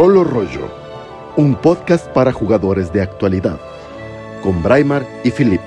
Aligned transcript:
Rolo 0.00 0.24
Rollo, 0.24 0.66
un 1.36 1.54
podcast 1.60 2.06
para 2.14 2.32
jugadores 2.32 2.90
de 2.90 3.02
actualidad, 3.02 3.60
con 4.42 4.62
Braimar 4.62 5.06
y 5.24 5.30
Philip. 5.30 5.60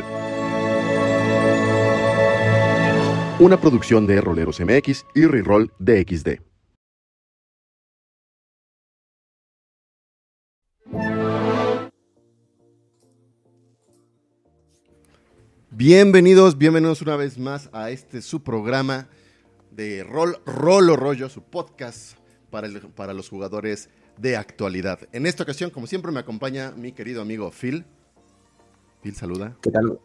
Una 3.40 3.62
producción 3.62 4.08
de 4.08 4.20
Roleros 4.22 4.60
MX 4.60 5.06
y 5.14 5.28
Reroll 5.28 5.72
DXD. 5.78 6.40
Bienvenidos, 15.72 16.58
bienvenidos 16.58 17.02
una 17.02 17.16
vez 17.16 17.38
más 17.38 17.70
a 17.74 17.90
este 17.90 18.22
su 18.22 18.44
programa 18.44 19.08
de 19.72 20.04
Rol, 20.04 20.38
Rolo 20.46 20.96
Rollo, 20.96 21.30
su 21.30 21.42
podcast 21.44 22.18
para, 22.52 22.68
el- 22.68 22.80
para 22.80 23.14
los 23.14 23.30
jugadores 23.30 23.90
de 24.18 24.38
actualidad. 24.38 25.00
En 25.12 25.26
esta 25.26 25.44
ocasión, 25.44 25.70
como 25.70 25.88
siempre, 25.88 26.12
me 26.12 26.20
acompaña 26.20 26.72
mi 26.76 26.92
querido 26.92 27.22
amigo 27.22 27.52
Phil. 27.52 27.86
Phil, 29.02 29.16
saluda. 29.16 29.56
¿Qué 29.62 29.72
tal? 29.72 30.00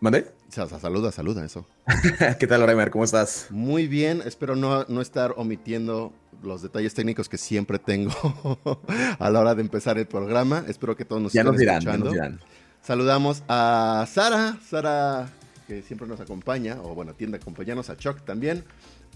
¿Mandé? 0.00 0.30
Sa- 0.48 0.68
sa- 0.68 0.80
Saluda, 0.80 1.12
saluda, 1.12 1.44
eso. 1.44 1.66
¿Qué 2.38 2.46
tal, 2.46 2.62
Reimer? 2.66 2.90
¿Cómo 2.90 3.04
estás? 3.04 3.46
Muy 3.50 3.86
bien, 3.86 4.22
espero 4.24 4.56
no, 4.56 4.84
no 4.88 5.00
estar 5.00 5.34
omitiendo 5.36 6.12
los 6.42 6.62
detalles 6.62 6.94
técnicos 6.94 7.28
que 7.28 7.36
siempre 7.38 7.78
tengo 7.78 8.12
a 9.18 9.30
la 9.30 9.40
hora 9.40 9.54
de 9.54 9.62
empezar 9.62 9.98
el 9.98 10.06
programa. 10.06 10.64
Espero 10.68 10.96
que 10.96 11.04
todos 11.04 11.20
nos 11.22 11.32
Ya 11.32 11.40
estén 11.42 11.52
nos 11.52 11.58
dirán, 11.60 11.74
ya 11.80 11.90
escuchando. 11.90 12.04
nos 12.06 12.14
dirán. 12.14 12.40
Saludamos 12.82 13.42
a 13.48 14.06
Sara, 14.10 14.58
Sara 14.68 15.28
que 15.66 15.82
siempre 15.82 16.08
nos 16.08 16.18
acompaña, 16.20 16.78
o 16.82 16.94
bueno, 16.94 17.12
tiende 17.14 17.36
a 17.36 17.40
acompañarnos, 17.40 17.90
a 17.90 17.96
Chuck 17.96 18.22
también, 18.24 18.64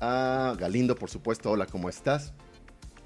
a 0.01 0.55
Galindo, 0.59 0.95
por 0.97 1.09
supuesto, 1.09 1.51
hola, 1.51 1.65
¿cómo 1.67 1.89
estás? 1.89 2.35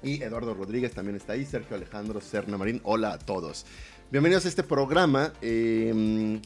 Y 0.03 0.21
Eduardo 0.21 0.53
Rodríguez 0.53 0.93
también 0.93 1.15
está 1.15 1.33
ahí, 1.33 1.45
Sergio 1.45 1.75
Alejandro 1.75 2.21
Serna 2.21 2.57
Marín, 2.57 2.81
hola 2.83 3.13
a 3.13 3.17
todos. 3.17 3.65
Bienvenidos 4.11 4.45
a 4.45 4.49
este 4.49 4.61
programa 4.61 5.33
eh, 5.41 6.39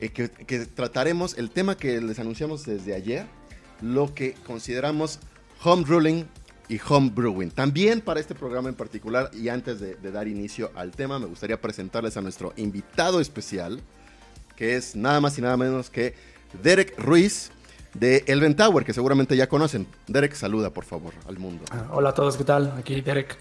eh, 0.00 0.08
que, 0.10 0.28
trataremos 0.66 1.38
el 1.38 1.50
tema 1.50 1.76
que 1.76 2.00
les 2.02 2.18
anunciamos 2.18 2.66
desde 2.66 2.94
ayer, 2.94 3.26
lo 3.80 4.14
que 4.14 4.34
consideramos 4.46 5.18
home 5.62 5.84
ruling 5.86 6.24
y 6.68 6.78
home 6.86 7.10
brewing. 7.14 7.50
También 7.50 8.02
para 8.02 8.20
este 8.20 8.34
programa 8.34 8.68
en 8.68 8.74
particular, 8.74 9.30
y 9.32 9.48
antes 9.48 9.80
de 9.80 10.12
dar 10.12 10.28
inicio 10.28 10.70
al 10.74 10.90
tema, 10.90 11.18
me 11.18 11.26
gustaría 11.26 11.58
presentarles 11.58 12.18
a 12.18 12.20
nuestro 12.20 12.52
invitado 12.56 13.18
especial, 13.18 13.80
que 14.56 14.76
es 14.76 14.94
nada 14.94 15.22
más 15.22 15.38
y 15.38 15.40
nada 15.40 15.56
menos 15.56 15.88
que 15.88 16.14
Derek 16.62 16.98
Ruiz 16.98 17.50
de 17.94 18.24
Elven 18.26 18.56
Tower, 18.56 18.84
que 18.84 18.92
seguramente 18.92 19.36
ya 19.36 19.48
conocen. 19.48 19.86
Derek, 20.08 20.34
saluda 20.34 20.70
por 20.70 20.84
favor 20.84 21.12
al 21.28 21.38
mundo. 21.38 21.64
Ah, 21.70 21.88
Hola 21.92 22.10
a 22.10 22.14
todos, 22.14 22.36
¿qué 22.36 22.44
tal? 22.44 22.72
Aquí 22.76 23.00
Derek. 23.00 23.36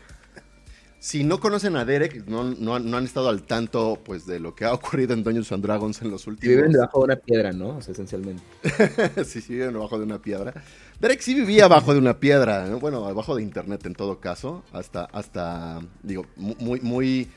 Si 1.00 1.26
no 1.26 1.42
conocen 1.42 1.76
a 1.76 1.84
Derek, 1.84 2.26
no, 2.28 2.46
no- 2.46 2.80
no 2.80 2.98
han 2.98 3.04
estado 3.04 3.28
al 3.28 3.44
tanto 3.44 4.00
pues 4.06 4.26
de 4.26 4.40
lo 4.40 4.56
que 4.56 4.64
ha 4.64 4.74
ocurrido 4.74 5.14
en 5.14 5.22
Dungeons 5.24 5.52
and 5.52 5.62
Dragons 5.62 6.02
en 6.02 6.10
los 6.10 6.28
últimos... 6.28 6.56
Viven 6.56 6.72
debajo 6.72 7.00
de 7.00 7.04
una 7.06 7.16
piedra, 7.18 7.52
¿no? 7.52 7.78
O 7.78 7.82
sea, 7.82 7.92
esencialmente. 7.92 8.42
sí, 9.26 9.42
sí, 9.42 9.54
viven 9.54 9.74
debajo 9.74 9.98
de 9.98 10.06
una 10.06 10.22
piedra. 10.22 10.54
Derek 11.02 11.20
sí 11.20 11.34
vivía 11.34 11.66
abajo 11.66 11.92
de 11.92 12.00
una 12.00 12.20
piedra, 12.22 12.68
¿no? 12.68 12.80
bueno, 12.80 13.06
abajo 13.06 13.36
de 13.36 13.42
internet 13.44 13.86
en 13.86 13.96
todo 13.96 14.22
caso, 14.22 14.64
hasta, 14.72 15.04
hasta 15.06 15.82
digo, 16.04 16.26
mu- 16.38 16.56
muy, 16.60 16.80
muy 16.80 17.28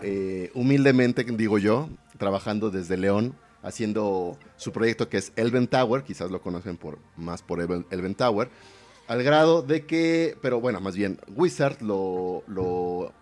eh, 0.00 0.52
humildemente, 0.54 1.24
digo 1.24 1.58
yo, 1.58 1.88
trabajando 2.18 2.70
desde 2.70 2.96
León, 2.96 3.34
haciendo 3.62 4.38
su 4.56 4.72
proyecto 4.72 5.08
que 5.08 5.18
es 5.18 5.32
Elven 5.36 5.68
Tower, 5.68 6.02
quizás 6.02 6.30
lo 6.30 6.42
conocen 6.42 6.76
por, 6.76 6.98
más 7.16 7.42
por 7.42 7.60
Elven, 7.60 7.86
Elven 7.90 8.14
Tower, 8.14 8.50
al 9.08 9.22
grado 9.22 9.62
de 9.62 9.86
que, 9.86 10.36
pero 10.40 10.60
bueno, 10.60 10.80
más 10.80 10.96
bien, 10.96 11.18
Wizard 11.34 11.80
lo, 11.82 12.42
lo, 12.46 13.12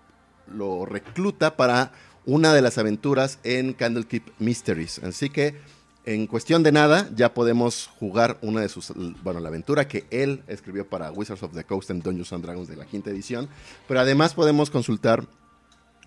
lo 0.47 0.87
recluta 0.87 1.57
para 1.57 1.93
una 2.27 2.53
de 2.53 2.63
las 2.63 2.79
aventuras 2.79 3.39
en 3.45 3.73
Candlekeep 3.73 4.25
Mysteries. 4.39 4.99
Así 5.01 5.31
que 5.31 5.57
en 6.05 6.27
cuestión 6.27 6.63
de 6.63 6.73
nada, 6.73 7.09
ya 7.15 7.35
podemos 7.35 7.91
jugar 7.99 8.39
una 8.41 8.63
de 8.63 8.69
sus, 8.69 8.93
bueno, 9.23 9.41
la 9.41 9.49
aventura 9.49 9.87
que 9.87 10.07
él 10.11 10.43
escribió 10.49 10.89
para 10.89 11.13
Wizards 11.13 11.43
of 11.43 11.55
the 11.55 11.65
Coast 11.65 11.91
en 11.91 12.01
Dungeons 12.01 12.33
and 12.33 12.43
Dragons 12.43 12.69
de 12.69 12.77
la 12.77 12.87
quinta 12.87 13.11
edición, 13.11 13.49
pero 13.87 14.01
además 14.01 14.35
podemos 14.35 14.71
consultar 14.71 15.27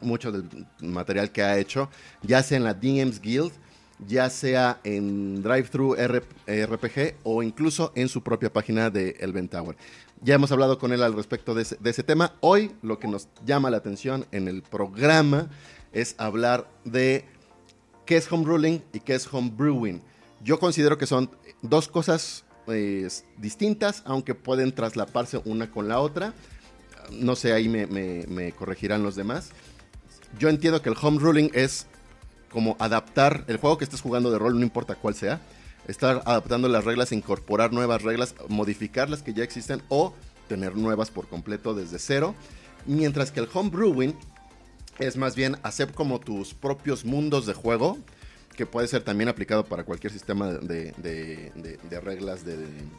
mucho 0.01 0.31
del 0.31 0.65
material 0.81 1.31
que 1.31 1.43
ha 1.43 1.57
hecho, 1.57 1.89
ya 2.23 2.41
sea 2.43 2.57
en 2.57 2.63
la 2.63 2.73
DMs 2.73 3.21
Guild, 3.21 3.53
ya 4.07 4.29
sea 4.29 4.79
en 4.83 5.41
Drive-Thru 5.43 5.95
RPG 5.95 7.15
o 7.23 7.43
incluso 7.43 7.91
en 7.95 8.09
su 8.09 8.21
propia 8.23 8.51
página 8.51 8.89
de 8.89 9.11
Elven 9.19 9.47
Tower. 9.47 9.75
Ya 10.21 10.35
hemos 10.35 10.51
hablado 10.51 10.77
con 10.79 10.93
él 10.93 11.03
al 11.03 11.13
respecto 11.13 11.53
de 11.53 11.61
ese, 11.63 12.03
tema. 12.03 12.33
Hoy 12.39 12.71
lo 12.81 12.97
que 12.99 13.07
nos 13.07 13.27
llama 13.45 13.69
la 13.69 13.77
atención 13.77 14.25
en 14.31 14.47
el 14.47 14.61
programa 14.61 15.49
es 15.91 16.15
hablar 16.17 16.67
de 16.85 17.25
qué 18.05 18.17
es 18.17 18.31
home 18.31 18.45
ruling 18.45 18.79
y 18.93 18.99
qué 19.01 19.15
es 19.15 19.31
home 19.31 19.51
brewing. 19.55 20.01
Yo 20.41 20.59
considero 20.59 20.97
que 20.97 21.05
son 21.07 21.29
dos 21.61 21.87
cosas 21.87 22.45
eh, 22.67 23.07
distintas, 23.37 24.01
aunque 24.05 24.33
pueden 24.33 24.73
traslaparse 24.73 25.41
una 25.45 25.69
con 25.71 25.87
la 25.89 25.99
otra. 25.99 26.33
No 27.11 27.35
sé, 27.35 27.51
ahí 27.51 27.67
me- 27.67 27.85
me 27.87 28.51
corregirán 28.53 29.03
los 29.03 29.15
demás. 29.15 29.49
Yo 30.39 30.47
entiendo 30.49 30.81
que 30.81 30.89
el 30.89 30.95
home 30.99 31.19
ruling 31.19 31.49
es 31.53 31.85
como 32.53 32.77
adaptar 32.79 33.43
el 33.47 33.57
juego 33.57 33.77
que 33.77 33.83
estés 33.83 33.99
jugando 34.01 34.31
de 34.31 34.39
rol, 34.39 34.55
no 34.55 34.63
importa 34.63 34.95
cuál 34.95 35.15
sea, 35.15 35.41
estar 35.87 36.21
adaptando 36.25 36.69
las 36.69 36.85
reglas, 36.85 37.11
incorporar 37.11 37.73
nuevas 37.73 38.03
reglas, 38.03 38.35
modificar 38.47 39.09
las 39.09 39.23
que 39.23 39.33
ya 39.33 39.43
existen 39.43 39.81
o 39.89 40.13
tener 40.47 40.75
nuevas 40.75 41.09
por 41.11 41.27
completo 41.27 41.73
desde 41.73 41.99
cero. 41.99 42.35
Mientras 42.85 43.31
que 43.31 43.39
el 43.41 43.49
home 43.53 43.69
brewing 43.71 44.13
es 44.99 45.17
más 45.17 45.35
bien 45.35 45.57
hacer 45.63 45.91
como 45.93 46.19
tus 46.19 46.53
propios 46.53 47.03
mundos 47.03 47.45
de 47.45 47.53
juego, 47.53 47.97
que 48.55 48.67
puede 48.67 48.87
ser 48.87 49.01
también 49.03 49.29
aplicado 49.29 49.65
para 49.65 49.83
cualquier 49.83 50.13
sistema 50.13 50.51
de, 50.51 50.91
de- 50.97 51.99
reglas 52.01 52.45
de, 52.45 52.57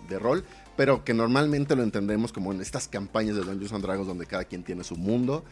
de 0.09 0.19
rol, 0.19 0.45
pero 0.77 1.05
que 1.05 1.15
normalmente 1.15 1.77
lo 1.77 1.85
entendemos 1.85 2.33
como 2.33 2.53
en 2.53 2.61
estas 2.61 2.89
campañas 2.89 3.37
de 3.37 3.43
Dungeons 3.43 3.73
and 3.73 3.85
Dragons 3.85 4.09
donde 4.09 4.27
cada 4.27 4.45
quien 4.45 4.65
tiene 4.65 4.83
su 4.83 4.97
mundo 4.97 5.45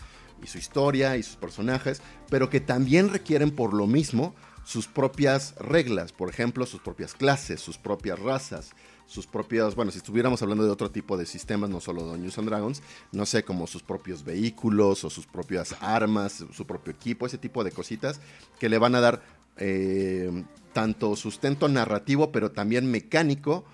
y 0.42 0.46
su 0.46 0.58
historia 0.58 1.16
y 1.16 1.22
sus 1.22 1.36
personajes, 1.36 2.02
pero 2.28 2.50
que 2.50 2.60
también 2.60 3.10
requieren 3.10 3.50
por 3.50 3.74
lo 3.74 3.86
mismo 3.86 4.34
sus 4.64 4.86
propias 4.86 5.54
reglas, 5.56 6.12
por 6.12 6.28
ejemplo, 6.28 6.66
sus 6.66 6.80
propias 6.80 7.14
clases, 7.14 7.60
sus 7.60 7.78
propias 7.78 8.18
razas, 8.18 8.70
sus 9.06 9.26
propios, 9.26 9.74
bueno, 9.74 9.90
si 9.90 9.98
estuviéramos 9.98 10.40
hablando 10.42 10.64
de 10.64 10.70
otro 10.70 10.90
tipo 10.90 11.16
de 11.16 11.26
sistemas, 11.26 11.68
no 11.68 11.80
solo 11.80 12.04
Dungeons 12.04 12.38
and 12.38 12.48
Dragons, 12.48 12.82
no 13.10 13.26
sé, 13.26 13.44
como 13.44 13.66
sus 13.66 13.82
propios 13.82 14.24
vehículos 14.24 15.04
o 15.04 15.10
sus 15.10 15.26
propias 15.26 15.76
armas, 15.80 16.44
su 16.52 16.66
propio 16.66 16.92
equipo, 16.92 17.26
ese 17.26 17.38
tipo 17.38 17.64
de 17.64 17.72
cositas 17.72 18.20
que 18.58 18.68
le 18.68 18.78
van 18.78 18.94
a 18.94 19.00
dar 19.00 19.22
eh, 19.56 20.44
tanto 20.72 21.14
sustento 21.16 21.68
narrativo, 21.68 22.32
pero 22.32 22.52
también 22.52 22.90
mecánico 22.90 23.64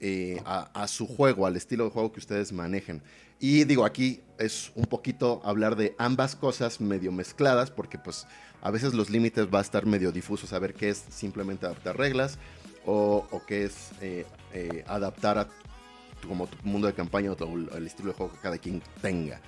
eh, 0.00 0.40
a, 0.44 0.86
su 0.88 1.06
juego, 1.06 1.46
al 1.46 1.56
estilo 1.56 1.84
de 1.84 1.90
juego 1.90 2.12
que 2.12 2.20
ustedes 2.20 2.52
manejen. 2.52 3.02
Y 3.40 3.64
digo, 3.64 3.84
aquí 3.84 4.20
es 4.38 4.72
un 4.74 4.84
poquito 4.86 5.40
hablar 5.44 5.76
de 5.76 5.94
ambas 5.98 6.34
cosas 6.36 6.80
medio 6.80 7.12
mezcladas, 7.12 7.70
porque 7.70 7.98
pues 7.98 8.26
a 8.62 8.70
veces 8.70 8.94
los 8.94 9.10
límites 9.10 9.46
va 9.52 9.58
a 9.58 9.62
estar 9.62 9.86
medio 9.86 10.10
difuso, 10.10 10.46
saber 10.46 10.74
qué 10.74 10.88
es 10.90 11.04
simplemente 11.10 11.66
adaptar 11.66 11.96
reglas 11.96 12.38
o, 12.84 13.26
o 13.30 13.42
qué 13.46 13.64
es 13.64 13.90
eh, 14.00 14.24
eh, 14.52 14.84
adaptar 14.88 15.38
a 15.38 15.44
tu- 15.46 16.28
como 16.28 16.48
mundo 16.64 16.88
de 16.88 16.94
campaña 16.94 17.30
o 17.30 17.36
tu- 17.36 17.68
el 17.76 17.86
estilo 17.86 18.08
de 18.08 18.14
juego 18.16 18.32
que 18.32 18.38
cada 18.40 18.58
quien 18.58 18.82
tenga. 19.00 19.40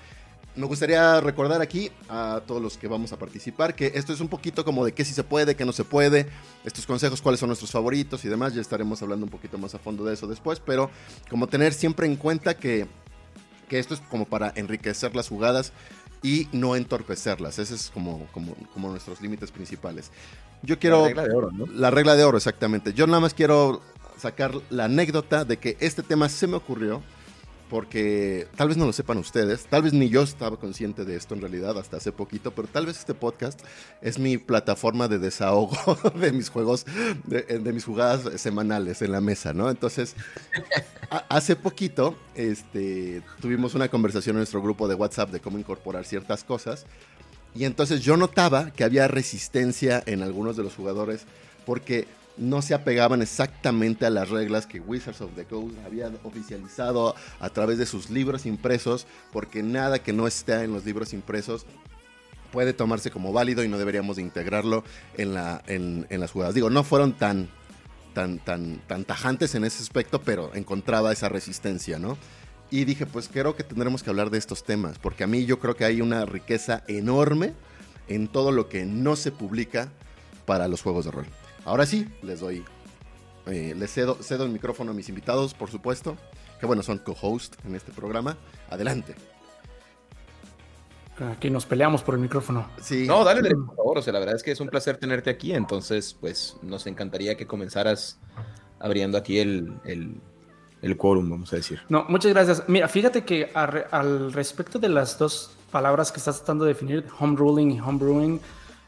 Me 0.56 0.66
gustaría 0.66 1.20
recordar 1.20 1.60
aquí 1.60 1.90
a 2.08 2.42
todos 2.44 2.60
los 2.60 2.76
que 2.76 2.88
vamos 2.88 3.12
a 3.12 3.18
participar 3.18 3.74
que 3.74 3.92
esto 3.94 4.12
es 4.12 4.20
un 4.20 4.28
poquito 4.28 4.64
como 4.64 4.84
de 4.84 4.92
qué 4.92 5.04
sí 5.04 5.14
se 5.14 5.22
puede, 5.22 5.54
qué 5.54 5.64
no 5.64 5.72
se 5.72 5.84
puede, 5.84 6.26
estos 6.64 6.86
consejos, 6.86 7.22
cuáles 7.22 7.38
son 7.38 7.48
nuestros 7.48 7.70
favoritos 7.70 8.24
y 8.24 8.28
demás. 8.28 8.54
Ya 8.54 8.60
estaremos 8.60 9.00
hablando 9.00 9.24
un 9.24 9.30
poquito 9.30 9.58
más 9.58 9.74
a 9.74 9.78
fondo 9.78 10.04
de 10.04 10.14
eso 10.14 10.26
después, 10.26 10.60
pero 10.60 10.90
como 11.28 11.46
tener 11.46 11.72
siempre 11.72 12.06
en 12.06 12.16
cuenta 12.16 12.56
que, 12.56 12.88
que 13.68 13.78
esto 13.78 13.94
es 13.94 14.00
como 14.10 14.24
para 14.26 14.52
enriquecer 14.56 15.14
las 15.14 15.28
jugadas 15.28 15.72
y 16.22 16.48
no 16.52 16.74
entorpecerlas. 16.74 17.58
Ese 17.58 17.76
es 17.76 17.90
como, 17.90 18.26
como, 18.32 18.54
como 18.74 18.90
nuestros 18.90 19.20
límites 19.20 19.52
principales. 19.52 20.10
Yo 20.62 20.78
quiero... 20.78 21.02
La 21.02 21.06
regla 21.08 21.28
de 21.28 21.34
oro, 21.34 21.50
¿no? 21.52 21.66
La 21.66 21.90
regla 21.90 22.16
de 22.16 22.24
oro, 22.24 22.36
exactamente. 22.36 22.92
Yo 22.92 23.06
nada 23.06 23.20
más 23.20 23.34
quiero 23.34 23.80
sacar 24.18 24.52
la 24.68 24.84
anécdota 24.84 25.44
de 25.44 25.58
que 25.58 25.76
este 25.80 26.02
tema 26.02 26.28
se 26.28 26.46
me 26.46 26.56
ocurrió 26.56 27.02
porque 27.70 28.48
tal 28.56 28.68
vez 28.68 28.76
no 28.76 28.84
lo 28.84 28.92
sepan 28.92 29.16
ustedes, 29.18 29.64
tal 29.66 29.82
vez 29.82 29.92
ni 29.92 30.08
yo 30.08 30.22
estaba 30.22 30.56
consciente 30.56 31.04
de 31.04 31.14
esto 31.14 31.34
en 31.34 31.40
realidad 31.40 31.78
hasta 31.78 31.98
hace 31.98 32.10
poquito, 32.10 32.50
pero 32.50 32.66
tal 32.66 32.84
vez 32.84 32.98
este 32.98 33.14
podcast 33.14 33.60
es 34.02 34.18
mi 34.18 34.38
plataforma 34.38 35.06
de 35.06 35.20
desahogo 35.20 35.78
de 36.20 36.32
mis 36.32 36.50
juegos, 36.50 36.84
de, 37.24 37.42
de 37.42 37.72
mis 37.72 37.84
jugadas 37.84 38.40
semanales 38.40 39.00
en 39.02 39.12
la 39.12 39.20
mesa, 39.20 39.54
¿no? 39.54 39.70
Entonces, 39.70 40.16
hace 41.28 41.54
poquito 41.54 42.16
este, 42.34 43.22
tuvimos 43.40 43.74
una 43.76 43.88
conversación 43.88 44.34
en 44.34 44.40
nuestro 44.40 44.60
grupo 44.60 44.88
de 44.88 44.96
WhatsApp 44.96 45.30
de 45.30 45.38
cómo 45.38 45.56
incorporar 45.56 46.04
ciertas 46.04 46.42
cosas 46.42 46.86
y 47.54 47.64
entonces 47.64 48.00
yo 48.00 48.16
notaba 48.16 48.72
que 48.72 48.82
había 48.82 49.06
resistencia 49.06 50.02
en 50.06 50.22
algunos 50.22 50.56
de 50.56 50.64
los 50.64 50.74
jugadores 50.74 51.24
porque 51.64 52.08
no 52.40 52.62
se 52.62 52.74
apegaban 52.74 53.22
exactamente 53.22 54.06
a 54.06 54.10
las 54.10 54.30
reglas 54.30 54.66
que 54.66 54.80
Wizards 54.80 55.20
of 55.20 55.34
the 55.36 55.44
Coast 55.44 55.76
había 55.84 56.10
oficializado 56.24 57.14
a 57.38 57.50
través 57.50 57.78
de 57.78 57.86
sus 57.86 58.10
libros 58.10 58.46
impresos, 58.46 59.06
porque 59.30 59.62
nada 59.62 60.00
que 60.00 60.12
no 60.12 60.26
esté 60.26 60.64
en 60.64 60.72
los 60.72 60.84
libros 60.84 61.12
impresos 61.12 61.66
puede 62.50 62.72
tomarse 62.72 63.10
como 63.10 63.32
válido 63.32 63.62
y 63.62 63.68
no 63.68 63.78
deberíamos 63.78 64.16
de 64.16 64.22
integrarlo 64.22 64.82
en, 65.16 65.34
la, 65.34 65.62
las 66.08 66.30
jugadas. 66.32 66.54
Digo, 66.54 66.70
no 66.70 66.82
fueron 66.82 67.12
tan, 67.12 67.48
tan, 68.14 68.38
tan, 68.38 68.78
tan 68.86 69.04
tajantes 69.04 69.54
en 69.54 69.64
ese 69.64 69.82
aspecto, 69.82 70.22
pero 70.22 70.50
encontraba 70.54 71.12
esa 71.12 71.28
resistencia, 71.28 71.98
¿no? 71.98 72.16
Y 72.70 72.84
dije, 72.84 73.04
pues 73.04 73.28
creo 73.28 73.54
que 73.54 73.64
tendremos 73.64 74.02
que 74.02 74.10
hablar 74.10 74.30
de 74.30 74.38
estos 74.38 74.64
temas, 74.64 74.98
porque 74.98 75.24
a 75.24 75.26
mí 75.26 75.44
yo 75.44 75.58
creo 75.58 75.76
que 75.76 75.84
hay 75.84 76.00
una 76.00 76.24
riqueza 76.24 76.84
enorme 76.88 77.52
en 78.08 78.28
todo 78.28 78.50
lo 78.50 78.68
que 78.68 78.86
no 78.86 79.14
se 79.14 79.30
publica 79.30 79.92
para 80.46 80.68
los 80.68 80.80
juegos 80.82 81.04
de 81.04 81.10
rol. 81.10 81.26
Ahora 81.64 81.86
sí, 81.86 82.08
les 82.22 82.40
doy, 82.40 82.64
eh, 83.46 83.74
les 83.76 83.92
cedo, 83.92 84.16
cedo 84.22 84.44
el 84.44 84.50
micrófono 84.50 84.92
a 84.92 84.94
mis 84.94 85.08
invitados, 85.08 85.54
por 85.54 85.70
supuesto, 85.70 86.16
que 86.58 86.66
bueno, 86.66 86.82
son 86.82 86.98
co-host 86.98 87.54
en 87.64 87.74
este 87.74 87.92
programa. 87.92 88.36
Adelante. 88.70 89.14
Aquí 91.32 91.50
nos 91.50 91.66
peleamos 91.66 92.02
por 92.02 92.14
el 92.14 92.20
micrófono. 92.20 92.66
Sí. 92.80 93.06
No, 93.06 93.24
dale, 93.24 93.42
dale, 93.42 93.54
por 93.54 93.76
favor. 93.76 93.98
O 93.98 94.02
sea, 94.02 94.12
la 94.12 94.20
verdad 94.20 94.36
es 94.36 94.42
que 94.42 94.52
es 94.52 94.60
un 94.60 94.68
placer 94.68 94.96
tenerte 94.96 95.28
aquí. 95.28 95.52
Entonces, 95.52 96.16
pues 96.18 96.56
nos 96.62 96.86
encantaría 96.86 97.36
que 97.36 97.46
comenzaras 97.46 98.18
abriendo 98.78 99.18
aquí 99.18 99.38
el, 99.38 99.74
el, 99.84 100.18
el 100.80 100.96
quórum, 100.96 101.28
vamos 101.28 101.52
a 101.52 101.56
decir. 101.56 101.82
No, 101.90 102.06
muchas 102.08 102.32
gracias. 102.32 102.64
Mira, 102.68 102.88
fíjate 102.88 103.24
que 103.24 103.50
a, 103.54 103.64
al 103.64 104.32
respecto 104.32 104.78
de 104.78 104.88
las 104.88 105.18
dos 105.18 105.50
palabras 105.70 106.10
que 106.10 106.18
estás 106.18 106.38
tratando 106.38 106.64
de 106.64 106.72
definir, 106.72 107.04
home 107.18 107.36
ruling 107.36 107.72
y 107.72 107.80
home 107.80 107.98
brewing, 107.98 108.40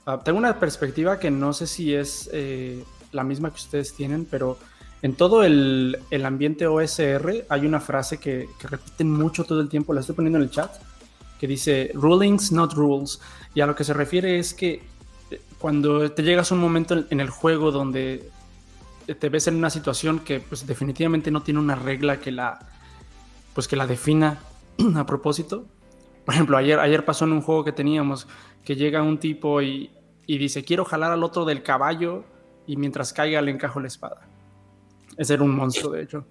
uh, 0.07 0.19
tengo 0.25 0.39
una 0.39 0.59
perspectiva 0.59 1.19
que 1.19 1.31
no 1.31 1.53
sé 1.53 1.67
si 1.67 1.95
es 1.95 2.29
eh, 2.33 2.85
la 3.13 3.25
misma 3.25 3.51
que 3.51 3.57
ustedes 3.57 3.95
tienen, 3.95 4.25
pero 4.25 4.59
en 5.03 5.15
todo 5.15 5.45
el, 5.45 5.99
el 6.11 6.27
ambiente 6.27 6.67
OSR 6.67 7.47
hay 7.49 7.67
una 7.67 7.81
frase 7.81 8.19
que, 8.19 8.49
que, 8.59 8.69
repiten 8.69 9.11
mucho 9.11 9.45
todo 9.45 9.61
el 9.61 9.69
tiempo, 9.69 9.93
la 9.93 10.01
estoy 10.01 10.15
poniendo 10.15 10.39
en 10.39 10.45
el 10.45 10.51
chat, 10.51 10.71
que 11.39 11.47
dice 11.47 11.91
rulings, 11.95 12.53
not 12.53 12.73
rules. 12.73 13.21
Y 13.55 13.61
a 13.61 13.67
lo 13.67 13.75
que 13.75 13.85
se 13.85 13.93
refiere 13.93 14.39
es 14.39 14.55
que 14.55 14.83
eh, 15.31 15.41
cuando 15.59 16.11
te 16.13 16.23
llegas 16.23 16.53
a 16.53 16.55
un 16.55 16.61
momento 16.61 16.95
en, 16.95 17.07
en 17.11 17.21
el 17.21 17.31
juego 17.31 17.73
donde 17.73 18.31
te 19.07 19.29
ves 19.29 19.49
en 19.49 19.57
una 19.57 19.71
situación 19.71 20.21
que 20.21 20.41
pues 20.41 20.67
definitivamente 20.67 21.31
no 21.31 21.43
tiene 21.43 21.59
una 21.59 21.75
regla 21.75 22.21
que 22.21 22.31
la 22.31 22.61
pues 23.55 23.69
que 23.69 23.77
la 23.77 23.87
defina 23.87 24.39
a 24.97 25.07
propósito. 25.07 25.67
Por 26.25 26.35
ejemplo, 26.35 26.57
ayer, 26.57 26.79
ayer 26.79 27.05
pasó 27.05 27.25
en 27.25 27.33
un 27.33 27.43
juego 27.43 27.65
que 27.65 27.73
teníamos 27.73 28.29
que 28.65 28.77
llega 28.77 29.03
un 29.03 29.19
tipo 29.19 29.61
y, 29.63 29.91
y 30.27 30.39
dice 30.39 30.65
quiero 30.65 30.85
jalar 30.85 31.13
al 31.13 31.25
otro 31.25 31.45
del 31.45 31.63
caballo 31.63 32.25
y 32.67 32.77
mientras 32.77 33.13
caiga 33.13 33.41
le 33.41 33.51
encajo 33.51 33.81
la 33.81 33.89
espada. 33.89 34.23
Ese 35.17 35.35
era 35.35 35.43
un 35.43 35.55
monstruo, 35.55 35.93
de 35.93 36.03
hecho. 36.03 36.25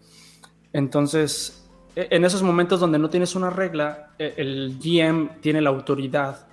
Entonces, 0.74 1.68
e, 1.96 2.08
en 2.12 2.26
esos 2.26 2.42
momentos 2.42 2.80
donde 2.80 3.00
no 3.00 3.10
tienes 3.10 3.36
una 3.36 3.50
regla, 3.50 4.12
e, 4.18 4.34
el 4.38 4.80
GM 4.80 5.42
tiene 5.42 5.62
la 5.62 5.70
autoridad 5.70 6.48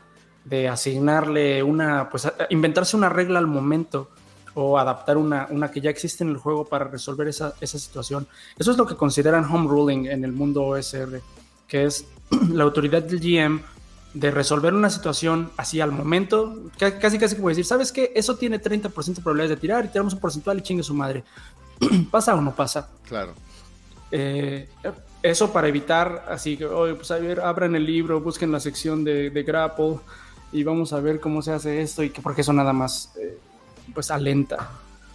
de 0.44 0.68
asignarle 0.68 1.62
una, 1.62 2.08
pues 2.08 2.30
inventarse 2.50 2.96
una 2.96 3.08
regla 3.08 3.38
al 3.38 3.46
momento 3.46 4.10
o 4.54 4.78
adaptar 4.78 5.16
una, 5.16 5.46
una, 5.50 5.70
que 5.70 5.80
ya 5.80 5.90
existe 5.90 6.24
en 6.24 6.30
el 6.30 6.36
juego 6.36 6.64
para 6.64 6.86
resolver 6.86 7.28
esa, 7.28 7.54
esa, 7.60 7.78
situación. 7.78 8.26
Eso 8.58 8.70
es 8.72 8.76
lo 8.76 8.86
que 8.86 8.96
consideran 8.96 9.44
home 9.44 9.68
ruling 9.68 10.06
en 10.06 10.24
el 10.24 10.32
mundo 10.32 10.64
OSR, 10.64 11.20
que 11.66 11.84
es 11.84 12.06
la 12.50 12.64
autoridad 12.64 13.02
del 13.02 13.20
GM 13.20 13.60
de 14.14 14.30
resolver 14.30 14.74
una 14.74 14.90
situación 14.90 15.50
así 15.56 15.80
al 15.80 15.92
momento, 15.92 16.70
casi 16.78 17.18
casi 17.18 17.36
como 17.36 17.48
decir, 17.48 17.64
¿sabes 17.64 17.92
qué? 17.92 18.12
Eso 18.14 18.36
tiene 18.36 18.60
30% 18.60 18.82
de 18.82 19.22
probabilidades 19.22 19.50
de 19.50 19.56
tirar 19.56 19.84
y 19.84 19.88
tiramos 19.88 20.14
un 20.14 20.20
porcentual 20.20 20.58
y 20.58 20.62
chingue 20.62 20.82
su 20.82 20.94
madre. 20.94 21.24
¿Pasa 22.10 22.34
o 22.34 22.40
no 22.40 22.54
pasa? 22.54 22.88
Claro. 23.06 23.34
Eh, 24.10 24.68
eso 25.22 25.52
para 25.52 25.68
evitar, 25.68 26.24
así 26.28 26.56
que, 26.56 26.64
oye, 26.64 26.94
pues 26.94 27.10
a 27.10 27.18
ver, 27.18 27.40
abran 27.40 27.76
el 27.76 27.84
libro, 27.84 28.20
busquen 28.20 28.50
la 28.50 28.60
sección 28.60 29.04
de, 29.04 29.30
de 29.30 29.42
Grapple 29.42 29.98
y 30.52 30.64
vamos 30.64 30.92
a 30.92 31.00
ver 31.00 31.20
cómo 31.20 31.42
se 31.42 31.52
hace 31.52 31.82
esto 31.82 32.02
y 32.02 32.10
que 32.10 32.22
porque 32.22 32.40
eso 32.40 32.52
nada 32.52 32.72
más... 32.72 33.12
Eh, 33.20 33.38
pues 33.94 34.10
alenta. 34.10 34.70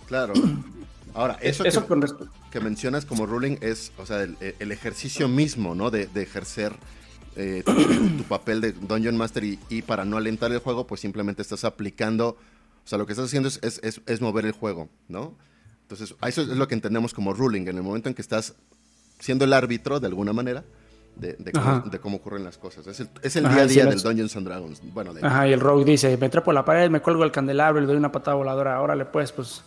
Claro. 0.07 0.33
Ahora, 1.13 1.37
eso, 1.41 1.63
eso 1.63 1.81
que, 1.81 1.87
con 1.87 2.03
que, 2.51 2.59
mencionas 2.59 3.05
como 3.05 3.27
ruling 3.27 3.57
es, 3.61 3.91
o 3.99 4.05
sea, 4.05 4.23
el, 4.23 4.35
el 4.39 4.71
ejercicio 4.71 5.27
mismo, 5.27 5.75
¿no? 5.75 5.91
De, 5.91 6.07
de 6.07 6.23
ejercer 6.23 6.73
eh, 7.35 7.63
tu, 7.65 8.17
tu, 8.17 8.23
papel 8.23 8.61
de 8.61 8.73
Dungeon 8.73 9.17
Master 9.17 9.43
y, 9.43 9.59
y, 9.69 9.81
para 9.81 10.05
no 10.05 10.17
alentar 10.17 10.51
el 10.51 10.59
juego, 10.59 10.85
pues 10.85 11.01
simplemente 11.01 11.41
estás 11.41 11.63
aplicando, 11.63 12.29
o 12.29 12.87
sea, 12.87 12.97
lo 12.97 13.05
que 13.05 13.13
estás 13.13 13.25
haciendo 13.25 13.49
es, 13.49 13.59
es, 13.63 13.79
es, 13.83 14.01
es 14.05 14.21
mover 14.21 14.45
el 14.45 14.51
juego, 14.51 14.89
¿no? 15.07 15.35
Entonces, 15.81 16.15
eso 16.27 16.41
es 16.41 16.47
lo 16.49 16.67
que 16.67 16.75
entendemos 16.75 17.13
como 17.13 17.33
ruling, 17.33 17.67
en 17.67 17.77
el 17.77 17.83
momento 17.83 18.09
en 18.09 18.15
que 18.15 18.21
estás 18.21 18.55
siendo 19.19 19.45
el 19.45 19.53
árbitro 19.53 19.99
de 19.99 20.07
alguna 20.07 20.33
manera, 20.33 20.63
de, 21.15 21.33
de, 21.33 21.51
cómo, 21.51 21.79
de, 21.81 21.99
cómo, 21.99 22.17
ocurren 22.17 22.43
las 22.43 22.57
cosas. 22.57 22.87
Es 22.87 22.99
el, 22.99 23.09
es 23.21 23.35
el 23.35 23.45
Ajá, 23.45 23.55
día 23.55 23.63
a 23.63 23.67
día 23.67 23.83
sí, 23.83 23.89
del 23.89 24.01
Dungeons 24.01 24.35
and 24.35 24.47
Dragons. 24.47 24.81
Bueno, 24.93 25.13
de... 25.13 25.25
Ajá, 25.25 25.47
y 25.47 25.53
el 25.53 25.59
Rogue 25.59 25.85
dice, 25.85 26.17
me 26.17 26.29
trepo 26.29 26.51
la 26.51 26.65
pared, 26.65 26.89
me 26.89 27.01
cuelgo 27.01 27.23
el 27.23 27.31
candelabro, 27.31 27.79
le 27.81 27.87
doy 27.87 27.95
una 27.95 28.11
patada 28.11 28.35
voladora, 28.35 28.81
órale 28.81 29.05
pues, 29.05 29.31
pues, 29.31 29.63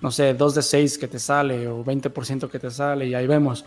no 0.00 0.10
sé, 0.10 0.34
2 0.34 0.54
de 0.54 0.62
6 0.62 0.98
que 0.98 1.08
te 1.08 1.18
sale 1.18 1.68
o 1.68 1.84
20% 1.84 2.48
que 2.48 2.58
te 2.58 2.70
sale 2.70 3.06
y 3.06 3.14
ahí 3.14 3.26
vemos. 3.26 3.64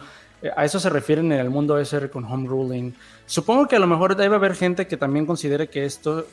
A 0.56 0.66
eso 0.66 0.80
se 0.80 0.90
refieren 0.90 1.32
en 1.32 1.40
el 1.40 1.50
mundo 1.50 1.78
SR 1.78 2.10
con 2.10 2.24
home 2.24 2.48
ruling. 2.48 2.94
Supongo 3.26 3.68
que 3.68 3.76
a 3.76 3.80
lo 3.80 3.88
mejor 3.88 4.16
debe 4.16 4.36
haber 4.36 4.56
gente 4.56 4.88
que 4.88 4.98
también 4.98 5.26
considere 5.26 5.70
que 5.70 5.86
esto 5.86 6.26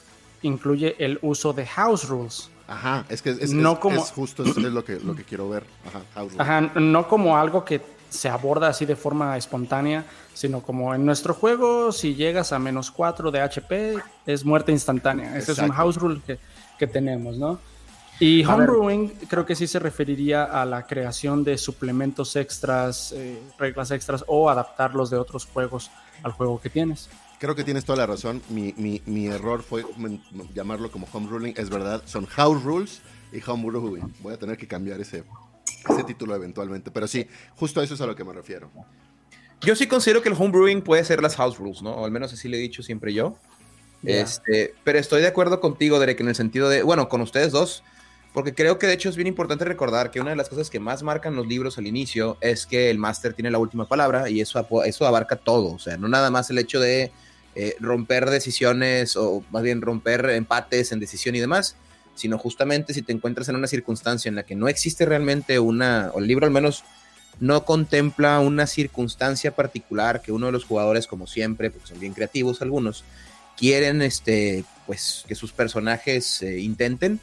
incluye 0.43 0.95
el 0.99 1.19
uso 1.23 1.53
de 1.53 1.67
house 1.67 2.09
rules. 2.09 2.51
Ajá, 2.69 3.05
es 3.09 3.23
que 3.23 3.31
es, 3.31 3.53
no 3.53 3.73
es, 3.73 3.79
como... 3.79 4.03
es 4.03 4.11
justo 4.11 4.43
es, 4.43 4.57
lo, 4.57 4.85
que, 4.85 4.99
lo 5.01 5.15
que 5.15 5.25
quiero 5.25 5.49
ver. 5.49 5.65
Ajá, 5.87 6.03
house 6.15 6.33
rules. 6.33 6.41
Ajá, 6.41 6.61
no 6.81 7.09
como 7.09 7.37
algo 7.37 7.65
que 7.65 7.81
se 8.09 8.29
aborda 8.29 8.69
así 8.69 8.87
de 8.87 8.97
forma 8.97 9.37
espontánea, 9.37 10.05
sino 10.35 10.63
como 10.63 10.95
en 10.95 11.05
nuestro 11.05 11.35
juego, 11.35 11.93
si 11.93 12.15
llegas 12.15 12.53
a 12.53 12.59
menos 12.59 12.91
4 12.91 13.31
de 13.31 13.41
HP, 13.41 13.97
es 14.27 14.45
muerte 14.45 14.73
instantánea. 14.73 15.37
Ese 15.37 15.53
es 15.53 15.59
un 15.59 15.71
house 15.71 15.97
rule 15.97 16.21
que, 16.27 16.39
que 16.79 16.87
tenemos, 16.87 17.37
¿no? 17.37 17.59
Y 18.19 18.45
homebrewing 18.45 19.09
creo 19.29 19.45
que 19.45 19.55
sí 19.55 19.67
se 19.67 19.79
referiría 19.79 20.45
a 20.45 20.65
la 20.65 20.87
creación 20.87 21.45
de 21.45 21.59
suplementos 21.59 22.35
extras, 22.37 23.13
eh, 23.13 23.39
reglas 23.59 23.91
extras 23.91 24.25
o 24.27 24.49
adaptarlos 24.49 25.11
de 25.11 25.19
otros 25.19 25.45
juegos 25.45 25.91
al 26.23 26.33
juego 26.33 26.61
que 26.61 26.71
tienes. 26.71 27.11
Creo 27.39 27.55
que 27.55 27.65
tienes 27.65 27.85
toda 27.85 27.99
la 27.99 28.07
razón. 28.07 28.41
Mi, 28.49 28.73
mi, 28.79 29.03
mi 29.05 29.27
error 29.27 29.63
fue 29.63 29.85
llamarlo 30.55 30.91
como 30.91 31.07
home 31.13 31.29
ruling. 31.29 31.55
Es 31.57 31.69
verdad, 31.69 32.03
son 32.07 32.25
house 32.27 32.63
rules 32.63 33.03
y 33.33 33.41
home 33.47 33.67
brewing. 33.67 34.15
Voy 34.21 34.33
a 34.33 34.39
tener 34.39 34.57
que 34.57 34.67
cambiar 34.67 34.99
ese, 35.01 35.25
ese 35.87 36.05
título 36.05 36.35
eventualmente. 36.35 36.91
Pero 36.91 37.07
sí, 37.07 37.27
justo 37.57 37.81
a 37.81 37.85
eso 37.85 37.93
es 37.93 38.01
a 38.01 38.07
lo 38.07 38.17
que 38.17 38.25
me 38.25 38.33
refiero. 38.33 38.71
Yo 39.61 39.77
sí 39.77 39.87
considero 39.87 40.23
que 40.23 40.31
el 40.31 40.35
homebrewing 40.39 40.83
puede 40.83 41.05
ser 41.05 41.23
las 41.23 41.37
house 41.37 41.59
rules, 41.59 41.83
¿no? 41.83 41.91
O 41.91 42.05
al 42.05 42.11
menos 42.11 42.33
así 42.33 42.49
le 42.49 42.57
he 42.57 42.61
dicho 42.61 42.83
siempre 42.83 43.13
yo. 43.13 43.37
Yeah. 44.03 44.23
Este, 44.23 44.75
pero 44.85 44.99
estoy 44.99 45.23
de 45.23 45.29
acuerdo 45.29 45.61
contigo, 45.61 45.99
Derek, 45.99 46.21
en 46.21 46.29
el 46.29 46.35
sentido 46.35 46.69
de, 46.69 46.83
bueno, 46.83 47.09
con 47.09 47.21
ustedes 47.21 47.53
dos, 47.53 47.83
porque 48.37 48.55
creo 48.55 48.79
que 48.79 48.87
de 48.87 48.93
hecho 48.93 49.09
es 49.09 49.17
bien 49.17 49.29
importante 49.29 49.65
recordar 49.65 50.11
que 50.11 50.21
una 50.21 50.29
de 50.29 50.37
las 50.37 50.51
cosas 50.51 50.69
que 50.69 50.79
más 50.79 51.03
marcan 51.03 51.35
los 51.35 51.47
libros 51.47 51.79
al 51.79 51.87
inicio 51.87 52.37
es 52.43 52.67
que 52.67 52.91
el 52.91 52.99
máster 52.99 53.33
tiene 53.33 53.51
la 53.51 53.57
última 53.57 53.89
palabra 53.89 54.29
y 54.29 54.43
eso, 54.43 54.63
eso 54.85 55.07
abarca 55.07 55.37
todo, 55.37 55.73
o 55.73 55.79
sea, 55.79 55.97
no 55.97 56.07
nada 56.07 56.31
más 56.31 56.51
el 56.51 56.59
hecho 56.59 56.79
de 56.79 57.13
eh, 57.55 57.77
romper 57.81 58.29
decisiones 58.29 59.17
o 59.17 59.43
más 59.51 59.63
bien 59.63 59.81
romper 59.81 60.29
empates 60.29 60.93
en 60.93 61.01
decisión 61.01 61.35
y 61.35 61.41
demás, 61.41 61.77
sino 62.15 62.37
justamente 62.37 62.93
si 62.93 63.01
te 63.01 63.11
encuentras 63.13 63.49
en 63.49 63.57
una 63.57 63.69
circunstancia 63.69 64.29
en 64.29 64.35
la 64.35 64.43
que 64.43 64.55
no 64.55 64.69
existe 64.69 65.07
realmente 65.07 65.59
una, 65.59 66.11
o 66.13 66.19
el 66.19 66.27
libro 66.27 66.45
al 66.45 66.53
menos 66.53 66.85
no 67.41 67.65
contempla 67.65 68.41
una 68.41 68.67
circunstancia 68.67 69.57
particular 69.57 70.21
que 70.21 70.33
uno 70.33 70.45
de 70.45 70.53
los 70.53 70.67
jugadores, 70.67 71.07
como 71.07 71.27
siempre, 71.27 71.71
porque 71.71 71.89
son 71.89 72.01
bien 72.01 72.13
creativos 72.13 72.61
algunos, 72.61 73.03
quieren 73.57 74.03
este, 74.03 74.67
pues, 74.85 75.25
que 75.27 75.35
sus 75.35 75.53
personajes 75.53 76.43
eh, 76.43 76.59
intenten, 76.59 77.19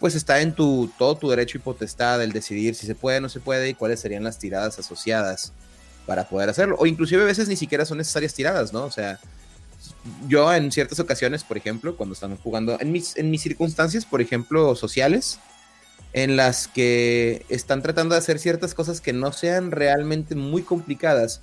pues 0.00 0.14
está 0.14 0.40
en 0.40 0.54
tu, 0.54 0.90
todo 0.98 1.16
tu 1.16 1.30
derecho 1.30 1.58
y 1.58 1.60
potestad 1.60 2.22
el 2.22 2.32
decidir 2.32 2.74
si 2.74 2.86
se 2.86 2.94
puede 2.94 3.18
o 3.18 3.20
no 3.22 3.28
se 3.28 3.40
puede 3.40 3.68
y 3.68 3.74
cuáles 3.74 4.00
serían 4.00 4.24
las 4.24 4.38
tiradas 4.38 4.78
asociadas 4.78 5.52
para 6.06 6.28
poder 6.28 6.50
hacerlo. 6.50 6.76
O 6.78 6.86
inclusive 6.86 7.22
a 7.22 7.26
veces 7.26 7.48
ni 7.48 7.56
siquiera 7.56 7.84
son 7.84 7.98
necesarias 7.98 8.34
tiradas, 8.34 8.72
¿no? 8.72 8.84
O 8.84 8.90
sea, 8.90 9.18
yo 10.28 10.52
en 10.52 10.70
ciertas 10.72 11.00
ocasiones, 11.00 11.44
por 11.44 11.56
ejemplo, 11.56 11.96
cuando 11.96 12.14
estamos 12.14 12.38
jugando, 12.40 12.78
en 12.80 12.92
mis, 12.92 13.16
en 13.16 13.30
mis 13.30 13.42
circunstancias, 13.42 14.04
por 14.04 14.20
ejemplo, 14.20 14.74
sociales, 14.76 15.38
en 16.12 16.36
las 16.36 16.68
que 16.68 17.44
están 17.48 17.82
tratando 17.82 18.14
de 18.14 18.20
hacer 18.20 18.38
ciertas 18.38 18.74
cosas 18.74 19.00
que 19.00 19.12
no 19.12 19.32
sean 19.32 19.70
realmente 19.70 20.34
muy 20.34 20.62
complicadas, 20.62 21.40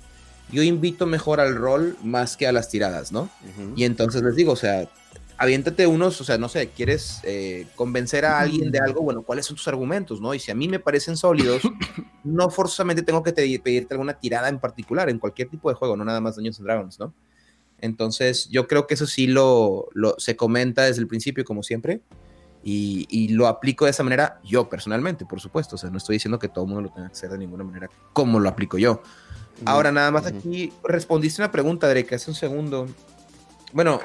yo 0.50 0.62
invito 0.62 1.06
mejor 1.06 1.40
al 1.40 1.56
rol 1.56 1.96
más 2.02 2.36
que 2.36 2.46
a 2.46 2.52
las 2.52 2.68
tiradas, 2.68 3.12
¿no? 3.12 3.22
Uh 3.22 3.60
-huh. 3.60 3.72
Y 3.76 3.84
entonces 3.84 4.22
les 4.22 4.34
digo, 4.36 4.52
o 4.52 4.56
sea, 4.56 4.88
aviéntate 5.42 5.88
unos, 5.88 6.20
o 6.20 6.24
sea, 6.24 6.38
no 6.38 6.48
sé, 6.48 6.68
quieres 6.68 7.18
eh, 7.24 7.66
convencer 7.74 8.24
a 8.24 8.38
alguien 8.38 8.70
de 8.70 8.78
algo, 8.78 9.02
bueno, 9.02 9.22
¿cuáles 9.22 9.44
son 9.44 9.56
tus 9.56 9.66
argumentos, 9.66 10.20
no? 10.20 10.32
Y 10.34 10.38
si 10.38 10.52
a 10.52 10.54
mí 10.54 10.68
me 10.68 10.78
parecen 10.78 11.16
sólidos, 11.16 11.62
no 12.22 12.48
forzosamente 12.48 13.02
tengo 13.02 13.24
que 13.24 13.32
te, 13.32 13.58
pedirte 13.58 13.92
alguna 13.94 14.14
tirada 14.14 14.48
en 14.48 14.60
particular, 14.60 15.08
en 15.10 15.18
cualquier 15.18 15.48
tipo 15.48 15.68
de 15.68 15.74
juego, 15.74 15.96
no 15.96 16.04
nada 16.04 16.20
más 16.20 16.36
Dungeons 16.36 16.60
and 16.60 16.66
Dragons, 16.68 17.00
¿no? 17.00 17.12
Entonces, 17.80 18.48
yo 18.50 18.68
creo 18.68 18.86
que 18.86 18.94
eso 18.94 19.04
sí 19.08 19.26
lo, 19.26 19.88
lo, 19.94 20.14
se 20.16 20.36
comenta 20.36 20.84
desde 20.84 21.00
el 21.00 21.08
principio, 21.08 21.44
como 21.44 21.64
siempre. 21.64 22.02
Y, 22.62 23.30
lo 23.30 23.48
aplico 23.48 23.86
de 23.86 23.90
esa 23.90 24.04
manera 24.04 24.38
yo 24.44 24.68
personalmente, 24.68 25.26
por 25.26 25.40
supuesto. 25.40 25.74
O 25.74 25.78
sea, 25.78 25.90
no 25.90 25.98
estoy 25.98 26.14
diciendo 26.14 26.38
que 26.38 26.46
todo 26.46 26.66
el 26.66 26.68
mundo 26.68 26.82
lo 26.82 26.94
tenga 26.94 27.08
que 27.08 27.14
hacer 27.14 27.30
de 27.30 27.38
ninguna 27.38 27.64
manera 27.64 27.90
como 28.12 28.38
lo 28.38 28.48
aplico 28.48 28.78
yo. 28.78 29.02
Ahora, 29.64 29.90
nada 29.90 30.12
más 30.12 30.26
aquí 30.26 30.72
respondiste 30.84 31.42
una 31.42 31.50
pregunta, 31.50 31.88
Drake, 31.88 32.14
hace 32.14 32.30
un 32.30 32.36
segundo. 32.36 32.86
Bueno, 33.72 34.00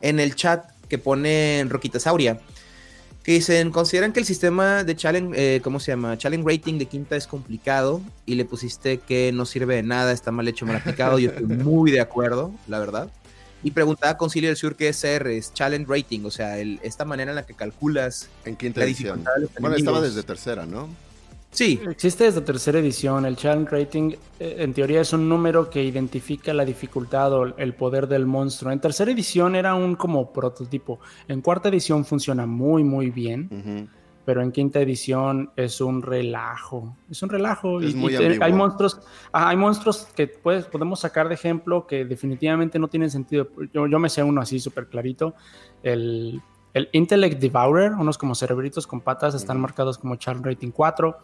en 0.00 0.18
el 0.18 0.34
chat 0.34 0.64
que 0.90 0.98
pone 0.98 1.64
Roquita 1.68 1.98
Sauria, 1.98 2.38
que 3.22 3.32
dicen, 3.32 3.70
consideran 3.70 4.12
que 4.12 4.20
el 4.20 4.26
sistema 4.26 4.84
de 4.84 4.96
challenge, 4.96 5.56
eh, 5.56 5.60
¿cómo 5.60 5.78
se 5.80 5.92
llama? 5.92 6.18
Challenge 6.18 6.44
rating 6.46 6.78
de 6.78 6.86
quinta 6.86 7.16
es 7.16 7.26
complicado 7.26 8.02
y 8.26 8.34
le 8.34 8.44
pusiste 8.44 8.98
que 8.98 9.30
no 9.32 9.46
sirve 9.46 9.76
de 9.76 9.82
nada, 9.82 10.12
está 10.12 10.32
mal 10.32 10.48
hecho, 10.48 10.66
mal 10.66 10.76
aplicado. 10.76 11.18
Yo 11.18 11.30
estoy 11.30 11.46
muy 11.46 11.90
de 11.90 12.00
acuerdo, 12.00 12.52
la 12.66 12.78
verdad. 12.78 13.10
Y 13.62 13.72
preguntaba 13.72 14.16
Concilio 14.16 14.48
del 14.48 14.56
Sur 14.56 14.74
qué 14.74 14.88
es 14.88 15.00
CR, 15.00 15.28
es 15.28 15.52
Challenge 15.52 15.86
Rating, 15.86 16.24
o 16.24 16.30
sea, 16.30 16.58
el, 16.58 16.80
esta 16.82 17.04
manera 17.04 17.30
en 17.30 17.36
la 17.36 17.44
que 17.44 17.54
calculas 17.54 18.28
en 18.44 18.56
quinta 18.56 18.82
edición. 18.82 19.22
Bueno, 19.60 19.76
estaba 19.76 20.00
desde 20.00 20.22
tercera, 20.22 20.66
¿no? 20.66 20.88
Sí. 21.50 21.80
Existe 21.88 22.24
desde 22.24 22.40
tercera 22.42 22.78
edición. 22.78 23.26
El 23.26 23.36
challenge 23.36 23.70
rating, 23.70 24.12
eh, 24.38 24.56
en 24.58 24.72
teoría, 24.72 25.00
es 25.00 25.12
un 25.12 25.28
número 25.28 25.68
que 25.68 25.82
identifica 25.82 26.54
la 26.54 26.64
dificultad 26.64 27.32
o 27.32 27.44
el 27.56 27.74
poder 27.74 28.06
del 28.06 28.26
monstruo. 28.26 28.72
En 28.72 28.80
tercera 28.80 29.10
edición 29.10 29.56
era 29.56 29.74
un 29.74 29.96
como 29.96 30.32
prototipo. 30.32 31.00
En 31.26 31.40
cuarta 31.40 31.68
edición 31.68 32.04
funciona 32.04 32.46
muy, 32.46 32.84
muy 32.84 33.10
bien. 33.10 33.90
Pero 34.24 34.42
en 34.42 34.52
quinta 34.52 34.80
edición 34.80 35.50
es 35.56 35.80
un 35.80 36.02
relajo. 36.02 36.96
Es 37.10 37.20
un 37.22 37.30
relajo. 37.30 37.82
y, 37.82 37.86
hay 38.40 38.52
monstruos, 38.52 39.00
hay 39.32 39.56
monstruos 39.56 40.06
que 40.14 40.28
pues, 40.28 40.66
podemos 40.66 41.00
sacar 41.00 41.28
de 41.28 41.34
ejemplo 41.34 41.86
que 41.86 42.04
definitivamente 42.04 42.78
no 42.78 42.86
tienen 42.86 43.10
sentido. 43.10 43.48
Yo, 43.72 43.88
yo 43.88 43.98
me 43.98 44.08
sé 44.08 44.22
uno 44.22 44.40
así 44.40 44.60
súper 44.60 44.86
clarito. 44.86 45.34
El, 45.82 46.40
el 46.74 46.88
Intellect 46.92 47.40
Devourer, 47.40 47.92
unos 47.92 48.18
como 48.18 48.36
cerebritos 48.36 48.86
con 48.86 49.00
patas, 49.00 49.34
están 49.34 49.60
marcados 49.60 49.98
como 49.98 50.14
Challenge 50.14 50.48
Rating 50.48 50.70
4 50.70 51.18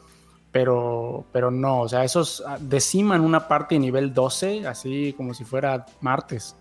pero, 0.56 1.26
pero 1.32 1.50
no, 1.50 1.82
o 1.82 1.88
sea, 1.88 2.02
esos 2.02 2.42
ah, 2.46 2.56
deciman 2.58 3.20
una 3.20 3.46
parte 3.46 3.74
de 3.74 3.78
nivel 3.78 4.14
12, 4.14 4.66
así 4.66 5.12
como 5.14 5.34
si 5.34 5.44
fuera 5.44 5.84
martes. 6.00 6.56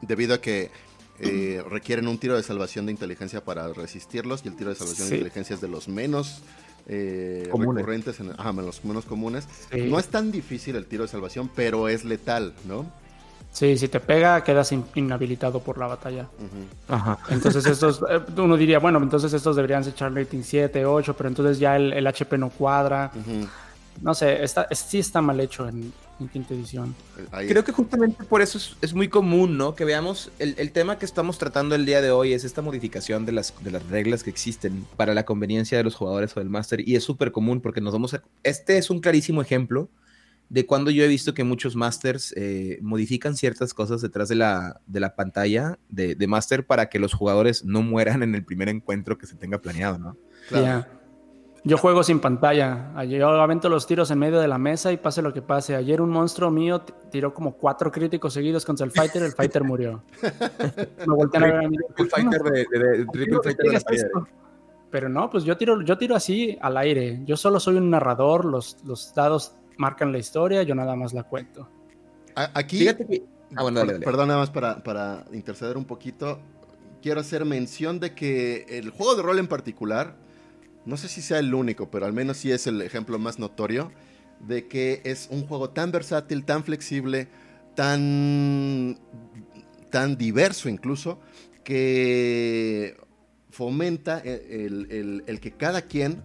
Debido 0.00 0.36
a 0.36 0.40
que 0.40 0.70
eh, 1.18 1.62
requieren 1.68 2.08
un 2.08 2.16
tiro 2.16 2.34
de 2.34 2.42
salvación 2.42 2.86
de 2.86 2.92
inteligencia 2.92 3.44
para 3.44 3.74
resistirlos 3.74 4.40
y 4.42 4.48
el 4.48 4.56
tiro 4.56 4.70
de 4.70 4.76
salvación 4.76 5.10
de 5.10 5.16
inteligencia 5.16 5.52
es 5.52 5.60
de 5.60 5.68
los 5.68 5.86
menos 5.86 6.40
eh, 6.86 7.46
recurrentes, 7.52 8.20
en, 8.20 8.30
ajá, 8.30 8.52
los 8.52 8.86
menos 8.86 9.04
comunes. 9.04 9.46
No 9.70 9.98
es 9.98 10.08
tan 10.08 10.32
difícil 10.32 10.76
el 10.76 10.86
tiro 10.86 11.02
de 11.02 11.10
salvación, 11.10 11.50
pero 11.54 11.90
es 11.90 12.06
letal, 12.06 12.54
¿no? 12.64 12.90
Sí, 13.52 13.76
si 13.76 13.88
te 13.88 13.98
pega, 13.98 14.42
quedas 14.44 14.72
inhabilitado 14.94 15.60
por 15.60 15.76
la 15.76 15.88
batalla. 15.88 16.28
Ajá. 16.88 17.18
Entonces 17.30 17.66
estos, 17.66 18.00
eh, 18.08 18.20
uno 18.36 18.56
diría, 18.56 18.78
bueno, 18.78 19.02
entonces 19.02 19.32
estos 19.32 19.56
deberían 19.56 19.82
ser 19.82 19.94
rating 20.14 20.42
7, 20.42 20.86
8, 20.86 21.14
pero 21.16 21.28
entonces 21.28 21.58
ya 21.58 21.76
el, 21.76 22.06
HP 22.06 22.38
no 22.38 22.50
cuadra. 22.50 23.10
No 24.00 24.14
sé, 24.14 24.42
está, 24.44 24.68
sí 24.72 25.00
está 25.00 25.20
mal 25.20 25.40
hecho 25.40 25.68
en, 25.68 25.92
quinta 26.32 26.54
edición. 26.54 26.94
Creo 27.30 27.64
que 27.64 27.72
justamente 27.72 28.24
por 28.24 28.40
eso 28.40 28.58
es, 28.80 28.94
muy 28.94 29.08
común, 29.08 29.58
¿no? 29.58 29.74
Que 29.74 29.84
veamos, 29.84 30.30
el, 30.38 30.70
tema 30.70 30.98
que 30.98 31.04
estamos 31.04 31.38
tratando 31.38 31.74
el 31.74 31.86
día 31.86 32.00
de 32.00 32.10
hoy 32.10 32.32
es 32.32 32.44
esta 32.44 32.62
modificación 32.62 33.26
de 33.26 33.32
las, 33.32 33.52
de 33.62 33.70
las 33.70 33.84
reglas 33.88 34.22
que 34.22 34.30
existen 34.30 34.86
para 34.96 35.12
la 35.12 35.24
conveniencia 35.24 35.76
de 35.76 35.84
los 35.84 35.96
jugadores 35.96 36.36
o 36.36 36.40
del 36.40 36.50
máster, 36.50 36.86
y 36.86 36.94
es 36.94 37.04
súper 37.04 37.32
común 37.32 37.60
porque 37.60 37.80
nos 37.80 37.92
vamos 37.92 38.14
a... 38.14 38.22
Este 38.42 38.78
es 38.78 38.90
un 38.90 39.00
clarísimo 39.00 39.42
ejemplo 39.42 39.88
de 40.50 40.66
cuando 40.66 40.90
yo 40.90 41.04
he 41.04 41.08
visto 41.08 41.32
que 41.32 41.44
muchos 41.44 41.76
masters 41.76 42.34
eh, 42.36 42.78
modifican 42.82 43.36
ciertas 43.36 43.72
cosas 43.72 44.02
detrás 44.02 44.28
de 44.28 44.34
la, 44.34 44.80
de 44.86 45.00
la 45.00 45.14
pantalla 45.14 45.78
de, 45.88 46.16
de 46.16 46.26
master 46.26 46.66
para 46.66 46.88
que 46.88 46.98
los 46.98 47.14
jugadores 47.14 47.64
no 47.64 47.82
mueran 47.82 48.22
en 48.22 48.34
el 48.34 48.44
primer 48.44 48.68
encuentro 48.68 49.16
que 49.16 49.26
se 49.26 49.36
tenga 49.36 49.58
planeado, 49.58 49.98
¿no? 49.98 50.16
Claro. 50.48 50.86
Yo 51.62 51.76
juego 51.76 52.02
sin 52.02 52.20
pantalla. 52.20 53.04
Yo 53.04 53.28
avento 53.28 53.68
los 53.68 53.86
tiros 53.86 54.10
en 54.10 54.18
medio 54.18 54.40
de 54.40 54.48
la 54.48 54.56
mesa 54.56 54.92
y 54.92 54.96
pase 54.96 55.20
lo 55.20 55.32
que 55.32 55.42
pase. 55.42 55.76
Ayer 55.76 56.00
un 56.00 56.08
monstruo 56.08 56.50
mío 56.50 56.80
tiró 57.10 57.34
como 57.34 57.52
cuatro 57.52 57.92
críticos 57.92 58.32
seguidos 58.32 58.64
contra 58.64 58.86
el 58.86 58.92
fighter. 58.92 59.22
El 59.22 59.32
fighter 59.32 59.62
murió. 59.62 60.02
Me 61.06 61.14
voltean 61.14 61.44
a 61.44 61.46
ver 61.46 61.64
a 61.64 61.68
mí. 61.68 61.76
El 61.98 62.08
fighter 62.08 62.42
de, 62.42 62.66
de, 62.72 64.10
Pero 64.90 65.08
no, 65.10 65.28
pues 65.28 65.44
yo 65.44 65.56
tiro, 65.58 65.82
yo 65.82 65.98
tiro 65.98 66.16
así 66.16 66.56
al 66.62 66.78
aire. 66.78 67.20
Yo 67.26 67.36
solo 67.36 67.60
soy 67.60 67.76
un 67.76 67.90
narrador. 67.90 68.46
Los, 68.46 68.78
los 68.84 69.12
dados 69.14 69.54
marcan 69.80 70.12
la 70.12 70.18
historia, 70.18 70.62
yo 70.62 70.74
nada 70.74 70.94
más 70.94 71.12
la 71.12 71.22
cuento. 71.24 71.68
Aquí, 72.34 72.78
Fíjate 72.80 73.06
que... 73.06 73.24
Ah, 73.56 73.64
perdón, 73.64 74.28
nada 74.28 74.38
más 74.38 74.50
para, 74.50 74.84
para 74.84 75.24
interceder 75.32 75.76
un 75.76 75.84
poquito. 75.84 76.38
Quiero 77.02 77.20
hacer 77.20 77.44
mención 77.44 77.98
de 77.98 78.14
que 78.14 78.66
el 78.68 78.90
juego 78.90 79.16
de 79.16 79.22
rol 79.22 79.38
en 79.40 79.48
particular, 79.48 80.14
no 80.84 80.96
sé 80.96 81.08
si 81.08 81.20
sea 81.20 81.40
el 81.40 81.52
único, 81.52 81.90
pero 81.90 82.06
al 82.06 82.12
menos 82.12 82.36
sí 82.36 82.52
es 82.52 82.68
el 82.68 82.80
ejemplo 82.82 83.18
más 83.18 83.40
notorio, 83.40 83.90
de 84.38 84.68
que 84.68 85.00
es 85.04 85.28
un 85.32 85.46
juego 85.46 85.70
tan 85.70 85.90
versátil, 85.90 86.44
tan 86.44 86.62
flexible, 86.62 87.26
tan, 87.74 88.98
tan 89.90 90.16
diverso 90.16 90.68
incluso, 90.68 91.20
que 91.64 92.96
fomenta 93.50 94.20
el, 94.20 95.24
el 95.26 95.40
que 95.40 95.52
cada 95.52 95.82
quien 95.82 96.22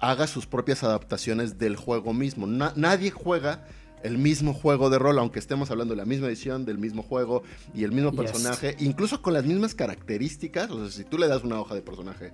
haga 0.00 0.26
sus 0.26 0.46
propias 0.46 0.84
adaptaciones 0.84 1.58
del 1.58 1.76
juego 1.76 2.12
mismo. 2.12 2.46
nadie 2.46 3.10
juega 3.10 3.64
el 4.02 4.18
mismo 4.18 4.54
juego 4.54 4.90
de 4.90 4.98
rol, 4.98 5.18
aunque 5.18 5.38
estemos 5.38 5.70
hablando 5.70 5.94
de 5.94 5.98
la 5.98 6.04
misma 6.04 6.28
edición, 6.28 6.64
del 6.64 6.78
mismo 6.78 7.02
juego 7.02 7.42
y 7.74 7.84
el 7.84 7.92
mismo 7.92 8.12
personaje, 8.12 8.76
incluso 8.78 9.22
con 9.22 9.34
las 9.34 9.44
mismas 9.44 9.74
características. 9.74 10.70
O 10.70 10.78
sea, 10.78 10.90
si 10.90 11.04
tú 11.04 11.18
le 11.18 11.26
das 11.26 11.42
una 11.42 11.60
hoja 11.60 11.74
de 11.74 11.82
personaje 11.82 12.32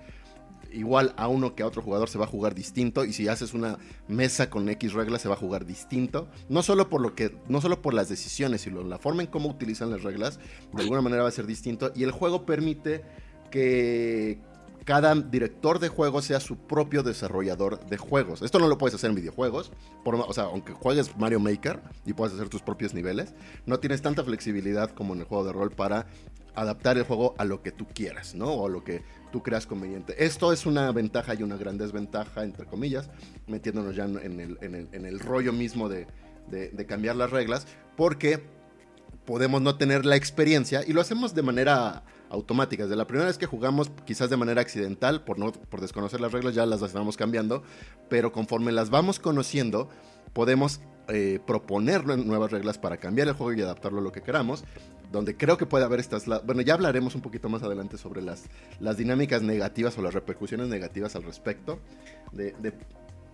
igual 0.74 1.14
a 1.16 1.28
uno 1.28 1.54
que 1.54 1.62
a 1.62 1.66
otro 1.66 1.82
jugador 1.82 2.08
se 2.08 2.18
va 2.18 2.24
a 2.24 2.28
jugar 2.28 2.54
distinto 2.54 3.04
y 3.04 3.12
si 3.12 3.28
haces 3.28 3.54
una 3.54 3.78
mesa 4.08 4.50
con 4.50 4.68
X 4.68 4.92
reglas 4.92 5.22
se 5.22 5.28
va 5.28 5.34
a 5.34 5.38
jugar 5.38 5.64
distinto, 5.64 6.28
no 6.48 6.62
solo 6.62 6.90
por 6.90 7.00
lo 7.00 7.14
que 7.14 7.36
no 7.48 7.60
solo 7.60 7.80
por 7.80 7.94
las 7.94 8.08
decisiones, 8.08 8.62
sino 8.62 8.82
la 8.82 8.98
forma 8.98 9.22
en 9.22 9.28
cómo 9.28 9.48
utilizan 9.48 9.90
las 9.90 10.02
reglas, 10.02 10.40
de 10.72 10.82
alguna 10.82 11.00
manera 11.00 11.22
va 11.22 11.28
a 11.28 11.32
ser 11.32 11.46
distinto 11.46 11.92
y 11.94 12.02
el 12.02 12.10
juego 12.10 12.44
permite 12.44 13.04
que 13.50 14.40
cada 14.84 15.14
director 15.14 15.78
de 15.78 15.88
juegos 15.88 16.26
sea 16.26 16.40
su 16.40 16.56
propio 16.56 17.02
desarrollador 17.02 17.84
de 17.86 17.96
juegos. 17.96 18.42
Esto 18.42 18.58
no 18.58 18.68
lo 18.68 18.78
puedes 18.78 18.94
hacer 18.94 19.10
en 19.10 19.16
videojuegos, 19.16 19.72
o 20.04 20.32
sea, 20.32 20.44
aunque 20.44 20.72
juegues 20.72 21.16
Mario 21.16 21.40
Maker 21.40 21.80
y 22.04 22.12
puedas 22.12 22.34
hacer 22.34 22.48
tus 22.48 22.62
propios 22.62 22.94
niveles, 22.94 23.34
no 23.66 23.78
tienes 23.80 24.02
tanta 24.02 24.24
flexibilidad 24.24 24.90
como 24.90 25.14
en 25.14 25.20
el 25.20 25.26
juego 25.26 25.44
de 25.44 25.52
rol 25.52 25.70
para 25.70 26.06
adaptar 26.54 26.98
el 26.98 27.04
juego 27.04 27.34
a 27.38 27.44
lo 27.44 27.62
que 27.62 27.72
tú 27.72 27.86
quieras, 27.92 28.34
¿no? 28.34 28.46
O 28.46 28.66
a 28.66 28.70
lo 28.70 28.84
que 28.84 29.02
tú 29.32 29.42
creas 29.42 29.66
conveniente. 29.66 30.24
Esto 30.24 30.52
es 30.52 30.66
una 30.66 30.92
ventaja 30.92 31.34
y 31.34 31.42
una 31.42 31.56
gran 31.56 31.78
desventaja, 31.78 32.44
entre 32.44 32.66
comillas, 32.66 33.10
metiéndonos 33.48 33.96
ya 33.96 34.04
en 34.04 34.40
el, 34.60 35.20
rollo 35.20 35.52
mismo 35.52 35.88
de, 35.88 36.06
de 36.48 36.86
cambiar 36.86 37.16
las 37.16 37.30
reglas, 37.30 37.66
porque 37.96 38.44
podemos 39.24 39.62
no 39.62 39.76
tener 39.76 40.04
la 40.04 40.16
experiencia 40.16 40.82
y 40.86 40.92
lo 40.92 41.00
hacemos 41.00 41.34
de 41.34 41.42
manera 41.42 42.04
automáticas. 42.34 42.90
De 42.90 42.96
la 42.96 43.06
primera 43.06 43.26
vez 43.26 43.38
que 43.38 43.46
jugamos, 43.46 43.90
quizás 44.04 44.28
de 44.28 44.36
manera 44.36 44.60
accidental, 44.60 45.24
por, 45.24 45.38
no, 45.38 45.52
por 45.52 45.80
desconocer 45.80 46.20
las 46.20 46.32
reglas, 46.32 46.54
ya 46.54 46.66
las 46.66 46.92
vamos 46.92 47.16
cambiando, 47.16 47.62
pero 48.08 48.32
conforme 48.32 48.72
las 48.72 48.90
vamos 48.90 49.18
conociendo, 49.18 49.88
podemos 50.32 50.80
eh, 51.08 51.40
proponer 51.46 52.04
nuevas 52.04 52.50
reglas 52.50 52.78
para 52.78 52.96
cambiar 52.98 53.28
el 53.28 53.34
juego 53.34 53.52
y 53.58 53.62
adaptarlo 53.62 54.00
a 54.00 54.02
lo 54.02 54.12
que 54.12 54.22
queramos. 54.22 54.64
Donde 55.12 55.36
creo 55.36 55.56
que 55.56 55.66
puede 55.66 55.84
haber 55.84 56.00
estas. 56.00 56.24
Bueno, 56.44 56.62
ya 56.62 56.74
hablaremos 56.74 57.14
un 57.14 57.20
poquito 57.20 57.48
más 57.48 57.62
adelante 57.62 57.98
sobre 57.98 58.20
las, 58.20 58.44
las 58.80 58.96
dinámicas 58.96 59.42
negativas 59.42 59.96
o 59.96 60.02
las 60.02 60.12
repercusiones 60.12 60.66
negativas 60.66 61.14
al 61.14 61.22
respecto. 61.22 61.78
De, 62.32 62.52
de 62.58 62.72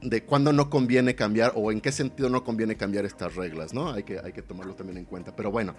de 0.02 0.24
cuándo 0.24 0.52
no 0.52 0.70
conviene 0.70 1.14
cambiar 1.14 1.52
o 1.54 1.72
en 1.72 1.80
qué 1.80 1.92
sentido 1.92 2.28
no 2.28 2.44
conviene 2.44 2.76
cambiar 2.76 3.04
estas 3.04 3.34
reglas, 3.34 3.74
¿no? 3.74 3.92
Hay 3.92 4.02
que, 4.02 4.18
hay 4.18 4.32
que 4.32 4.42
tomarlo 4.42 4.74
también 4.74 4.98
en 4.98 5.04
cuenta. 5.04 5.34
Pero 5.36 5.50
bueno, 5.50 5.74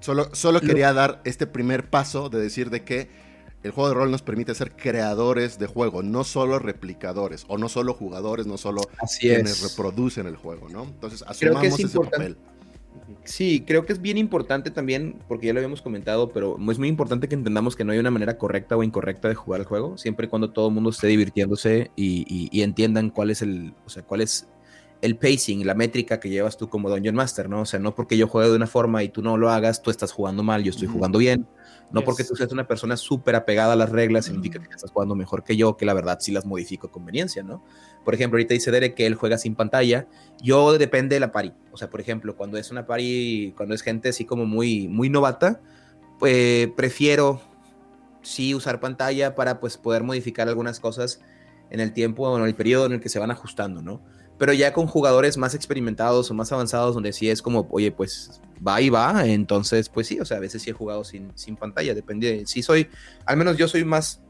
solo, 0.00 0.34
solo 0.34 0.60
quería 0.60 0.92
dar 0.92 1.20
este 1.24 1.46
primer 1.46 1.88
paso 1.88 2.28
de 2.28 2.40
decir 2.40 2.70
de 2.70 2.84
que 2.84 3.08
el 3.62 3.70
juego 3.70 3.88
de 3.88 3.94
rol 3.94 4.10
nos 4.10 4.20
permite 4.20 4.54
ser 4.54 4.72
creadores 4.72 5.58
de 5.58 5.66
juego, 5.66 6.02
no 6.02 6.22
solo 6.22 6.58
replicadores, 6.58 7.46
o 7.48 7.56
no 7.56 7.70
solo 7.70 7.94
jugadores, 7.94 8.46
no 8.46 8.58
solo 8.58 8.82
quienes 9.18 9.62
reproducen 9.62 10.26
el 10.26 10.36
juego, 10.36 10.68
¿no? 10.68 10.84
Entonces, 10.84 11.24
asumamos 11.26 11.80
ese 11.80 11.98
papel. 11.98 12.36
Sí, 13.24 13.64
creo 13.66 13.86
que 13.86 13.92
es 13.92 14.00
bien 14.00 14.18
importante 14.18 14.70
también, 14.70 15.18
porque 15.28 15.46
ya 15.46 15.52
lo 15.52 15.58
habíamos 15.58 15.82
comentado, 15.82 16.30
pero 16.30 16.56
es 16.70 16.78
muy 16.78 16.88
importante 16.88 17.28
que 17.28 17.34
entendamos 17.34 17.74
que 17.74 17.84
no 17.84 17.92
hay 17.92 17.98
una 17.98 18.10
manera 18.10 18.38
correcta 18.38 18.76
o 18.76 18.82
incorrecta 18.82 19.28
de 19.28 19.34
jugar 19.34 19.60
el 19.60 19.66
juego, 19.66 19.96
siempre 19.98 20.26
y 20.26 20.28
cuando 20.28 20.50
todo 20.50 20.68
el 20.68 20.74
mundo 20.74 20.90
esté 20.90 21.06
divirtiéndose 21.06 21.90
y, 21.96 22.62
entiendan 22.62 23.10
cuál 23.10 23.30
es 23.30 23.42
el, 23.42 23.74
o 23.86 23.90
sea, 23.90 24.02
cuál 24.02 24.20
es 24.20 24.48
el 25.02 25.16
pacing, 25.16 25.66
la 25.66 25.74
métrica 25.74 26.18
que 26.18 26.30
llevas 26.30 26.56
tú 26.56 26.68
como 26.68 26.88
Dungeon 26.88 27.14
Master, 27.14 27.48
¿no? 27.48 27.62
O 27.62 27.66
sea, 27.66 27.78
no 27.78 27.94
porque 27.94 28.16
yo 28.16 28.26
juegue 28.26 28.48
de 28.48 28.56
una 28.56 28.66
forma 28.66 29.02
y 29.02 29.10
tú 29.10 29.22
no 29.22 29.36
lo 29.36 29.50
hagas, 29.50 29.82
tú 29.82 29.90
estás 29.90 30.12
jugando 30.12 30.42
mal, 30.42 30.62
yo 30.62 30.70
estoy 30.70 30.88
jugando 30.88 31.18
bien. 31.18 31.46
No 31.90 32.02
porque 32.02 32.24
tú 32.24 32.34
seas 32.34 32.50
una 32.50 32.66
persona 32.66 32.96
súper 32.96 33.36
apegada 33.36 33.74
a 33.74 33.76
las 33.76 33.90
reglas, 33.90 34.24
significa 34.24 34.58
que 34.58 34.68
estás 34.74 34.90
jugando 34.90 35.14
mejor 35.14 35.44
que 35.44 35.56
yo, 35.56 35.76
que 35.76 35.84
la 35.84 35.94
verdad 35.94 36.18
sí 36.20 36.32
las 36.32 36.44
modifico 36.44 36.86
a 36.86 36.90
conveniencia, 36.90 37.42
¿no? 37.42 37.62
Por 38.04 38.14
ejemplo, 38.14 38.36
ahorita 38.36 38.54
dice 38.54 38.70
Derek 38.70 38.94
que 38.94 39.06
él 39.06 39.14
juega 39.14 39.38
sin 39.38 39.54
pantalla. 39.54 40.06
Yo 40.42 40.76
depende 40.76 41.16
de 41.16 41.20
la 41.20 41.32
pari. 41.32 41.52
O 41.72 41.76
sea, 41.76 41.90
por 41.90 42.00
ejemplo, 42.00 42.36
cuando 42.36 42.58
es 42.58 42.70
una 42.70 42.86
pari, 42.86 43.54
cuando 43.56 43.74
es 43.74 43.82
gente 43.82 44.10
así 44.10 44.24
como 44.24 44.44
muy, 44.44 44.88
muy 44.88 45.08
novata, 45.08 45.60
pues 46.18 46.68
prefiero 46.76 47.40
sí 48.22 48.54
usar 48.54 48.80
pantalla 48.80 49.34
para 49.34 49.60
pues 49.60 49.76
poder 49.76 50.02
modificar 50.02 50.48
algunas 50.48 50.80
cosas 50.80 51.20
en 51.70 51.80
el 51.80 51.92
tiempo 51.92 52.28
o 52.28 52.38
en 52.38 52.44
el 52.44 52.54
periodo 52.54 52.86
en 52.86 52.92
el 52.92 53.00
que 53.00 53.08
se 53.08 53.18
van 53.18 53.30
ajustando, 53.30 53.82
¿no? 53.82 54.00
Pero 54.38 54.52
ya 54.52 54.72
con 54.72 54.86
jugadores 54.86 55.36
más 55.36 55.54
experimentados 55.54 56.30
o 56.30 56.34
más 56.34 56.50
avanzados, 56.50 56.94
donde 56.94 57.12
sí 57.12 57.30
es 57.30 57.40
como, 57.40 57.68
oye, 57.70 57.92
pues 57.92 58.40
va 58.66 58.80
y 58.80 58.90
va, 58.90 59.26
entonces, 59.26 59.88
pues 59.88 60.08
sí, 60.08 60.18
o 60.18 60.24
sea, 60.24 60.38
a 60.38 60.40
veces 60.40 60.62
sí 60.62 60.70
he 60.70 60.72
jugado 60.72 61.04
sin, 61.04 61.30
sin 61.36 61.56
pantalla, 61.56 61.94
depende. 61.94 62.44
Sí 62.46 62.62
soy, 62.62 62.88
al 63.26 63.36
menos 63.36 63.56
yo 63.56 63.68
soy 63.68 63.84
más, 63.84 64.22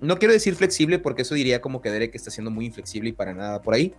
no 0.00 0.18
quiero 0.18 0.32
decir 0.32 0.54
flexible, 0.54 0.98
porque 0.98 1.22
eso 1.22 1.34
diría 1.34 1.60
como 1.60 1.80
que 1.80 1.90
Derek 1.90 2.14
está 2.14 2.30
siendo 2.30 2.50
muy 2.50 2.66
inflexible 2.66 3.10
y 3.10 3.12
para 3.12 3.34
nada 3.34 3.62
por 3.62 3.74
ahí. 3.74 3.94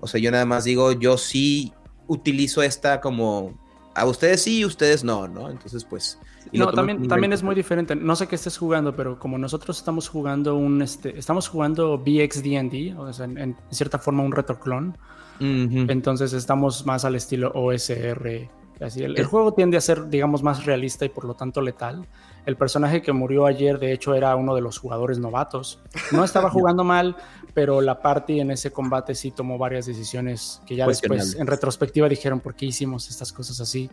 O 0.00 0.06
sea, 0.06 0.20
yo 0.20 0.30
nada 0.30 0.46
más 0.46 0.64
digo, 0.64 0.92
yo 0.92 1.18
sí 1.18 1.72
utilizo 2.06 2.62
esta 2.62 3.00
como, 3.00 3.58
a 3.94 4.04
ustedes 4.06 4.42
sí, 4.42 4.64
ustedes 4.64 5.04
no, 5.04 5.26
¿no? 5.26 5.50
Entonces, 5.50 5.84
pues 5.84 6.18
no, 6.52 6.72
también, 6.72 7.08
también 7.08 7.32
es 7.32 7.42
muy 7.42 7.54
diferente. 7.54 7.94
No 7.94 8.16
sé 8.16 8.26
qué 8.26 8.34
estés 8.34 8.56
jugando, 8.56 8.94
pero 8.94 9.18
como 9.18 9.38
nosotros 9.38 9.78
estamos 9.78 10.08
jugando 10.08 10.56
un, 10.56 10.82
este, 10.82 11.18
estamos 11.18 11.48
jugando 11.48 11.98
BXD&D, 11.98 12.94
o 12.96 13.12
sea, 13.12 13.26
en, 13.26 13.56
cierta 13.70 13.98
forma 13.98 14.22
un 14.22 14.32
retroclon. 14.32 14.96
Entonces 15.40 16.32
estamos 16.32 16.84
más 16.84 17.04
al 17.04 17.14
estilo 17.14 17.52
OSR. 17.54 18.48
Así, 18.80 19.02
el, 19.02 19.24
juego 19.24 19.54
tiende 19.54 19.76
a 19.76 19.80
ser, 19.80 20.08
digamos, 20.08 20.42
más 20.42 20.64
realista 20.64 21.04
y 21.04 21.08
por 21.08 21.24
lo 21.24 21.34
tanto 21.34 21.60
letal. 21.60 22.06
El 22.46 22.56
personaje 22.56 23.02
que 23.02 23.12
murió 23.12 23.46
ayer, 23.46 23.78
de 23.78 23.92
hecho, 23.92 24.14
era 24.14 24.34
uno 24.36 24.54
de 24.54 24.60
los 24.60 24.78
jugadores 24.78 25.18
novatos. 25.18 25.80
No 26.12 26.24
estaba 26.24 26.48
jugando 26.50 26.84
mal, 26.84 27.16
pero 27.54 27.80
la 27.80 28.00
party 28.00 28.40
en 28.40 28.52
ese 28.52 28.70
combate 28.70 29.14
sí 29.14 29.32
tomó 29.32 29.58
varias 29.58 29.86
decisiones 29.86 30.62
que 30.64 30.76
ya 30.76 30.86
después, 30.86 31.34
en 31.34 31.46
retrospectiva, 31.46 32.08
dijeron 32.08 32.40
por 32.40 32.54
qué 32.54 32.66
hicimos 32.66 33.08
estas 33.08 33.32
cosas 33.32 33.60
así. 33.60 33.90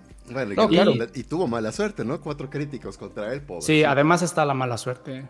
y, 1.16 1.24
tuvo 1.24 1.48
mala 1.48 1.72
suerte, 1.72 2.06
¿no? 2.06 2.22
Cuatro 2.22 2.50
críticos 2.50 2.98
contra 2.98 3.34
él, 3.34 3.42
pobre. 3.42 3.64
Sí, 3.64 3.84
además 3.84 4.22
está 4.22 4.46
la 4.46 4.54
mala 4.54 4.78
suerte. 4.78 5.28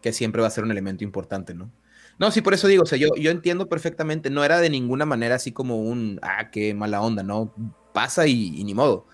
Que 0.00 0.12
siempre 0.12 0.42
va 0.42 0.48
a 0.48 0.50
ser 0.50 0.62
un 0.64 0.70
elemento 0.70 1.02
importante, 1.02 1.54
¿no? 1.54 1.70
No, 2.18 2.30
sí, 2.30 2.40
por 2.40 2.54
eso 2.54 2.68
digo, 2.68 2.84
o 2.84 2.86
sea, 2.86 2.98
yo, 2.98 3.08
yo 3.18 3.30
entiendo 3.30 3.68
perfectamente, 3.68 4.30
no 4.30 4.44
era 4.44 4.60
de 4.60 4.70
ninguna 4.70 5.06
manera 5.06 5.34
así 5.34 5.50
como 5.50 5.78
un, 5.78 6.20
ah, 6.22 6.50
qué 6.50 6.72
mala 6.72 7.00
onda, 7.00 7.22
¿no? 7.22 7.52
Pasa 7.92 8.26
y, 8.26 8.62
ni 8.64 8.74
modo. 8.74 9.06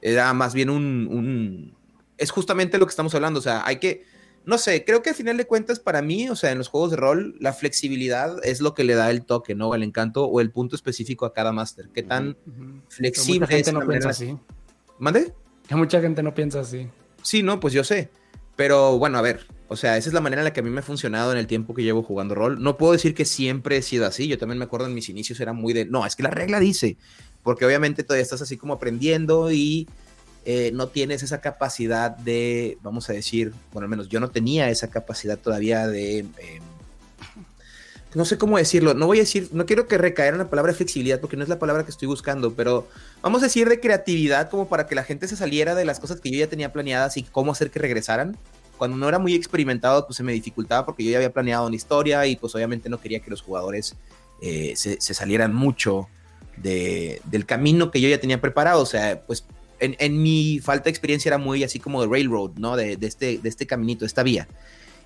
Era 0.00 0.32
más 0.34 0.54
bien 0.54 0.70
un 0.70 1.74
es 2.18 2.30
justamente 2.30 2.78
lo 2.78 2.86
que 2.86 2.90
estamos 2.90 3.14
hablando. 3.14 3.38
O 3.38 3.42
sea, 3.42 3.62
hay 3.66 3.76
que, 3.76 4.04
no 4.44 4.58
sé, 4.58 4.84
creo 4.84 5.02
que 5.02 5.10
al 5.10 5.16
final 5.16 5.36
de 5.36 5.46
cuentas 5.46 5.80
para 5.80 6.02
mí, 6.02 6.28
o 6.28 6.36
sea, 6.36 6.52
en 6.52 6.58
los 6.58 6.68
juegos 6.68 6.90
de 6.90 6.96
rol, 6.96 7.36
la 7.40 7.52
flexibilidad 7.52 8.36
es 8.44 8.60
lo 8.60 8.74
que 8.74 8.84
le 8.84 8.94
da 8.94 9.10
el 9.10 9.24
toque, 9.24 9.54
¿no? 9.54 9.74
El 9.74 9.82
encanto 9.82 10.24
o 10.24 10.40
el 10.40 10.50
punto 10.50 10.76
específico 10.76 11.26
a 11.26 11.32
cada 11.32 11.52
máster. 11.52 11.88
¿Qué 11.92 12.02
tan 12.02 12.36
flexible 12.88 13.40
mucha 13.40 13.52
gente 13.52 13.72
no 13.72 13.86
piensa 13.86 14.10
así. 14.10 14.36
¿Mande? 14.98 15.34
Que 15.68 15.76
mucha 15.76 16.00
gente 16.00 16.22
no 16.22 16.34
piensa 16.34 16.60
así. 16.60 16.88
Sí, 17.22 17.42
no, 17.42 17.58
pues 17.58 17.72
yo 17.72 17.84
sé. 17.84 18.10
Pero 18.56 18.98
bueno, 18.98 19.18
a 19.18 19.22
ver, 19.22 19.46
o 19.66 19.74
sea, 19.74 19.96
esa 19.96 20.08
es 20.08 20.14
la 20.14 20.20
manera 20.20 20.42
en 20.42 20.44
la 20.44 20.52
que 20.52 20.60
a 20.60 20.62
mí 20.62 20.70
me 20.70 20.78
ha 20.78 20.82
funcionado 20.82 21.32
en 21.32 21.38
el 21.38 21.48
tiempo 21.48 21.74
que 21.74 21.82
llevo 21.82 22.04
jugando 22.04 22.36
rol. 22.36 22.62
No 22.62 22.76
puedo 22.76 22.92
decir 22.92 23.14
que 23.14 23.24
siempre 23.24 23.78
he 23.78 23.82
sido 23.82 24.06
así. 24.06 24.28
Yo 24.28 24.38
también 24.38 24.58
me 24.58 24.64
acuerdo 24.64 24.86
en 24.86 24.94
mis 24.94 25.08
inicios 25.08 25.40
era 25.40 25.52
muy 25.52 25.72
de, 25.72 25.86
no, 25.86 26.06
es 26.06 26.14
que 26.14 26.22
la 26.22 26.30
regla 26.30 26.60
dice, 26.60 26.96
porque 27.44 27.64
obviamente 27.64 28.02
todavía 28.02 28.24
estás 28.24 28.42
así 28.42 28.56
como 28.56 28.74
aprendiendo 28.74 29.52
y 29.52 29.86
eh, 30.44 30.72
no 30.74 30.88
tienes 30.88 31.22
esa 31.22 31.40
capacidad 31.40 32.10
de, 32.10 32.78
vamos 32.82 33.08
a 33.08 33.12
decir, 33.12 33.52
bueno, 33.72 33.84
al 33.84 33.90
menos 33.90 34.08
yo 34.08 34.18
no 34.18 34.30
tenía 34.30 34.68
esa 34.70 34.90
capacidad 34.90 35.38
todavía 35.38 35.86
de, 35.86 36.18
em, 36.18 36.28
no 38.14 38.24
sé 38.24 38.38
cómo 38.38 38.58
decirlo, 38.58 38.94
no 38.94 39.06
voy 39.06 39.18
a 39.18 39.22
decir, 39.22 39.48
no 39.52 39.66
quiero 39.66 39.88
que 39.88 39.98
recaer 39.98 40.34
en 40.34 40.38
la 40.38 40.48
palabra 40.48 40.72
flexibilidad 40.72 41.20
porque 41.20 41.36
no 41.36 41.42
es 41.42 41.48
la 41.48 41.58
palabra 41.58 41.84
que 41.84 41.90
estoy 41.90 42.08
buscando, 42.08 42.54
pero 42.54 42.88
vamos 43.22 43.42
a 43.42 43.46
decir 43.46 43.68
de 43.68 43.80
creatividad 43.80 44.50
como 44.50 44.68
para 44.68 44.86
que 44.86 44.94
la 44.94 45.04
gente 45.04 45.28
se 45.28 45.36
saliera 45.36 45.74
de 45.74 45.84
las 45.84 46.00
cosas 46.00 46.20
que 46.20 46.30
yo 46.30 46.38
ya 46.38 46.48
tenía 46.48 46.72
planeadas 46.72 47.16
y 47.16 47.24
cómo 47.24 47.52
hacer 47.52 47.70
que 47.70 47.78
regresaran. 47.78 48.36
Cuando 48.78 48.96
no 48.96 49.08
era 49.08 49.18
muy 49.18 49.34
experimentado, 49.34 50.06
pues 50.06 50.16
se 50.16 50.22
me 50.22 50.32
dificultaba 50.32 50.84
porque 50.84 51.04
yo 51.04 51.10
ya 51.10 51.18
había 51.18 51.32
planeado 51.32 51.66
una 51.66 51.76
historia 51.76 52.26
y 52.26 52.36
pues 52.36 52.54
obviamente 52.54 52.88
no 52.88 53.00
quería 53.00 53.20
que 53.20 53.30
los 53.30 53.42
jugadores 53.42 53.96
eh, 54.40 54.74
se, 54.76 55.00
salieran 55.00 55.54
mucho 55.54 56.08
del 56.56 57.46
camino 57.46 57.90
que 57.90 58.00
yo 58.00 58.08
ya 58.08 58.18
tenía 58.18 58.40
preparado. 58.40 58.82
O 58.82 58.86
sea, 58.86 59.22
pues 59.26 59.44
en, 59.80 60.22
mi 60.22 60.60
falta 60.60 60.84
de 60.84 60.90
experiencia 60.90 61.28
era 61.28 61.38
muy 61.38 61.64
así 61.64 61.78
como 61.78 62.00
de 62.02 62.08
railroad, 62.08 62.52
¿no? 62.56 62.76
De, 62.76 62.98
este, 63.00 63.38
de 63.38 63.48
este 63.48 63.66
caminito, 63.66 64.04
esta 64.04 64.22
vía. 64.22 64.48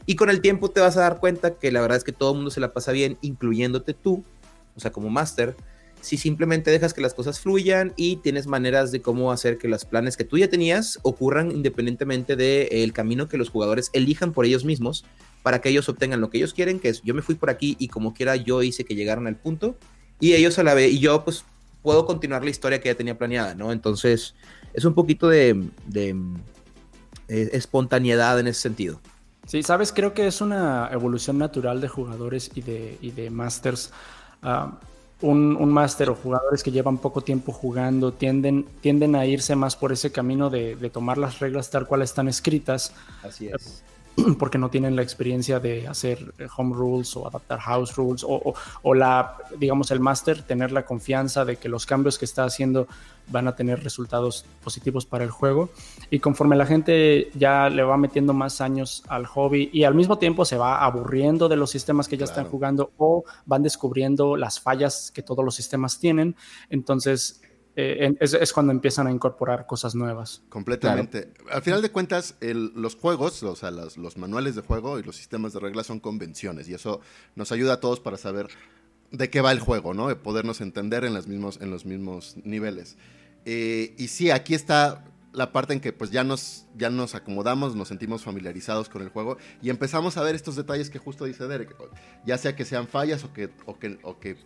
Y 0.07 0.17
con 0.17 0.31
el 0.31 0.41
tiempo 0.41 0.71
te 0.71 0.81
vas 0.81 0.97
a 0.97 1.01
dar 1.01 1.19
cuenta 1.19 1.55
que 1.55 1.71
la 1.71 1.81
verdad 1.81 1.99
es 1.99 2.05
que 2.05 2.13
todo 2.13 2.35
mundo 2.35 2.51
se 2.51 2.61
la 2.61 2.73
pasa 2.73 2.93
bien, 2.93 3.19
incluyéndote 3.21 3.93
tú, 3.95 4.25
o 4.75 4.81
sea, 4.81 4.91
como 4.91 5.11
máster, 5.11 5.55
si 6.01 6.17
simplemente 6.17 6.71
dejas 6.71 6.95
que 6.95 7.01
las 7.01 7.15
cosas 7.15 7.41
fluyan 7.41 7.93
y 7.97 8.17
tienes 8.17 8.47
maneras 8.47 8.93
de 8.93 9.03
cómo 9.03 9.33
hacer 9.33 9.59
que 9.59 9.69
los 9.69 9.85
planes 9.85 10.17
que 10.17 10.25
tú 10.25 10.39
ya 10.39 10.49
tenías 10.49 10.99
ocurran 11.03 11.51
independientemente 11.51 12.37
del 12.37 12.93
camino 12.93 13.29
que 13.29 13.37
los 13.37 13.51
jugadores 13.51 13.91
elijan 13.93 14.33
por 14.33 14.45
ellos 14.45 14.65
mismos 14.65 15.05
para 15.43 15.61
que 15.61 15.69
ellos 15.71 15.89
obtengan 15.89 16.21
lo 16.21 16.31
que 16.31 16.39
ellos 16.39 16.55
quieren, 16.55 16.79
que 16.79 16.89
es 16.89 17.03
yo 17.03 17.15
me 17.15 17.23
fui 17.23 17.35
por 17.35 17.51
aquí 17.51 17.77
y 17.79 17.89
como 17.89 18.15
quiera 18.15 18.37
yo 18.37 18.63
hice 18.63 18.85
que 18.85 18.95
llegaran 18.95 19.27
al 19.27 19.37
punto 19.37 19.77
y 20.21 20.35
ellos 20.35 20.59
a 20.59 20.63
la 20.63 20.75
vez, 20.75 20.93
y 20.93 20.99
yo 20.99 21.25
pues 21.25 21.45
puedo 21.83 22.07
continuar 22.07 22.45
la 22.45 22.51
historia 22.51 22.81
que 22.81 22.89
ya 22.89 22.95
tenía 22.95 23.17
planeada, 23.17 23.55
¿no? 23.55 23.73
Entonces, 23.73 24.35
es 24.75 24.85
un 24.85 24.95
poquito 24.95 25.29
de, 25.29 25.65
eh, 27.29 27.51
espontaneidad 27.53 28.39
en 28.41 28.49
ese 28.49 28.61
sentido. 28.61 29.01
Sí, 29.47 29.63
sabes, 29.63 29.93
creo 29.93 30.13
que 30.13 30.27
es 30.27 30.41
una 30.41 30.89
evolución 30.93 31.39
natural 31.39 31.81
de 31.81 31.89
jugadores 31.89 32.51
y 32.55 32.61
de, 32.61 32.99
y 33.01 33.13
de 33.13 33.31
masters. 33.31 33.91
Ah, 34.43 34.79
un, 35.21 35.57
un 35.57 35.71
máster 35.71 36.11
o 36.11 36.15
jugadores 36.15 36.63
que 36.63 36.71
llevan 36.71 36.99
poco 36.99 37.23
tiempo 37.23 37.53
jugando 37.53 38.13
tienden, 38.13 38.67
tienden 38.81 39.17
a 39.17 39.27
irse 39.27 39.57
más 39.57 39.75
por 39.75 39.91
ese 39.91 40.13
camino 40.13 40.49
de, 40.49 40.77
de 40.77 40.91
tomar 40.91 41.19
las 41.19 41.41
reglas 41.41 41.71
tal 41.71 41.87
cual 41.87 42.03
están 42.03 42.29
escritas. 42.29 42.93
Así 43.23 43.49
es 43.49 43.83
porque 44.39 44.59
no 44.59 44.71
tienen 44.71 44.97
la 44.97 45.03
experiencia 45.03 45.61
de 45.61 45.87
hacer 45.87 46.35
eh, 46.39 46.47
home 46.57 46.75
rules 46.75 47.17
o 47.17 47.27
adaptar 47.27 47.59
house 47.61 47.97
rules 47.97 48.25
o, 48.25 48.55
o, 48.83 48.95
la, 48.95 49.37
digamos, 49.59 49.91
el 49.91 50.01
máster 50.01 50.43
tener 50.43 50.73
la 50.73 50.85
confianza 50.85 51.45
de 51.45 51.57
que 51.57 51.69
los 51.69 51.87
cambios 51.87 52.19
que 52.19 52.25
está 52.25 52.45
haciendo 52.45 52.89
van 53.31 53.47
a 53.47 53.55
tener 53.55 53.83
resultados 53.85 54.47
positivos 54.65 55.05
para 55.05 55.25
el 55.25 55.31
juego. 55.31 55.69
Y 56.11 56.19
conforme 56.19 56.57
la 56.57 56.67
gente 56.67 57.31
ya 57.35 57.69
le 57.69 57.83
va 57.83 57.97
metiendo 57.97 58.33
más 58.33 58.61
años 58.61 59.03
al 59.09 59.27
hobby 59.27 59.71
y 59.73 59.85
al 59.85 59.95
mismo 59.95 60.19
tiempo 60.19 60.45
se 60.45 60.57
va 60.57 60.85
aburriendo 60.85 61.49
de 61.49 61.57
los 61.57 61.71
sistemas 61.71 62.09
que 62.09 62.17
ya 62.17 62.25
están 62.25 62.47
jugando 62.47 62.91
o 62.97 63.25
van 63.45 63.63
descubriendo 63.63 64.37
las 64.37 64.61
fallas 64.61 65.11
que 65.11 65.23
todos 65.23 65.45
los 65.45 65.55
sistemas 65.55 65.99
tienen, 65.99 66.37
entonces 66.71 67.43
eh, 67.81 68.17
es, 68.19 68.53
cuando 68.53 68.73
empiezan 68.73 69.07
a 69.07 69.13
incorporar 69.13 69.65
cosas 69.65 69.95
nuevas. 69.95 70.43
Completamente. 70.49 71.33
Al 71.49 71.63
final 71.63 71.81
de 71.81 71.93
cuentas, 71.93 72.35
los 72.41 72.97
juegos, 72.97 73.41
o 73.45 73.55
sea, 73.55 73.71
los, 73.71 74.17
manuales 74.17 74.57
de 74.57 74.63
juego 74.63 74.99
y 74.99 75.05
los 75.05 75.15
sistemas 75.15 75.53
de 75.53 75.61
reglas 75.61 75.87
son 75.87 76.01
convenciones 76.01 76.69
y 76.69 76.75
eso 76.75 77.01
nos 77.37 77.53
ayuda 77.53 77.75
a 77.75 77.81
todos 77.81 78.01
para 78.01 78.17
saber 78.17 78.49
de 79.13 79.31
qué 79.31 79.43
va 79.43 79.53
el 79.53 79.61
juego, 79.61 79.95
¿no? 79.95 80.09
De 80.09 80.17
podernos 80.17 80.61
entender 80.61 81.05
en 81.05 81.15
los 81.15 81.29
mismos, 81.29 82.37
niveles. 82.43 82.97
Eh, 83.45 83.95
y 83.97 84.09
sí, 84.09 84.33
aquí 84.33 84.55
está 84.55 85.05
la 85.33 85.53
parte 85.53 85.73
en 85.73 85.79
que 85.79 85.93
pues 85.93 86.11
ya 86.11 86.25
nos, 86.25 86.67
ya 86.77 86.91
nos 86.91 87.15
acomodamos, 87.15 87.77
nos 87.77 87.87
sentimos 87.87 88.25
familiarizados 88.25 88.89
con 88.89 89.03
el 89.03 89.09
juego 89.09 89.39
y 89.63 89.71
empezamos 89.71 90.17
a 90.17 90.23
ver 90.25 90.35
estos 90.35 90.57
detalles 90.57 90.91
que 90.91 90.99
justo 90.99 91.27
dice 91.27 91.47
Derek, 91.47 91.77
ya 92.27 92.39
sea 92.39 92.57
que 92.57 92.65
sean 92.65 92.89
fallas 92.89 93.23
o 93.23 93.33
que, 93.33 93.51
o 93.67 94.19
que 94.19 94.37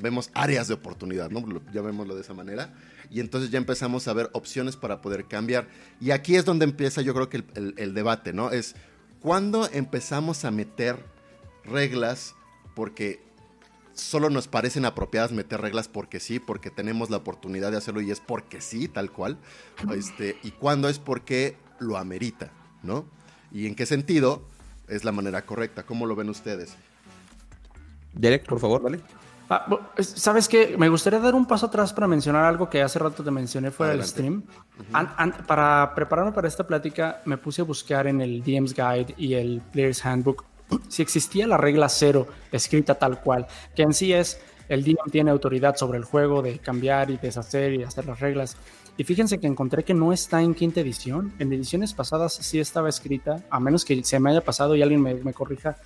vemos 0.00 0.30
áreas 0.34 0.68
de 0.68 0.74
oportunidad, 0.74 1.30
¿no? 1.30 1.44
Llamémoslo 1.72 2.14
de 2.14 2.20
esa 2.20 2.34
manera. 2.34 2.74
Y 3.10 3.20
entonces 3.20 3.50
ya 3.50 3.58
empezamos 3.58 4.06
a 4.08 4.12
ver 4.12 4.30
opciones 4.32 4.76
para 4.76 5.00
poder 5.00 5.26
cambiar. 5.26 5.68
Y 6.00 6.12
aquí 6.12 6.36
es 6.36 6.44
donde 6.44 6.64
empieza 6.64 7.02
yo 7.02 7.14
creo 7.14 7.28
que 7.28 7.44
el, 7.54 7.94
debate, 7.94 8.32
¿no? 8.32 8.50
Es 8.50 8.76
cuando 9.20 9.68
empezamos 9.72 10.44
a 10.44 10.50
meter 10.50 11.04
reglas 11.64 12.34
porque 12.74 13.20
solo 13.92 14.30
nos 14.30 14.48
parecen 14.48 14.84
apropiadas 14.84 15.32
meter 15.32 15.60
reglas 15.60 15.88
porque 15.88 16.20
sí, 16.20 16.38
porque 16.38 16.70
tenemos 16.70 17.10
la 17.10 17.18
oportunidad 17.18 17.70
de 17.70 17.78
hacerlo 17.78 18.00
y 18.00 18.10
es 18.10 18.20
porque 18.20 18.60
sí, 18.60 18.88
tal 18.88 19.10
cual. 19.10 19.38
Este, 19.94 20.38
y 20.42 20.52
cuando 20.52 20.88
es 20.88 20.98
porque 20.98 21.56
lo 21.80 21.98
amerita, 21.98 22.52
¿no? 22.82 23.04
Y 23.52 23.66
en 23.66 23.74
qué 23.74 23.86
sentido 23.86 24.42
es 24.88 25.04
la 25.04 25.12
manera 25.12 25.44
correcta. 25.44 25.84
¿Cómo 25.84 26.06
lo 26.06 26.14
ven 26.14 26.28
ustedes? 26.28 26.76
Derek, 28.12 28.46
por 28.46 28.60
favor, 28.60 28.82
¿vale? 28.82 29.00
Ah, 29.52 29.66
¿Sabes 29.98 30.48
qué? 30.48 30.76
Me 30.78 30.88
gustaría 30.88 31.18
dar 31.18 31.34
un 31.34 31.44
paso 31.44 31.66
atrás 31.66 31.92
para 31.92 32.06
mencionar 32.06 32.44
algo 32.44 32.70
que 32.70 32.82
hace 32.82 33.00
rato 33.00 33.24
te 33.24 33.32
mencioné 33.32 33.72
fuera 33.72 33.92
del 33.92 34.04
stream. 34.04 34.44
para 35.46 35.92
prepararme 35.92 36.30
para 36.30 36.46
esta 36.46 36.64
plática, 36.64 37.20
me 37.24 37.36
puse 37.36 37.62
a 37.62 37.64
buscar 37.64 38.06
en 38.06 38.20
el 38.20 38.44
DM's 38.44 38.72
Guide 38.74 39.12
y 39.18 39.34
el 39.34 39.60
Player's 39.72 40.06
Handbook 40.06 40.44
si 40.88 41.02
existía 41.02 41.48
la 41.48 41.56
regla 41.56 41.88
cero 41.88 42.28
escrita 42.52 42.94
tal 42.94 43.20
cual, 43.20 43.48
que 43.74 43.82
en 43.82 43.92
sí 43.92 44.12
es 44.12 44.40
el 44.68 44.84
DM 44.84 45.10
tiene 45.10 45.32
autoridad 45.32 45.74
sobre 45.74 45.98
el 45.98 46.04
juego 46.04 46.42
de 46.42 46.60
cambiar 46.60 47.10
y 47.10 47.16
deshacer 47.16 47.74
y 47.74 47.82
hacer 47.82 48.06
las 48.06 48.20
reglas. 48.20 48.56
Y 48.96 49.02
fíjense 49.02 49.40
que 49.40 49.48
encontré 49.48 49.82
que 49.82 49.94
no 49.94 50.12
está 50.12 50.42
en 50.42 50.54
quinta 50.54 50.80
edición. 50.80 51.32
En 51.40 51.52
ediciones 51.52 51.92
pasadas 51.92 52.34
sí 52.34 52.60
estaba 52.60 52.88
escrita, 52.88 53.42
a 53.50 53.58
menos 53.58 53.84
que 53.84 54.04
se 54.04 54.20
me 54.20 54.30
haya 54.30 54.42
pasado 54.42 54.76
y 54.76 54.82
alguien 54.82 55.02
me, 55.02 55.14
me 55.14 55.32
corrija 55.32 55.76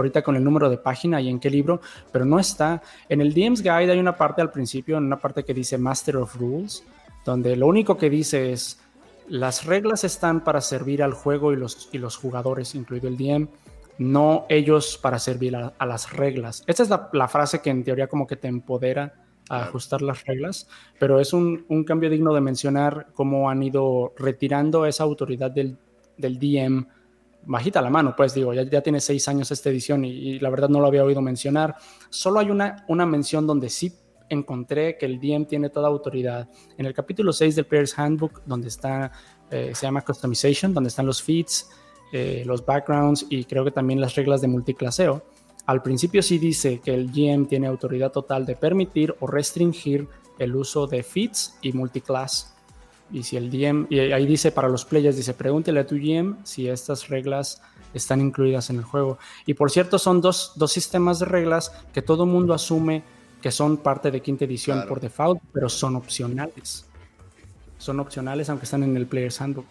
ahorita 0.00 0.22
con 0.22 0.36
el 0.36 0.44
número 0.44 0.68
de 0.68 0.78
página 0.78 1.20
y 1.20 1.28
en 1.28 1.38
qué 1.38 1.50
libro, 1.50 1.80
pero 2.12 2.24
no 2.24 2.38
está. 2.38 2.82
En 3.08 3.20
el 3.20 3.32
DM's 3.32 3.62
Guide 3.62 3.92
hay 3.92 3.98
una 3.98 4.16
parte 4.16 4.42
al 4.42 4.50
principio, 4.50 4.98
en 4.98 5.04
una 5.04 5.18
parte 5.18 5.44
que 5.44 5.54
dice 5.54 5.78
Master 5.78 6.16
of 6.16 6.36
Rules, 6.36 6.84
donde 7.24 7.56
lo 7.56 7.66
único 7.66 7.96
que 7.96 8.10
dice 8.10 8.52
es 8.52 8.80
las 9.28 9.64
reglas 9.64 10.02
están 10.02 10.42
para 10.42 10.60
servir 10.60 11.02
al 11.02 11.12
juego 11.12 11.52
y 11.52 11.56
los, 11.56 11.88
y 11.92 11.98
los 11.98 12.16
jugadores, 12.16 12.74
incluido 12.74 13.06
el 13.06 13.16
DM, 13.16 13.46
no 13.98 14.46
ellos 14.48 14.98
para 15.00 15.18
servir 15.18 15.54
a, 15.54 15.86
las 15.86 16.12
reglas. 16.12 16.64
Esta 16.66 16.82
es 16.82 16.88
la, 16.88 17.28
frase 17.28 17.60
que 17.60 17.70
en 17.70 17.84
teoría 17.84 18.08
como 18.08 18.26
que 18.26 18.36
te 18.36 18.48
empodera 18.48 19.14
a 19.48 19.64
ajustar 19.64 20.02
las 20.02 20.24
reglas, 20.24 20.68
pero 20.98 21.20
es 21.20 21.32
un, 21.32 21.64
cambio 21.86 22.10
digno 22.10 22.34
de 22.34 22.40
mencionar 22.40 23.08
cómo 23.14 23.50
han 23.50 23.62
ido 23.62 24.14
retirando 24.16 24.86
esa 24.86 25.04
autoridad 25.04 25.50
del, 25.50 25.76
del 26.16 26.38
DM 26.38 26.86
bajita 27.44 27.80
la 27.80 27.90
mano, 27.90 28.14
pues 28.16 28.34
digo, 28.34 28.52
ya, 28.54 28.62
ya 28.62 28.80
tiene 28.80 29.00
seis 29.00 29.26
años 29.28 29.50
esta 29.50 29.70
edición 29.70 30.04
y, 30.04 30.38
la 30.38 30.50
verdad 30.50 30.68
no 30.68 30.80
lo 30.80 30.86
había 30.86 31.04
oído 31.04 31.20
mencionar. 31.20 31.76
Solo 32.08 32.40
hay 32.40 32.50
una, 32.50 32.84
una 32.88 33.06
mención 33.06 33.46
donde 33.46 33.68
sí 33.70 33.92
encontré 34.28 34.96
que 34.96 35.06
el 35.06 35.20
DM 35.20 35.46
tiene 35.46 35.70
toda 35.70 35.88
autoridad. 35.88 36.48
En 36.78 36.86
el 36.86 36.94
capítulo 36.94 37.32
6 37.32 37.56
del 37.56 37.66
Player's 37.66 37.98
Handbook, 37.98 38.42
donde 38.46 38.68
está, 38.68 39.12
eh, 39.50 39.72
se 39.74 39.86
llama 39.86 40.02
Customization, 40.02 40.72
donde 40.72 40.88
están 40.88 41.06
los 41.06 41.22
feeds, 41.22 41.68
eh, 42.12 42.42
los 42.46 42.64
backgrounds 42.64 43.26
y 43.28 43.44
creo 43.44 43.64
que 43.64 43.70
también 43.70 44.00
las 44.00 44.14
reglas 44.14 44.40
de 44.40 44.48
multiclaseo. 44.48 45.24
Al 45.66 45.82
principio 45.82 46.22
sí 46.22 46.38
dice 46.38 46.80
que 46.80 46.94
el 46.94 47.10
GM 47.12 47.46
tiene 47.46 47.66
autoridad 47.66 48.10
total 48.10 48.46
de 48.46 48.56
permitir 48.56 49.14
o 49.20 49.26
restringir 49.26 50.08
el 50.38 50.56
uso 50.56 50.86
de 50.86 51.02
feeds 51.02 51.58
y 51.60 51.72
multiclass. 51.72 52.54
Y 53.12 53.22
si 53.24 53.36
el 53.36 53.50
DM, 53.50 53.86
y 53.90 53.98
ahí 53.98 54.26
dice 54.26 54.52
para 54.52 54.68
los 54.68 54.84
players, 54.84 55.16
dice, 55.16 55.34
pregúntele 55.34 55.80
a 55.80 55.86
tu 55.86 55.96
GM 55.96 56.36
si 56.44 56.68
estas 56.68 57.08
reglas 57.08 57.60
están 57.92 58.20
incluidas 58.20 58.70
en 58.70 58.76
el 58.76 58.84
juego. 58.84 59.18
Y 59.46 59.54
por 59.54 59.70
cierto, 59.70 59.98
son 59.98 60.20
dos, 60.20 60.52
dos 60.56 60.72
sistemas 60.72 61.18
de 61.18 61.26
reglas 61.26 61.72
que 61.92 62.02
todo 62.02 62.26
mundo 62.26 62.54
asume 62.54 63.02
que 63.40 63.50
son 63.50 63.78
parte 63.78 64.10
de 64.10 64.20
quinta 64.20 64.44
edición 64.44 64.84
por 64.86 65.00
default, 65.00 65.40
pero 65.52 65.68
son 65.68 65.96
opcionales. 65.96 66.84
Son 67.78 67.98
opcionales 67.98 68.48
aunque 68.50 68.64
están 68.64 68.82
en 68.82 68.96
el 68.96 69.06
Player's 69.06 69.40
Handbook. 69.40 69.66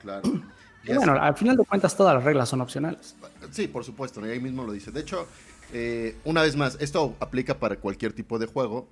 Claro. 0.00 0.22
bueno, 0.86 1.12
al 1.12 1.36
final 1.36 1.56
de 1.56 1.64
cuentas 1.64 1.96
todas 1.96 2.14
las 2.14 2.24
reglas 2.24 2.48
son 2.48 2.62
opcionales. 2.62 3.14
Sí, 3.50 3.68
por 3.68 3.84
supuesto, 3.84 4.22
ahí 4.22 4.40
mismo 4.40 4.64
lo 4.64 4.72
dice. 4.72 4.90
De 4.90 5.00
hecho, 5.00 5.26
eh, 5.72 6.16
una 6.24 6.42
vez 6.42 6.56
más, 6.56 6.76
esto 6.80 7.14
aplica 7.20 7.58
para 7.58 7.76
cualquier 7.76 8.12
tipo 8.12 8.38
de 8.38 8.46
juego. 8.46 8.88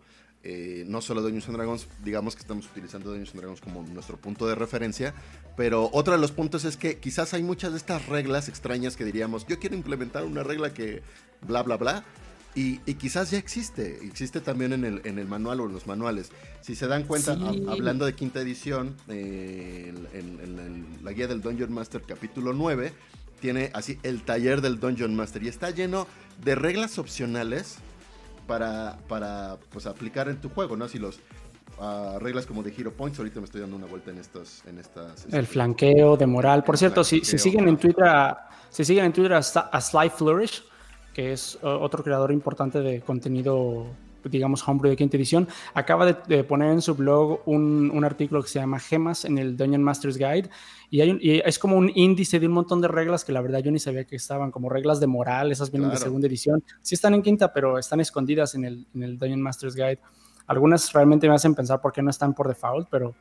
Eh, 0.46 0.84
no 0.86 1.00
solo 1.00 1.22
Dungeons 1.22 1.48
and 1.48 1.56
Dragons, 1.56 1.88
digamos 2.04 2.36
que 2.36 2.42
estamos 2.42 2.66
utilizando 2.66 3.08
Dungeons 3.08 3.30
and 3.30 3.40
Dragons 3.40 3.60
como 3.62 3.82
nuestro 3.82 4.18
punto 4.18 4.46
de 4.46 4.54
referencia, 4.54 5.14
pero 5.56 5.88
otro 5.92 6.12
de 6.12 6.20
los 6.20 6.32
puntos 6.32 6.66
es 6.66 6.76
que 6.76 6.98
quizás 6.98 7.32
hay 7.32 7.42
muchas 7.42 7.72
de 7.72 7.78
estas 7.78 8.06
reglas 8.06 8.48
extrañas 8.48 8.94
que 8.96 9.06
diríamos, 9.06 9.46
yo 9.46 9.58
quiero 9.58 9.74
implementar 9.74 10.24
una 10.24 10.42
regla 10.42 10.74
que 10.74 11.02
bla, 11.40 11.62
bla, 11.62 11.78
bla, 11.78 12.04
y, 12.56 12.78
quizás 12.94 13.32
ya 13.32 13.38
existe, 13.38 13.98
existe 14.04 14.40
también 14.40 14.72
en 14.72 14.84
el, 14.84 15.00
en 15.04 15.18
el 15.18 15.26
manual 15.26 15.60
o 15.60 15.66
en 15.66 15.72
los 15.72 15.88
manuales. 15.88 16.30
Si 16.60 16.76
se 16.76 16.86
dan 16.86 17.02
cuenta, 17.02 17.32
hablando 17.32 18.06
de 18.06 18.14
quinta 18.14 18.40
edición, 18.40 18.94
eh, 19.08 19.92
en, 20.12 20.86
la 21.02 21.12
guía 21.12 21.26
del 21.26 21.40
Dungeon 21.40 21.72
Master 21.72 22.02
capítulo 22.06 22.52
9, 22.52 22.92
tiene 23.40 23.70
así 23.74 23.98
el 24.04 24.22
taller 24.22 24.60
del 24.60 24.78
Dungeon 24.78 25.16
Master 25.16 25.42
y 25.42 25.48
está 25.48 25.70
lleno 25.70 26.06
de 26.44 26.54
reglas 26.54 26.98
opcionales 26.98 27.78
para, 28.46 28.98
para 29.08 29.58
pues, 29.70 29.86
aplicar 29.86 30.28
en 30.28 30.40
tu 30.40 30.48
juego, 30.48 30.76
¿no? 30.76 30.88
Si 30.88 30.98
los 30.98 31.18
uh, 31.78 32.18
reglas 32.18 32.46
como 32.46 32.62
de 32.62 32.74
Hero 32.76 32.92
Points, 32.92 33.18
ahorita 33.18 33.40
me 33.40 33.46
estoy 33.46 33.60
dando 33.60 33.76
una 33.76 33.86
vuelta 33.86 34.10
en 34.10 34.18
estos, 34.18 34.64
en 34.66 34.78
estas. 34.78 35.26
El 35.32 35.46
flanqueo 35.46 36.16
de 36.16 36.26
moral. 36.26 36.64
Por 36.64 36.78
cierto, 36.78 37.04
si, 37.04 37.24
si, 37.24 37.38
siguen 37.38 37.68
en 37.68 37.76
Twitter, 37.76 38.04
si 38.70 38.84
siguen 38.84 39.06
en 39.06 39.12
Twitter 39.12 39.34
a, 39.34 39.38
a 39.38 39.80
Sly 39.80 40.10
Flourish, 40.10 40.64
que 41.12 41.32
es 41.32 41.58
otro 41.62 42.02
creador 42.02 42.32
importante 42.32 42.80
de 42.80 43.00
contenido, 43.00 43.86
digamos, 44.24 44.66
homebrew 44.66 44.90
de 44.90 44.96
quinta 44.96 45.16
edición, 45.16 45.48
acaba 45.74 46.12
de, 46.12 46.44
poner 46.44 46.72
en 46.72 46.82
su 46.82 46.94
blog 46.94 47.40
un, 47.46 48.04
artículo 48.04 48.42
que 48.42 48.48
se 48.48 48.58
llama 48.58 48.78
Gemas 48.78 49.24
en 49.24 49.38
el 49.38 49.56
Dungeon 49.56 49.82
Master's 49.82 50.16
Guide. 50.16 50.50
Y, 50.90 51.00
hay 51.00 51.42
es 51.44 51.58
como 51.58 51.76
un 51.76 51.90
índice 51.94 52.40
de 52.40 52.46
un 52.46 52.52
montón 52.52 52.80
de 52.80 52.88
reglas 52.88 53.24
que 53.24 53.32
la 53.32 53.40
verdad 53.40 53.60
yo 53.60 53.70
ni 53.70 53.78
sabía 53.78 54.04
que 54.04 54.16
estaban, 54.16 54.50
como 54.50 54.68
reglas 54.68 55.00
de 55.00 55.06
moral, 55.06 55.52
esas 55.52 55.70
vienen 55.70 55.90
de 55.90 55.96
segunda 55.96 56.26
edición. 56.26 56.62
Sí 56.82 56.94
están 56.94 57.14
en 57.14 57.22
quinta, 57.22 57.52
pero 57.52 57.78
están 57.78 58.00
escondidas 58.00 58.54
en 58.54 58.64
el, 58.64 58.86
en 58.94 59.02
el 59.02 59.18
Dungeon 59.18 59.42
Master's 59.42 59.74
Guide. 59.74 60.00
Algunas 60.46 60.92
realmente 60.92 61.28
me 61.28 61.34
hacen 61.34 61.54
pensar 61.54 61.80
por 61.80 61.92
qué 61.92 62.02
no 62.02 62.10
están 62.10 62.34
por 62.34 62.48
default, 62.48 62.88
pero 62.90 63.14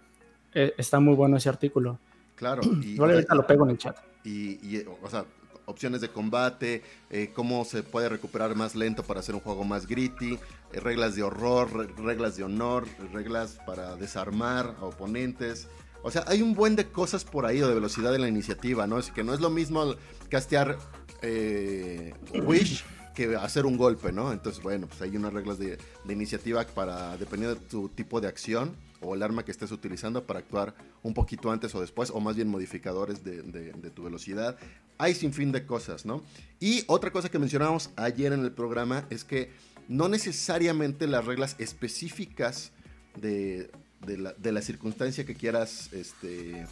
eh, 0.53 0.73
está 0.77 0.99
muy 0.99 1.15
bueno 1.15 1.37
ese 1.37 1.49
artículo. 1.49 1.99
Claro. 2.35 2.61
Y, 2.81 2.99
ahorita 2.99 3.35
lo 3.35 3.47
pego 3.47 3.63
en 3.63 3.71
el 3.71 3.77
chat. 3.77 3.97
Y, 4.23 4.59
y, 4.61 4.85
o 5.01 5.09
sea, 5.09 5.25
opciones 5.65 6.01
de 6.01 6.09
combate, 6.09 6.83
eh, 7.09 7.31
cómo 7.33 7.65
se 7.65 7.83
puede 7.83 8.09
recuperar 8.09 8.55
más 8.55 8.75
lento 8.75 9.03
para 9.03 9.19
hacer 9.19 9.35
un 9.35 9.41
juego 9.41 9.63
más 9.63 9.87
gritty, 9.87 10.39
eh, 10.71 10.79
reglas 10.79 11.15
de 11.15 11.23
horror, 11.23 11.93
reglas 11.99 12.35
de 12.35 12.43
honor, 12.43 12.87
reglas 13.11 13.59
para 13.65 13.95
desarmar 13.95 14.75
a 14.79 14.85
oponentes. 14.85 15.67
O 16.03 16.11
sea, 16.11 16.23
hay 16.27 16.41
un 16.41 16.53
buen 16.53 16.75
de 16.75 16.87
cosas 16.87 17.23
por 17.23 17.45
ahí 17.45 17.59
de 17.59 17.73
velocidad 17.73 18.11
de 18.11 18.19
la 18.19 18.27
iniciativa, 18.27 18.87
¿no? 18.87 18.99
Es 18.99 19.11
que 19.11 19.23
no 19.23 19.33
es 19.33 19.39
lo 19.39 19.49
mismo 19.49 19.95
castear 20.29 20.77
eh, 21.21 22.13
Wish 22.33 22.83
que 23.15 23.35
hacer 23.35 23.65
un 23.65 23.77
golpe, 23.77 24.11
¿no? 24.11 24.33
Entonces, 24.33 24.61
bueno, 24.61 24.87
pues 24.87 25.01
hay 25.01 25.15
unas 25.15 25.31
reglas 25.31 25.59
de 25.59 25.77
iniciativa 26.09 26.65
para, 26.65 27.15
dependiendo 27.17 27.59
de 27.59 27.65
tu 27.67 27.87
tipo 27.89 28.19
de 28.19 28.27
acción, 28.27 28.75
o 29.03 29.15
el 29.15 29.23
arma 29.23 29.43
que 29.43 29.51
estés 29.51 29.71
utilizando 29.71 30.25
para 30.25 30.39
actuar 30.39 30.73
un 31.01 31.13
poquito 31.13 31.51
antes 31.51 31.73
o 31.75 31.81
después, 31.81 32.09
o 32.09 32.19
más 32.19 32.35
bien 32.35 32.47
modificadores 32.47 33.23
de, 33.23 33.43
tu 33.93 34.03
velocidad. 34.03 34.57
Hay 34.97 35.13
sin 35.15 35.33
fin 35.33 35.51
de 35.51 35.65
cosas, 35.65 36.05
¿no? 36.05 36.23
Y 36.59 36.83
otra 36.87 37.11
cosa 37.11 37.29
que 37.29 37.39
mencionábamos 37.39 37.89
ayer 37.95 38.33
en 38.33 38.41
el 38.41 38.51
programa 38.51 39.05
es 39.09 39.23
que 39.23 39.51
no 39.87 40.07
necesariamente 40.07 41.07
las 41.07 41.25
reglas 41.25 41.55
específicas 41.59 42.71
de, 43.19 43.69
la, 44.05 44.33
de 44.33 44.51
la, 44.51 44.61
circunstancia 44.61 45.25
que 45.25 45.35
quieras 45.35 45.91
este, 45.93 46.65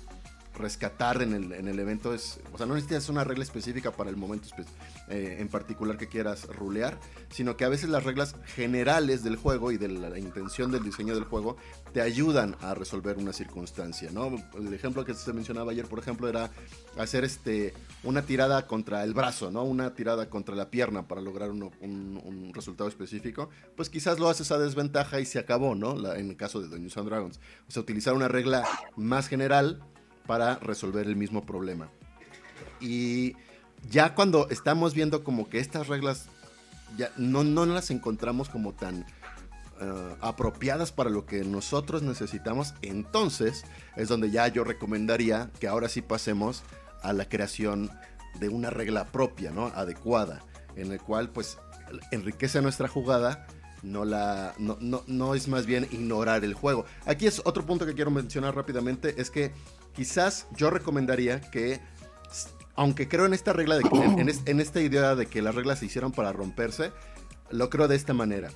rescatar 0.56 1.22
en 1.22 1.34
el, 1.34 1.52
en 1.54 1.68
el, 1.68 1.80
evento 1.80 2.14
es, 2.14 2.40
o 2.54 2.58
sea, 2.58 2.66
no 2.66 2.76
necesitas 2.76 3.10
una 3.10 3.24
regla 3.24 3.44
específica 3.44 3.92
para 3.92 4.10
el 4.10 4.18
momento 4.18 4.48
eh, 5.10 5.38
en 5.40 5.48
particular 5.48 5.98
que 5.98 6.08
quieras 6.08 6.48
rulear, 6.48 7.00
sino 7.30 7.56
que 7.58 7.66
a 7.66 7.70
veces 7.70 7.90
las 7.90 8.04
reglas 8.04 8.36
generales 8.56 9.24
del 9.24 9.36
juego 9.36 9.72
y 9.72 9.78
de 9.78 9.88
la, 9.88 10.18
intención 10.20 10.72
del 10.72 10.84
diseño 10.84 11.16
del 11.16 11.24
juego 11.24 11.58
te 11.94 12.02
ayudan 12.02 12.56
a 12.62 12.74
resolver 12.74 13.18
una 13.18 13.34
circunstancia, 13.34 14.10
¿no? 14.12 14.32
El 14.58 14.74
ejemplo 14.74 15.06
que 15.06 15.14
se 15.14 15.34
mencionaba 15.34 15.72
ayer, 15.72 15.86
por 15.86 16.00
ejemplo, 16.00 16.28
era 16.28 16.52
hacer 16.98 17.24
este, 17.24 17.74
una 18.04 18.22
tirada 18.22 18.68
contra 18.68 19.04
el 19.04 19.14
brazo, 19.14 19.52
¿no? 19.52 19.64
Una 19.64 19.94
tirada 19.94 20.30
contra 20.30 20.56
la 20.56 20.70
pierna 20.70 21.08
para 21.08 21.22
lograr 21.22 21.52
un, 21.52 21.72
un, 21.82 22.52
resultado 22.54 22.90
específico, 22.90 23.50
pues 23.78 23.90
quizás 23.90 24.20
lo 24.20 24.30
haces 24.30 24.52
a 24.52 24.58
desventaja 24.58 25.20
y 25.20 25.26
se 25.26 25.40
acabó, 25.40 25.76
¿no? 25.76 26.14
En 26.16 26.30
el 26.30 26.36
caso 26.36 26.62
de 26.62 26.68
Dungeons 26.68 26.98
and 26.98 27.08
Dragons. 27.08 27.40
O 27.68 27.72
sea, 27.72 27.82
utilizar 27.82 28.14
una 28.14 28.28
regla 28.28 28.68
más 28.98 29.28
general 29.28 29.82
para 30.26 30.56
resolver 30.56 31.08
el 31.08 31.16
mismo 31.16 31.46
problema. 31.46 31.90
Y 32.80 33.36
ya 33.90 34.16
cuando 34.16 34.50
estamos 34.50 34.94
viendo 34.94 35.24
como 35.24 35.50
que 35.50 35.60
estas 35.60 35.88
reglas 35.88 36.28
ya 36.98 37.12
no, 37.18 37.44
no 37.44 37.66
las 37.66 37.90
encontramos 37.92 38.50
como 38.50 38.74
tan 38.74 39.06
eh, 39.80 40.16
apropiadas 40.22 40.92
para 40.92 41.10
lo 41.10 41.26
que 41.26 41.44
nosotros 41.44 42.04
necesitamos, 42.04 42.74
entonces 42.82 43.64
es 43.96 44.08
donde 44.10 44.30
ya 44.30 44.48
yo 44.48 44.64
recomendaría 44.64 45.50
que 45.60 45.68
ahora 45.68 45.90
sí 45.90 46.02
pasemos 46.02 46.64
a 47.02 47.14
la 47.14 47.26
creación 47.26 47.90
de 48.40 48.50
una 48.50 48.70
regla 48.70 49.06
propia, 49.06 49.52
¿no? 49.52 49.68
Adecuada, 49.68 50.44
en 50.76 50.92
el 50.92 51.00
cual 51.00 51.30
pues 51.30 51.58
enriquece 52.12 52.62
nuestra 52.62 52.88
jugada, 52.88 53.48
no, 53.84 54.06
la, 54.06 54.54
no, 54.58 54.78
no, 54.80 55.04
no 55.08 55.36
es 55.36 55.48
más 55.48 55.66
bien 55.66 55.88
ignorar 55.92 56.44
el 56.44 56.54
juego. 56.54 56.86
Aquí 57.06 57.26
es 57.26 57.42
otro 57.46 57.66
punto 57.66 57.86
que 57.86 57.96
quiero 57.96 58.12
mencionar 58.12 58.56
rápidamente, 58.56 59.20
es 59.20 59.32
que 59.32 59.52
quizás 59.94 60.48
yo 60.56 60.70
recomendaría 60.70 61.42
que, 61.42 61.80
aunque 62.76 63.08
creo 63.08 63.26
en 63.26 63.34
esta 63.34 63.54
regla, 63.54 63.78
de 63.78 63.84
en, 64.46 64.60
esta 64.60 64.82
idea 64.82 65.16
de 65.16 65.26
que 65.26 65.42
las 65.42 65.56
reglas 65.56 65.80
se 65.80 65.86
hicieron 65.86 66.12
para 66.12 66.32
romperse, 66.32 66.92
lo 67.50 67.70
creo 67.70 67.88
de 67.88 67.96
esta 67.96 68.14
manera. 68.14 68.52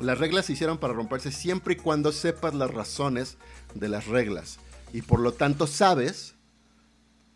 Las 0.00 0.18
reglas 0.18 0.46
se 0.46 0.52
hicieron 0.52 0.78
para 0.78 0.92
romperse 0.92 1.32
siempre 1.32 1.74
y 1.74 1.76
cuando 1.76 2.12
sepas 2.12 2.54
las 2.54 2.72
razones 2.72 3.38
de 3.74 3.88
las 3.88 4.06
reglas. 4.06 4.58
Y 4.92 5.02
por 5.02 5.20
lo 5.20 5.32
tanto 5.32 5.66
sabes 5.66 6.36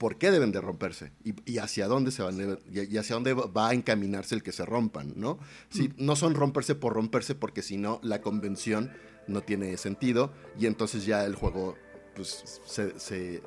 por 0.00 0.16
qué 0.16 0.30
deben 0.30 0.50
de 0.50 0.62
romperse 0.62 1.12
y, 1.24 1.58
hacia 1.58 1.86
dónde 1.86 2.10
se 2.10 2.22
van 2.22 2.58
y, 2.72 2.96
hacia 2.96 3.14
dónde 3.16 3.34
va 3.34 3.68
a 3.68 3.74
encaminarse 3.74 4.34
el 4.34 4.42
que 4.42 4.50
se 4.50 4.64
rompan, 4.64 5.12
¿no? 5.16 5.38
Si, 5.68 5.88
mm. 5.88 5.94
no 5.98 6.16
son 6.16 6.34
romperse 6.34 6.74
por 6.74 6.94
romperse 6.94 7.34
porque 7.34 7.60
si 7.60 7.76
no 7.76 8.00
la 8.02 8.22
convención 8.22 8.90
no 9.26 9.42
tiene 9.42 9.76
sentido 9.76 10.32
y 10.58 10.64
entonces 10.64 11.04
ya 11.04 11.26
el 11.26 11.34
juego 11.34 11.76
pues 12.20 12.60
se, 12.98 13.40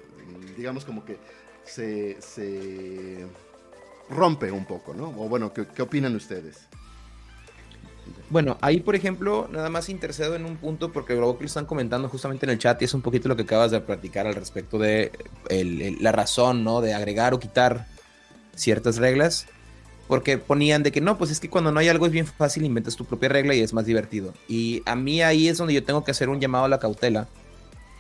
digamos 0.58 0.84
como 0.86 1.06
que 1.06 1.18
se, 1.64 3.26
rompe 4.10 4.52
un 4.52 4.66
poco, 4.66 4.94
¿no? 4.94 5.10
O 5.10 5.30
bueno, 5.30 5.54
¿qué, 5.54 5.82
opinan 5.82 6.16
ustedes? 6.16 6.68
Bueno, 8.30 8.58
ahí 8.62 8.80
por 8.80 8.96
ejemplo, 8.96 9.48
nada 9.52 9.70
más 9.70 9.90
intercedo 9.90 10.36
en 10.36 10.46
un 10.46 10.58
punto 10.58 10.92
porque 10.92 11.14
luego 11.14 11.38
que 11.38 11.44
lo 11.44 11.48
están 11.48 11.66
comentando 11.66 12.10
justamente 12.10 12.46
en 12.46 12.52
el 12.52 12.58
chat 12.58 12.82
y 12.82 12.86
es 12.86 12.94
un 12.94 13.02
poquito 13.02 13.30
lo 13.30 13.36
que 13.36 13.44
acabas 13.44 13.72
de 13.72 13.80
platicar 13.80 14.28
al 14.28 14.36
respecto 14.36 14.78
de 14.78 15.12
la 16.02 16.12
razón, 16.12 16.64
¿no? 16.64 16.82
De 16.82 16.94
agregar 16.94 17.34
o 17.34 17.40
quitar 17.40 17.88
ciertas 18.56 18.98
reglas. 18.98 19.46
Porque 20.08 20.38
ponían 20.38 20.84
de 20.84 20.92
que 20.92 21.00
no, 21.00 21.18
pues 21.18 21.32
es 21.32 21.40
que 21.40 21.50
cuando 21.50 21.72
no 21.72 21.80
hay 21.80 21.88
algo 21.88 22.06
es 22.06 22.12
bien 22.12 22.28
fácil, 22.28 22.66
inventas 22.66 22.98
tu 22.98 23.06
propia 23.06 23.30
regla 23.30 23.56
y 23.56 23.62
es 23.62 23.74
más 23.74 23.86
divertido. 23.86 24.34
Y 24.50 24.84
a 24.86 24.96
mí 24.96 25.22
ahí 25.22 25.48
es 25.48 25.58
donde 25.58 25.74
yo 25.74 25.84
tengo 25.84 26.04
que 26.04 26.12
hacer 26.12 26.28
un 26.28 26.42
llamado 26.42 26.66
a 26.66 26.68
la 26.68 26.78
cautela 26.78 27.30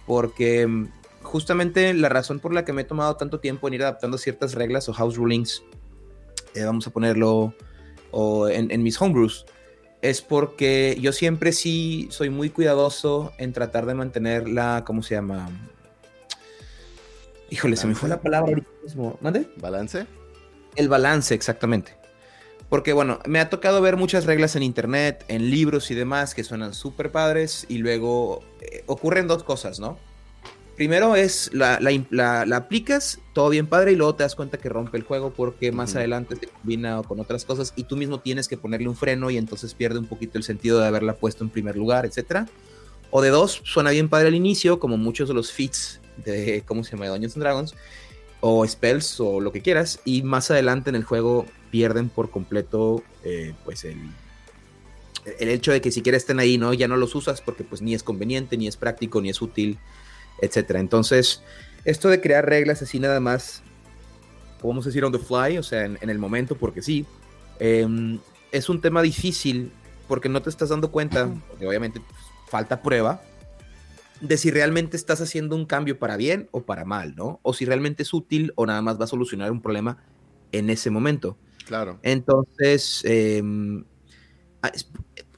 porque 0.05 0.67
mm, 0.67 0.89
justamente 1.21 1.93
la 1.93 2.09
razón 2.09 2.39
por 2.39 2.53
la 2.53 2.65
que 2.65 2.73
me 2.73 2.81
he 2.81 2.85
tomado 2.85 3.15
tanto 3.15 3.39
tiempo 3.39 3.67
en 3.67 3.75
ir 3.75 3.83
adaptando 3.83 4.17
ciertas 4.17 4.53
reglas 4.53 4.89
o 4.89 4.93
house 4.93 5.15
rulings, 5.15 5.63
eh, 6.55 6.63
vamos 6.63 6.87
a 6.87 6.91
ponerlo 6.91 7.53
o 8.11 8.47
en, 8.47 8.69
en, 8.69 8.83
mis 8.83 9.01
homebrews, 9.01 9.45
es 10.01 10.21
porque 10.21 10.97
yo 11.01 11.11
siempre 11.11 11.51
sí 11.51 12.07
soy 12.11 12.29
muy 12.29 12.49
cuidadoso 12.49 13.31
en 13.37 13.53
tratar 13.53 13.85
de 13.85 13.95
mantener 13.95 14.47
la, 14.47 14.83
¿cómo 14.85 15.01
se 15.01 15.15
llama? 15.15 15.49
Híjole, 17.49 17.75
se 17.75 17.87
me 17.87 17.95
fue 17.95 18.09
la 18.09 18.19
palabra 18.21 18.49
ahorita 18.49 18.69
mismo. 18.83 19.17
¿Mande? 19.21 19.47
¿Balance? 19.57 20.07
El 20.75 20.89
balance, 20.89 21.33
exactamente. 21.35 21.95
Porque 22.73 22.91
bueno, 22.91 23.19
me 23.27 23.39
ha 23.39 23.51
tocado 23.51 23.81
ver 23.83 23.97
muchas 23.97 24.25
reglas 24.25 24.55
en 24.55 24.63
internet, 24.63 25.25
en 25.27 25.51
libros 25.51 25.91
y 25.91 25.93
demás 25.93 26.33
que 26.33 26.43
suenan 26.43 26.73
súper 26.73 27.11
padres 27.11 27.67
y 27.69 27.77
luego 27.77 28.41
eh, 28.61 28.83
ocurren 28.87 29.27
dos 29.27 29.43
cosas, 29.43 29.79
¿no? 29.79 29.99
Primero 30.75 31.15
es 31.15 31.51
la, 31.53 31.79
la, 31.79 32.47
la, 32.47 32.57
aplicas, 32.57 33.19
todo 33.33 33.49
bien 33.49 33.67
padre, 33.67 33.91
y 33.91 33.95
luego 33.95 34.15
te 34.15 34.23
das 34.23 34.33
cuenta 34.33 34.57
que 34.57 34.69
rompe 34.69 34.97
el 34.97 35.03
juego 35.03 35.33
porque 35.33 35.71
más 35.71 35.95
adelante 35.95 36.35
se 36.35 36.47
combina 36.47 37.03
con 37.03 37.19
otras 37.19 37.45
cosas 37.45 37.73
y 37.75 37.83
tú 37.83 37.95
mismo 37.95 38.21
tienes 38.21 38.47
que 38.47 38.57
ponerle 38.57 38.89
un 38.89 38.95
freno 38.95 39.29
y 39.29 39.37
entonces 39.37 39.75
pierde 39.75 39.99
un 39.99 40.07
poquito 40.07 40.39
el 40.39 40.43
sentido 40.43 40.79
de 40.79 40.87
haberla 40.87 41.13
puesto 41.13 41.43
en 41.43 41.51
primer 41.51 41.75
lugar, 41.75 42.07
etc. 42.07 42.47
O 43.11 43.21
de 43.21 43.29
dos, 43.29 43.61
suena 43.65 43.91
bien 43.91 44.09
padre 44.09 44.29
al 44.29 44.35
inicio, 44.35 44.79
como 44.79 44.97
muchos 44.97 45.27
de 45.27 45.35
los 45.35 45.51
feats 45.51 46.01
de, 46.25 46.63
¿cómo 46.65 46.83
se 46.83 46.93
llama? 46.93 47.05
De 47.05 47.11
Dungeons 47.11 47.35
and 47.35 47.43
Dragons, 47.43 47.75
o 48.39 48.67
spells 48.67 49.19
o 49.19 49.39
lo 49.39 49.51
que 49.51 49.61
quieras, 49.61 49.99
y 50.05 50.23
más 50.23 50.49
adelante 50.49 50.89
en 50.89 50.95
el 50.95 51.03
juego 51.03 51.45
pierden 51.73 52.09
por 52.09 52.29
completo, 52.29 53.01
eh, 53.23 53.55
pues 53.65 53.83
el, 53.83 53.97
el 55.39 55.49
hecho 55.49 55.71
de 55.71 55.81
que 55.81 55.89
siquiera 55.89 56.15
estén 56.15 56.39
ahí, 56.39 56.59
¿no? 56.59 56.71
Ya 56.75 56.87
no 56.87 56.97
los 56.97 57.15
usas 57.15 57.41
porque 57.41 57.63
pues 57.63 57.81
ni 57.81 57.95
es 57.95 58.03
conveniente, 58.03 58.57
ni 58.57 58.67
es 58.67 58.77
práctico, 58.77 59.21
ni 59.21 59.31
es 59.31 59.41
útil 59.41 59.79
etcétera. 60.41 60.79
Entonces, 60.79 61.41
esto 61.85 62.09
de 62.09 62.21
crear 62.21 62.45
reglas 62.45 62.81
así 62.81 62.99
nada 62.99 63.19
más, 63.19 63.63
podemos 64.61 64.85
decir 64.85 65.03
on 65.03 65.11
the 65.11 65.19
fly, 65.19 65.57
o 65.57 65.63
sea, 65.63 65.85
en, 65.85 66.09
el 66.09 66.19
momento, 66.19 66.55
porque 66.55 66.81
sí, 66.81 67.05
em, 67.59 68.19
es 68.51 68.69
un 68.69 68.81
tema 68.81 69.01
difícil 69.01 69.71
porque 70.07 70.29
no 70.29 70.41
te 70.41 70.49
estás 70.49 70.69
dando 70.69 70.91
cuenta, 70.91 71.29
porque 71.49 71.67
obviamente 71.67 71.99
pues, 71.99 72.21
falta 72.49 72.81
prueba, 72.81 73.21
de 74.21 74.37
si 74.37 74.51
realmente 74.51 74.95
estás 74.95 75.21
haciendo 75.21 75.55
un 75.55 75.65
cambio 75.65 75.99
para 75.99 76.17
bien 76.17 76.47
o 76.51 76.63
para 76.63 76.85
mal, 76.85 77.15
¿no? 77.15 77.39
O 77.41 77.53
si 77.53 77.65
realmente 77.65 78.03
es 78.03 78.13
útil 78.13 78.53
o 78.55 78.65
nada 78.65 78.81
más 78.81 78.99
va 78.99 79.05
a 79.05 79.07
solucionar 79.07 79.51
un 79.51 79.61
problema 79.61 79.97
en 80.51 80.69
ese 80.69 80.89
momento. 80.89 81.37
Claro. 81.65 81.99
Entonces, 82.03 83.01
em, 83.05 83.85
ah, 84.61 84.71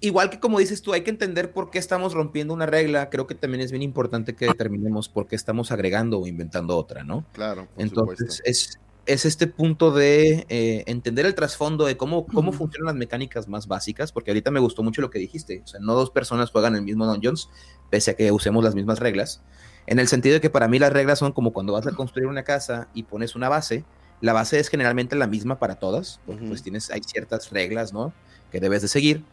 igual 0.02 0.30
que 0.30 0.40
como 0.40 0.60
dices 0.60 0.82
tú, 0.82 0.94
hay 0.94 1.02
que 1.02 1.10
entender 1.10 1.52
por 1.52 1.70
qué 1.70 1.80
estamos 1.80 2.14
rompiendo 2.14 2.54
una 2.54 2.66
regla. 2.66 3.10
Creo 3.10 3.28
que 3.28 3.36
también 3.36 3.62
es 3.62 3.72
bien 3.72 3.82
importante 3.82 4.36
que 4.36 4.46
determinemos 4.46 5.10
por 5.10 5.28
qué 5.28 5.36
estamos 5.36 5.72
agregando 5.72 6.20
o 6.20 6.28
inventando 6.28 6.78
otra, 6.78 7.04
¿no? 7.04 7.26
Claro. 7.34 7.68
Entonces, 7.78 8.42
es, 8.46 8.80
es, 9.06 9.26
este 9.26 9.48
punto 9.48 9.92
de 9.92 10.46
eh, 10.50 10.84
entender 10.88 11.26
el 11.26 11.36
trasfondo 11.36 11.86
de 11.86 11.98
cómo, 11.98 12.26
cómo 12.26 12.52
funcionan 12.52 12.88
las 12.88 12.96
mecánicas 12.96 13.48
más 13.48 13.68
básicas, 13.68 14.12
porque 14.12 14.32
ahorita 14.32 14.52
me 14.52 14.60
gustó 14.60 14.84
mucho 14.84 15.02
lo 15.02 15.10
que 15.10 15.20
dijiste. 15.20 15.62
O 15.64 15.68
sea, 15.68 15.80
no 15.80 15.94
dos 15.94 16.12
personas 16.12 16.52
juegan 16.52 16.76
el 16.76 16.82
mismo 16.82 17.06
Dungeons, 17.06 17.50
pese 17.90 18.12
a 18.12 18.14
que 18.16 18.32
usemos 18.32 18.64
las 18.64 18.76
mismas 18.76 19.00
reglas. 19.00 19.42
En 19.88 20.00
el 20.00 20.08
sentido 20.08 20.34
de 20.34 20.42
que 20.42 20.50
para 20.50 20.68
mí 20.68 20.80
las 20.80 20.92
reglas 20.92 21.20
son 21.20 21.32
como 21.32 21.54
cuando 21.54 21.74
vas 21.74 21.86
a 21.86 21.92
construir 21.92 22.28
una 22.28 22.44
casa 22.44 22.88
y 22.94 23.04
pones 23.04 23.36
una 23.36 23.50
base. 23.50 23.84
La 24.22 24.34
base 24.34 24.60
es 24.60 24.70
generalmente 24.70 25.16
la 25.16 25.28
misma 25.28 25.60
para 25.60 25.76
todas, 25.76 26.20
porque 26.26 26.46
pues 26.46 26.64
tienes, 26.64 26.90
hay 26.90 27.02
ciertas 27.04 27.52
reglas, 27.52 27.94
¿no? 27.94 28.14
Que 28.52 28.60
debes 28.60 28.82
de 28.82 28.88
seguir 28.88 29.24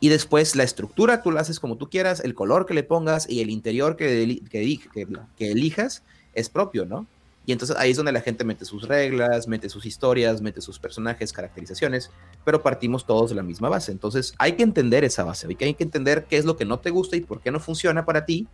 y 0.00 0.08
después 0.08 0.56
la 0.56 0.64
estructura 0.64 1.22
tú 1.22 1.30
la 1.30 1.42
haces 1.42 1.60
como 1.60 1.76
tú 1.76 1.90
quieras, 1.90 2.20
el 2.20 2.34
color 2.34 2.64
que 2.64 2.72
le 2.72 2.82
pongas 2.82 3.28
y 3.28 3.42
el 3.42 3.50
interior 3.50 3.96
que, 3.96 4.40
que, 4.48 5.50
elijas 5.50 6.02
es 6.32 6.48
propio, 6.48 6.86
¿no? 6.86 7.06
Y 7.44 7.52
entonces 7.52 7.76
ahí 7.76 7.90
es 7.90 7.96
donde 7.96 8.12
la 8.12 8.22
gente 8.22 8.44
mete 8.44 8.64
sus 8.64 8.88
reglas, 8.88 9.46
mete 9.46 9.68
sus 9.68 9.84
historias, 9.84 10.40
mete 10.40 10.62
sus 10.62 10.78
personajes, 10.78 11.32
caracterizaciones, 11.32 12.10
pero 12.44 12.62
partimos 12.62 13.06
todos 13.06 13.30
de 13.30 13.36
la 13.36 13.42
misma 13.42 13.68
base. 13.68 13.92
Entonces 13.92 14.34
hay 14.38 14.52
que 14.52 14.62
entender 14.62 15.04
esa 15.04 15.24
base, 15.24 15.46
hay 15.46 15.74
que 15.74 15.84
entender 15.84 16.24
qué 16.28 16.38
es 16.38 16.46
lo 16.46 16.56
que 16.56 16.64
no 16.64 16.78
te 16.78 16.90
gusta 16.90 17.16
y 17.16 17.20
por 17.20 17.40
qué 17.40 17.50
no 17.50 17.60
funciona 17.60 18.06
para 18.06 18.24
ti, 18.24 18.48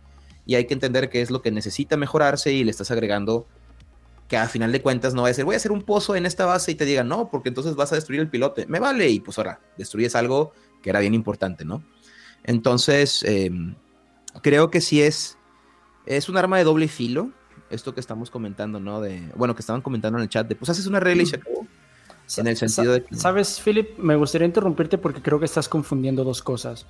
y 0.45 0.55
hay 0.55 0.65
que 0.65 0.73
entender 0.73 1.09
qué 1.09 1.21
es 1.21 1.31
lo 1.31 1.41
que 1.41 1.51
necesita 1.51 1.95
mejorarse 1.95 2.51
y 2.51 2.63
le 2.63 2.71
estás 2.71 2.91
agregando 2.91 3.45
que 4.27 4.37
a 4.37 4.47
final 4.47 4.71
de 4.71 4.81
cuentas 4.81 5.13
no 5.13 5.23
va 5.23 5.29
a 5.29 5.33
ser, 5.33 5.45
voy 5.45 5.55
a 5.55 5.57
hacer 5.57 5.71
un 5.71 5.81
pozo 5.81 6.15
en 6.15 6.25
esta 6.25 6.45
base 6.45 6.71
y 6.71 6.75
te 6.75 6.85
digan, 6.85 7.07
no, 7.07 7.29
porque 7.29 7.49
entonces 7.49 7.75
vas 7.75 7.91
a 7.91 7.95
destruir 7.95 8.19
el 8.19 8.29
pilote. 8.29 8.65
Me 8.67 8.79
vale, 8.79 9.09
y 9.09 9.19
pues 9.19 9.37
ahora 9.37 9.61
destruyes 9.77 10.15
algo 10.15 10.53
que 10.81 10.89
era 10.89 10.99
bien 10.99 11.13
importante, 11.13 11.63
¿no? 11.63 11.83
Entonces, 12.43 13.23
em, 13.23 13.75
creo 14.41 14.69
que 14.69 14.81
sí 14.81 15.01
es, 15.01 15.37
es 16.05 16.29
un 16.29 16.37
arma 16.37 16.57
de 16.57 16.65
doble 16.65 16.87
filo, 16.87 17.31
esto 17.69 17.93
que 17.93 17.99
estamos 17.99 18.29
comentando, 18.29 18.79
¿no? 18.79 19.01
De, 19.01 19.21
bueno, 19.35 19.55
que 19.55 19.61
estaban 19.61 19.81
comentando 19.81 20.17
en 20.19 20.23
el 20.23 20.29
chat, 20.29 20.47
de, 20.47 20.55
pues 20.55 20.69
haces 20.69 20.87
una 20.87 20.99
regla 20.99 21.23
y 21.23 21.25
se 21.25 21.37
acabó. 21.37 21.65
En 22.35 22.47
el 22.47 22.57
sentido 22.57 22.93
de 22.93 23.05
Sabes, 23.11 23.61
Philip, 23.63 23.97
me 23.97 24.17
gustaría 24.17 24.45
interrumpirte 24.45 24.97
porque 24.97 25.21
creo 25.21 25.39
que 25.39 25.45
estás 25.45 25.69
confundiendo 25.69 26.25
dos 26.25 26.41
cosas. 26.41 26.85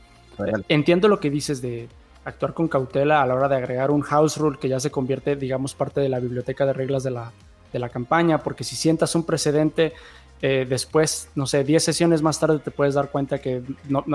Entiendo 0.68 1.08
lo 1.08 1.20
que 1.20 1.30
dices 1.30 1.62
de 1.62 1.88
actuar 2.28 2.54
con 2.54 2.68
cautela 2.68 3.22
a 3.22 3.26
la 3.26 3.36
hora 3.36 3.48
de 3.48 3.56
agregar 3.56 3.90
un 3.90 4.02
house 4.02 4.38
rule 4.38 4.58
que 4.60 4.68
ya 4.68 4.80
se 4.80 4.92
convierte, 4.92 5.36
digamos, 5.36 5.74
parte 5.74 6.02
de 6.02 6.10
la 6.10 6.20
biblioteca 6.20 6.66
de 6.66 6.74
reglas 6.74 7.04
de 7.04 7.12
la, 7.12 7.32
de 7.72 7.80
la 7.80 7.90
campaña, 7.90 8.40
porque 8.40 8.64
si 8.64 8.76
sientas 8.76 9.16
un 9.16 9.24
precedente 9.24 9.94
eh, 10.42 10.68
después, 10.70 11.30
no 11.36 11.48
sé, 11.48 11.64
10 11.64 11.84
sesiones 11.84 12.22
más 12.22 12.40
tarde 12.40 12.60
te 12.60 12.70
puedes 12.70 12.94
dar 12.94 13.10
cuenta 13.10 13.40
que 13.40 13.64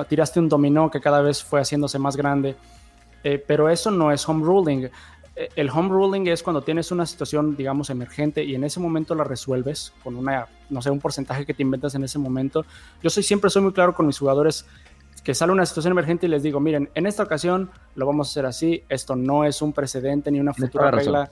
tiraste 0.09 0.39
un 0.39 0.49
dominó 0.49 0.91
que 0.91 1.01
cada 1.01 1.21
vez 1.21 1.43
fue 1.43 1.61
haciéndose 1.61 1.99
más 1.99 2.17
grande. 2.17 2.55
Eh, 3.25 3.43
pero 3.45 3.69
eso 3.69 3.91
no 3.91 4.13
es 4.13 4.29
home 4.29 4.45
ruling. 4.45 4.89
Eh, 5.35 5.49
el 5.57 5.71
home 5.71 5.89
ruling 5.89 6.27
es 6.27 6.43
cuando 6.43 6.63
tienes 6.63 6.93
una 6.93 7.07
situación, 7.07 7.57
digamos, 7.57 7.89
emergente 7.91 8.45
y 8.45 8.55
en 8.55 8.65
ese 8.65 8.79
momento 8.79 9.15
la 9.15 9.25
resuelves 9.25 9.93
con 10.05 10.17
una, 10.17 10.47
no 10.71 10.83
sé, 10.83 10.91
un 10.91 11.01
porcentaje 11.01 11.47
que 11.47 11.55
te 11.55 11.63
inventas 11.63 11.95
en 11.95 12.05
ese 12.05 12.19
momento. 12.19 12.65
Yo 13.03 13.11
siempre 13.11 13.49
soy 13.49 13.63
muy 13.63 13.73
claro 13.73 13.95
con 13.95 14.07
mis 14.07 14.19
jugadores 14.19 14.67
que 15.23 15.35
sale 15.35 15.53
una 15.53 15.67
situación 15.67 15.93
emergente 15.93 16.27
y 16.27 16.29
les 16.29 16.43
digo, 16.43 16.61
miren, 16.61 16.91
en 16.95 17.07
esta 17.07 17.23
ocasión 17.23 17.71
lo 17.95 18.07
vamos 18.07 18.29
a 18.29 18.31
hacer 18.31 18.47
así, 18.47 18.85
esto 18.89 19.17
no 19.17 19.45
es 19.45 19.63
un 19.63 19.73
precedente 19.73 20.31
ni 20.31 20.41
una 20.41 20.53
futura 20.53 20.91
regla, 20.91 21.31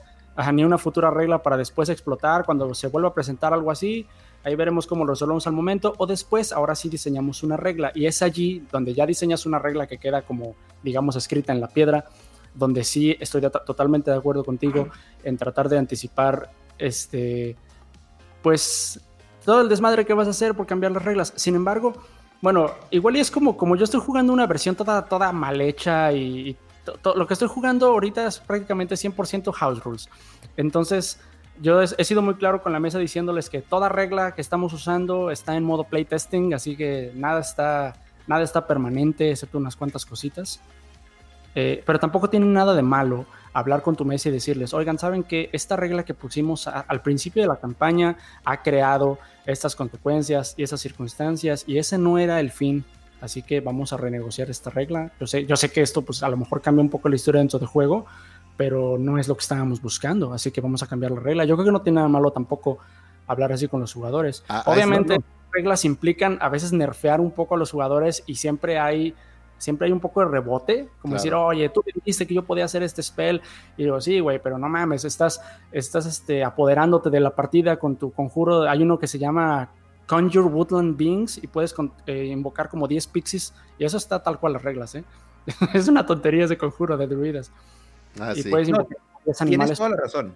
ni 0.53 0.63
una 0.63 0.77
futura 0.77 1.09
regla 1.09 1.43
para 1.43 1.57
después 1.57 1.89
explotar 1.89 2.45
cuando 2.45 2.73
se 2.73 2.87
vuelva 2.87 3.09
a 3.09 3.13
presentar 3.13 3.53
algo 3.53 3.69
así 3.69 4.07
Ahí 4.43 4.55
veremos 4.55 4.87
cómo 4.87 5.05
lo 5.05 5.13
resolvemos 5.13 5.45
al 5.47 5.53
momento. 5.53 5.93
O 5.97 6.07
después, 6.07 6.51
ahora 6.51 6.75
sí 6.75 6.89
diseñamos 6.89 7.43
una 7.43 7.57
regla. 7.57 7.91
Y 7.93 8.05
es 8.05 8.21
allí 8.21 8.65
donde 8.71 8.93
ya 8.93 9.05
diseñas 9.05 9.45
una 9.45 9.59
regla 9.59 9.87
que 9.87 9.97
queda 9.97 10.23
como, 10.23 10.55
digamos, 10.83 11.15
escrita 11.15 11.53
en 11.53 11.61
la 11.61 11.67
piedra, 11.67 12.05
donde 12.55 12.83
sí 12.83 13.15
estoy 13.19 13.41
totalmente 13.41 14.11
de 14.11 14.17
acuerdo 14.17 14.43
contigo 14.43 14.89
en 15.23 15.37
tratar 15.37 15.69
de 15.69 15.77
anticipar 15.77 16.49
este, 16.77 17.55
pues, 18.41 18.99
todo 19.45 19.61
el 19.61 19.69
desmadre 19.69 20.05
que 20.05 20.13
vas 20.13 20.27
a 20.27 20.31
hacer 20.31 20.55
por 20.55 20.65
cambiar 20.65 20.91
las 20.91 21.05
reglas. 21.05 21.33
Sin 21.35 21.55
embargo, 21.55 21.93
bueno, 22.41 22.71
igual 22.89 23.17
y 23.17 23.19
es 23.19 23.29
como, 23.29 23.55
como 23.55 23.75
yo 23.75 23.83
estoy 23.83 24.01
jugando 24.01 24.33
una 24.33 24.47
versión 24.47 24.75
toda, 24.75 25.05
toda 25.05 25.31
mal 25.31 25.61
hecha 25.61 26.11
y, 26.11 26.57
lo 27.15 27.27
que 27.27 27.33
estoy 27.33 27.47
jugando 27.47 27.87
ahorita 27.87 28.25
es 28.25 28.39
prácticamente 28.39 28.95
100% 28.95 29.53
house 29.53 29.83
rules. 29.83 30.09
Entonces, 30.57 31.19
yo 31.61 31.81
he, 31.81 32.03
sido 32.03 32.23
muy 32.23 32.35
claro 32.35 32.63
con 32.63 32.73
la 32.73 32.79
mesa 32.79 32.97
diciéndoles 32.97 33.49
que 33.49 33.61
toda 33.61 33.87
regla 33.87 34.33
que 34.33 34.41
estamos 34.41 34.73
usando 34.73 35.29
está 35.29 35.55
en 35.55 35.63
modo 35.63 35.83
playtesting, 35.83 36.55
así 36.55 36.75
que 36.75 37.11
nada 37.13 37.41
está, 37.41 37.93
nada 38.25 38.41
está 38.41 38.65
permanente, 38.65 39.29
excepto 39.29 39.59
unas 39.59 39.75
cuantas 39.75 40.05
cositas. 40.05 40.59
Eh, 41.53 41.83
pero 41.85 41.99
tampoco 41.99 42.29
tiene 42.29 42.47
nada 42.47 42.73
de 42.73 42.81
malo 42.81 43.25
hablar 43.53 43.81
con 43.81 43.95
tu 43.95 44.05
mesa 44.05 44.29
y 44.29 44.31
decirles, 44.31 44.73
oigan, 44.73 44.97
¿saben 44.97 45.23
que 45.23 45.49
esta 45.51 45.75
regla 45.75 46.03
que 46.03 46.13
pusimos 46.13 46.67
al 46.67 47.01
principio 47.01 47.43
de 47.43 47.49
la 47.49 47.57
campaña 47.57 48.17
ha 48.45 48.63
creado 48.63 49.19
estas 49.45 49.75
consecuencias 49.75 50.53
y 50.57 50.63
esas 50.63 50.79
circunstancias 50.81 51.63
y 51.67 51.77
ese 51.77 51.97
no 51.97 52.17
era 52.17 52.39
el 52.39 52.51
fin? 52.51 52.83
Así 53.21 53.43
que 53.43 53.61
vamos 53.61 53.93
a 53.93 53.97
renegociar 53.97 54.49
esta 54.49 54.71
regla. 54.71 55.11
Yo 55.19 55.27
sé, 55.27 55.45
yo 55.45 55.55
sé 55.55 55.69
que 55.71 55.81
esto 55.81 56.01
pues 56.01 56.23
a 56.23 56.29
lo 56.29 56.37
mejor 56.37 56.61
cambia 56.61 56.81
un 56.81 56.89
poco 56.89 57.07
la 57.07 57.15
historia 57.15 57.39
dentro 57.39 57.59
del 57.59 57.67
juego, 57.67 58.05
pero 58.57 58.97
no 58.97 59.17
es 59.19 59.27
lo 59.27 59.35
que 59.35 59.41
estábamos 59.41 59.81
buscando, 59.81 60.33
así 60.33 60.51
que 60.51 60.61
vamos 60.61 60.81
a 60.81 60.87
cambiar 60.87 61.11
la 61.11 61.19
regla. 61.19 61.45
Yo 61.45 61.55
creo 61.55 61.65
que 61.65 61.71
no 61.71 61.81
tiene 61.81 61.97
nada 61.97 62.07
malo 62.07 62.31
tampoco 62.31 62.79
hablar 63.27 63.51
así 63.51 63.67
con 63.67 63.79
los 63.79 63.93
jugadores. 63.93 64.43
Ah, 64.49 64.63
Obviamente, 64.65 65.17
reglas 65.51 65.85
implican 65.85 66.37
a 66.41 66.49
veces 66.49 66.73
nerfear 66.73 67.21
un 67.21 67.31
poco 67.31 67.55
a 67.55 67.57
los 67.57 67.71
jugadores 67.71 68.23
y 68.25 68.35
siempre 68.35 68.79
hay 68.79 69.13
siempre 69.61 69.85
hay 69.85 69.91
un 69.91 69.99
poco 69.99 70.21
de 70.21 70.27
rebote, 70.27 70.89
como 71.01 71.13
decir, 71.13 71.33
oye, 71.33 71.69
tú 71.69 71.83
me 71.85 71.91
dijiste 71.93 72.25
que 72.25 72.33
yo 72.33 72.43
podía 72.43 72.65
hacer 72.65 72.83
este 72.83 73.03
spell, 73.03 73.41
y 73.77 73.83
digo, 73.83 74.01
sí, 74.01 74.19
güey, 74.19 74.41
pero 74.41 74.57
no 74.57 74.67
mames, 74.67 75.05
estás, 75.05 75.41
estás 75.71 76.05
este, 76.05 76.43
apoderándote 76.43 77.09
de 77.09 77.19
la 77.19 77.35
partida 77.35 77.77
con 77.77 77.95
tu 77.95 78.11
conjuro, 78.11 78.63
hay 78.63 78.81
uno 78.81 78.97
que 78.97 79.07
se 79.07 79.19
llama 79.19 79.69
Conjure 80.07 80.47
Woodland 80.47 80.97
Beings, 80.97 81.37
y 81.43 81.47
puedes 81.47 81.75
eh, 82.07 82.25
invocar 82.25 82.69
como 82.69 82.87
10 82.87 83.07
pixies, 83.07 83.53
y 83.77 83.85
eso 83.85 83.97
está 83.97 84.23
tal 84.23 84.39
cual 84.39 84.53
las 84.53 84.63
reglas, 84.63 84.95
¿eh? 84.95 85.03
es 85.73 85.87
una 85.87 86.05
tontería 86.05 86.45
ese 86.45 86.57
conjuro 86.57 86.97
de 86.97 87.07
druidas. 87.07 87.51
Ah, 88.19 88.33
y 88.35 88.43
puedes 88.43 88.69
Tienes 89.45 89.77
toda 89.77 89.89
la 89.89 89.97
razón. 89.97 90.35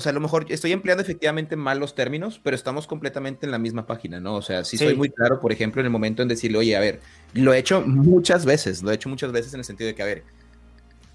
O 0.00 0.02
sea, 0.02 0.10
a 0.10 0.14
lo 0.14 0.20
mejor 0.20 0.46
estoy 0.48 0.72
empleando 0.72 1.02
efectivamente 1.02 1.56
mal 1.56 1.78
los 1.78 1.94
términos, 1.94 2.40
pero 2.42 2.56
estamos 2.56 2.86
completamente 2.86 3.44
en 3.44 3.52
la 3.52 3.58
misma 3.58 3.86
página, 3.86 4.18
¿no? 4.18 4.34
O 4.34 4.40
sea, 4.40 4.64
sí, 4.64 4.78
soy 4.78 4.94
muy 4.94 5.10
claro, 5.10 5.40
por 5.40 5.52
ejemplo, 5.52 5.82
en 5.82 5.84
el 5.84 5.92
momento 5.92 6.22
en 6.22 6.28
decirle, 6.28 6.56
oye, 6.56 6.74
a 6.74 6.80
ver, 6.80 7.00
lo 7.34 7.52
he 7.52 7.58
hecho 7.58 7.82
muchas 7.82 8.46
veces, 8.46 8.82
lo 8.82 8.90
he 8.90 8.94
hecho 8.94 9.10
muchas 9.10 9.30
veces 9.30 9.52
en 9.52 9.60
el 9.60 9.64
sentido 9.66 9.88
de 9.88 9.94
que, 9.94 10.02
a 10.02 10.06
ver, 10.06 10.24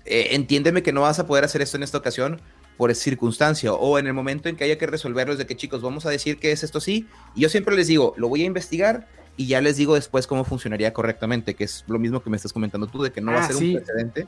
eh, 0.05 0.27
entiéndeme 0.33 0.83
que 0.83 0.93
no 0.93 1.01
vas 1.01 1.17
a 1.17 1.25
poder 1.25 1.43
hacer 1.43 1.63
esto 1.63 1.77
en 1.77 1.83
esta 1.83 1.97
ocasión, 1.97 2.39
por 2.77 2.93
circunstancia 2.93 3.73
o 3.73 3.97
en 3.97 4.05
el 4.05 4.13
momento 4.13 4.49
en 4.49 4.55
que 4.55 4.65
haya 4.65 4.77
que 4.77 4.85
resolverlo 4.85 5.33
es 5.33 5.39
de 5.39 5.47
que 5.47 5.55
chicos, 5.55 5.81
vamos 5.81 6.05
a 6.05 6.11
decir 6.11 6.37
que 6.37 6.51
es 6.51 6.63
esto 6.63 6.79
sí. 6.79 7.07
Y 7.33 7.41
yo 7.41 7.49
siempre 7.49 7.75
les 7.75 7.87
digo, 7.87 8.13
lo 8.17 8.29
voy 8.29 8.43
a 8.43 8.45
investigar 8.45 9.07
y 9.37 9.47
ya 9.47 9.61
les 9.61 9.77
digo 9.77 9.95
después 9.95 10.27
cómo 10.27 10.43
funcionaría 10.43 10.93
correctamente, 10.93 11.55
que 11.55 11.63
es 11.63 11.83
lo 11.87 11.97
mismo 11.97 12.21
que 12.21 12.29
me 12.29 12.37
estás 12.37 12.53
comentando 12.53 12.85
tú, 12.85 13.01
de 13.01 13.11
que 13.11 13.21
no 13.21 13.31
va 13.31 13.39
a 13.39 13.45
ah, 13.45 13.47
ser 13.47 13.55
un 13.55 13.73
precedente. 13.73 14.27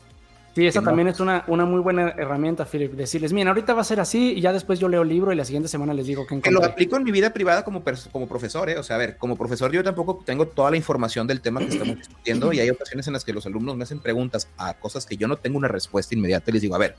Sí, 0.57 0.65
esa 0.65 0.81
también 0.81 1.07
es 1.07 1.19
una, 1.19 1.43
una 1.45 1.65
muy 1.65 1.81
buena 1.81 2.15
herramienta, 2.17 2.65
Philip. 2.65 2.93
Decirles, 2.93 3.31
miren, 3.31 3.49
ahorita 3.49 3.75
va 3.75 3.81
a 3.81 3.83
ser 3.83 3.99
así 3.99 4.31
y 4.31 4.41
ya 4.41 4.51
después 4.51 4.79
yo 4.79 4.89
leo 4.89 5.03
el 5.03 5.07
libro 5.07 5.31
y 5.31 5.35
la 5.35 5.45
siguiente 5.45 5.69
semana 5.69 5.93
les 5.93 6.07
digo 6.07 6.25
que 6.25 6.41
Que 6.41 6.49
lo 6.49 6.65
aplico 6.65 6.97
en 6.97 7.03
mi 7.03 7.11
vida 7.11 7.31
privada 7.31 7.63
como, 7.63 7.83
como 8.11 8.27
profesor, 8.27 8.67
¿eh? 8.67 8.79
O 8.79 8.81
sea, 8.81 8.95
a 8.95 8.97
ver, 8.97 9.17
como 9.17 9.35
profesor 9.35 9.71
yo 9.71 9.83
tampoco 9.83 10.23
tengo 10.25 10.47
toda 10.47 10.71
la 10.71 10.77
información 10.77 11.27
del 11.27 11.41
tema 11.41 11.59
que 11.59 11.67
estamos 11.67 11.97
discutiendo 11.97 12.51
y 12.53 12.59
hay 12.59 12.71
ocasiones 12.71 13.05
en 13.05 13.13
las 13.13 13.23
que 13.23 13.33
los 13.33 13.45
alumnos 13.45 13.77
me 13.77 13.83
hacen 13.83 13.99
preguntas 13.99 14.47
a 14.57 14.73
cosas 14.73 15.05
que 15.05 15.15
yo 15.15 15.27
no 15.27 15.35
tengo 15.35 15.59
una 15.59 15.67
respuesta 15.67 16.15
inmediata 16.15 16.49
y 16.49 16.53
les 16.53 16.63
digo, 16.63 16.73
a 16.73 16.79
ver, 16.79 16.95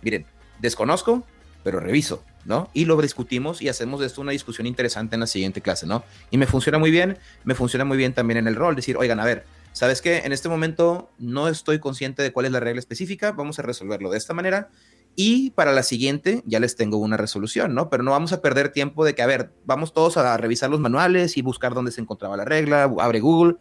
miren, 0.00 0.24
desconozco, 0.62 1.22
pero 1.64 1.80
reviso, 1.80 2.24
¿no? 2.46 2.70
Y 2.72 2.86
lo 2.86 2.96
discutimos 2.96 3.60
y 3.60 3.68
hacemos 3.68 4.00
de 4.00 4.06
esto 4.06 4.22
una 4.22 4.32
discusión 4.32 4.66
interesante 4.66 5.16
en 5.16 5.20
la 5.20 5.26
siguiente 5.26 5.60
clase, 5.60 5.86
¿no? 5.86 6.02
Y 6.30 6.38
me 6.38 6.46
funciona 6.46 6.78
muy 6.78 6.90
bien, 6.90 7.18
me 7.44 7.54
funciona 7.54 7.84
muy 7.84 7.98
bien 7.98 8.14
también 8.14 8.38
en 8.38 8.48
el 8.48 8.56
rol, 8.56 8.74
decir, 8.74 8.96
oigan, 8.96 9.20
a 9.20 9.26
ver, 9.26 9.44
¿sabes 9.72 10.02
qué? 10.02 10.18
En 10.18 10.32
este 10.32 10.48
momento 10.48 11.10
no 11.18 11.48
estoy 11.48 11.78
consciente 11.78 12.22
de 12.22 12.32
cuál 12.32 12.46
es 12.46 12.52
la 12.52 12.60
regla 12.60 12.78
específica, 12.78 13.32
vamos 13.32 13.58
a 13.58 13.62
resolverlo 13.62 14.10
de 14.10 14.18
esta 14.18 14.34
manera 14.34 14.70
y 15.14 15.50
para 15.50 15.72
la 15.72 15.82
siguiente 15.82 16.42
ya 16.46 16.60
les 16.60 16.76
tengo 16.76 16.98
una 16.98 17.16
resolución, 17.16 17.74
¿no? 17.74 17.90
Pero 17.90 18.02
no 18.02 18.12
vamos 18.12 18.32
a 18.32 18.40
perder 18.40 18.70
tiempo 18.70 19.04
de 19.04 19.14
que, 19.14 19.22
a 19.22 19.26
ver, 19.26 19.52
vamos 19.64 19.92
todos 19.92 20.16
a 20.16 20.36
revisar 20.36 20.70
los 20.70 20.80
manuales 20.80 21.36
y 21.36 21.42
buscar 21.42 21.74
dónde 21.74 21.92
se 21.92 22.00
encontraba 22.00 22.36
la 22.36 22.44
regla, 22.44 22.84
abre 22.84 23.20
Google 23.20 23.56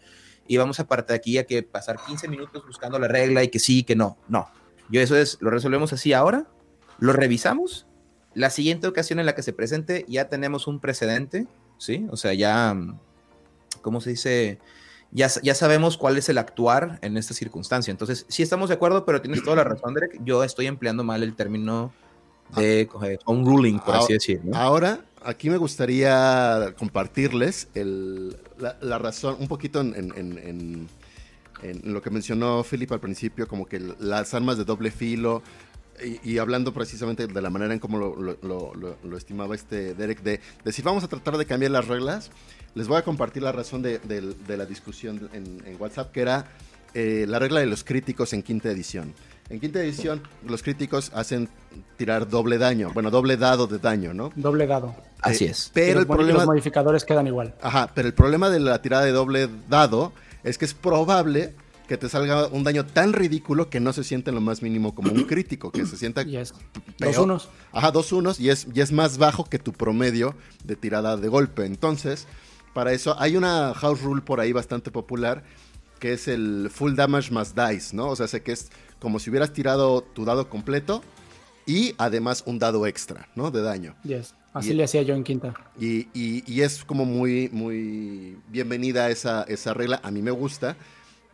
y 0.47 0.58
vamos 0.58 0.80
a 0.80 0.88
partir 0.88 1.08
de 1.10 1.15
aquí 1.15 1.38
a 1.38 1.45
que 1.45 1.63
pasar 1.63 1.97
15 2.06 2.28
minutos 2.28 2.65
buscando 2.65 3.00
la 3.00 3.08
regla 3.08 3.43
y 3.43 3.50
que 3.50 3.60
sí, 3.60 3.84
que 3.84 3.95
no, 3.95 4.17
no. 4.28 4.50
Yo 4.89 5.02
eso 5.02 5.15
es, 5.15 5.38
lo 5.41 5.50
resolvemos 5.50 5.93
así 5.93 6.13
ahora, 6.13 6.47
lo 7.00 7.13
revisamos, 7.13 7.88
la 8.34 8.50
siguiente 8.50 8.88
ocasión 8.88 9.19
en 9.19 9.26
la 9.26 9.36
que 9.36 9.43
se 9.43 9.54
presente 9.54 10.06
ya 10.08 10.30
tenemos 10.30 10.67
un 10.67 10.80
precedente, 10.80 11.47
¿sí? 11.78 12.08
O 12.12 12.17
sea, 12.17 12.34
ya, 12.34 12.76
¿cómo 13.82 14.00
se 14.00 14.12
dice? 14.12 14.60
Ya, 15.12 15.30
sabemos 15.30 15.97
cuál 15.97 16.17
es 16.17 16.30
el 16.30 16.38
actuar 16.38 17.00
en 17.02 17.17
esta 17.17 17.34
circunstancia. 17.34 17.91
Entonces, 17.91 18.26
sí 18.30 18.43
estamos 18.43 18.69
de 18.69 18.76
acuerdo, 18.76 19.06
pero 19.06 19.21
tienes 19.21 19.43
toda 19.43 19.58
la 19.58 19.63
razón, 19.65 19.93
Derek. 19.93 20.19
Yo 20.24 20.43
estoy 20.43 20.67
empleando 20.67 21.04
mal 21.04 21.21
el 21.24 21.36
término 21.36 21.91
de 22.56 22.89
un 23.26 23.45
ruling, 23.45 23.80
por 23.80 23.95
así 23.95 24.13
decirlo. 24.13 24.56
Ahora, 24.56 25.02
aquí 25.24 25.50
me 25.50 25.58
gustaría 25.58 26.74
compartirles 26.78 27.69
la, 27.74 28.97
razón, 28.97 29.38
un 29.39 29.47
poquito 29.47 29.82
en, 29.82 30.88
lo 31.84 32.02
que 32.02 32.10
mencionó 32.10 32.63
Philip 32.63 32.91
al 32.91 33.00
principio, 33.00 33.47
como 33.47 33.65
que 33.65 33.80
las 34.00 34.34
armas 34.34 34.58
de 34.58 34.65
doble 34.65 34.91
filo, 34.91 35.43
y, 36.23 36.38
hablando 36.38 36.73
precisamente 36.73 37.27
de 37.27 37.41
la 37.41 37.49
manera 37.49 37.73
en 37.73 37.80
cómo 37.80 37.99
lo, 37.99 39.17
estimaba 39.17 39.56
este 39.56 39.93
Derek, 39.93 40.21
de, 40.21 40.39
de, 40.63 40.71
si 40.71 40.82
vamos 40.82 41.04
a 41.04 41.08
tratar 41.08 41.38
de 41.38 41.45
cambiar 41.45 41.71
las 41.71 41.88
reglas, 41.88 42.32
les 42.73 42.88
voy 42.88 42.97
a 42.97 43.04
compartir 43.04 43.43
la 43.43 43.51
razón 43.51 43.82
de, 43.82 43.99
la 44.47 44.65
discusión 44.65 45.30
en, 45.34 45.77
WhatsApp, 45.80 46.12
que 46.12 46.21
era 46.21 46.45
eh, 46.93 47.25
la 47.27 47.39
regla 47.39 47.60
de 47.60 47.65
los 47.65 47.84
críticos 47.84 48.34
en 48.34 48.43
quinta 48.43 48.69
edición. 48.69 49.13
En 49.49 49.60
quinta 49.60 49.82
edición, 49.82 50.21
los 50.47 50.63
críticos 50.63 51.12
hacen 51.13 51.49
tirar 51.97 52.30
doble 52.30 52.58
daño, 52.58 52.91
bueno, 52.93 53.12
doble 53.12 53.36
dado 53.36 53.67
de 53.67 53.80
daño, 53.80 54.13
¿no? 54.13 54.32
Doble 54.36 54.65
dado. 54.65 54.95
Así 55.21 55.45
es. 55.45 55.71
Pero 55.73 55.99
el 55.99 56.08
problema, 56.08 56.39
los 56.39 56.47
modificadores 56.47 57.04
quedan 57.04 57.27
igual. 57.27 57.54
Ajá, 57.62 57.91
pero 57.93 58.08
el 58.08 58.13
problema 58.13 58.49
de 58.49 58.62
la 58.62 58.82
tirada 58.82 59.04
de 59.04 59.12
doble 59.12 59.49
dado 59.67 60.13
es 60.43 60.58
que 60.58 60.65
es 60.65 60.73
probable 60.73 61.54
que 61.91 61.97
te 61.97 62.08
salga 62.08 62.47
un 62.47 62.63
daño 62.63 62.86
tan 62.86 63.12
ridículo 63.12 63.69
que 63.69 63.82
no 63.82 63.91
se 63.91 64.06
siente 64.06 64.30
en 64.30 64.36
lo 64.36 64.39
más 64.39 64.62
mínimo 64.62 64.95
como 64.95 65.12
un 65.12 65.23
crítico, 65.27 65.73
que 65.73 65.86
se 65.86 65.97
sienta 65.97 66.23
yes. 66.23 66.54
dos 66.97 67.17
unos. 67.17 67.49
Ajá, 67.73 67.91
dos 67.91 68.13
unos 68.13 68.39
y 68.39 68.49
es, 68.49 68.65
y 68.73 68.80
es 68.80 68.93
más 68.93 69.17
bajo 69.17 69.43
que 69.43 69.60
tu 69.60 69.73
promedio 69.73 70.34
de 70.63 70.77
tirada 70.77 71.17
de 71.17 71.27
golpe. 71.27 71.65
Entonces, 71.65 72.27
para 72.73 72.93
eso 72.93 73.19
hay 73.19 73.36
una 73.36 73.73
house 73.73 74.01
rule 74.04 74.21
por 74.21 74.39
ahí 74.39 74.54
bastante 74.54 74.89
popular 74.89 75.43
que 75.99 76.13
es 76.13 76.30
el 76.30 76.69
full 76.71 76.95
damage 76.95 77.30
más 77.30 77.56
dice, 77.56 77.93
¿no? 77.93 78.08
O 78.08 78.15
sea, 78.15 78.30
sé 78.30 78.41
que 78.41 78.54
es 78.54 78.69
como 79.01 79.19
si 79.19 79.30
hubieras 79.30 79.51
tirado 79.51 80.01
tu 80.01 80.23
dado 80.23 80.47
completo 80.47 81.04
y 81.65 81.93
además 81.97 82.43
un 82.45 82.58
dado 82.58 82.88
extra, 82.88 83.27
¿no? 83.36 83.51
De 83.51 83.62
daño. 83.62 83.95
Yes. 84.06 84.34
Así 84.54 84.73
le 84.73 84.86
hacía 84.86 85.01
yo 85.01 85.13
en 85.13 85.25
quinta. 85.25 85.54
Y, 85.77 86.08
y, 86.13 86.62
es 86.62 86.86
como 86.86 87.04
muy, 87.04 87.49
muy 87.51 88.38
bienvenida 88.47 89.10
esa, 89.10 89.43
esa 89.43 89.73
regla. 89.73 89.99
A 90.04 90.12
mí 90.12 90.21
me 90.21 90.32
gusta. 90.32 90.77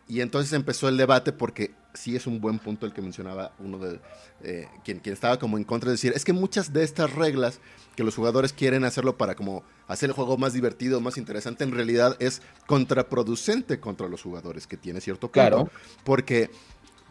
Y 0.08 0.22
entonces 0.22 0.52
empezó 0.54 0.88
el 0.88 0.96
debate 0.96 1.32
porque 1.32 1.74
sí 1.92 2.16
es 2.16 2.26
un 2.26 2.40
buen 2.40 2.58
punto 2.58 2.86
el 2.86 2.92
que 2.92 3.02
mencionaba 3.02 3.52
uno 3.58 3.78
de 3.78 4.00
eh, 4.42 4.68
quien, 4.84 5.00
quien 5.00 5.12
estaba 5.12 5.38
como 5.38 5.58
en 5.58 5.64
contra 5.64 5.88
de 5.88 5.94
decir, 5.94 6.12
es 6.14 6.24
que 6.24 6.32
muchas 6.32 6.72
de 6.72 6.82
estas 6.82 7.14
reglas 7.14 7.60
que 7.94 8.04
los 8.04 8.14
jugadores 8.14 8.52
quieren 8.52 8.84
hacerlo 8.84 9.18
para 9.18 9.34
como 9.34 9.64
hacer 9.88 10.10
el 10.10 10.14
juego 10.14 10.38
más 10.38 10.52
divertido, 10.52 11.00
más 11.00 11.18
interesante, 11.18 11.64
en 11.64 11.72
realidad 11.72 12.16
es 12.20 12.42
contraproducente 12.66 13.80
contra 13.80 14.08
los 14.08 14.22
jugadores, 14.22 14.66
que 14.66 14.76
tiene 14.76 15.00
cierto 15.00 15.30
claro. 15.30 15.68
Porque, 16.04 16.50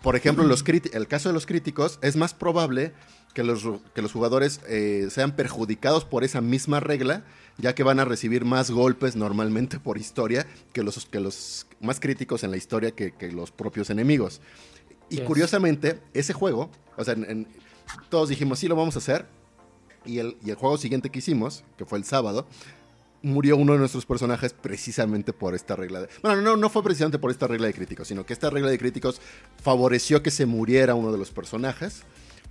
por 0.01 0.15
ejemplo, 0.15 0.45
los 0.45 0.63
el 0.65 1.07
caso 1.07 1.29
de 1.29 1.33
los 1.33 1.45
críticos 1.45 1.99
es 2.01 2.15
más 2.15 2.33
probable 2.33 2.93
que 3.33 3.43
los, 3.43 3.63
que 3.93 4.01
los 4.01 4.13
jugadores 4.13 4.62
eh, 4.67 5.10
sean 5.12 5.36
perjudicados 5.36 6.05
por 6.05 6.23
esa 6.23 6.39
misma 6.39 6.79
regla, 6.79 7.25
ya 7.57 7.73
que 7.75 7.83
van 7.83 7.99
a 7.99 8.05
recibir 8.05 8.45
más 8.45 8.71
golpes 8.71 9.15
normalmente 9.15 9.79
por 9.79 9.97
historia 9.97 10.45
que 10.73 10.83
los, 10.83 11.05
que 11.05 11.19
los 11.19 11.67
más 11.81 11.99
críticos 11.99 12.43
en 12.43 12.51
la 12.51 12.57
historia 12.57 12.91
que, 12.91 13.13
los 13.31 13.51
propios 13.51 13.89
enemigos. 13.89 14.41
Y 15.09 15.19
curiosamente, 15.19 15.99
ese 16.13 16.33
juego, 16.33 16.69
o 16.97 17.03
sea, 17.03 17.15
todos 18.09 18.29
dijimos, 18.29 18.59
sí, 18.59 18.67
lo 18.67 18.75
vamos 18.75 18.95
a 18.95 18.99
hacer, 18.99 19.25
y 20.05 20.19
el, 20.19 20.35
juego 20.55 20.77
siguiente 20.77 21.09
que 21.09 21.19
hicimos, 21.19 21.63
que 21.77 21.85
fue 21.85 21.97
el 21.97 22.03
sábado, 22.05 22.47
murió 23.21 23.57
uno 23.57 23.73
de 23.73 23.79
nuestros 23.79 24.05
personajes 24.05 24.53
precisamente 24.53 25.33
por 25.33 25.55
esta 25.55 25.75
regla 25.75 26.01
de... 26.01 26.09
Bueno, 26.21 26.41
no, 26.41 26.55
no 26.55 26.69
fue 26.69 26.83
precisamente 26.83 27.19
por 27.19 27.31
esta 27.31 27.47
regla 27.47 27.67
de 27.67 27.73
críticos, 27.73 28.07
sino 28.07 28.25
que 28.25 28.33
esta 28.33 28.49
regla 28.49 28.69
de 28.69 28.77
críticos 28.77 29.19
favoreció 29.61 30.23
que 30.23 30.31
se 30.31 30.45
muriera 30.45 30.95
uno 30.95 31.11
de 31.11 31.17
los 31.17 31.31
personajes. 31.31 32.03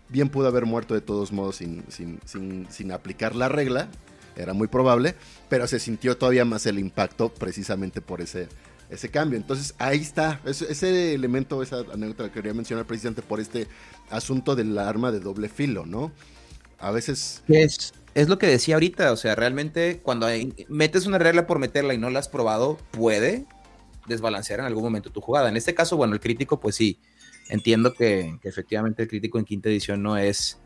Bien 0.08 0.28
pudo 0.28 0.48
haber 0.48 0.66
muerto 0.66 0.94
de 0.94 1.00
todos 1.00 1.32
modos 1.32 1.56
sin, 1.56 1.84
sin, 1.88 2.92
aplicar 2.92 3.34
la 3.34 3.48
regla, 3.48 3.88
era 4.36 4.52
muy 4.52 4.68
probable, 4.68 5.14
pero 5.48 5.66
se 5.66 5.78
sintió 5.78 6.16
todavía 6.16 6.44
más 6.44 6.66
el 6.66 6.78
impacto 6.78 7.28
precisamente 7.32 8.00
por 8.00 8.20
ese, 8.20 8.48
ese 8.90 9.10
cambio. 9.10 9.38
Entonces 9.38 9.74
ahí 9.78 9.98
está, 9.98 10.40
ese, 10.44 11.14
elemento, 11.14 11.62
esa 11.62 11.78
anécdota 11.92 12.28
que 12.28 12.34
quería 12.34 12.54
mencionar 12.54 12.86
precisamente 12.86 13.22
por 13.22 13.40
este 13.40 13.66
asunto 14.10 14.54
del 14.54 14.78
arma 14.78 15.12
de 15.12 15.20
doble 15.20 15.48
filo, 15.48 15.86
¿no? 15.86 16.12
A 16.78 16.90
veces... 16.90 17.42
Es, 17.48 17.94
es 18.14 18.28
lo 18.28 18.38
que 18.38 18.46
decía 18.46 18.76
ahorita, 18.76 19.12
o 19.12 19.16
sea, 19.16 19.34
realmente 19.34 20.00
cuando 20.02 20.26
metes 20.68 21.06
una 21.06 21.18
regla 21.18 21.46
por 21.46 21.58
meterla 21.58 21.94
y 21.94 21.98
no 21.98 22.10
la 22.10 22.18
has 22.18 22.28
probado, 22.28 22.78
puede 22.90 23.46
desbalancear 24.06 24.60
en 24.60 24.66
algún 24.66 24.84
momento 24.84 25.10
tu 25.10 25.20
jugada. 25.20 25.48
En 25.48 25.56
este 25.56 25.74
caso, 25.74 25.96
bueno, 25.96 26.14
el 26.14 26.20
crítico, 26.20 26.60
pues 26.60 26.76
sí, 26.76 27.00
entiendo 27.48 27.92
que, 27.92 28.38
efectivamente 28.42 29.02
el 29.02 29.08
crítico 29.08 29.38
en 29.38 29.44
quinta 29.44 29.68
edición 29.68 30.02
no 30.02 30.16
es 30.16 30.58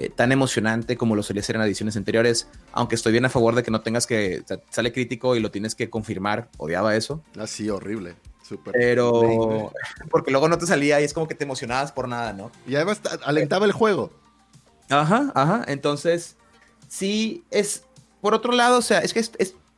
eh, 0.00 0.10
tan 0.14 0.30
emocionante 0.30 0.96
como 0.96 1.16
lo 1.16 1.22
solía 1.22 1.42
ser 1.42 1.56
en 1.56 1.62
ediciones 1.62 1.96
anteriores, 1.96 2.48
aunque 2.72 2.94
estoy 2.94 3.12
bien 3.12 3.24
a 3.24 3.28
favor 3.28 3.54
de 3.54 3.62
que 3.62 3.70
no 3.70 3.80
tengas 3.80 4.06
que, 4.06 4.44
sale 4.70 4.92
crítico 4.92 5.34
y 5.34 5.40
lo 5.40 5.50
tienes 5.50 5.74
que 5.74 5.90
confirmar, 5.90 6.48
odiaba 6.56 6.94
eso. 6.94 7.22
Así, 7.38 7.68
ah, 7.68 7.74
horrible. 7.74 8.14
Super 8.42 8.72
Pero, 8.72 9.72
porque 10.10 10.30
luego 10.30 10.48
no 10.48 10.56
te 10.56 10.66
salía 10.66 11.00
y 11.00 11.04
es 11.04 11.12
como 11.12 11.26
que 11.26 11.34
te 11.34 11.44
emocionabas 11.44 11.90
por 11.90 12.08
nada, 12.08 12.32
¿no? 12.32 12.52
Y 12.66 12.76
además 12.76 13.00
alentaba 13.24 13.66
el 13.66 13.72
juego. 13.72 14.12
Ajá, 14.88 15.32
ajá. 15.34 15.64
Entonces, 15.66 16.36
sí, 16.88 17.44
es. 17.50 17.84
Por 18.20 18.34
otro 18.34 18.52
lado, 18.52 18.78
o 18.78 18.82
sea, 18.82 19.00
es 19.00 19.12
que 19.12 19.20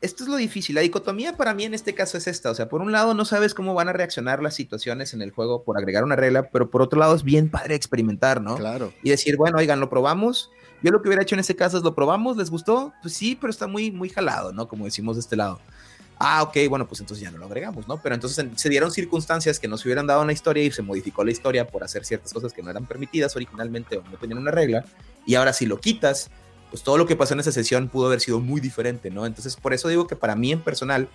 esto 0.00 0.24
es 0.24 0.30
lo 0.30 0.36
difícil. 0.36 0.74
La 0.74 0.80
dicotomía 0.80 1.36
para 1.36 1.52
mí 1.52 1.64
en 1.64 1.74
este 1.74 1.94
caso 1.94 2.16
es 2.16 2.26
esta. 2.26 2.50
O 2.50 2.54
sea, 2.54 2.68
por 2.68 2.80
un 2.80 2.90
lado, 2.90 3.14
no 3.14 3.24
sabes 3.24 3.54
cómo 3.54 3.74
van 3.74 3.88
a 3.88 3.92
reaccionar 3.92 4.42
las 4.42 4.54
situaciones 4.54 5.12
en 5.12 5.22
el 5.22 5.30
juego 5.30 5.62
por 5.62 5.76
agregar 5.76 6.04
una 6.04 6.16
regla, 6.16 6.48
pero 6.50 6.70
por 6.70 6.82
otro 6.82 6.98
lado, 6.98 7.14
es 7.14 7.22
bien 7.22 7.50
padre 7.50 7.74
experimentar, 7.74 8.40
¿no? 8.40 8.56
Claro. 8.56 8.92
Y 9.02 9.10
decir, 9.10 9.36
bueno, 9.36 9.58
oigan, 9.58 9.78
lo 9.80 9.90
probamos. 9.90 10.50
Yo 10.82 10.90
lo 10.90 11.02
que 11.02 11.08
hubiera 11.08 11.22
hecho 11.22 11.34
en 11.34 11.40
ese 11.40 11.54
caso 11.54 11.76
es 11.76 11.82
lo 11.82 11.94
probamos, 11.94 12.38
¿les 12.38 12.50
gustó? 12.50 12.94
Pues 13.02 13.12
sí, 13.14 13.36
pero 13.38 13.50
está 13.50 13.66
muy, 13.66 13.90
muy 13.90 14.08
jalado, 14.08 14.52
¿no? 14.52 14.66
Como 14.68 14.86
decimos 14.86 15.16
de 15.16 15.20
este 15.20 15.36
lado. 15.36 15.60
Ah, 16.18 16.42
ok, 16.42 16.56
bueno, 16.68 16.86
pues 16.86 17.00
entonces 17.00 17.22
ya 17.22 17.30
no 17.30 17.38
lo 17.38 17.46
agregamos, 17.46 17.88
¿no? 17.88 18.00
Pero 18.02 18.14
entonces 18.14 18.46
se 18.54 18.68
dieron 18.68 18.90
circunstancias 18.90 19.58
que 19.58 19.68
no 19.68 19.78
se 19.78 19.88
hubieran 19.88 20.06
dado 20.06 20.22
una 20.22 20.32
historia 20.32 20.62
y 20.62 20.70
se 20.70 20.82
modificó 20.82 21.24
la 21.24 21.30
historia 21.30 21.66
por 21.66 21.82
hacer 21.82 22.04
ciertas 22.04 22.32
cosas 22.32 22.52
que 22.52 22.62
no 22.62 22.70
eran 22.70 22.86
permitidas 22.86 23.34
originalmente 23.36 23.96
o 23.98 24.02
no 24.02 24.16
tenían 24.18 24.38
una 24.38 24.50
regla. 24.50 24.84
Y 25.26 25.34
ahora 25.34 25.54
si 25.54 25.64
lo 25.64 25.80
quitas, 25.80 26.30
pues 26.70 26.82
todo 26.82 26.96
lo 26.96 27.06
que 27.06 27.16
pasó 27.16 27.34
en 27.34 27.40
esa 27.40 27.52
sesión 27.52 27.88
pudo 27.88 28.06
haber 28.06 28.20
sido 28.20 28.40
muy 28.40 28.60
diferente, 28.60 29.10
¿no? 29.10 29.26
Entonces 29.26 29.56
por 29.56 29.74
eso 29.74 29.88
digo 29.88 30.06
que 30.06 30.16
para 30.16 30.36
mí 30.36 30.52
en 30.52 30.60
personal, 30.60 31.08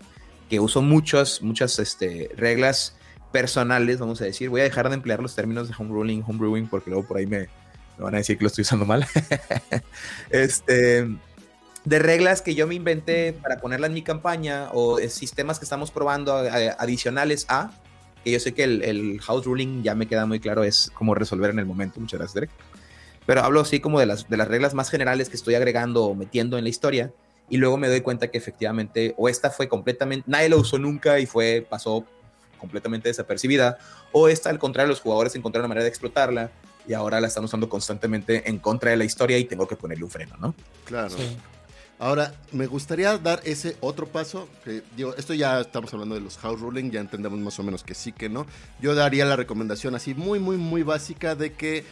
que 0.50 0.60
uso 0.60 0.82
muchas, 0.82 1.42
muchas 1.42 1.80
este, 1.80 2.30
reglas 2.36 2.96
personales, 3.32 4.00
vamos 4.00 4.22
a 4.22 4.26
decir, 4.26 4.50
voy 4.50 4.62
a 4.62 4.66
dejar 4.66 4.90
de 4.90 4.96
emplear 4.96 5.22
los 5.22 5.36
términos 5.36 5.68
de 5.68 5.76
home 5.78 5.90
ruling, 5.90 6.24
home 6.26 6.40
brewing, 6.40 6.68
porque 6.68 6.90
luego 6.90 7.08
por 7.08 7.18
ahí 7.18 7.26
me, 7.26 7.48
me 7.98 8.04
van 8.04 8.16
a 8.16 8.18
decir 8.18 8.38
que 8.38 8.44
lo 8.44 8.48
estoy 8.48 8.64
usando 8.64 8.86
mal. 8.86 9.08
este 10.30 11.08
de 11.86 12.00
reglas 12.00 12.42
que 12.42 12.56
yo 12.56 12.68
me 12.68 12.76
inventé 12.76 13.32
para 13.32 13.60
ponerla 13.60 13.88
en 13.88 13.94
mi 13.94 14.02
campaña 14.02 14.70
o 14.74 14.98
sistemas 15.08 15.60
que 15.60 15.66
estamos 15.66 15.92
probando 15.92 16.36
adicionales 16.36 17.46
a, 17.48 17.72
que 18.24 18.32
yo 18.32 18.40
sé 18.40 18.54
que 18.54 18.64
el, 18.64 19.20
house 19.22 19.46
ruling 19.46 19.84
ya 19.84 19.94
me 19.94 20.08
queda 20.08 20.26
muy 20.26 20.40
claro, 20.40 20.64
es 20.64 20.92
cómo 20.96 21.14
resolver 21.14 21.52
en 21.52 21.60
el 21.60 21.66
momento. 21.66 22.00
Muchas 22.00 22.20
gracias, 22.20 22.34
Derek. 22.34 22.50
Pero 23.26 23.44
hablo 23.44 23.62
así 23.62 23.80
como 23.80 24.00
de 24.00 24.06
las, 24.06 24.30
de 24.30 24.38
las 24.38 24.48
reglas 24.48 24.74
más 24.74 24.90
generales 24.90 25.30
que 25.30 25.36
estoy 25.36 25.56
agregando 25.56 26.06
o 26.06 26.16
metiendo 26.16 26.58
en 26.58 26.64
la 26.64 26.70
historia 26.70 27.12
y 27.50 27.58
luego 27.58 27.78
me 27.78 27.88
doy 27.88 28.02
cuenta 28.02 28.30
que 28.30 28.38
efectivamente 28.38 29.14
o 29.18 29.30
esta 29.30 29.50
fue 29.50 29.68
completamente, 29.68 30.26
nadie 30.30 30.50
la 30.50 30.58
usó 30.58 30.78
nunca 30.80 31.20
y 31.20 31.26
fue, 31.26 31.66
pasó 31.70 32.06
completamente 32.58 33.10
desapercibida, 33.10 33.78
o 34.12 34.28
esta 34.28 34.50
al 34.50 34.60
contrario, 34.60 34.90
los 34.90 35.02
jugadores 35.02 35.36
encontraron 35.36 35.66
una 35.66 35.70
manera 35.70 35.84
de 35.84 35.90
explotarla 35.90 36.50
y 36.88 36.94
ahora 36.94 37.20
la 37.20 37.28
están 37.28 37.44
usando 37.44 37.70
constantemente 37.70 38.50
en 38.50 38.60
contra 38.60 38.92
de 38.92 38.98
la 38.98 39.06
historia 39.06 39.38
y 39.38 39.46
tengo 39.46 39.68
que 39.68 39.76
ponerle 39.76 40.04
un 40.04 40.10
freno, 40.10 40.36
¿no? 40.40 40.56
Claro. 40.86 41.16
Ahora, 41.98 42.34
me 42.52 42.68
gustaría 42.68 43.18
dar 43.18 43.40
ese 43.46 43.78
otro 43.80 44.06
paso, 44.08 44.50
que 44.66 44.84
digo, 44.98 45.16
esto 45.16 45.34
ya 45.34 45.62
estamos 45.62 45.94
hablando 45.94 46.16
de 46.16 46.22
los 46.22 46.38
house 46.38 46.60
ruling, 46.60 46.92
ya 46.92 47.00
entendemos 47.00 47.40
más 47.40 47.58
o 47.58 47.64
menos 47.64 47.84
que 47.84 47.96
sí, 47.96 48.12
que 48.12 48.28
no. 48.28 48.46
Yo 48.82 48.96
daría 48.96 49.24
la 49.24 49.38
recomendación 49.38 49.96
así 49.96 50.14
muy, 50.14 50.40
muy, 50.40 50.58
muy 50.58 50.84
básica 50.84 51.36
de 51.36 51.54
que 51.54 51.86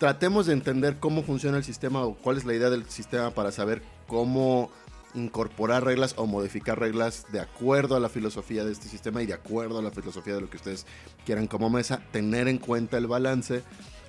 tratemos 0.00 0.46
de 0.46 0.54
entender 0.54 0.98
cómo 0.98 1.22
funciona 1.22 1.58
el 1.58 1.62
sistema 1.62 2.02
o 2.02 2.14
cuál 2.14 2.38
es 2.38 2.46
la 2.46 2.54
idea 2.54 2.70
del 2.70 2.88
sistema 2.88 3.32
para 3.32 3.52
saber 3.52 3.82
cómo 4.06 4.70
incorporar 5.12 5.84
reglas 5.84 6.14
o 6.16 6.24
modificar 6.26 6.80
reglas 6.80 7.26
de 7.32 7.38
acuerdo 7.38 7.96
a 7.96 8.00
la 8.00 8.08
filosofía 8.08 8.64
de 8.64 8.72
este 8.72 8.88
sistema 8.88 9.22
y 9.22 9.26
de 9.26 9.34
acuerdo 9.34 9.78
a 9.78 9.82
la 9.82 9.90
filosofía 9.90 10.34
de 10.34 10.40
lo 10.40 10.48
que 10.48 10.56
ustedes 10.56 10.86
quieran 11.26 11.46
como 11.46 11.68
mesa, 11.68 12.00
tener 12.12 12.48
en 12.48 12.56
cuenta 12.56 12.96
el 12.96 13.08
balance 13.08 13.62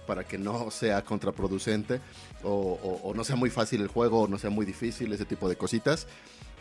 para 0.07 0.23
que 0.23 0.37
no 0.37 0.71
sea 0.71 1.03
contraproducente 1.03 1.99
o, 2.41 3.11
no 3.13 3.25
sea 3.25 3.35
muy 3.35 3.49
fácil 3.49 3.81
el 3.81 3.89
juego 3.89 4.21
o 4.21 4.27
no 4.29 4.37
sea 4.37 4.49
muy 4.49 4.65
difícil, 4.65 5.11
ese 5.11 5.25
tipo 5.25 5.49
de 5.49 5.57
cositas. 5.57 6.07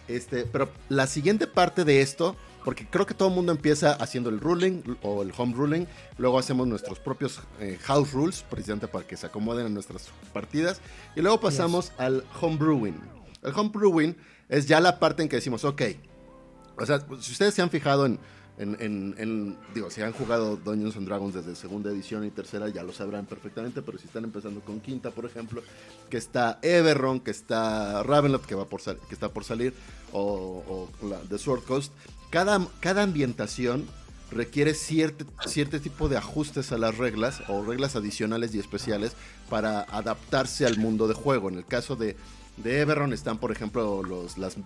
Este, 0.08 0.42
pero 0.42 0.72
la 0.88 1.06
siguiente 1.06 1.46
parte 1.46 1.84
de 1.84 2.02
esto, 2.02 2.34
porque 2.64 2.86
creo 2.86 3.06
que 3.06 3.14
todo 3.14 3.28
el 3.28 3.34
mundo 3.34 3.52
empieza 3.52 3.92
haciendo 3.92 4.30
el 4.30 4.40
ruling 4.40 4.82
o 5.02 5.22
el 5.22 5.32
home 5.36 5.54
ruling, 5.54 5.86
luego 6.18 6.38
hacemos 6.38 6.66
nuestros 6.66 6.98
propios 6.98 7.40
eh, 7.58 7.78
house 7.82 8.12
rules, 8.12 8.44
precisamente 8.48 8.88
para 8.88 9.06
que 9.06 9.16
se 9.16 9.26
acomoden 9.26 9.66
en 9.66 9.74
nuestras 9.74 10.08
partidas, 10.32 10.80
y 11.16 11.20
luego 11.20 11.40
pasamos 11.40 11.92
al 11.98 12.24
home 12.40 12.56
brewing. 12.56 13.00
El 13.42 13.52
home 13.54 13.70
brewing 13.70 14.16
es 14.48 14.66
ya 14.66 14.80
la 14.80 14.98
parte 14.98 15.22
en 15.22 15.28
que 15.28 15.36
decimos, 15.36 15.64
ok, 15.64 15.82
o 16.76 16.86
sea, 16.86 17.00
si 17.20 17.32
ustedes 17.32 17.54
se 17.54 17.62
han 17.62 17.70
fijado 17.70 18.06
en, 18.06 18.18
en, 18.60 19.56
digo, 19.74 19.90
si 19.90 20.02
han 20.02 20.12
jugado 20.12 20.56
Dungeons 20.56 20.96
and 20.96 21.06
Dragons 21.06 21.34
desde 21.34 21.54
segunda 21.54 21.90
edición 21.90 22.24
y 22.24 22.30
tercera, 22.30 22.68
ya 22.68 22.82
lo 22.82 22.92
sabrán 22.92 23.24
perfectamente, 23.24 23.80
pero 23.80 23.96
si 23.96 24.06
están 24.06 24.24
empezando 24.24 24.60
con 24.60 24.80
quinta, 24.80 25.10
por 25.10 25.24
ejemplo, 25.24 25.62
que 26.10 26.18
está 26.18 26.58
Everron, 26.60 27.20
que 27.20 27.30
está 27.30 28.02
Ravenloft, 28.02 28.46
que, 28.46 28.54
va 28.54 28.66
por 28.66 28.82
que 28.82 29.14
está 29.14 29.30
por 29.30 29.44
salir, 29.44 29.72
o, 30.12 30.88
la, 31.02 31.18
The 31.20 31.38
Sword 31.38 31.62
Coast, 31.64 31.92
cada, 32.30 32.66
cada 32.80 33.02
ambientación 33.02 33.86
requiere 34.30 34.74
cierto, 34.74 35.24
cierto 35.46 35.80
tipo 35.80 36.08
de 36.08 36.16
ajustes 36.16 36.72
a 36.72 36.78
las 36.78 36.96
reglas 36.96 37.42
o 37.48 37.64
reglas 37.64 37.96
adicionales 37.96 38.54
y 38.54 38.60
especiales 38.60 39.12
para 39.48 39.82
adaptarse 39.82 40.66
al 40.66 40.78
mundo 40.78 41.08
de 41.08 41.14
juego. 41.14 41.48
En 41.48 41.56
el 41.56 41.66
caso 41.66 41.96
de 41.96 42.16
de 42.62 42.80
Everon 42.80 43.12
están, 43.12 43.38
por 43.38 43.52
ejemplo, 43.52 44.02
los, 44.02 44.38
las 44.38 44.56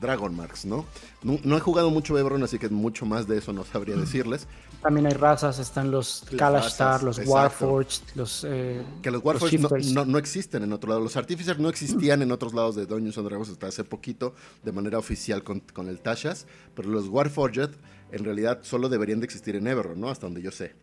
Dragon 0.00 0.34
Marks, 0.34 0.64
¿no? 0.64 0.84
¿no? 1.22 1.56
he 1.56 1.60
jugado 1.60 1.90
mucho 1.90 2.18
Everon, 2.18 2.42
así 2.42 2.58
que 2.58 2.68
mucho 2.68 3.06
más 3.06 3.26
de 3.26 3.38
eso 3.38 3.52
no 3.52 3.64
sabría 3.64 3.96
decirles. 3.96 4.46
También 4.82 5.06
hay 5.06 5.14
razas, 5.14 5.58
están 5.58 5.90
los 5.90 6.24
Kalashtar, 6.36 7.02
los 7.02 7.18
Warforged, 7.18 8.02
los... 8.14 8.44
Eh, 8.46 8.82
que 9.02 9.10
los 9.10 9.24
Warforged 9.24 9.60
no, 9.94 10.18
existen 10.18 10.62
en 10.62 10.72
otro 10.72 10.90
lado. 10.90 11.00
Los 11.00 11.16
Artificers 11.16 11.58
no 11.58 11.68
existían 11.68 12.22
en 12.22 12.32
otros 12.32 12.54
lados 12.54 12.76
de 12.76 12.86
Dungeons 12.86 13.16
and 13.18 13.28
Dragons 13.28 13.48
hasta 13.50 13.68
hace 13.68 13.84
poquito, 13.84 14.34
de 14.62 14.72
manera 14.72 14.98
oficial 14.98 15.42
con, 15.42 15.60
con 15.60 15.88
el 15.88 16.00
Tashas, 16.00 16.46
pero 16.74 16.88
los 16.88 17.08
Warforged 17.08 17.70
en 18.12 18.24
realidad 18.24 18.60
solo 18.62 18.88
deberían 18.88 19.20
de 19.20 19.26
existir 19.26 19.56
en 19.56 19.66
Everon, 19.66 20.00
¿no? 20.00 20.10
Hasta 20.10 20.26
donde 20.26 20.42
yo 20.42 20.50
sé. 20.50 20.74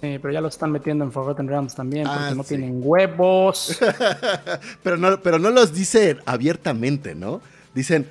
Sí, 0.00 0.18
pero 0.20 0.32
ya 0.32 0.40
lo 0.40 0.48
están 0.48 0.70
metiendo 0.70 1.04
en 1.04 1.12
Forgotten 1.12 1.48
Realms 1.48 1.74
también, 1.74 2.06
porque 2.06 2.20
ah, 2.20 2.34
no 2.34 2.44
tienen 2.44 2.80
huevos. 2.82 3.78
pero, 4.82 4.96
no, 4.96 5.20
pero 5.20 5.38
no 5.38 5.50
los 5.50 5.72
dicen 5.72 6.18
abiertamente, 6.26 7.14
¿no? 7.14 7.40
Dicen, 7.74 8.08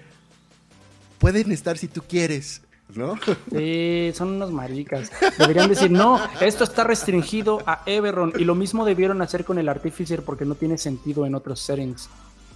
pueden 1.20 1.52
estar 1.52 1.78
si 1.78 1.88
tú 1.88 2.02
quieres. 2.08 2.62
¿No? 2.96 3.16
Sí, 3.52 4.12
son 4.16 4.34
unos 4.34 4.52
maricas. 4.52 5.12
Deberían 5.40 5.68
decir, 5.68 5.90
no, 5.90 6.20
esto 6.42 6.64
está 6.64 6.84
restringido 6.84 7.64
a 7.66 7.82
Everon. 7.86 8.34
Y 8.38 8.44
lo 8.44 8.54
mismo 8.54 8.86
debieron 8.86 9.22
hacer 9.22 9.46
con 9.46 9.58
el 9.58 9.68
Artificer 9.68 10.22
porque 10.22 10.46
no 10.46 10.54
tiene 10.56 10.78
sentido 10.78 11.26
en 11.26 11.34
otros 11.34 11.60
settings. 11.60 12.10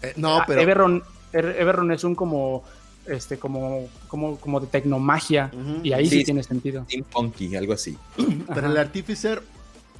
Eh, 0.04 0.14
no, 0.16 0.42
pero. 0.46 0.62
Everon, 0.62 1.04
Everon 1.34 1.92
es 1.92 2.04
un 2.04 2.14
como 2.14 2.64
este, 3.08 3.38
como, 3.38 3.88
como, 4.08 4.38
como 4.38 4.60
de 4.60 4.68
tecnomagia. 4.68 5.52
Y 5.84 5.94
ahí 5.94 6.08
sí, 6.10 6.24
tiene 6.24 6.44
sentido. 6.44 6.86
Team 6.88 7.04
Funky, 7.10 7.56
algo 7.56 7.74
así. 7.74 7.98
Pero 8.54 8.68
el 8.68 8.78
Artificer 8.78 9.42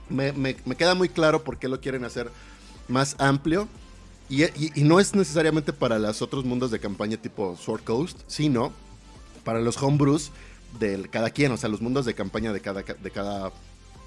me, 0.10 0.32
me, 0.34 0.56
queda 0.76 0.96
muy 0.96 1.10
claro 1.10 1.44
por 1.44 1.58
qué 1.58 1.68
lo 1.68 1.80
quieren 1.80 2.06
hacer 2.06 2.30
más 2.88 3.16
amplio. 3.20 3.68
Y, 4.30 4.44
no 4.84 5.00
es 5.00 5.16
necesariamente 5.16 5.72
para 5.72 6.00
los 6.00 6.22
otros 6.22 6.44
mundos 6.44 6.70
de 6.72 6.80
campaña 6.80 7.18
tipo 7.18 7.56
Sword 7.56 7.84
Coast, 7.84 8.20
sino 8.28 8.74
para 9.46 9.62
los 9.62 9.82
homebrews 9.82 10.32
de 10.80 11.08
cada 11.10 11.30
quien, 11.30 11.52
o 11.54 11.58
sea, 11.58 11.70
los 11.70 11.82
mundos 11.82 12.06
de 12.06 12.14
campaña 12.14 12.52
de 12.52 12.60
cada, 12.60 12.82
de 12.84 13.12
cada 13.12 13.54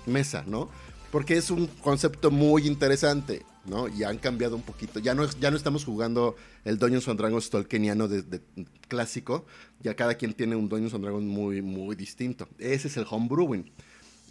mesa, 0.05 0.45
¿no? 0.47 0.69
Porque 1.11 1.37
es 1.37 1.51
un 1.51 1.67
concepto 1.67 2.31
muy 2.31 2.67
interesante. 2.67 3.45
¿no? 3.65 3.89
Y 3.89 4.05
han 4.05 4.19
cambiado 4.19 4.57
un 4.57 4.63
poquito. 4.63 5.01
Ya 5.01 5.15
no, 5.15 5.25
estamos 5.25 5.85
jugando 5.85 6.37
el 6.65 6.79
Dungeons 6.79 7.09
and 7.09 7.19
Dragons 7.19 7.51
tolkieniano 7.51 8.09
de, 8.09 8.41
clásico. 8.89 9.45
Ya 9.81 9.95
cada 9.95 10.15
quien 10.15 10.35
tiene 10.35 10.57
un 10.57 10.69
Dungeons 10.69 10.95
and 10.95 11.05
Dragons 11.05 11.25
muy, 11.25 11.63
muy 11.63 11.97
distinto. 11.97 12.49
Ese 12.59 12.89
es 12.89 12.97
el 12.97 13.07
homebrewing. 13.09 13.71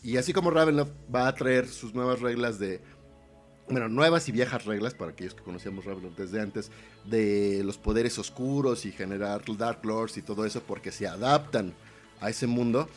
Y 0.03 0.17
así 0.17 0.33
como 0.33 0.49
Ravenloft 0.49 0.91
va 1.13 1.27
a 1.27 1.35
traer 1.35 1.67
sus 1.67 1.93
nuevas 1.93 2.21
reglas 2.21 2.59
de... 2.59 2.81
Bueno, 3.69 3.87
nuevas 3.87 4.27
y 4.27 4.31
viejas 4.31 4.65
reglas, 4.65 4.95
para 4.95 5.11
aquellos 5.11 5.35
que 5.35 5.43
conocíamos 5.43 5.85
Ravenloft 5.85 6.17
desde 6.17 6.41
antes, 6.41 6.71
de 7.05 7.61
los 7.63 7.77
poderes 7.77 8.17
oscuros 8.17 8.85
y 8.87 8.91
generar 8.91 9.43
Dark 9.57 9.85
Lords 9.85 10.17
y 10.17 10.23
todo 10.23 10.43
eso, 10.43 10.63
porque 10.63 10.91
se 10.91 11.07
adaptan 11.07 11.75
a 12.19 12.31
ese 12.31 12.47
mundo. 12.47 12.89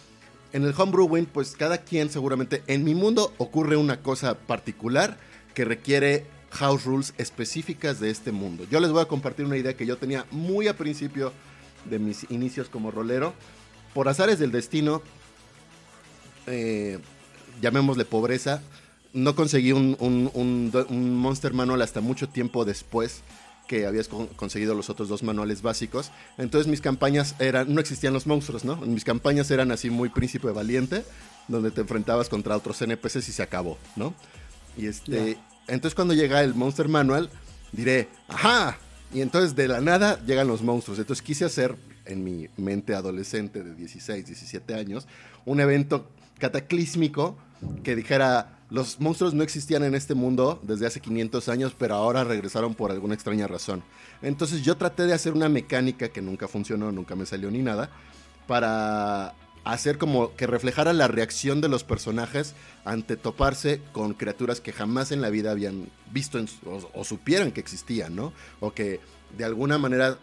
En 0.53 0.65
el 0.65 0.75
homebrewing, 0.77 1.27
pues 1.27 1.57
cada 1.57 1.79
quien 1.79 2.11
seguramente... 2.11 2.63
En 2.67 2.85
mi 2.85 2.95
mundo 2.95 3.33
ocurre 3.39 3.77
una 3.77 4.01
cosa 4.01 4.37
particular 4.39 5.19
que 5.55 5.65
requiere 5.65 6.27
house 6.51 6.85
rules 6.85 7.15
específicas 7.19 8.01
de 8.01 8.11
este 8.11 8.33
mundo. 8.33 8.67
Yo 8.71 8.81
les 8.81 8.91
voy 8.91 9.03
a 9.03 9.07
compartir 9.07 9.47
una 9.47 9.57
idea 9.57 9.77
que 9.77 9.87
yo 9.87 9.97
tenía 9.97 10.27
muy 10.31 10.69
a 10.69 10.77
principio 10.77 11.33
de 11.89 11.99
mis 11.99 12.31
inicios 12.31 12.69
como 12.69 12.91
rolero. 12.91 13.35
Por 13.95 14.09
azares 14.09 14.39
del 14.39 14.53
destino, 14.53 15.03
eh, 16.47 16.99
llamémosle 17.61 18.05
pobreza, 18.05 18.63
no 19.13 19.35
conseguí 19.35 19.73
un, 19.73 19.97
un, 20.01 21.17
Monster 21.17 21.53
Manual 21.53 21.83
hasta 21.83 22.01
mucho 22.01 22.29
tiempo 22.29 22.65
después 22.65 23.23
que 23.73 23.87
habías 23.87 24.07
conseguido 24.37 24.75
los 24.75 24.91
otros 24.91 25.09
dos 25.09 25.23
manuales 25.23 25.62
básicos. 25.62 26.11
Entonces 26.37 26.68
mis 26.68 26.83
campañas 26.83 27.35
eran, 27.39 27.73
no 27.73 27.81
existían 27.81 28.12
los 28.12 28.27
monstruos, 28.27 28.66
¿no? 28.66 28.77
Mis 28.77 29.03
campañas 29.03 29.51
eran 29.51 29.73
así 29.73 29.89
muy 29.89 30.11
príncipe 30.11 30.51
valiente, 30.51 31.05
donde 31.49 31.70
te 31.70 31.81
enfrentabas 31.81 32.29
contra 32.29 32.55
otros 32.55 32.83
NPCs 32.83 33.31
y 33.31 33.33
se 33.33 33.43
acabó, 33.43 33.79
¿no? 33.97 34.12
Y 34.77 34.89
este, 34.89 35.39
entonces 35.68 35.95
cuando 35.95 36.12
llega 36.12 36.43
el 36.43 36.55
Monster 36.55 36.87
Manual, 36.89 37.31
diré, 37.73 38.11
ajá. 38.29 38.77
Y 39.14 39.23
entonces 39.23 39.57
de 39.57 39.68
la 39.68 39.81
nada 39.81 40.23
llegan 40.27 40.49
los 40.49 40.61
monstruos. 40.61 40.99
Entonces 40.99 41.23
quise 41.23 41.47
hacer 41.47 41.75
en 42.05 42.23
mi 42.23 42.51
mente 42.59 42.95
adolescente 42.95 43.62
de 43.62 43.75
16, 43.75 44.27
17 44.27 44.75
años, 44.75 45.07
un 45.47 45.61
evento 45.61 46.11
cataclísmico 46.39 47.39
que 47.83 47.97
dijera, 47.97 48.59
los 48.73 49.01
monstruos 49.01 49.35
no 49.35 49.43
existían 49.43 49.85
en 49.85 49.95
este 49.95 50.14
mundo 50.14 50.59
desde 50.62 50.87
hace 50.87 51.01
500 51.01 51.49
años, 51.51 51.77
pero 51.79 51.95
ahora 51.95 52.25
regresaron 52.25 52.75
por 52.75 52.91
alguna 52.91 53.12
extraña 53.12 53.47
razón. 53.47 53.83
Entonces 54.23 54.62
yo 54.62 54.79
traté 54.79 55.05
de 55.05 55.12
hacer 55.12 55.35
una 55.35 55.51
mecánica 55.51 56.09
que 56.09 56.23
nunca 56.23 56.49
funcionó, 56.49 56.91
nunca 56.91 57.14
me 57.14 57.27
salió 57.27 57.51
ni 57.51 57.59
nada, 57.59 57.91
para 58.47 59.35
hacer 59.64 59.99
como 59.99 60.35
que 60.37 60.47
reflejara 60.47 60.95
la 60.95 61.07
reacción 61.07 61.61
de 61.61 61.68
los 61.68 61.85
personajes 61.85 62.55
ante 62.87 63.18
toparse 63.18 63.83
con 63.93 64.14
criaturas 64.14 64.62
que 64.62 64.73
jamás 64.73 65.12
en 65.12 65.20
la 65.20 65.29
vida 65.29 65.51
habían 65.51 65.91
visto 66.11 66.43
o, 66.95 67.05
supieran 67.05 67.53
que 67.53 67.61
existían, 67.61 68.16
¿no? 68.16 68.33
O 68.61 68.73
que 68.73 69.01
de 69.37 69.45
alguna 69.45 69.77
manera 69.77 70.18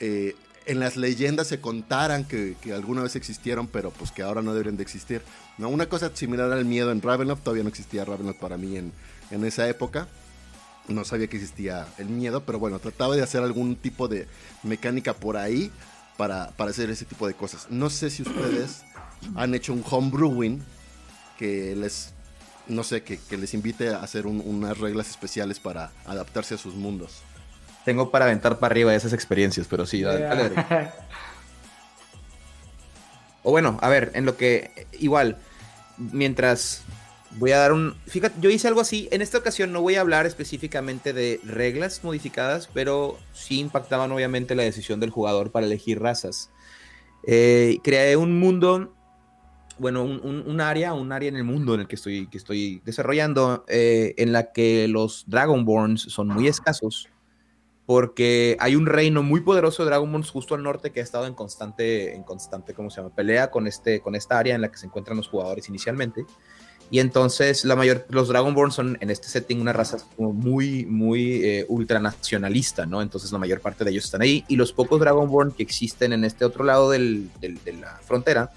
eh, 0.00 0.34
en 0.66 0.80
las 0.80 0.96
leyendas 0.96 1.48
se 1.48 1.60
contaran 1.60 2.24
que, 2.24 2.56
alguna 2.74 3.02
vez 3.02 3.16
existieron, 3.16 3.66
pero 3.66 3.90
pues 3.90 4.10
que 4.10 4.22
ahora 4.22 4.42
no 4.42 4.52
deberían 4.52 4.76
de 4.76 4.82
existir. 4.82 5.22
¿no? 5.58 5.68
Una 5.68 5.86
cosa 5.86 6.10
similar 6.14 6.52
al 6.52 6.64
miedo 6.64 6.90
en 6.90 7.02
Ravenloft, 7.02 7.42
todavía 7.42 7.62
no 7.62 7.68
existía 7.68 8.04
Ravenloft 8.04 8.38
para 8.38 8.56
mí 8.56 8.76
en, 8.76 8.92
en 9.30 9.44
esa 9.44 9.68
época. 9.68 10.08
No 10.88 11.04
sabía 11.04 11.28
que 11.28 11.36
existía 11.36 11.86
el 11.98 12.08
miedo, 12.08 12.44
pero 12.44 12.58
bueno, 12.58 12.78
trataba 12.78 13.16
de 13.16 13.22
hacer 13.22 13.42
algún 13.42 13.76
tipo 13.76 14.08
de 14.08 14.26
mecánica 14.62 15.14
por 15.14 15.36
ahí 15.36 15.70
para, 16.16 16.52
hacer 16.58 16.90
ese 16.90 17.04
tipo 17.04 17.26
de 17.26 17.34
cosas. 17.34 17.66
No 17.70 17.90
sé 17.90 18.10
si 18.10 18.22
ustedes 18.22 18.82
han 19.34 19.54
hecho 19.54 19.72
un 19.72 19.84
homebrewing 19.88 20.62
que 21.38 21.74
les, 21.76 22.12
no 22.68 22.84
sé, 22.84 23.02
que, 23.02 23.18
les 23.36 23.54
invite 23.54 23.88
a 23.88 24.02
hacer 24.02 24.26
unas 24.26 24.78
reglas 24.78 25.10
especiales 25.10 25.58
para 25.58 25.92
adaptarse 26.04 26.54
a 26.54 26.58
sus 26.58 26.74
mundos. 26.74 27.22
Tengo 27.84 28.10
para 28.10 28.24
aventar 28.24 28.58
para 28.58 28.72
arriba 28.72 28.94
esas 28.94 29.12
experiencias, 29.12 29.66
pero 29.68 29.84
sí, 29.86 30.02
O 33.46 33.50
bueno, 33.50 33.76
a 33.82 33.90
ver, 33.90 34.10
en 34.14 34.24
lo 34.24 34.38
que 34.38 34.86
igual, 34.98 35.36
mientras 35.98 36.82
voy 37.32 37.52
a 37.52 37.58
dar 37.58 37.74
un... 37.74 37.94
Fíjate, 38.06 38.36
yo 38.40 38.48
hice 38.48 38.68
algo 38.68 38.80
así. 38.80 39.06
En 39.10 39.20
esta 39.20 39.36
ocasión 39.36 39.70
no 39.70 39.82
voy 39.82 39.96
a 39.96 40.00
hablar 40.00 40.24
específicamente 40.24 41.12
de 41.12 41.40
reglas 41.44 42.02
modificadas, 42.02 42.70
pero 42.72 43.18
sí 43.34 43.60
impactaban 43.60 44.10
obviamente 44.12 44.54
la 44.54 44.62
decisión 44.62 44.98
del 44.98 45.10
jugador 45.10 45.50
para 45.50 45.66
elegir 45.66 46.00
razas. 46.00 46.48
Eh, 47.26 47.80
creé 47.84 48.16
un 48.16 48.38
mundo, 48.38 48.94
bueno, 49.78 50.04
un, 50.04 50.60
área, 50.62 50.94
un 50.94 51.12
área 51.12 51.28
en 51.28 51.36
el 51.36 51.44
mundo 51.44 51.74
en 51.74 51.80
el 51.80 51.86
que 51.86 51.96
estoy, 51.96 52.28
que 52.28 52.38
estoy 52.38 52.80
desarrollando, 52.86 53.66
eh, 53.68 54.14
en 54.16 54.32
la 54.32 54.52
que 54.52 54.88
los 54.88 55.24
Dragonborns 55.26 56.00
son 56.00 56.28
muy 56.28 56.48
escasos 56.48 57.10
porque 57.86 58.56
hay 58.60 58.76
un 58.76 58.86
reino 58.86 59.22
muy 59.22 59.40
poderoso 59.40 59.82
de 59.82 59.90
Dragonborns 59.90 60.30
justo 60.30 60.54
al 60.54 60.62
norte 60.62 60.90
que 60.90 61.00
ha 61.00 61.02
estado 61.02 61.26
en 61.26 61.34
constante, 61.34 62.14
en 62.14 62.22
constante, 62.22 62.72
¿cómo 62.72 62.90
se 62.90 63.00
llama? 63.00 63.14
Pelea 63.14 63.50
con, 63.50 63.66
este, 63.66 64.00
con 64.00 64.14
esta 64.14 64.38
área 64.38 64.54
en 64.54 64.62
la 64.62 64.70
que 64.70 64.78
se 64.78 64.86
encuentran 64.86 65.16
los 65.16 65.28
jugadores 65.28 65.68
inicialmente. 65.68 66.24
Y 66.90 67.00
entonces 67.00 67.64
la 67.64 67.76
mayor, 67.76 68.06
los 68.10 68.28
Dragonborn 68.28 68.70
son 68.70 68.98
en 69.00 69.10
este 69.10 69.28
setting 69.28 69.60
una 69.60 69.72
raza 69.72 69.98
muy, 70.16 70.86
muy 70.86 71.42
eh, 71.44 71.66
ultranacionalista, 71.68 72.86
¿no? 72.86 73.02
Entonces 73.02 73.32
la 73.32 73.38
mayor 73.38 73.60
parte 73.60 73.84
de 73.84 73.90
ellos 73.90 74.04
están 74.04 74.22
ahí. 74.22 74.44
Y 74.48 74.56
los 74.56 74.72
pocos 74.72 75.00
Dragonborn 75.00 75.52
que 75.52 75.62
existen 75.62 76.12
en 76.12 76.24
este 76.24 76.44
otro 76.44 76.64
lado 76.64 76.90
del, 76.90 77.30
de 77.40 77.72
la 77.72 77.98
frontera 78.04 78.50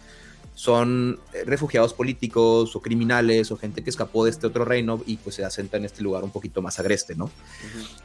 son 0.58 1.20
eh, 1.34 1.44
refugiados 1.46 1.94
políticos 1.94 2.76
o 2.76 2.82
criminales 2.82 3.52
o 3.52 3.58
gente 3.58 3.84
que 3.84 3.92
escapó 3.92 4.26
de 4.26 4.32
este 4.32 4.48
otro 4.48 4.66
reino 4.66 5.00
y 5.06 5.18
pues 5.18 5.36
se 5.36 5.46
asenta 5.46 5.78
en 5.78 5.86
este 5.86 6.02
lugar 6.02 6.24
un 6.24 6.32
poquito 6.32 6.64
más 6.64 6.80
agreste, 6.80 7.14
¿no? 7.14 7.30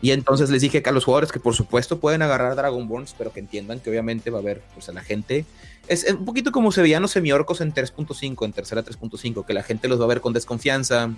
Y 0.03 0.11
entonces 0.11 0.51
les 0.51 0.61
dije 0.61 0.83
que 0.83 0.91
a 0.91 0.93
los 0.93 1.07
jugadores 1.07 1.33
que 1.33 1.41
por 1.41 1.55
supuesto 1.55 1.99
pueden 1.99 2.21
agarrar 2.21 2.55
Dragonborns, 2.55 3.15
pero 3.17 3.33
que 3.33 3.41
entiendan 3.41 3.81
que 3.81 3.89
obviamente 3.89 4.29
va 4.29 4.37
a 4.37 4.43
haber 4.43 4.61
pues 4.75 4.91
a 4.91 4.93
la 4.93 5.01
gente 5.01 5.47
es, 5.89 6.05
un 6.13 6.27
poquito 6.27 6.53
como 6.53 6.73
se 6.73 6.83
veían 6.83 7.01
los 7.01 7.13
semiorcos 7.13 7.63
en 7.63 7.73
3.5, 7.73 8.45
en 8.45 8.53
tercera 8.53 8.85
3.5, 8.85 9.47
que 9.47 9.55
la 9.55 9.63
gente 9.63 9.89
los 9.89 9.99
va 9.99 10.05
a 10.05 10.09
ver 10.09 10.21
con 10.21 10.35
desconfianza, 10.35 11.11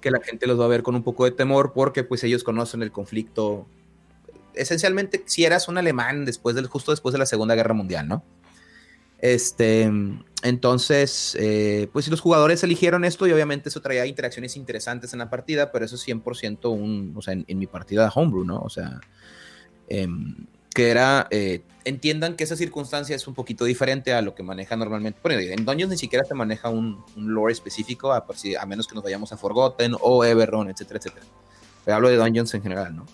que 0.00 0.10
la 0.10 0.20
gente 0.22 0.46
los 0.46 0.58
va 0.58 0.64
a 0.64 0.68
ver 0.68 0.82
con 0.82 0.94
un 0.94 1.02
poco 1.02 1.26
de 1.26 1.32
temor 1.32 1.74
porque 1.74 2.02
pues 2.02 2.24
ellos 2.24 2.44
conocen 2.44 2.82
el 2.82 2.92
conflicto 2.92 3.66
esencialmente 4.54 5.22
si 5.26 5.44
eras 5.44 5.68
un 5.68 5.76
alemán 5.76 6.24
después 6.24 6.56
del 6.56 6.66
justo 6.66 6.92
después 6.92 7.12
de 7.12 7.18
la 7.18 7.26
Segunda 7.26 7.54
Guerra 7.54 7.74
Mundial, 7.74 8.08
¿no? 8.08 8.24
Este, 9.24 9.90
entonces, 10.42 11.34
eh, 11.40 11.88
pues 11.94 12.08
los 12.08 12.20
jugadores 12.20 12.62
eligieron 12.62 13.06
esto 13.06 13.26
y 13.26 13.32
obviamente 13.32 13.70
eso 13.70 13.80
traía 13.80 14.04
interacciones 14.04 14.54
interesantes 14.54 15.14
en 15.14 15.20
la 15.20 15.30
partida, 15.30 15.72
pero 15.72 15.86
eso 15.86 15.96
es 15.96 16.06
100% 16.06 16.70
un, 16.70 17.14
o 17.16 17.22
sea, 17.22 17.32
en, 17.32 17.58
mi 17.58 17.66
partida 17.66 18.04
de 18.04 18.10
Homebrew, 18.14 18.44
¿no? 18.44 18.58
O 18.58 18.68
sea, 18.68 19.00
em, 19.88 20.46
que 20.74 20.90
era, 20.90 21.26
eh, 21.30 21.62
entiendan 21.86 22.36
que 22.36 22.44
esa 22.44 22.54
circunstancia 22.54 23.16
es 23.16 23.26
un 23.26 23.32
poquito 23.32 23.64
diferente 23.64 24.12
a 24.12 24.20
lo 24.20 24.34
que 24.34 24.42
maneja 24.42 24.76
normalmente. 24.76 25.18
Bueno, 25.22 25.40
en 25.40 25.64
Dungeons 25.64 25.92
ni 25.92 25.96
siquiera 25.96 26.26
se 26.26 26.34
maneja 26.34 26.68
un, 26.68 27.02
lore 27.16 27.54
específico, 27.54 28.12
a, 28.12 28.26
a, 28.60 28.66
menos 28.66 28.86
que 28.86 28.94
nos 28.94 29.04
vayamos 29.04 29.32
a 29.32 29.38
Forgotten 29.38 29.96
o 30.02 30.22
Everron, 30.22 30.68
etcétera, 30.68 30.98
etcétera. 30.98 31.24
Pero 31.82 31.94
hablo 31.94 32.10
de 32.10 32.16
Dungeons 32.16 32.52
en 32.52 32.62
general, 32.62 32.94
¿no? 32.94 33.06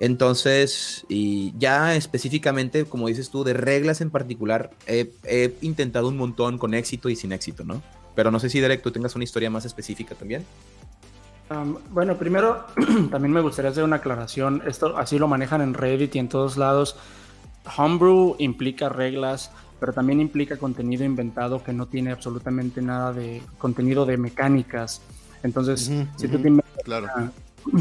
Entonces, 0.00 1.04
y 1.10 1.52
ya 1.58 1.94
específicamente, 1.94 2.86
como 2.86 3.08
dices 3.08 3.28
tú, 3.28 3.44
de 3.44 3.52
reglas 3.52 4.00
en 4.00 4.10
particular, 4.10 4.70
he, 4.86 5.12
intentado 5.60 6.08
un 6.08 6.16
montón 6.16 6.56
con 6.56 6.72
éxito 6.72 7.10
y 7.10 7.16
sin 7.16 7.32
éxito, 7.32 7.64
¿no? 7.64 7.82
Pero 8.14 8.30
no 8.30 8.40
sé 8.40 8.48
si, 8.48 8.60
Derek, 8.60 8.80
tú 8.80 8.90
tengas 8.90 9.14
una 9.14 9.24
historia 9.24 9.50
más 9.50 9.66
específica 9.66 10.14
también. 10.14 10.46
bueno, 11.90 12.16
primero, 12.16 12.64
también 13.10 13.32
me 13.32 13.42
gustaría 13.42 13.70
hacer 13.70 13.84
una 13.84 13.96
aclaración. 13.96 14.62
Esto 14.66 14.96
así 14.96 15.18
lo 15.18 15.28
manejan 15.28 15.60
en 15.60 15.74
Reddit 15.74 16.16
y 16.16 16.18
en 16.18 16.30
todos 16.30 16.56
lados. 16.56 16.96
Homebrew 17.76 18.36
implica 18.38 18.88
reglas, 18.88 19.50
pero 19.78 19.92
también 19.92 20.18
implica 20.18 20.56
contenido 20.56 21.04
inventado 21.04 21.62
que 21.62 21.74
no 21.74 21.86
tiene 21.86 22.10
absolutamente 22.10 22.80
nada 22.80 23.12
de 23.12 23.42
contenido 23.58 24.06
de 24.06 24.16
mecánicas. 24.16 25.02
Entonces, 25.42 25.92
si 26.16 26.28
tú 26.28 26.38
te 26.38 26.50
claro 26.84 27.06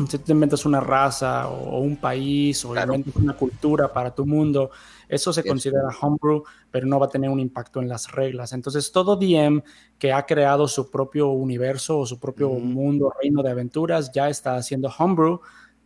si 0.07 0.17
tú 0.17 0.23
te 0.25 0.31
inventas 0.31 0.65
una 0.65 0.79
raza 0.79 1.47
o, 1.47 1.79
un 1.79 1.97
país 1.97 2.63
o 2.65 2.75
inventas 2.75 3.15
una 3.15 3.35
cultura 3.35 3.91
para 3.91 4.13
tu 4.13 4.25
mundo, 4.25 4.71
eso 5.07 5.33
se 5.33 5.43
considera 5.43 5.87
homebrew, 6.01 6.43
pero 6.69 6.85
no 6.85 6.99
va 6.99 7.07
a 7.07 7.09
tener 7.09 7.29
un 7.29 7.39
impacto 7.39 7.81
en 7.81 7.89
las 7.89 8.11
reglas. 8.11 8.53
Entonces, 8.53 8.91
todo 8.91 9.15
DM 9.15 9.63
que 9.97 10.13
ha 10.13 10.25
creado 10.25 10.67
su 10.67 10.89
propio 10.89 11.29
universo 11.29 11.99
o 11.99 12.05
su 12.05 12.19
propio 12.19 12.49
mundo, 12.51 13.13
reino 13.21 13.41
de 13.41 13.51
aventuras, 13.51 14.11
ya 14.11 14.29
está 14.29 14.55
haciendo 14.55 14.89
homebrew, 14.97 15.39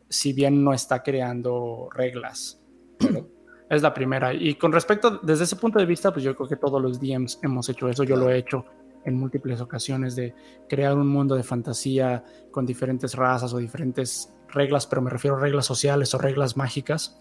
si 0.09 0.33
bien 0.33 0.63
no 0.63 0.73
está 0.73 1.01
creando 1.03 1.89
reglas. 1.93 2.59
es 3.69 3.81
la 3.81 3.93
primera. 3.93 4.33
Y 4.33 4.55
con 4.55 4.71
respecto, 4.71 5.19
desde 5.23 5.45
ese 5.45 5.55
punto 5.55 5.79
de 5.79 5.85
vista, 5.85 6.11
pues 6.11 6.23
yo 6.23 6.35
creo 6.35 6.47
que 6.47 6.55
todos 6.55 6.81
los 6.81 6.99
DMs 6.99 7.39
hemos 7.41 7.67
hecho 7.69 7.89
eso, 7.89 8.03
yo 8.03 8.15
lo 8.15 8.29
he 8.29 8.37
hecho 8.37 8.65
en 9.05 9.15
múltiples 9.15 9.61
ocasiones 9.61 10.15
de 10.15 10.33
crear 10.67 10.95
un 10.95 11.07
mundo 11.07 11.35
de 11.35 11.43
fantasía 11.43 12.23
con 12.51 12.65
diferentes 12.65 13.15
razas 13.15 13.53
o 13.53 13.57
diferentes 13.57 14.33
reglas, 14.49 14.87
pero 14.87 15.01
me 15.01 15.09
refiero 15.09 15.37
a 15.37 15.39
reglas 15.39 15.65
sociales 15.65 16.13
o 16.13 16.17
reglas 16.17 16.57
mágicas. 16.57 17.17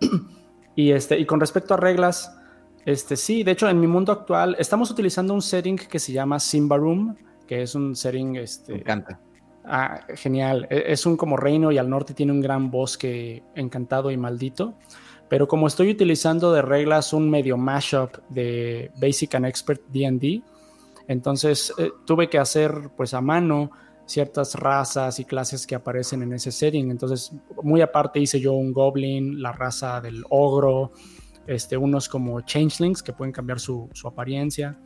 y, 0.76 0.92
este, 0.92 1.18
y 1.18 1.26
con 1.26 1.40
respecto 1.40 1.74
a 1.74 1.76
reglas, 1.76 2.36
este, 2.84 3.16
sí, 3.16 3.42
de 3.42 3.52
hecho 3.52 3.68
en 3.68 3.80
mi 3.80 3.86
mundo 3.86 4.12
actual 4.12 4.56
estamos 4.58 4.90
utilizando 4.90 5.34
un 5.34 5.42
setting 5.42 5.76
que 5.76 5.98
se 5.98 6.12
llama 6.12 6.38
Simba 6.40 6.76
Room, 6.76 7.16
que 7.46 7.62
es 7.62 7.74
un 7.74 7.96
setting... 7.96 8.36
Este, 8.36 8.72
me 8.72 8.78
encanta. 8.80 9.20
Ah, 9.64 10.00
genial. 10.14 10.66
E, 10.70 10.84
es 10.92 11.04
un 11.04 11.16
como 11.16 11.36
reino 11.36 11.70
y 11.70 11.78
al 11.78 11.90
norte 11.90 12.14
tiene 12.14 12.32
un 12.32 12.40
gran 12.40 12.70
bosque 12.70 13.42
encantado 13.54 14.10
y 14.10 14.16
maldito. 14.16 14.74
Pero 15.28 15.46
como 15.46 15.66
estoy 15.66 15.90
utilizando 15.90 16.52
de 16.52 16.62
reglas 16.62 17.12
un 17.12 17.28
medio 17.28 17.56
mashup 17.56 18.16
de 18.30 18.90
Basic 19.00 19.34
and 19.34 19.46
Expert 19.46 19.82
DD, 19.88 20.42
entonces 21.08 21.72
eh, 21.78 21.90
tuve 22.04 22.28
que 22.28 22.38
hacer 22.38 22.90
pues 22.96 23.14
a 23.14 23.20
mano 23.20 23.72
ciertas 24.06 24.54
razas 24.54 25.18
y 25.18 25.24
clases 25.24 25.66
que 25.66 25.74
aparecen 25.74 26.22
en 26.22 26.32
ese 26.32 26.52
setting. 26.52 26.90
Entonces, 26.90 27.32
muy 27.62 27.80
aparte 27.80 28.20
hice 28.20 28.40
yo 28.40 28.52
un 28.54 28.72
goblin, 28.72 29.42
la 29.42 29.52
raza 29.52 30.00
del 30.00 30.24
ogro, 30.30 30.92
este, 31.46 31.76
unos 31.76 32.08
como 32.08 32.40
changelings 32.42 33.02
que 33.02 33.12
pueden 33.12 33.32
cambiar 33.32 33.58
su, 33.60 33.88
apariencia. 34.04 34.78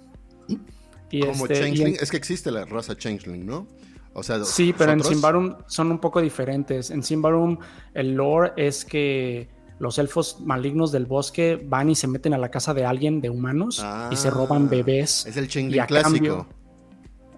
Y 1.11 1.21
como 1.21 1.47
este, 1.47 1.61
changeling, 1.61 1.97
es 2.01 2.11
que 2.11 2.17
existe 2.17 2.51
la 2.51 2.65
raza 2.65 2.97
changeling, 2.97 3.45
¿no? 3.45 3.67
O 4.15 4.23
sea, 4.23 4.45
sí, 4.45 4.75
pero 4.77 4.93
en 4.93 5.03
Simbarum 5.03 5.57
son 5.67 5.91
un 5.91 5.99
poco 5.99 6.21
diferentes. 6.21 6.91
En 6.91 7.03
Simbarum 7.03 7.59
el 7.95 8.15
lore 8.15 8.53
es 8.57 8.85
que 8.85 9.49
los 9.79 9.99
elfos 9.99 10.41
malignos 10.41 10.93
del 10.93 11.07
bosque 11.07 11.61
van 11.65 11.91
y 11.91 11.95
se 11.95 12.07
meten 12.07 12.35
a 12.35 12.39
la 12.39 12.51
casa 12.51 12.75
de 12.75 12.85
alguien, 12.85 13.21
de 13.21 13.31
humanos, 13.31 13.85
y 14.11 14.17
se 14.17 14.31
roban 14.31 14.67
ah, 14.67 14.71
bebés. 14.71 15.27
Es 15.27 15.37
el 15.37 15.49
Chengli 15.49 15.79
clásico. 15.81 16.47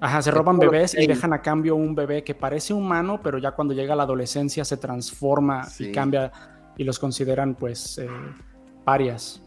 ajá, 0.01 0.23
se 0.23 0.31
roban 0.31 0.59
bebés 0.59 0.95
y 0.95 1.07
dejan 1.07 1.33
a 1.33 1.41
cambio 1.41 1.77
un 1.77 1.95
bebé 1.95 2.23
que 2.23 2.35
parece 2.35 2.75
humano, 2.75 3.21
pero 3.23 3.39
ya 3.39 3.53
cuando 3.53 3.75
llega 3.75 3.95
a 3.95 3.97
la 3.97 4.03
adolescencia 4.03 4.65
se 4.65 4.77
transforma 4.77 5.67
y 5.79 5.93
cambia 5.93 6.33
y 6.77 6.85
los 6.85 6.99
consideran 6.99 7.55
pues 7.55 7.99
eh, 7.99 8.09
parias. 8.85 9.41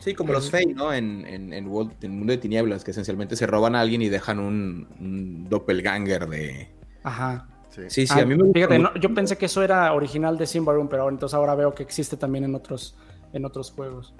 Sí, 0.00 0.14
como 0.14 0.32
los 0.32 0.50
Fey, 0.50 0.66
¿no? 0.66 0.92
En, 0.94 1.26
en, 1.26 1.52
en, 1.52 1.68
World, 1.68 1.92
en, 2.02 2.18
Mundo 2.18 2.32
de 2.32 2.38
Tinieblas, 2.38 2.84
que 2.84 2.90
esencialmente 2.90 3.36
se 3.36 3.46
roban 3.46 3.74
a 3.74 3.82
alguien 3.82 4.00
y 4.00 4.08
dejan 4.08 4.38
un, 4.38 4.88
un 4.98 5.48
doppelganger 5.48 6.26
de... 6.26 6.70
Ajá. 7.02 7.49
Sí, 7.88 8.06
sí, 8.06 8.20
a 8.20 8.24
mí 8.26 8.36
me 8.36 8.52
Fíjate, 8.52 8.82
yo 9.00 9.14
pensé 9.14 9.38
que 9.38 9.46
eso 9.46 9.62
era 9.62 9.92
original 9.92 10.36
de 10.36 10.46
Simbarum, 10.46 10.88
pero 10.88 11.08
entonces 11.08 11.34
ahora 11.34 11.54
veo 11.54 11.74
que 11.74 11.82
existe 11.82 12.16
también 12.16 12.44
en 12.44 12.54
otros, 12.54 12.96
en 13.32 13.44
otros 13.44 13.70
juegos. 13.70 14.12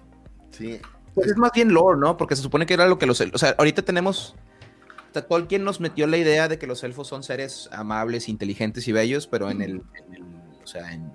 Sí. 0.51 0.81
Pues 1.15 1.29
es 1.29 1.37
más 1.37 1.51
bien 1.53 1.73
lore, 1.75 1.99
¿no? 1.99 2.17
Porque 2.17 2.37
se 2.37 2.43
supone 2.43 2.67
que 2.67 2.75
era 2.75 2.87
lo 2.87 2.99
que 2.99 3.07
los... 3.07 3.21
O 3.21 3.39
sea, 3.39 3.55
ahorita 3.59 3.83
tenemos... 3.83 4.37
Tolkien 5.29 5.65
nos 5.65 5.81
metió 5.81 6.07
la 6.07 6.19
idea 6.19 6.47
de 6.47 6.59
que 6.59 6.69
los 6.69 6.85
elfos 6.85 7.09
son 7.09 7.25
seres 7.25 7.69
amables, 7.73 8.29
inteligentes 8.29 8.87
y 8.87 8.93
bellos, 8.93 9.27
pero 9.27 9.51
en 9.51 9.61
el... 9.61 9.83
o 10.63 10.67
sea, 10.67 10.93
en, 10.93 11.11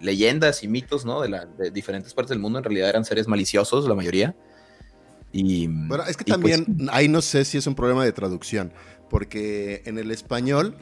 leyendas 0.00 0.62
y 0.64 0.68
mitos, 0.68 1.04
¿no? 1.04 1.20
De, 1.20 1.28
la, 1.28 1.44
de 1.44 1.70
diferentes 1.70 2.14
partes 2.14 2.30
del 2.30 2.38
mundo, 2.38 2.58
en 2.58 2.64
realidad 2.64 2.88
eran 2.88 3.04
seres 3.04 3.28
maliciosos, 3.28 3.86
la 3.86 3.94
mayoría. 3.94 4.34
Y, 5.32 5.66
bueno, 5.66 6.04
es 6.04 6.16
que 6.16 6.24
pues 6.24 6.32
también 6.32 6.88
ahí 6.90 7.08
no 7.08 7.20
sé 7.20 7.44
si 7.44 7.58
es 7.58 7.66
un 7.66 7.74
problema 7.74 8.04
de 8.04 8.12
traducción, 8.12 8.72
porque 9.10 9.82
en 9.84 9.98
el 9.98 10.10
español 10.10 10.76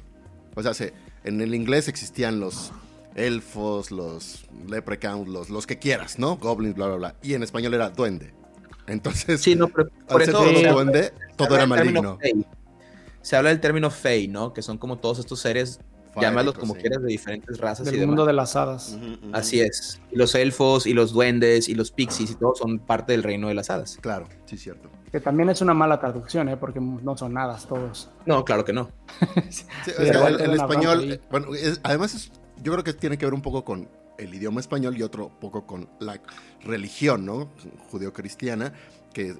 o 0.56 0.74
sea, 0.74 0.90
en 1.24 1.40
el 1.40 1.54
inglés 1.54 1.88
existían 1.88 2.40
los 2.40 2.72
elfos, 3.14 3.90
los 3.90 4.46
leprechauns, 4.68 5.28
los, 5.28 5.50
los 5.50 5.66
que 5.66 5.78
quieras, 5.78 6.18
¿no? 6.18 6.36
Goblins, 6.36 6.74
bla, 6.74 6.86
bla, 6.86 6.96
bla. 6.96 7.14
Y 7.22 7.34
en 7.34 7.42
español 7.42 7.74
era 7.74 7.90
duende. 7.90 8.32
Entonces, 8.86 9.40
sí, 9.40 9.54
no, 9.54 9.68
pero 9.68 9.90
por 10.08 10.22
eso, 10.22 10.32
todo 10.32 10.72
duende, 10.72 11.12
todo 11.36 11.54
era 11.56 11.66
maligno. 11.66 12.18
Se 13.22 13.36
habla 13.36 13.50
del 13.50 13.60
término 13.60 13.90
fey, 13.90 14.28
¿no? 14.28 14.52
Que 14.52 14.62
son 14.62 14.78
como 14.78 14.98
todos 14.98 15.18
estos 15.18 15.40
seres 15.40 15.80
llámalos 16.20 16.54
como 16.54 16.74
quieras, 16.74 17.02
de 17.02 17.08
diferentes 17.08 17.58
razas. 17.58 17.86
Del 17.86 18.06
mundo 18.06 18.24
de 18.24 18.32
las 18.32 18.56
hadas. 18.56 18.96
Así 19.32 19.60
es. 19.60 20.00
Y 20.10 20.16
los 20.16 20.34
elfos 20.34 20.86
y 20.86 20.94
los 20.94 21.12
duendes 21.12 21.68
y 21.68 21.74
los 21.74 21.90
pixies 21.90 22.30
y 22.30 22.34
todos 22.36 22.58
son 22.58 22.78
parte 22.78 23.12
del 23.12 23.22
reino 23.22 23.48
de 23.48 23.54
las 23.54 23.70
hadas. 23.70 23.98
Claro, 24.00 24.28
sí, 24.46 24.56
cierto. 24.56 24.88
Que 25.10 25.20
también 25.20 25.48
es 25.50 25.60
una 25.60 25.72
mala 25.72 26.00
traducción, 26.00 26.48
¿eh? 26.48 26.56
porque 26.56 26.80
no 26.80 27.16
son 27.16 27.38
hadas 27.38 27.66
todos. 27.66 28.10
No, 28.26 28.44
claro 28.44 28.64
que 28.64 28.72
no. 28.72 28.90
el, 29.98 30.54
español, 30.54 31.20
bueno, 31.30 31.48
además 31.82 32.30
yo 32.62 32.72
creo 32.72 32.84
que 32.84 32.92
tiene 32.92 33.16
que 33.16 33.24
ver 33.24 33.34
un 33.34 33.42
poco 33.42 33.64
con 33.64 33.88
el 34.18 34.34
idioma 34.34 34.60
español 34.60 34.96
y 34.96 35.02
otro 35.02 35.30
poco 35.40 35.66
con 35.66 35.88
la 36.00 36.20
religión, 36.64 37.24
¿no? 37.24 37.48
Judeocristiana 37.90 38.72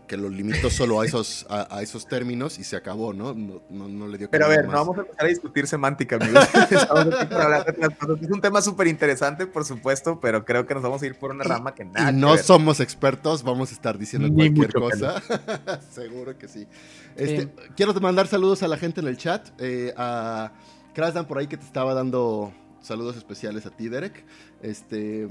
que, 0.06 0.16
lo 0.16 0.30
limitó 0.30 0.70
solo 0.70 1.00
a 1.00 1.04
esos, 1.04 1.46
a, 1.50 1.82
esos 1.82 2.06
términos 2.06 2.58
y 2.58 2.64
se 2.64 2.76
acabó, 2.76 3.12
¿no? 3.12 3.34
No, 3.34 3.60
no, 3.68 4.08
le 4.08 4.16
dio 4.16 4.30
Pero 4.30 4.46
a 4.46 4.48
ver, 4.48 4.64
no 4.64 4.72
vamos 4.72 4.96
a 4.96 5.00
empezar 5.02 5.26
a 5.26 5.28
discutir 5.28 5.66
semántica, 5.66 6.16
amigos. 6.16 6.48
es 8.22 8.30
un 8.30 8.40
tema 8.40 8.62
súper 8.62 8.86
interesante, 8.86 9.46
por 9.46 9.66
supuesto, 9.66 10.18
pero 10.18 10.46
creo 10.46 10.66
que 10.66 10.72
nos 10.72 10.82
vamos 10.82 11.02
a 11.02 11.06
ir 11.06 11.18
por 11.18 11.30
una 11.30 11.44
rama 11.44 11.74
que 11.74 11.84
nada. 11.84 12.10
Y 12.10 12.14
no 12.14 12.38
somos 12.38 12.80
expertos, 12.80 13.42
vamos 13.42 13.70
a 13.70 13.74
estar 13.74 13.98
diciendo 13.98 14.32
cualquier 14.32 14.72
cosa. 14.72 15.22
Seguro 15.90 16.38
que 16.38 16.48
sí. 16.48 16.66
Este, 17.14 17.52
quiero 17.76 17.92
mandar 18.00 18.28
saludos 18.28 18.62
a 18.62 18.68
la 18.68 18.78
gente 18.78 19.00
en 19.02 19.08
el 19.08 19.18
chat. 19.18 19.48
Eh, 19.58 19.92
a 19.98 20.52
Krasdan 20.94 21.26
por 21.26 21.36
ahí 21.36 21.48
que 21.48 21.58
te 21.58 21.66
estaba 21.66 21.92
dando 21.92 22.50
saludos 22.80 23.16
especiales 23.16 23.66
a 23.66 23.70
ti, 23.70 23.90
Derek. 23.90 24.24
Este, 24.62 25.28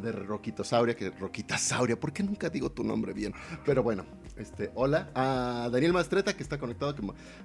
de 0.00 0.12
Roquito 0.12 0.64
Sauria, 0.64 0.94
que 0.96 1.10
Roquita 1.10 1.58
Sauria, 1.58 1.98
¿por 1.98 2.12
qué 2.12 2.22
nunca 2.22 2.50
digo 2.50 2.70
tu 2.70 2.84
nombre 2.84 3.12
bien? 3.12 3.32
Pero 3.64 3.82
bueno, 3.82 4.04
este, 4.36 4.70
hola. 4.74 5.10
A 5.14 5.68
Daniel 5.70 5.92
Mastreta, 5.92 6.34
que 6.34 6.42
está 6.42 6.58
conectado, 6.58 6.94
que 6.94 7.02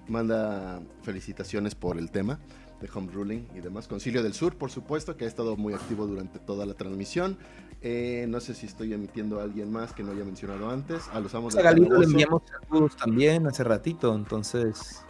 manda 0.08 0.82
felicitaciones 1.04 1.76
por 1.76 1.98
el 1.98 2.12
tema 2.12 2.40
de 2.82 2.90
home 2.94 3.12
ruling 3.12 3.48
y 3.56 3.60
demás. 3.60 3.88
Concilio 3.88 4.24
del 4.24 4.34
Sur, 4.34 4.56
por 4.56 4.72
supuesto, 4.72 5.18
que 5.18 5.26
ha 5.26 5.28
estado 5.28 5.56
muy 5.56 5.74
activo 5.74 6.06
durante 6.06 6.40
toda 6.40 6.66
la 6.66 6.74
transmisión. 6.74 7.38
Eh, 7.82 8.26
no 8.28 8.40
sé 8.40 8.54
si 8.54 8.66
estoy 8.66 8.94
emitiendo 8.94 9.40
a 9.40 9.44
alguien 9.44 9.72
más 9.72 9.94
que 9.94 10.04
no 10.04 10.12
haya 10.12 10.24
mencionado 10.24 10.70
antes. 10.70 11.08
A 11.12 11.20
los 11.20 11.34
amos 11.36 11.54
de 11.54 11.62
Galindo 11.62 11.98
le 11.98 12.06
enviamos 12.06 12.42
saludos 12.68 12.96
también 12.96 13.48
hace 13.48 13.64
ratito, 13.64 14.16
entonces. 14.16 15.04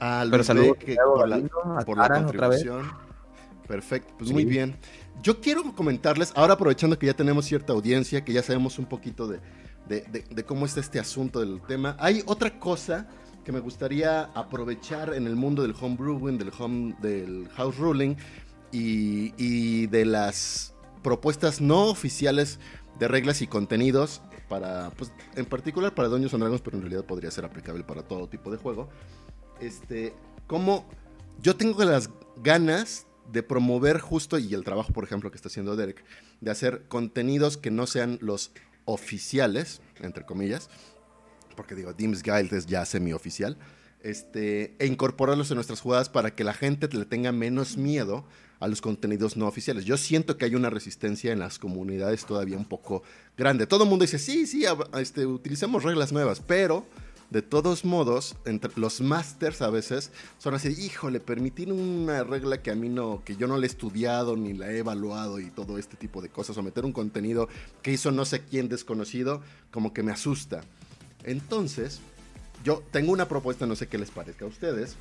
Ah, 0.00 0.24
Pero 0.30 0.42
saludos 0.42 0.76
por, 1.04 1.28
la, 1.28 1.84
por 1.84 1.98
la 1.98 2.08
contribución. 2.08 2.90
Perfecto, 3.68 4.14
pues 4.18 4.32
muy 4.32 4.44
bien. 4.44 4.76
Yo 5.22 5.40
quiero 5.40 5.62
comentarles, 5.74 6.32
ahora 6.34 6.54
aprovechando 6.54 6.98
que 6.98 7.06
ya 7.06 7.14
tenemos 7.14 7.44
cierta 7.44 7.74
audiencia, 7.74 8.24
que 8.24 8.32
ya 8.32 8.42
sabemos 8.42 8.78
un 8.78 8.86
poquito 8.86 9.28
de, 9.28 9.40
cómo 10.46 10.64
está 10.64 10.80
este 10.80 10.98
asunto 10.98 11.40
del 11.40 11.60
tema, 11.60 11.96
hay 11.98 12.22
otra 12.26 12.58
cosa 12.58 13.06
que 13.44 13.52
me 13.52 13.60
gustaría 13.60 14.24
aprovechar 14.34 15.12
en 15.12 15.26
el 15.26 15.36
mundo 15.36 15.62
del 15.62 15.74
home 15.78 15.96
brewing, 15.96 16.38
del, 16.38 16.52
home, 16.58 16.96
del 17.02 17.48
house 17.50 17.76
ruling 17.76 18.16
y, 18.72 19.86
de 19.88 20.04
las 20.06 20.74
propuestas 21.02 21.60
no 21.60 21.86
oficiales 21.86 22.58
de 22.98 23.08
reglas 23.08 23.42
y 23.42 23.46
contenidos 23.46 24.22
para, 24.48 24.90
pues, 24.90 25.12
en 25.36 25.44
particular 25.44 25.94
para 25.94 26.08
Doños 26.08 26.32
and 26.32 26.42
Dragons, 26.42 26.62
pero 26.62 26.76
en 26.76 26.82
realidad 26.82 27.04
podría 27.04 27.30
ser 27.30 27.44
aplicable 27.44 27.84
para 27.84 28.02
todo 28.02 28.28
tipo 28.28 28.50
de 28.50 28.56
juego. 28.56 28.88
Este, 29.60 30.14
como 30.46 30.86
yo 31.42 31.56
tengo 31.56 31.84
las 31.84 32.10
ganas 32.42 33.06
de 33.32 33.42
promover 33.42 34.00
justo, 34.00 34.38
y 34.38 34.54
el 34.54 34.64
trabajo, 34.64 34.92
por 34.92 35.04
ejemplo, 35.04 35.30
que 35.30 35.36
está 35.36 35.48
haciendo 35.48 35.76
Derek, 35.76 36.04
de 36.40 36.50
hacer 36.50 36.84
contenidos 36.88 37.56
que 37.56 37.70
no 37.70 37.86
sean 37.86 38.18
los 38.20 38.52
oficiales, 38.84 39.80
entre 40.00 40.24
comillas, 40.24 40.68
porque 41.56 41.74
digo, 41.74 41.92
Dims 41.92 42.22
Guild 42.22 42.52
es 42.54 42.66
ya 42.66 42.84
semi-oficial, 42.84 43.56
este, 44.02 44.74
e 44.78 44.86
incorporarlos 44.86 45.50
en 45.50 45.56
nuestras 45.56 45.80
jugadas 45.80 46.08
para 46.08 46.34
que 46.34 46.44
la 46.44 46.54
gente 46.54 46.88
le 46.88 47.04
tenga 47.04 47.32
menos 47.32 47.76
miedo 47.76 48.24
a 48.58 48.68
los 48.68 48.80
contenidos 48.80 49.36
no 49.36 49.46
oficiales. 49.46 49.84
Yo 49.84 49.96
siento 49.96 50.36
que 50.36 50.44
hay 50.44 50.54
una 50.54 50.70
resistencia 50.70 51.32
en 51.32 51.38
las 51.38 51.58
comunidades 51.58 52.24
todavía 52.24 52.56
un 52.56 52.66
poco 52.66 53.02
grande. 53.36 53.66
Todo 53.66 53.84
el 53.84 53.90
mundo 53.90 54.04
dice, 54.04 54.18
sí, 54.18 54.46
sí, 54.46 54.64
este, 54.98 55.26
utilicemos 55.26 55.82
reglas 55.82 56.12
nuevas, 56.12 56.40
pero 56.40 56.86
de 57.30 57.42
todos 57.42 57.84
modos, 57.84 58.36
los 58.74 59.00
masters 59.00 59.62
a 59.62 59.70
veces 59.70 60.10
son 60.38 60.54
así, 60.54 60.68
híjole, 60.68 61.20
permitir 61.20 61.72
una 61.72 62.24
regla 62.24 62.60
que 62.60 62.72
a 62.72 62.74
mí 62.74 62.88
no, 62.88 63.22
que 63.24 63.36
yo 63.36 63.46
no 63.46 63.56
la 63.56 63.66
he 63.66 63.68
estudiado 63.68 64.36
ni 64.36 64.52
la 64.52 64.70
he 64.72 64.78
evaluado 64.78 65.38
y 65.38 65.50
todo 65.50 65.78
este 65.78 65.96
tipo 65.96 66.20
de 66.22 66.28
cosas, 66.28 66.58
o 66.58 66.62
meter 66.62 66.84
un 66.84 66.92
contenido 66.92 67.48
que 67.82 67.92
hizo 67.92 68.10
no 68.10 68.24
sé 68.24 68.42
quién 68.42 68.68
desconocido, 68.68 69.42
como 69.70 69.92
que 69.92 70.02
me 70.02 70.10
asusta. 70.10 70.62
Entonces, 71.22 72.00
yo 72.64 72.82
tengo 72.90 73.12
una 73.12 73.28
propuesta, 73.28 73.64
no 73.64 73.76
sé 73.76 73.86
qué 73.86 73.98
les 73.98 74.10
parezca 74.10 74.44
a 74.44 74.48
ustedes, 74.48 74.96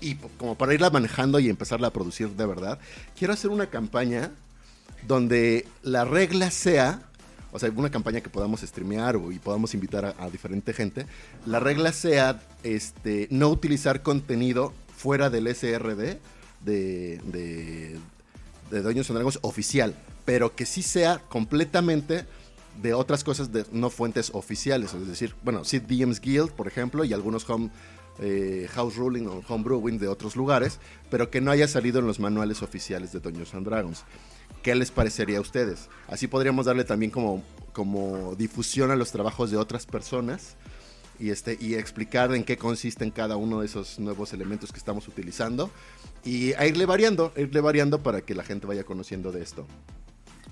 y 0.00 0.14
como 0.14 0.56
para 0.56 0.72
irla 0.72 0.90
manejando 0.90 1.40
y 1.40 1.48
empezarla 1.48 1.88
a 1.88 1.92
producir 1.92 2.28
de 2.30 2.46
verdad, 2.46 2.78
quiero 3.18 3.32
hacer 3.32 3.50
una 3.50 3.70
campaña 3.70 4.30
donde 5.08 5.66
la 5.82 6.04
regla 6.04 6.52
sea 6.52 7.07
o 7.52 7.58
sea, 7.58 7.70
una 7.74 7.90
campaña 7.90 8.20
que 8.20 8.28
podamos 8.28 8.60
streamear 8.60 9.18
y 9.30 9.38
podamos 9.38 9.74
invitar 9.74 10.14
a, 10.18 10.30
diferente 10.30 10.72
gente, 10.72 11.06
la 11.46 11.60
regla 11.60 11.92
sea 11.92 12.42
este, 12.62 13.28
no 13.30 13.48
utilizar 13.48 14.02
contenido 14.02 14.72
fuera 14.96 15.30
del 15.30 15.54
SRD 15.54 16.18
de, 16.64 17.20
de, 17.24 17.98
de 18.70 18.82
Dueños 18.82 19.08
Dragons 19.08 19.38
oficial, 19.42 19.94
pero 20.24 20.54
que 20.54 20.66
sí 20.66 20.82
sea 20.82 21.18
completamente 21.28 22.26
de 22.82 22.94
otras 22.94 23.24
cosas 23.24 23.52
de 23.52 23.64
no 23.72 23.90
fuentes 23.90 24.30
oficiales, 24.34 24.94
es 24.94 25.06
decir, 25.08 25.34
bueno, 25.42 25.64
Sid 25.64 25.82
DM's 25.82 26.20
Guild, 26.20 26.50
por 26.50 26.68
ejemplo, 26.68 27.04
y 27.04 27.12
algunos 27.12 27.48
home 27.48 27.70
eh, 28.18 28.68
house 28.72 28.96
ruling 28.96 29.26
o 29.26 29.42
home 29.46 29.64
brewing 29.64 29.98
de 29.98 30.08
otros 30.08 30.36
lugares, 30.36 30.78
pero 31.10 31.30
que 31.30 31.40
no 31.40 31.50
haya 31.50 31.68
salido 31.68 32.00
en 32.00 32.06
los 32.06 32.20
manuales 32.20 32.62
oficiales 32.62 33.12
de 33.12 33.20
Dungeons 33.20 33.54
and 33.54 33.66
Dragons. 33.66 34.04
¿Qué 34.62 34.74
les 34.74 34.90
parecería 34.90 35.38
a 35.38 35.40
ustedes? 35.40 35.88
Así 36.08 36.26
podríamos 36.26 36.66
darle 36.66 36.84
también 36.84 37.10
como, 37.10 37.42
como 37.72 38.34
difusión 38.34 38.90
a 38.90 38.96
los 38.96 39.12
trabajos 39.12 39.50
de 39.50 39.56
otras 39.56 39.86
personas 39.86 40.56
y, 41.18 41.30
este, 41.30 41.56
y 41.60 41.74
explicar 41.74 42.34
en 42.34 42.44
qué 42.44 42.56
consisten 42.56 43.10
cada 43.10 43.36
uno 43.36 43.60
de 43.60 43.66
esos 43.66 43.98
nuevos 43.98 44.32
elementos 44.32 44.72
que 44.72 44.78
estamos 44.78 45.06
utilizando 45.08 45.70
y 46.24 46.52
a 46.54 46.66
irle 46.66 46.86
variando, 46.86 47.32
irle 47.36 47.60
variando 47.60 48.02
para 48.02 48.22
que 48.22 48.34
la 48.34 48.44
gente 48.44 48.66
vaya 48.66 48.84
conociendo 48.84 49.32
de 49.32 49.42
esto. 49.42 49.66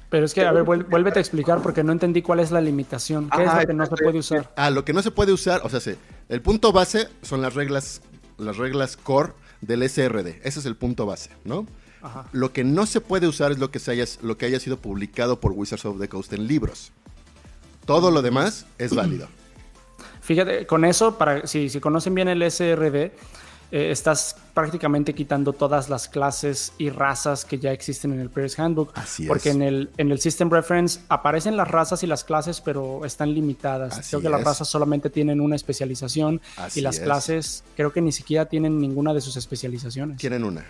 Pero 0.09 0.25
es 0.25 0.35
que, 0.35 0.45
a 0.47 0.53
ver, 0.53 0.63
vuélvete 0.63 1.19
a 1.19 1.23
explicar 1.23 1.61
porque 1.63 1.83
no 1.83 1.91
entendí 1.91 2.23
cuál 2.23 2.39
es 2.39 2.53
la 2.53 2.61
limitación. 2.61 3.29
¿Qué 3.29 3.43
es 3.43 3.53
lo 3.53 3.67
que 3.67 3.75
no 3.75 3.87
se 3.87 3.97
puede 3.97 4.19
usar? 4.19 4.53
Ah, 4.57 4.71
lo 4.71 4.85
que 4.85 4.93
no 4.93 5.03
se 5.03 5.11
puede 5.11 5.33
usar, 5.33 5.63
o 5.65 5.69
sea, 5.69 5.81
sí, 5.81 5.97
el 6.29 6.43
punto 6.43 6.73
base 6.73 7.09
son 7.23 7.43
las 7.43 7.55
reglas, 7.55 8.03
las 8.39 8.57
reglas 8.57 8.97
core 8.97 9.33
del 9.61 9.89
SRD. 9.89 10.41
Ese 10.43 10.61
es 10.61 10.67
el 10.67 10.77
punto 10.77 11.07
base, 11.07 11.31
¿no? 11.45 11.67
Lo 12.33 12.53
que 12.53 12.63
no 12.63 12.87
se 12.87 13.01
puede 13.01 13.27
usar 13.27 13.51
es 13.51 13.59
lo 13.59 13.71
que, 13.71 13.81
se 13.81 13.91
haya, 13.91 14.05
lo 14.23 14.37
que 14.37 14.47
haya 14.47 14.61
sido 14.61 14.77
publicado 14.77 15.41
por 15.41 15.53
Wizards 15.53 15.85
of 15.87 15.99
the 15.99 16.09
Coast 16.09 16.33
en 16.33 16.47
libros. 16.47 16.93
Todo 17.85 18.11
lo 18.11 18.23
demás 18.23 18.67
es 18.79 18.95
válido. 18.95 19.29
Fíjate, 20.21 20.67
con 20.67 20.85
eso, 20.85 21.19
para, 21.19 21.47
si, 21.47 21.69
si 21.69 21.81
conocen 21.81 22.15
bien 22.15 22.29
el 22.29 22.49
SRD, 22.49 23.13
eh, 23.71 23.91
estás 23.91 24.37
prácticamente 24.55 25.15
quitando 25.15 25.53
todas 25.53 25.89
las 25.89 26.09
clases 26.09 26.73
y 26.79 26.91
razas 26.91 27.45
que 27.45 27.59
ya 27.59 27.73
existen 27.73 28.13
en 28.13 28.21
el 28.21 28.31
Player's 28.31 28.59
Handbook. 28.59 28.93
Así 28.95 29.27
porque 29.27 29.51
en 29.51 29.63
el, 29.63 29.91
en 29.97 30.11
el 30.11 30.21
System 30.21 30.51
Reference 30.51 31.01
aparecen 31.09 31.57
las 31.57 31.69
razas 31.69 32.03
y 32.03 32.07
las 32.07 32.25
clases, 32.25 32.61
pero 32.61 33.05
están 33.05 33.35
limitadas. 33.35 34.09
creo 34.09 34.21
que 34.23 34.29
las 34.29 34.45
razas 34.45 34.69
solamente 34.69 35.11
tienen 35.11 35.41
una 35.41 35.57
especialización 35.57 36.41
y 36.75 36.81
las 36.81 37.01
clases 37.01 37.65
creo 37.77 37.93
que 37.93 38.01
ni 38.01 38.13
siquiera 38.13 38.47
tienen 38.47 38.81
ninguna 38.81 39.13
de 39.13 39.21
sus 39.21 39.37
especializaciones. 39.37 40.19
Tienen 40.19 40.45
una 40.45 40.65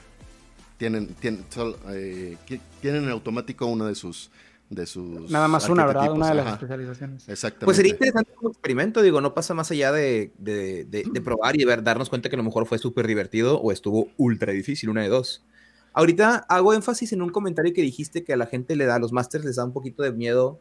tienen, 0.76 1.14
tienen, 1.14 1.44
eh, 1.90 2.36
tienen 2.80 3.04
en 3.04 3.10
automático 3.10 3.66
una 3.66 3.86
de 3.86 3.94
sus 3.94 4.30
de 4.68 4.84
sus 4.86 5.30
nada 5.30 5.46
más 5.46 5.68
una 5.68 5.86
verdad 5.86 6.10
una 6.12 6.30
de 6.30 6.34
las 6.34 6.54
especializaciones. 6.54 7.28
Exactamente. 7.28 7.64
Pues 7.66 7.76
sería 7.76 7.92
interesante 7.92 8.32
como 8.34 8.50
experimento 8.50 9.00
digo 9.00 9.20
no 9.20 9.32
pasa 9.32 9.54
más 9.54 9.70
allá 9.70 9.92
de, 9.92 10.32
de, 10.38 10.84
de, 10.84 11.20
probar 11.20 11.58
y 11.60 11.64
ver 11.64 11.84
darnos 11.84 12.08
cuenta 12.08 12.28
que 12.28 12.36
a 12.36 12.38
lo 12.38 12.42
mejor 12.42 12.66
fue 12.66 12.78
súper 12.78 13.06
divertido 13.06 13.60
o 13.60 13.70
estuvo 13.70 14.08
ultra 14.16 14.52
difícil 14.52 14.88
una 14.88 15.02
de 15.02 15.08
dos. 15.08 15.44
Ahorita 15.92 16.44
hago 16.48 16.74
énfasis 16.74 17.12
en 17.12 17.22
un 17.22 17.30
comentario 17.30 17.72
que 17.72 17.82
dijiste 17.82 18.24
que 18.24 18.32
a 18.32 18.36
la 18.36 18.46
gente 18.46 18.76
le 18.76 18.86
da 18.86 18.96
a 18.96 18.98
los 18.98 19.12
masters 19.12 19.44
les 19.44 19.56
da 19.56 19.64
un 19.64 19.72
poquito 19.72 20.02
de 20.02 20.12
miedo 20.12 20.60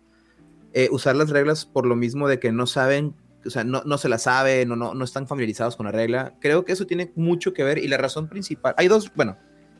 eh, 0.74 0.88
usar 0.91 1.16
las 1.16 1.30
reglas 1.30 1.66
por 1.66 1.86
lo 1.86 1.95
mismo 1.95 2.28
de 2.28 2.39
que 2.39 2.51
no 2.51 2.68
saben 2.68 3.16
o 3.45 3.49
sea, 3.49 3.64
no, 3.64 3.84
no 3.86 3.97
se 3.97 4.10
la 4.10 4.18
saben 4.18 4.70
no, 4.70 4.76
no, 4.76 4.93
no 4.93 5.03
están 5.03 5.28
familiarizados 5.28 5.76
con 5.76 5.88
la 5.88 5.91
regla. 5.91 6.36
Creo 6.39 6.64
que 6.64 6.74
eso 6.74 6.86
tiene 6.86 7.12
mucho 7.16 7.53
que 7.53 7.64
ver 7.64 7.80
y 7.80 7.88
la 7.88 7.97
razón 7.97 8.30
principal 8.30 8.76
hay 8.78 8.88
dos 8.88 9.12
bueno 9.16 9.38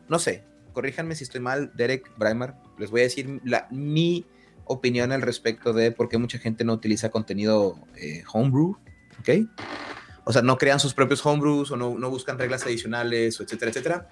no 0.07 0.19
sé, 0.19 0.43
corríjanme 0.76 1.15
si 1.15 1.23
estoy 1.23 1.41
mal, 1.41 1.71
Derek 1.73 2.11
Breimer, 2.17 2.53
les 2.78 2.91
voy 2.91 2.99
a 2.99 3.03
decir 3.03 3.41
la, 3.43 3.67
mi 3.71 4.26
opinión 4.65 5.11
al 5.11 5.21
respecto 5.21 5.73
de 5.73 5.91
por 5.91 6.09
qué 6.09 6.17
mucha 6.19 6.38
gente 6.38 6.63
no 6.63 6.73
utiliza 6.73 7.09
contenido 7.09 7.80
eh, 7.95 8.23
homebrew, 8.32 8.78
¿ok? 9.19 9.47
O 10.26 10.34
sea, 10.34 10.41
no 10.41 10.57
crean 10.57 10.80
sus 10.80 10.93
propios 10.93 11.26
homebrews 11.26 11.71
o 11.71 11.78
no, 11.78 11.97
no 11.97 12.09
buscan 12.09 12.38
reglas 12.38 12.65
adicionales, 12.65 13.39
o 13.39 13.43
etcétera, 13.43 13.71
etcétera. 13.71 14.09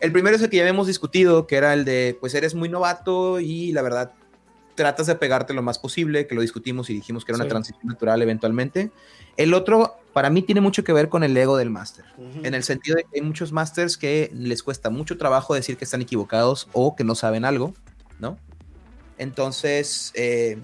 El 0.00 0.12
primero 0.12 0.36
es 0.36 0.42
el 0.42 0.50
que 0.50 0.56
ya 0.56 0.62
habíamos 0.62 0.88
discutido, 0.88 1.46
que 1.46 1.56
era 1.56 1.72
el 1.72 1.84
de, 1.84 2.16
pues 2.20 2.34
eres 2.34 2.54
muy 2.54 2.68
novato 2.68 3.38
y 3.38 3.72
la 3.72 3.82
verdad 3.82 4.12
tratas 4.76 5.08
de 5.08 5.16
pegarte 5.16 5.54
lo 5.54 5.62
más 5.62 5.78
posible, 5.78 6.26
que 6.28 6.34
lo 6.34 6.42
discutimos 6.42 6.88
y 6.90 6.94
dijimos 6.94 7.24
que 7.24 7.32
era 7.32 7.36
una 7.36 7.48
transición 7.48 7.88
natural 7.88 8.22
eventualmente. 8.22 8.92
El 9.36 9.54
otro, 9.54 9.96
para 10.12 10.30
mí, 10.30 10.42
tiene 10.42 10.60
mucho 10.60 10.84
que 10.84 10.92
ver 10.92 11.08
con 11.08 11.24
el 11.24 11.36
ego 11.36 11.56
del 11.56 11.70
máster, 11.70 12.04
en 12.42 12.54
el 12.54 12.62
sentido 12.62 12.96
de 12.96 13.02
que 13.04 13.18
hay 13.18 13.22
muchos 13.22 13.52
másters 13.52 13.96
que 13.96 14.30
les 14.32 14.62
cuesta 14.62 14.90
mucho 14.90 15.18
trabajo 15.18 15.54
decir 15.54 15.76
que 15.76 15.84
están 15.84 16.02
equivocados 16.02 16.68
o 16.72 16.94
que 16.94 17.02
no 17.02 17.14
saben 17.14 17.44
algo, 17.44 17.74
¿no? 18.20 18.38
Entonces, 19.18 20.12
eh, 20.14 20.58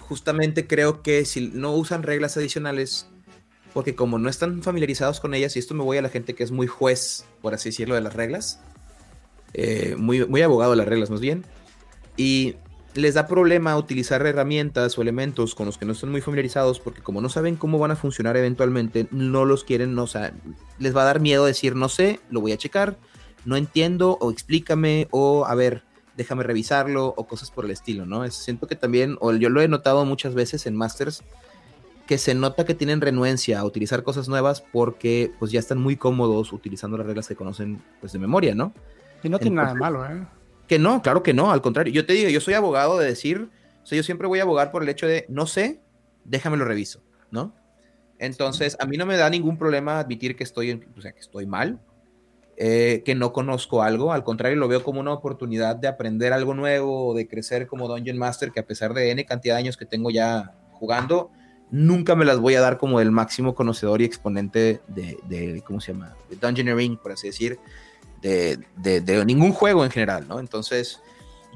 justamente 0.00 0.66
creo 0.66 1.02
que 1.02 1.24
si 1.24 1.48
no 1.54 1.72
usan 1.72 2.02
reglas 2.02 2.36
adicionales, 2.36 3.06
porque 3.72 3.94
como 3.94 4.18
no 4.18 4.28
están 4.28 4.62
familiarizados 4.62 5.20
con 5.20 5.34
ellas, 5.34 5.54
y 5.56 5.58
esto 5.58 5.74
me 5.74 5.84
voy 5.84 5.98
a 5.98 6.02
la 6.02 6.08
gente 6.08 6.34
que 6.34 6.42
es 6.42 6.50
muy 6.50 6.66
juez, 6.66 7.24
por 7.40 7.54
así 7.54 7.68
decirlo, 7.68 7.94
de 7.94 8.00
las 8.00 8.14
reglas, 8.14 8.60
eh, 9.54 9.94
muy, 9.98 10.26
muy 10.26 10.42
abogado 10.42 10.72
de 10.72 10.78
las 10.78 10.88
reglas 10.88 11.10
más 11.10 11.20
bien, 11.20 11.44
y 12.16 12.56
les 12.94 13.14
da 13.14 13.26
problema 13.26 13.76
utilizar 13.76 14.26
herramientas 14.26 14.98
o 14.98 15.02
elementos 15.02 15.54
con 15.54 15.66
los 15.66 15.78
que 15.78 15.84
no 15.84 15.92
están 15.92 16.10
muy 16.10 16.20
familiarizados 16.20 16.80
porque 16.80 17.02
como 17.02 17.20
no 17.20 17.28
saben 17.28 17.56
cómo 17.56 17.78
van 17.78 17.92
a 17.92 17.96
funcionar 17.96 18.36
eventualmente, 18.36 19.06
no 19.10 19.44
los 19.44 19.64
quieren, 19.64 19.96
o 19.98 20.06
sea, 20.06 20.32
les 20.78 20.96
va 20.96 21.02
a 21.02 21.06
dar 21.06 21.20
miedo 21.20 21.44
decir, 21.44 21.76
no 21.76 21.88
sé, 21.88 22.20
lo 22.30 22.40
voy 22.40 22.52
a 22.52 22.56
checar, 22.56 22.96
no 23.44 23.56
entiendo 23.56 24.18
o 24.20 24.30
explícame 24.30 25.06
o 25.10 25.46
a 25.46 25.54
ver, 25.54 25.84
déjame 26.16 26.42
revisarlo 26.42 27.14
o 27.16 27.26
cosas 27.26 27.50
por 27.50 27.64
el 27.64 27.70
estilo, 27.70 28.06
¿no? 28.06 28.28
siento 28.30 28.66
que 28.66 28.76
también, 28.76 29.16
o 29.20 29.32
yo 29.32 29.48
lo 29.50 29.60
he 29.60 29.68
notado 29.68 30.04
muchas 30.04 30.34
veces 30.34 30.66
en 30.66 30.76
Masters, 30.76 31.22
que 32.06 32.18
se 32.18 32.34
nota 32.34 32.64
que 32.64 32.74
tienen 32.74 33.00
renuencia 33.00 33.60
a 33.60 33.64
utilizar 33.64 34.02
cosas 34.02 34.28
nuevas 34.28 34.64
porque 34.72 35.32
pues 35.38 35.52
ya 35.52 35.60
están 35.60 35.78
muy 35.78 35.96
cómodos 35.96 36.52
utilizando 36.52 36.98
las 36.98 37.06
reglas 37.06 37.28
que 37.28 37.36
conocen 37.36 37.80
pues 38.00 38.12
de 38.12 38.18
memoria, 38.18 38.52
¿no? 38.52 38.74
Y 39.22 39.28
no 39.28 39.38
tiene 39.38 39.56
nada 39.56 39.74
malo, 39.74 40.04
¿eh? 40.04 40.26
Que 40.70 40.78
no, 40.78 41.02
claro 41.02 41.24
que 41.24 41.34
no, 41.34 41.50
al 41.50 41.62
contrario. 41.62 41.92
Yo 41.92 42.06
te 42.06 42.12
digo, 42.12 42.30
yo 42.30 42.40
soy 42.40 42.54
abogado 42.54 42.96
de 42.96 43.08
decir, 43.08 43.50
o 43.82 43.92
yo 43.92 44.04
siempre 44.04 44.28
voy 44.28 44.38
a 44.38 44.44
abogar 44.44 44.70
por 44.70 44.84
el 44.84 44.88
hecho 44.88 45.04
de, 45.04 45.26
no 45.28 45.48
sé, 45.48 45.80
déjame 46.24 46.56
lo 46.56 46.64
reviso, 46.64 47.02
¿no? 47.32 47.52
Entonces, 48.20 48.76
a 48.78 48.86
mí 48.86 48.96
no 48.96 49.04
me 49.04 49.16
da 49.16 49.28
ningún 49.28 49.58
problema 49.58 49.98
admitir 49.98 50.36
que 50.36 50.44
estoy, 50.44 50.80
o 50.96 51.00
sea, 51.00 51.10
que 51.10 51.18
estoy 51.18 51.44
mal, 51.44 51.80
eh, 52.56 53.02
que 53.04 53.16
no 53.16 53.32
conozco 53.32 53.82
algo, 53.82 54.12
al 54.12 54.22
contrario, 54.22 54.56
lo 54.58 54.68
veo 54.68 54.84
como 54.84 55.00
una 55.00 55.12
oportunidad 55.12 55.74
de 55.74 55.88
aprender 55.88 56.32
algo 56.32 56.54
nuevo, 56.54 57.14
de 57.14 57.26
crecer 57.26 57.66
como 57.66 57.88
Dungeon 57.88 58.16
Master, 58.16 58.52
que 58.52 58.60
a 58.60 58.64
pesar 58.64 58.94
de 58.94 59.10
N 59.10 59.26
cantidad 59.26 59.56
de 59.56 59.62
años 59.62 59.76
que 59.76 59.86
tengo 59.86 60.12
ya 60.12 60.54
jugando, 60.70 61.32
nunca 61.72 62.14
me 62.14 62.24
las 62.24 62.38
voy 62.38 62.54
a 62.54 62.60
dar 62.60 62.78
como 62.78 63.00
el 63.00 63.10
máximo 63.10 63.56
conocedor 63.56 64.02
y 64.02 64.04
exponente 64.04 64.82
de, 64.86 65.18
de 65.28 65.64
¿cómo 65.66 65.80
se 65.80 65.94
llama? 65.94 66.14
De 66.28 66.36
Dungeoneering, 66.36 66.96
por 66.96 67.10
así 67.10 67.26
decir 67.26 67.58
de, 68.22 69.24
ningún 69.26 69.52
juego 69.52 69.84
en 69.84 69.90
general, 69.90 70.26
¿no? 70.28 70.40
Entonces, 70.40 71.00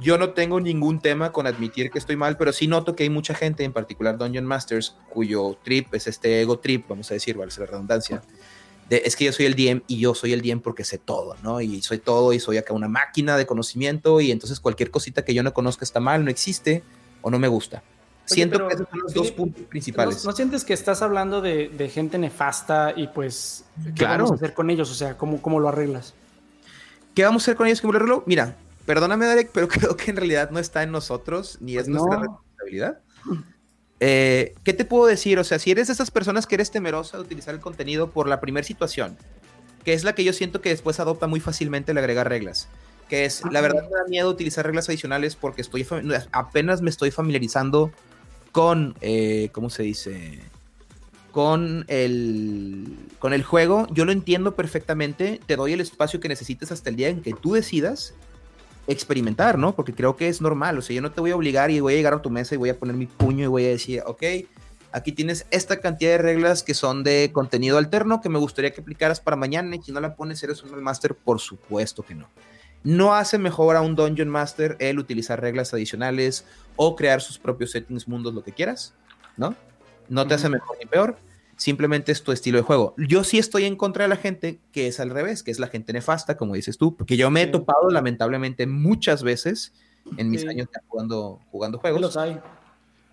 yo 0.01 0.19
no 0.19 0.31
tengo 0.31 0.61
ningún 0.61 1.01
tema 1.01 1.33
con 1.33 1.47
admitir 1.47 1.91
que 1.91 1.99
estoy 1.99 2.17
mal, 2.17 2.37
pero 2.37 2.53
sí 2.53 2.67
noto 2.67 2.97
que 2.97 3.05
hay 3.05 3.11
mucha 3.11 3.35
gente, 3.35 3.65
en 3.65 3.73
particular 3.73 4.19
Dungeon 4.19 4.45
Masters, 4.45 4.97
cuyo 5.11 5.57
trip 5.63 5.95
es 5.95 6.07
este 6.07 6.41
ego 6.41 6.59
trip, 6.59 6.89
vamos 6.89 7.11
a 7.11 7.15
decir, 7.15 7.37
vale 7.37 7.53
la 7.57 7.67
redundancia, 7.67 8.23
de, 8.89 9.03
es 9.05 9.17
que 9.17 9.25
yo 9.25 9.33
soy 9.33 9.47
el 9.47 9.55
DM 9.55 9.83
y 9.87 9.99
yo 9.99 10.15
soy 10.15 10.33
el 10.33 10.43
DM 10.43 10.61
porque 10.61 10.85
sé 10.85 10.99
todo, 10.99 11.37
¿no? 11.43 11.61
Y 11.61 11.81
soy 11.83 11.99
todo 11.99 12.33
y 12.33 12.41
soy 12.41 12.59
acá 12.59 12.75
una 12.75 12.89
máquina 12.89 13.37
de 13.37 13.47
conocimiento 13.47 14.21
y 14.21 14.31
entonces 14.31 14.61
cualquier 14.61 14.91
cosita 14.91 15.25
que 15.25 15.33
yo 15.33 15.43
no 15.43 15.55
conozca 15.55 15.85
está 15.85 16.01
mal, 16.01 16.25
no 16.25 16.31
existe 16.31 16.83
o 17.23 17.31
no 17.31 17.39
me 17.39 17.49
gusta. 17.49 17.83
Siento 18.27 18.67
que 18.67 18.75
esos 18.75 18.89
son 18.89 19.01
los 19.01 19.15
dos 19.15 19.31
puntos 19.33 19.65
principales. 19.65 20.25
¿no, 20.25 20.33
sientes 20.33 20.65
que 20.65 20.73
estás 20.73 21.03
hablando 21.03 21.41
de, 21.41 21.91
gente 21.93 22.19
nefasta 22.19 22.95
y 22.97 23.09
pues, 23.09 23.65
¿qué 23.95 24.05
vamos 24.05 24.31
a 24.31 24.35
hacer 24.35 24.55
con 24.55 24.71
ellos? 24.71 24.91
O 24.91 24.95
sea, 24.95 25.17
¿cómo, 25.17 25.43
cómo 25.43 25.61
lo 25.61 25.69
arreglas? 25.69 26.15
¿Qué 27.15 27.25
vamos 27.25 27.43
a 27.43 27.45
hacer 27.45 27.57
con 27.57 27.67
ellos? 27.67 27.81
¿Cómo 27.81 27.93
lo 27.93 28.25
Mira, 28.27 28.57
perdóname, 28.87 29.27
Derek, 29.27 29.51
pero 29.53 29.69
creo 29.69 29.97
que 29.97 30.11
en 30.11 30.17
realidad 30.17 30.51
no 30.51 30.59
está 30.59 30.83
en 30.83 30.93
nosotros 30.93 31.59
ni 31.61 31.77
es 31.77 31.89
nuestra 31.89 32.19
responsabilidad. 32.19 33.01
Eh, 34.01 34.55
¿Qué 34.65 34.73
te 34.73 34.85
puedo 34.85 35.07
decir? 35.07 35.39
O 35.39 35.45
sea, 35.45 35.59
si 35.59 35.71
eres 35.71 35.87
de 35.87 35.93
esas 35.93 36.11
personas 36.11 36.47
que 36.47 36.57
eres 36.57 36.71
temerosa 36.71 37.17
de 37.17 37.23
utilizar 37.23 37.55
el 37.55 37.61
contenido 37.61 38.11
por 38.11 38.29
la 38.29 38.41
primera 38.41 38.67
situación, 38.67 39.17
que 39.85 39.95
es 39.95 40.05
la 40.05 40.15
que 40.15 40.25
yo 40.25 40.33
siento 40.33 40.61
que 40.61 40.71
después 40.71 40.99
adopta 41.01 41.27
muy 41.27 41.41
fácilmente 41.41 41.93
el 41.93 41.99
agregar 41.99 42.29
reglas, 42.29 42.69
que 43.09 43.25
es, 43.25 43.43
la 43.51 43.61
verdad 43.61 43.85
me 43.85 43.97
da 43.97 44.05
miedo 44.09 44.29
utilizar 44.29 44.67
reglas 44.67 44.89
adicionales 44.89 45.37
porque 45.37 45.63
estoy 45.63 45.87
apenas 46.33 46.83
me 46.83 46.91
estoy 46.91 47.11
familiarizando 47.11 47.93
con, 48.51 48.97
eh, 49.01 49.51
¿cómo 49.53 49.71
se 49.71 49.83
dice? 49.85 50.41
Con 51.35 51.85
el, 51.89 52.97
con 53.19 53.33
el 53.33 53.43
juego, 53.43 53.89
yo 53.91 54.05
lo 54.05 54.13
entiendo 54.13 54.55
perfectamente, 54.55 55.41
te 55.45 55.57
doy 55.57 55.73
el 55.73 55.81
espacio 55.81 56.21
que 56.21 56.29
necesites 56.29 56.71
hasta 56.71 56.91
el 56.91 56.95
día 56.95 57.09
en 57.09 57.23
que 57.23 57.33
tú 57.33 57.55
decidas 57.55 58.15
experimentar, 58.87 59.59
¿no? 59.59 59.75
Porque 59.75 59.93
creo 59.93 60.15
que 60.15 60.29
es 60.29 60.41
normal, 60.41 60.79
o 60.79 60.83
sea, 60.83 60.95
yo 60.95 61.03
no 61.03 61.11
te 61.11 61.21
voy 61.21 61.33
a 61.33 61.37
obligar 61.37 61.73
y 61.73 61.81
voy 61.81 61.95
a 61.95 61.97
llegar 61.97 62.15
a 62.15 62.23
tu 62.23 62.31
mesa 62.31 62.55
y 62.55 62.59
voy 62.59 62.69
a 62.69 62.79
poner 62.79 62.95
mi 62.95 63.07
puño 63.07 63.43
y 63.43 63.49
voy 63.49 63.65
a 63.65 63.71
decir, 63.71 64.01
ok, 64.07 64.23
aquí 64.93 65.11
tienes 65.11 65.45
esta 65.51 65.81
cantidad 65.81 66.13
de 66.13 66.19
reglas 66.19 66.63
que 66.63 66.73
son 66.73 67.03
de 67.03 67.33
contenido 67.33 67.79
alterno 67.79 68.21
que 68.21 68.29
me 68.29 68.39
gustaría 68.39 68.73
que 68.73 68.81
aplicaras 68.81 69.19
para 69.19 69.37
mañana 69.37 69.75
y 69.75 69.83
si 69.83 69.91
no 69.91 69.99
la 69.99 70.15
pones 70.15 70.41
eres 70.45 70.63
un 70.63 70.85
master, 70.85 71.17
por 71.17 71.41
supuesto 71.41 72.05
que 72.05 72.15
no. 72.15 72.29
No 72.85 73.13
hace 73.13 73.39
mejor 73.39 73.75
a 73.75 73.81
un 73.81 73.97
Dungeon 73.97 74.29
Master 74.29 74.77
el 74.79 75.01
utilizar 75.01 75.41
reglas 75.41 75.75
adicionales 75.75 76.45
o 76.77 76.95
crear 76.95 77.21
sus 77.21 77.39
propios 77.39 77.73
settings, 77.73 78.07
mundos, 78.07 78.35
lo 78.35 78.45
que 78.45 78.53
quieras, 78.53 78.95
¿no? 79.37 79.57
No 80.09 80.27
te 80.27 80.35
hace 80.35 80.49
mejor 80.49 80.77
ni 80.79 80.87
peor, 80.87 81.17
simplemente 81.57 82.13
es 82.13 82.23
tu 82.23 82.33
estilo 82.33 82.59
de 82.59 82.65
juego. 82.65 82.95
Yo 82.97 83.25
sí 83.25 83.39
estoy 83.39 83.65
en 83.65 83.77
contra 83.77 84.05
de 84.05 84.09
la 84.09 84.17
gente 84.17 84.61
que 84.73 84.87
es 84.89 85.01
al 85.01 85.11
revés, 85.11 85.43
que 85.43 85.51
es 85.51 85.59
la 85.59 85.69
gente 85.69 85.93
nefasta, 85.93 86.37
como 86.37 86.55
dices 86.55 86.79
tú, 86.79 86.97
porque 86.97 87.17
yo 87.17 87.31
me 87.31 87.43
he 87.43 87.47
topado 87.47 87.91
lamentablemente 87.91 88.67
muchas 88.67 89.23
veces 89.23 89.73
en 90.17 90.31
mis 90.31 90.47
años 90.47 90.69
jugando, 90.89 91.41
jugando 91.51 91.79
juegos. 91.79 92.01
Los 92.01 92.17
hay. 92.17 92.39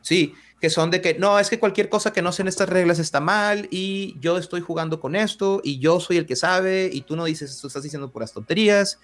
Sí, 0.01 0.33
que 0.59 0.69
son 0.69 0.91
de 0.91 1.01
que 1.01 1.15
no, 1.15 1.39
es 1.39 1.49
que 1.49 1.59
cualquier 1.59 1.89
cosa 1.89 2.11
que 2.11 2.21
no 2.21 2.31
sean 2.31 2.47
estas 2.47 2.69
reglas 2.69 2.99
está 2.99 3.19
mal 3.19 3.67
y 3.71 4.15
yo 4.19 4.37
estoy 4.37 4.61
jugando 4.61 4.99
con 4.99 5.15
esto 5.15 5.61
y 5.63 5.79
yo 5.79 5.99
soy 5.99 6.17
el 6.17 6.25
que 6.25 6.35
sabe 6.35 6.89
y 6.91 7.01
tú 7.01 7.15
no 7.15 7.25
dices, 7.25 7.59
tú 7.59 7.67
estás 7.67 7.83
diciendo 7.83 8.11
puras 8.11 8.33
tonterías, 8.33 8.99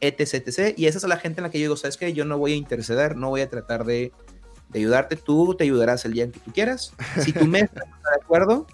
etc, 0.00 0.46
etc. 0.46 0.74
Y 0.76 0.86
esa 0.86 0.98
es 0.98 1.04
la 1.04 1.16
gente 1.16 1.40
en 1.40 1.44
la 1.44 1.50
que 1.50 1.58
yo 1.58 1.64
digo, 1.64 1.76
sabes 1.76 1.96
que 1.96 2.12
yo 2.12 2.24
no 2.24 2.38
voy 2.38 2.52
a 2.52 2.56
interceder, 2.56 3.16
no 3.16 3.30
voy 3.30 3.40
a 3.40 3.48
tratar 3.48 3.84
de 3.84 4.12
de 4.72 4.78
ayudarte, 4.78 5.16
tú 5.16 5.54
te 5.54 5.64
ayudarás 5.64 6.04
el 6.04 6.12
día 6.12 6.24
en 6.24 6.32
que 6.32 6.40
tú 6.40 6.52
quieras. 6.52 6.92
Si 7.20 7.32
tu 7.32 7.46
mesa 7.46 7.66
está 7.74 8.10
de 8.10 8.22
acuerdo, 8.22 8.66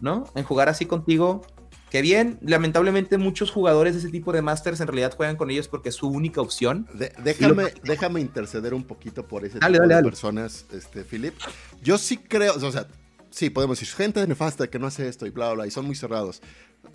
¿no? 0.00 0.24
En 0.34 0.44
jugar 0.44 0.68
así 0.68 0.86
contigo, 0.86 1.42
qué 1.90 2.02
bien. 2.02 2.38
Lamentablemente 2.42 3.18
muchos 3.18 3.50
jugadores 3.50 3.94
de 3.94 4.00
ese 4.00 4.10
tipo 4.10 4.32
de 4.32 4.42
masters 4.42 4.80
en 4.80 4.86
realidad 4.86 5.14
juegan 5.16 5.36
con 5.36 5.50
ellos 5.50 5.68
porque 5.68 5.90
es 5.90 5.94
su 5.94 6.08
única 6.08 6.40
opción. 6.40 6.86
déjame, 7.22 7.72
déjame 7.84 8.20
interceder 8.20 8.74
un 8.74 8.84
poquito 8.84 9.26
por 9.26 9.44
ese 9.44 9.58
tipo 9.58 9.86
de 9.86 10.02
personas, 10.02 10.66
este, 10.72 11.04
Philip. 11.04 11.34
Yo 11.82 11.98
sí 11.98 12.16
creo, 12.16 12.54
o 12.54 12.72
sea, 12.72 12.86
sí, 13.30 13.50
podemos 13.50 13.78
decir, 13.78 13.94
gente 13.94 14.26
nefasta 14.26 14.68
que 14.68 14.78
no 14.78 14.86
hace 14.86 15.08
esto 15.08 15.26
y 15.26 15.30
bla, 15.30 15.52
bla, 15.52 15.66
y 15.66 15.70
son 15.70 15.86
muy 15.86 15.94
cerrados. 15.94 16.42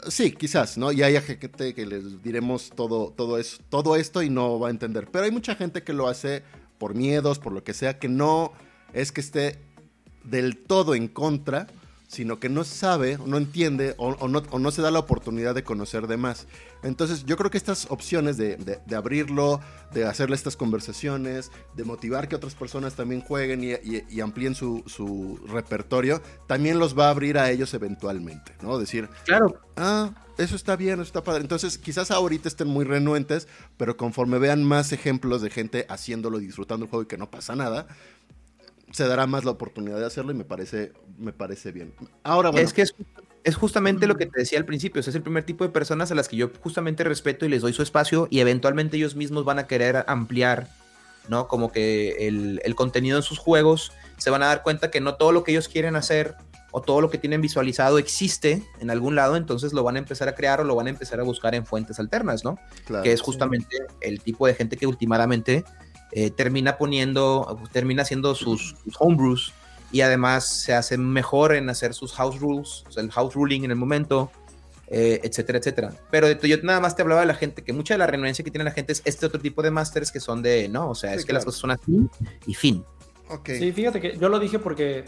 Sí, 0.10 0.32
quizás, 0.32 0.78
¿no? 0.78 0.92
Y 0.92 1.04
hay 1.04 1.20
gente 1.22 1.74
que 1.74 1.86
les 1.86 2.22
diremos 2.22 2.72
todo, 2.76 3.14
todo, 3.16 3.38
eso, 3.38 3.62
todo 3.70 3.96
esto 3.96 4.24
y 4.24 4.30
no 4.30 4.60
va 4.60 4.68
a 4.68 4.72
entender. 4.72 5.08
Pero 5.12 5.26
hay 5.26 5.32
mucha 5.32 5.56
gente 5.56 5.84
que 5.84 5.94
lo 5.94 6.08
hace 6.08 6.44
por 6.78 6.96
miedos, 6.96 7.40
por 7.40 7.54
lo 7.54 7.64
que 7.64 7.74
sea, 7.74 8.00
que 8.00 8.10
no 8.10 8.52
es 8.94 9.12
que 9.12 9.22
esté 9.22 9.60
del 10.24 10.58
todo 10.58 10.96
en 10.96 11.08
contra, 11.08 11.68
sino 12.08 12.40
que 12.40 12.50
no 12.50 12.64
sabe, 12.64 13.18
no 13.26 13.38
entiende 13.38 13.96
o, 13.98 14.28
no, 14.28 14.72
se 14.72 14.82
da 14.82 14.92
la 14.92 15.00
oportunidad 15.00 15.56
de 15.56 15.64
conocer 15.64 16.08
de 16.08 16.18
más. 16.18 16.48
Entonces 16.84 17.26
yo 17.26 17.36
creo 17.36 17.50
que 17.50 17.58
estas 17.58 17.88
opciones 17.90 18.38
de, 18.38 18.80
abrirlo, 18.96 19.60
de 19.92 20.06
hacerle 20.06 20.36
estas 20.36 20.56
conversaciones, 20.56 21.52
de 21.76 21.84
motivar 21.84 22.28
que 22.28 22.36
otras 22.36 22.54
personas 22.54 22.96
también 22.96 23.22
jueguen 23.22 23.64
y, 23.64 24.22
amplíen 24.22 24.56
su, 24.56 25.40
repertorio, 25.48 26.22
también 26.48 26.80
los 26.80 26.98
va 26.98 27.08
a 27.08 27.10
abrir 27.10 27.38
a 27.38 27.50
ellos 27.50 27.74
eventualmente, 27.74 28.54
¿no? 28.62 28.78
Decir, 28.78 29.10
claro. 29.26 29.60
ah, 29.76 30.12
eso 30.38 30.56
está 30.56 30.76
bien, 30.76 30.96
eso 30.96 31.04
está 31.04 31.24
padre. 31.24 31.42
Entonces 31.42 31.78
quizás 31.78 32.12
ahorita 32.12 32.48
estén 32.48 32.68
muy 32.68 32.86
renuentes, 32.86 33.48
pero 33.78 33.98
conforme 33.98 34.38
vean 34.38 34.64
más 34.64 34.92
ejemplos 34.92 35.42
de 35.42 35.50
gente 35.50 35.86
haciéndolo, 35.90 36.40
disfrutando 36.40 36.86
el 36.86 36.90
juego 36.90 37.04
y 37.04 37.08
que 37.08 37.18
no 37.18 37.32
pasa 37.32 37.56
nada, 37.56 37.88
se 38.96 39.06
dará 39.06 39.28
más 39.28 39.44
la 39.44 39.52
oportunidad 39.52 40.00
de 40.00 40.06
hacerlo 40.06 40.32
y 40.32 40.36
me 40.36 40.46
parece, 40.46 40.94
me 41.18 41.34
parece 41.34 41.74
bien. 41.74 41.94
Ahora, 42.24 42.50
Es 42.52 42.72
que 42.72 42.84
es, 43.44 43.56
justamente 43.56 44.08
lo 44.08 44.16
que 44.16 44.26
te 44.26 44.40
decía 44.40 44.58
al 44.58 44.64
principio, 44.64 45.02
es 45.02 45.08
el 45.14 45.22
primer 45.22 45.44
tipo 45.44 45.66
de 45.66 45.70
personas 45.70 46.12
a 46.12 46.16
las 46.16 46.30
que 46.30 46.38
yo 46.38 46.50
justamente 46.62 47.04
respeto 47.04 47.46
y 47.46 47.50
les 47.50 47.62
doy 47.62 47.74
su 47.74 47.82
espacio 47.82 48.30
y 48.32 48.40
eventualmente 48.40 48.96
ellos 48.96 49.18
mismos 49.18 49.44
van 49.44 49.60
a 49.60 49.68
querer 49.68 50.06
ampliar, 50.08 50.70
¿no? 51.28 51.50
Como 51.50 51.74
que 51.74 52.28
el, 52.28 52.62
el 52.64 52.76
contenido 52.76 53.18
en 53.18 53.24
sus 53.24 53.38
juegos, 53.38 53.92
se 54.16 54.30
van 54.30 54.44
a 54.44 54.46
dar 54.46 54.64
cuenta 54.64 54.92
que 54.92 55.02
no 55.02 55.16
todo 55.16 55.34
lo 55.34 55.44
que 55.44 55.52
ellos 55.52 55.68
quieren 55.68 55.98
hacer 55.98 56.36
o 56.72 56.82
todo 56.82 57.02
lo 57.02 57.10
que 57.10 57.18
tienen 57.18 57.42
visualizado 57.42 57.98
existe 57.98 58.64
en 58.80 58.90
algún 58.90 59.16
lado, 59.16 59.36
entonces 59.36 59.74
lo 59.74 59.84
van 59.84 59.98
a 59.98 60.00
empezar 60.00 60.30
a 60.30 60.36
crear 60.36 60.62
o 60.62 60.64
lo 60.64 60.76
van 60.76 60.88
a 60.88 60.92
empezar 60.92 61.20
a 61.20 61.24
buscar 61.24 61.54
en 61.54 61.66
fuentes 61.66 62.00
alternas, 62.00 62.46
¿no? 62.46 62.58
que 63.04 63.12
es 63.12 63.20
justamente 63.20 63.76
el 64.00 64.22
tipo 64.22 64.48
de 64.48 64.56
gente 64.56 64.78
que 64.78 64.88
últimamente 64.88 65.66
eh, 66.18 66.32
termina 66.32 66.78
poniendo, 66.78 67.60
termina 67.74 68.04
haciendo 68.04 68.36
sus, 68.36 68.78
homebrews 69.00 69.52
y 69.92 70.00
además 70.00 70.46
se 70.46 70.74
hace 70.74 70.98
mejor 70.98 71.54
en 71.54 71.70
hacer 71.70 71.94
sus 71.94 72.14
house 72.14 72.40
rules, 72.40 72.86
o 72.88 72.92
sea, 72.94 73.04
el 73.04 73.12
house 73.12 73.34
ruling 73.34 73.66
en 73.66 73.72
el 73.72 73.76
momento, 73.76 74.32
eh, 74.88 75.20
etcétera, 75.24 75.60
etcétera. 75.60 75.92
Pero 76.10 76.32
yo 76.32 76.56
nada 76.64 76.80
más 76.80 76.96
te 76.96 77.02
hablaba 77.02 77.20
de 77.20 77.28
la 77.28 77.34
gente, 77.34 77.66
que 77.66 77.74
mucha 77.74 77.96
de 77.96 77.98
la 77.98 78.08
renuencia 78.08 78.46
que 78.46 78.50
tiene 78.50 78.64
la 78.64 78.72
gente 78.72 78.94
es 78.94 79.02
este 79.04 79.26
otro 79.26 79.42
tipo 79.42 79.62
de 79.62 79.72
masters 79.72 80.10
que 80.10 80.22
son 80.22 80.42
de, 80.42 80.70
no, 80.70 80.92
o 80.92 80.96
sea, 80.96 81.14
es 81.14 81.26
que 81.26 81.34
las 81.34 81.44
cosas 81.44 81.60
son 81.60 81.72
así 81.72 82.10
y 82.48 82.54
fin. 82.54 82.86
Okay. 83.30 83.60
Sí, 83.60 83.74
fíjate 83.74 84.00
que 84.00 84.18
yo 84.18 84.30
lo 84.30 84.40
dije 84.40 84.58
porque 84.58 85.04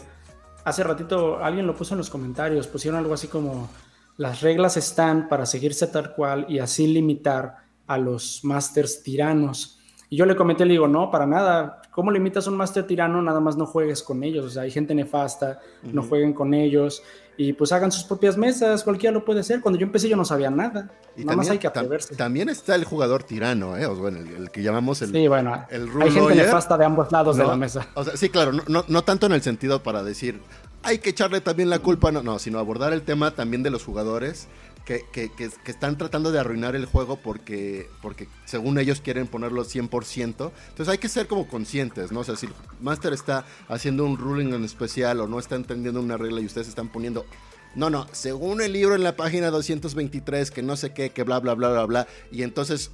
hace 0.62 0.84
ratito 0.84 1.42
alguien 1.42 1.66
lo 1.66 1.74
puso 1.74 1.94
en 1.94 1.98
los 1.98 2.10
comentarios, 2.10 2.66
pusieron 2.66 3.00
algo 3.00 3.14
así 3.14 3.28
como 3.28 3.70
las 4.18 4.42
reglas 4.42 4.76
están 4.76 5.26
para 5.26 5.46
seguirse 5.46 5.86
tal 5.86 6.14
cual 6.14 6.44
y 6.50 6.58
así 6.58 6.86
limitar 6.86 7.56
a 7.86 7.96
los 7.96 8.40
masters 8.44 9.02
tiranos. 9.02 9.77
Y 10.10 10.16
yo 10.16 10.24
le 10.24 10.36
comenté, 10.36 10.64
le 10.64 10.72
digo, 10.72 10.88
no, 10.88 11.10
para 11.10 11.26
nada. 11.26 11.82
¿Cómo 11.90 12.10
limitas 12.10 12.46
a 12.46 12.50
un 12.50 12.56
Master 12.56 12.86
Tirano? 12.86 13.20
Nada 13.20 13.40
más 13.40 13.56
no 13.56 13.66
juegues 13.66 14.02
con 14.02 14.22
ellos. 14.24 14.44
O 14.44 14.50
sea, 14.50 14.62
hay 14.62 14.70
gente 14.70 14.94
nefasta, 14.94 15.60
no 15.82 16.02
jueguen 16.02 16.32
con 16.32 16.54
ellos. 16.54 17.02
Y 17.36 17.52
pues 17.52 17.70
hagan 17.72 17.92
sus 17.92 18.04
propias 18.04 18.36
mesas, 18.36 18.82
cualquiera 18.82 19.12
lo 19.12 19.24
puede 19.24 19.40
hacer. 19.40 19.60
Cuando 19.60 19.78
yo 19.78 19.86
empecé 19.86 20.08
yo 20.08 20.16
no 20.16 20.24
sabía 20.24 20.50
nada. 20.50 20.90
Y 21.16 21.24
nada 21.24 21.36
más 21.36 21.50
hay 21.50 21.58
que 21.58 21.66
atreverse. 21.66 22.16
también 22.16 22.48
está 22.48 22.74
el 22.74 22.84
jugador 22.84 23.22
tirano, 23.22 23.76
¿eh? 23.76 23.86
O 23.86 23.94
bueno, 23.94 24.18
el, 24.18 24.50
que 24.50 24.62
llamamos 24.62 25.02
el. 25.02 25.12
Sí, 25.12 25.28
bueno, 25.28 25.54
hay 25.70 26.10
gente 26.10 26.34
nefasta 26.34 26.76
de 26.76 26.84
ambos 26.84 27.12
lados 27.12 27.36
de 27.36 27.46
la 27.46 27.56
mesa. 27.56 27.86
O 27.94 28.02
sea, 28.02 28.16
sí, 28.16 28.28
claro, 28.30 28.52
no, 28.66 28.84
no 28.88 29.02
tanto 29.02 29.26
en 29.26 29.32
el 29.32 29.42
sentido 29.42 29.82
para 29.82 30.02
decir, 30.02 30.40
hay 30.82 30.98
que 30.98 31.10
echarle 31.10 31.40
también 31.40 31.70
la 31.70 31.78
culpa, 31.80 32.10
no, 32.10 32.22
no, 32.22 32.38
sino 32.38 32.58
abordar 32.58 32.92
el 32.92 33.02
tema 33.02 33.32
también 33.32 33.62
de 33.62 33.70
los 33.70 33.84
jugadores 33.84 34.48
que, 34.84 35.04
que, 35.12 35.50
están 35.66 35.98
tratando 35.98 36.32
de 36.32 36.38
arruinar 36.38 36.74
el 36.74 36.86
juego 36.86 37.16
porque, 37.16 37.90
porque 38.00 38.26
según 38.46 38.78
ellos 38.78 39.00
quieren 39.00 39.26
ponerlo 39.26 39.64
100%. 39.64 40.28
Entonces 40.28 40.88
hay 40.88 40.98
que 40.98 41.08
ser 41.08 41.26
como 41.26 41.46
conscientes, 41.46 42.10
¿no? 42.10 42.20
O 42.20 42.24
sea, 42.24 42.36
si 42.36 42.48
Master 42.80 43.12
está 43.12 43.44
haciendo 43.68 44.04
un 44.04 44.16
ruling 44.16 44.54
en 44.54 44.64
especial 44.64 45.20
o 45.20 45.26
no 45.26 45.38
está 45.38 45.56
entendiendo 45.56 46.00
una 46.00 46.16
regla 46.16 46.40
y 46.40 46.46
ustedes 46.46 46.68
están 46.68 46.88
poniendo... 46.88 47.26
No, 47.74 47.90
no, 47.90 48.06
según 48.12 48.62
el 48.62 48.72
libro 48.72 48.94
en 48.94 49.02
la 49.02 49.14
página 49.14 49.50
223, 49.50 50.50
que 50.50 50.62
no 50.62 50.74
sé 50.76 50.94
qué, 50.94 51.10
que 51.10 51.22
bla, 51.22 51.38
bla, 51.38 51.54
bla, 51.54 51.70
bla, 51.70 51.84
bla, 51.84 52.08
y 52.32 52.42
entonces 52.42 52.90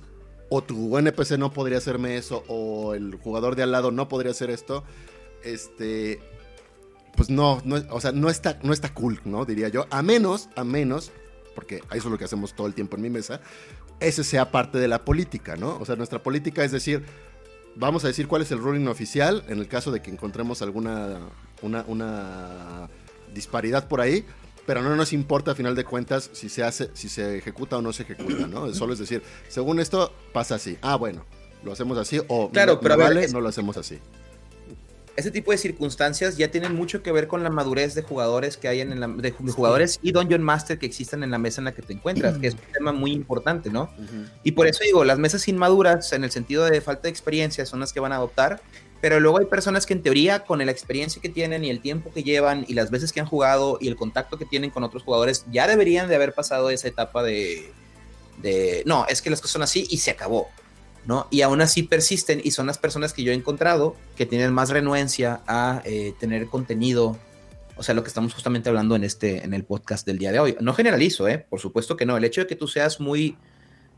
o 0.48 0.62
tu 0.62 0.98
NPC 0.98 1.38
no 1.38 1.52
podría 1.52 1.78
hacerme 1.78 2.16
eso, 2.16 2.44
o 2.48 2.94
el 2.94 3.14
jugador 3.16 3.56
de 3.56 3.62
al 3.62 3.72
lado 3.72 3.90
no 3.90 4.08
podría 4.08 4.32
hacer 4.32 4.50
esto, 4.50 4.84
este, 5.42 6.20
pues 7.16 7.30
no, 7.30 7.62
no, 7.64 7.76
o 7.90 8.00
sea, 8.00 8.12
no 8.12 8.28
está, 8.28 8.58
no 8.62 8.72
está 8.72 8.92
cool, 8.92 9.20
¿no? 9.24 9.44
Diría 9.44 9.68
yo. 9.68 9.86
A 9.90 10.02
menos, 10.02 10.48
a 10.56 10.64
menos, 10.64 11.12
porque 11.54 11.76
eso 11.76 11.84
es 11.90 12.04
lo 12.04 12.18
que 12.18 12.24
hacemos 12.24 12.54
todo 12.54 12.66
el 12.66 12.74
tiempo 12.74 12.96
en 12.96 13.02
mi 13.02 13.10
mesa, 13.10 13.40
ese 14.00 14.24
sea 14.24 14.50
parte 14.50 14.78
de 14.78 14.88
la 14.88 15.04
política, 15.04 15.56
¿no? 15.56 15.78
O 15.78 15.84
sea, 15.84 15.96
nuestra 15.96 16.22
política 16.22 16.64
es 16.64 16.72
decir, 16.72 17.04
vamos 17.76 18.04
a 18.04 18.08
decir 18.08 18.28
cuál 18.28 18.42
es 18.42 18.50
el 18.50 18.58
ruling 18.58 18.88
oficial 18.88 19.44
en 19.48 19.58
el 19.58 19.68
caso 19.68 19.90
de 19.90 20.02
que 20.02 20.10
encontremos 20.10 20.62
alguna 20.62 21.20
una, 21.62 21.84
una 21.86 22.88
disparidad 23.32 23.88
por 23.88 24.00
ahí, 24.00 24.24
pero 24.66 24.82
no 24.82 24.94
nos 24.96 25.12
importa 25.12 25.52
a 25.52 25.54
final 25.54 25.74
de 25.74 25.84
cuentas 25.84 26.30
si 26.32 26.48
se 26.48 26.62
hace, 26.62 26.90
si 26.94 27.08
se 27.08 27.38
ejecuta 27.38 27.78
o 27.78 27.82
no 27.82 27.92
se 27.92 28.02
ejecuta, 28.02 28.46
¿no? 28.46 28.72
Solo 28.74 28.92
es 28.92 28.98
decir, 28.98 29.22
según 29.48 29.80
esto 29.80 30.12
pasa 30.32 30.56
así. 30.56 30.78
Ah, 30.82 30.96
bueno, 30.96 31.24
lo 31.62 31.72
hacemos 31.72 31.98
así 31.98 32.20
o 32.28 32.50
claro, 32.50 32.80
pero 32.80 32.96
vale, 32.96 33.28
no 33.28 33.40
lo 33.40 33.48
hacemos 33.48 33.76
así 33.76 33.98
ese 35.16 35.30
tipo 35.30 35.52
de 35.52 35.58
circunstancias 35.58 36.36
ya 36.36 36.50
tienen 36.50 36.74
mucho 36.74 37.02
que 37.02 37.12
ver 37.12 37.28
con 37.28 37.42
la 37.42 37.50
madurez 37.50 37.94
de 37.94 38.02
jugadores 38.02 38.56
que 38.56 38.68
hay 38.68 38.80
en 38.80 38.98
la, 38.98 39.06
de, 39.08 39.30
jugadores 39.30 40.00
y 40.02 40.12
Dungeon 40.12 40.42
Master 40.42 40.78
que 40.78 40.86
existan 40.86 41.22
en 41.22 41.30
la 41.30 41.38
mesa 41.38 41.60
en 41.60 41.66
la 41.66 41.72
que 41.72 41.82
te 41.82 41.92
encuentras, 41.92 42.38
que 42.38 42.48
es 42.48 42.54
un 42.54 42.72
tema 42.72 42.92
muy 42.92 43.12
importante, 43.12 43.70
¿no? 43.70 43.90
Y 44.42 44.52
por 44.52 44.66
eso 44.66 44.82
digo, 44.82 45.04
las 45.04 45.18
mesas 45.18 45.46
inmaduras, 45.48 46.12
en 46.12 46.24
el 46.24 46.30
sentido 46.30 46.64
de 46.64 46.80
falta 46.80 47.02
de 47.02 47.10
experiencia, 47.10 47.64
son 47.66 47.80
las 47.80 47.92
que 47.92 48.00
van 48.00 48.12
a 48.12 48.16
adoptar, 48.16 48.60
pero 49.00 49.20
luego 49.20 49.38
hay 49.38 49.46
personas 49.46 49.86
que 49.86 49.92
en 49.92 50.02
teoría, 50.02 50.40
con 50.40 50.64
la 50.64 50.72
experiencia 50.72 51.20
que 51.20 51.28
tienen 51.28 51.64
y 51.64 51.70
el 51.70 51.80
tiempo 51.80 52.10
que 52.12 52.22
llevan 52.22 52.64
y 52.66 52.74
las 52.74 52.90
veces 52.90 53.12
que 53.12 53.20
han 53.20 53.26
jugado 53.26 53.78
y 53.80 53.88
el 53.88 53.96
contacto 53.96 54.38
que 54.38 54.46
tienen 54.46 54.70
con 54.70 54.82
otros 54.82 55.02
jugadores, 55.02 55.44
ya 55.52 55.68
deberían 55.68 56.08
de 56.08 56.16
haber 56.16 56.32
pasado 56.32 56.70
esa 56.70 56.88
etapa 56.88 57.22
de, 57.22 57.70
de 58.38 58.82
no, 58.86 59.06
es 59.08 59.22
que 59.22 59.30
las 59.30 59.40
cosas 59.40 59.52
son 59.52 59.62
así 59.62 59.86
y 59.90 59.98
se 59.98 60.10
acabó. 60.10 60.48
¿No? 61.06 61.26
Y 61.30 61.42
aún 61.42 61.60
así 61.60 61.82
persisten 61.82 62.40
y 62.42 62.50
son 62.52 62.66
las 62.66 62.78
personas 62.78 63.12
que 63.12 63.22
yo 63.22 63.32
he 63.32 63.34
encontrado 63.34 63.96
que 64.16 64.26
tienen 64.26 64.52
más 64.52 64.70
renuencia 64.70 65.42
a 65.46 65.82
eh, 65.84 66.14
tener 66.18 66.46
contenido, 66.46 67.18
o 67.76 67.82
sea, 67.82 67.94
lo 67.94 68.02
que 68.02 68.08
estamos 68.08 68.34
justamente 68.34 68.68
hablando 68.68 68.96
en, 68.96 69.04
este, 69.04 69.44
en 69.44 69.52
el 69.54 69.64
podcast 69.64 70.06
del 70.06 70.18
día 70.18 70.32
de 70.32 70.38
hoy. 70.38 70.56
No 70.60 70.72
generalizo, 70.74 71.28
¿eh? 71.28 71.38
Por 71.38 71.60
supuesto 71.60 71.96
que 71.96 72.06
no. 72.06 72.16
El 72.16 72.24
hecho 72.24 72.40
de 72.40 72.46
que 72.46 72.56
tú 72.56 72.68
seas 72.68 73.00
muy 73.00 73.36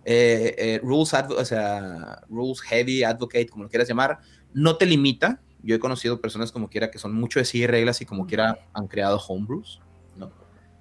eh, 0.05 0.55
eh, 0.59 0.81
rules, 0.83 1.13
o 1.15 1.45
sea, 1.45 2.23
rules 2.29 2.61
heavy 2.63 3.03
advocate, 3.03 3.49
como 3.49 3.65
lo 3.65 3.71
quieras 3.71 3.89
llamar, 3.89 4.19
no 4.53 4.77
te 4.77 4.87
limita. 4.87 5.41
Yo 5.63 5.75
he 5.75 5.81
conocido 5.81 6.21
personas 6.21 6.53
como 6.53 6.71
quiera 6.71 6.91
que 6.91 6.99
son 6.99 7.13
mucho 7.13 7.39
de 7.39 7.45
seguir 7.45 7.71
reglas 7.71 8.01
y 8.01 8.07
como 8.07 8.27
quiera 8.27 8.59
han 8.73 8.87
creado 8.87 9.19
homebrews. 9.19 9.81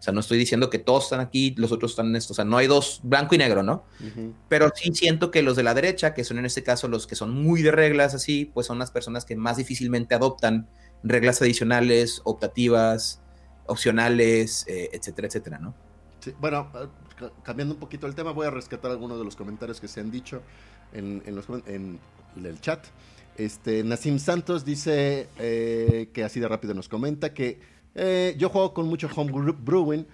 Sea, 0.05 0.13
no 0.13 0.19
estoy 0.19 0.37
diciendo 0.37 0.69
que 0.69 0.79
todos 0.79 1.05
están 1.05 1.19
aquí, 1.19 1.53
los 1.57 1.71
otros 1.71 1.91
están 1.91 2.07
en 2.07 2.15
esto. 2.15 2.33
O 2.33 2.35
sea, 2.35 2.45
no 2.45 2.57
hay 2.57 2.67
dos, 2.67 3.01
blanco 3.03 3.35
y 3.35 3.37
negro, 3.37 3.63
¿no? 3.63 3.83
Pero 4.47 4.71
sí 4.73 4.93
siento 4.93 5.31
que 5.31 5.41
los 5.41 5.55
de 5.55 5.63
la 5.63 5.73
derecha, 5.73 6.13
que 6.13 6.23
son 6.23 6.37
en 6.37 6.45
este 6.45 6.63
caso 6.63 6.87
los 6.87 7.07
que 7.07 7.15
son 7.15 7.31
muy 7.31 7.61
de 7.61 7.71
reglas 7.71 8.13
así, 8.13 8.49
pues 8.53 8.67
son 8.67 8.79
las 8.79 8.91
personas 8.91 9.25
que 9.25 9.35
más 9.35 9.57
difícilmente 9.57 10.15
adoptan 10.15 10.67
reglas 11.03 11.41
adicionales, 11.41 12.21
optativas, 12.23 13.21
opcionales, 13.67 14.65
eh, 14.67 14.89
etcétera, 14.93 15.27
etcétera, 15.27 15.59
¿no? 15.59 15.73
Sí, 16.19 16.33
bueno, 16.39 16.71
eh, 16.75 17.29
cambiando 17.43 17.73
un 17.73 17.79
poquito 17.79 18.07
el 18.07 18.15
tema, 18.15 18.31
voy 18.31 18.47
a 18.47 18.51
rescatar 18.51 18.91
algunos 18.91 19.17
de 19.17 19.25
los 19.25 19.35
comentarios 19.35 19.79
que 19.79 19.87
se 19.87 19.99
han 19.99 20.11
dicho 20.11 20.41
en, 20.93 21.21
en, 21.25 21.99
el 22.43 22.61
chat. 22.61 22.85
Este, 23.37 23.83
Nassim 23.83 24.19
Santos 24.19 24.63
dice 24.63 25.27
eh, 25.37 26.09
que 26.13 26.23
así 26.23 26.39
de 26.39 26.47
rápido 26.47 26.73
nos 26.73 26.87
comenta 26.87 27.33
que 27.33 27.59
eh, 27.95 28.35
yo 28.37 28.49
juego 28.49 28.73
con 28.73 28.87
mucho 28.87 29.09
home 29.15 29.31
brewing, 29.31 30.05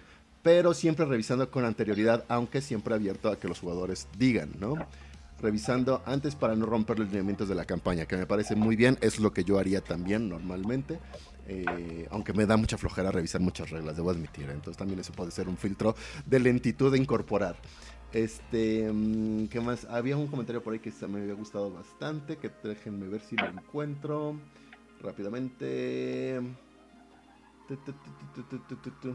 pero 0.41 0.73
siempre 0.73 1.05
revisando 1.05 1.49
con 1.49 1.65
anterioridad, 1.65 2.25
aunque 2.27 2.61
siempre 2.61 2.93
abierto 2.93 3.29
a 3.29 3.39
que 3.39 3.47
los 3.47 3.59
jugadores 3.59 4.07
digan, 4.17 4.51
¿no? 4.59 4.75
Revisando 5.41 6.01
antes 6.05 6.35
para 6.35 6.55
no 6.55 6.65
romper 6.65 6.99
los 6.99 7.07
lineamientos 7.09 7.49
de 7.49 7.55
la 7.55 7.65
campaña, 7.65 8.05
que 8.05 8.15
me 8.15 8.25
parece 8.25 8.55
muy 8.55 8.75
bien, 8.75 8.97
es 9.01 9.19
lo 9.19 9.33
que 9.33 9.43
yo 9.43 9.57
haría 9.57 9.81
también 9.81 10.29
normalmente. 10.29 10.99
Eh, 11.47 12.07
aunque 12.11 12.33
me 12.33 12.45
da 12.45 12.55
mucha 12.55 12.77
flojera 12.77 13.11
revisar 13.11 13.41
muchas 13.41 13.69
reglas, 13.71 13.95
debo 13.95 14.11
admitir. 14.11 14.49
Entonces 14.49 14.77
también 14.77 14.99
eso 14.99 15.11
puede 15.13 15.31
ser 15.31 15.49
un 15.49 15.57
filtro 15.57 15.95
de 16.25 16.39
lentitud 16.39 16.91
de 16.91 16.99
incorporar. 16.99 17.55
Este, 18.13 18.91
mm, 18.91 19.47
¿qué 19.47 19.59
más? 19.59 19.85
Había 19.85 20.17
un 20.17 20.27
comentario 20.27 20.61
por 20.61 20.73
ahí 20.73 20.79
que 20.79 20.91
me 21.07 21.21
había 21.21 21.33
gustado 21.33 21.71
bastante, 21.71 22.37
que 22.37 22.51
déjenme 22.63 23.07
ver 23.07 23.21
si 23.21 23.35
lo 23.35 23.47
encuentro 23.47 24.35
rápidamente. 25.01 26.39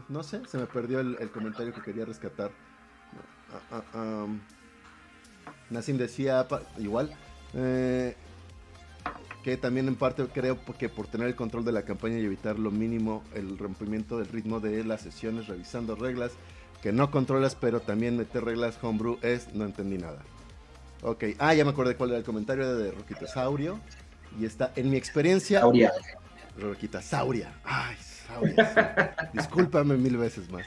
No 0.09 0.23
sé, 0.23 0.41
se 0.47 0.57
me 0.57 0.65
perdió 0.65 0.99
el, 0.99 1.31
comentario 1.31 1.73
que 1.73 1.81
quería 1.81 2.05
rescatar. 2.05 2.51
Nassim 5.69 5.97
decía 5.97 6.47
igual. 6.77 7.15
Eh, 7.53 8.15
que 9.43 9.55
también 9.55 9.87
en 9.87 9.95
parte 9.95 10.27
creo 10.27 10.59
que 10.77 10.89
por 10.89 11.07
tener 11.07 11.27
el 11.27 11.35
control 11.35 11.63
de 11.63 11.71
la 11.71 11.83
campaña 11.83 12.17
y 12.19 12.25
evitar 12.25 12.59
lo 12.59 12.69
mínimo 12.69 13.23
el 13.33 13.57
rompimiento 13.57 14.17
del 14.17 14.27
ritmo 14.27 14.59
de 14.59 14.83
las 14.83 15.01
sesiones, 15.01 15.47
revisando 15.47 15.95
reglas 15.95 16.33
que 16.81 16.91
no 16.91 17.09
controlas, 17.11 17.55
pero 17.55 17.79
también 17.79 18.17
meter 18.17 18.43
reglas 18.43 18.77
homebrew 18.81 19.17
es, 19.21 19.53
no 19.53 19.65
entendí 19.65 19.97
nada. 19.97 20.19
Ok, 21.01 21.23
ah, 21.39 21.53
ya 21.53 21.63
me 21.63 21.71
acordé 21.71 21.95
cuál 21.95 22.09
era 22.09 22.19
el 22.19 22.25
comentario 22.25 22.75
de 22.75 22.91
Roquita 22.91 23.27
Saurio. 23.27 23.79
Y 24.39 24.45
está, 24.45 24.73
en 24.75 24.89
mi 24.89 24.97
experiencia... 24.97 25.61
Sauria. 25.61 25.93
Roquita 26.59 27.01
Sauria. 27.01 27.53
Ay, 27.63 27.95
Discúlpame 29.33 29.97
mil 29.97 30.17
veces 30.17 30.49
más. 30.49 30.65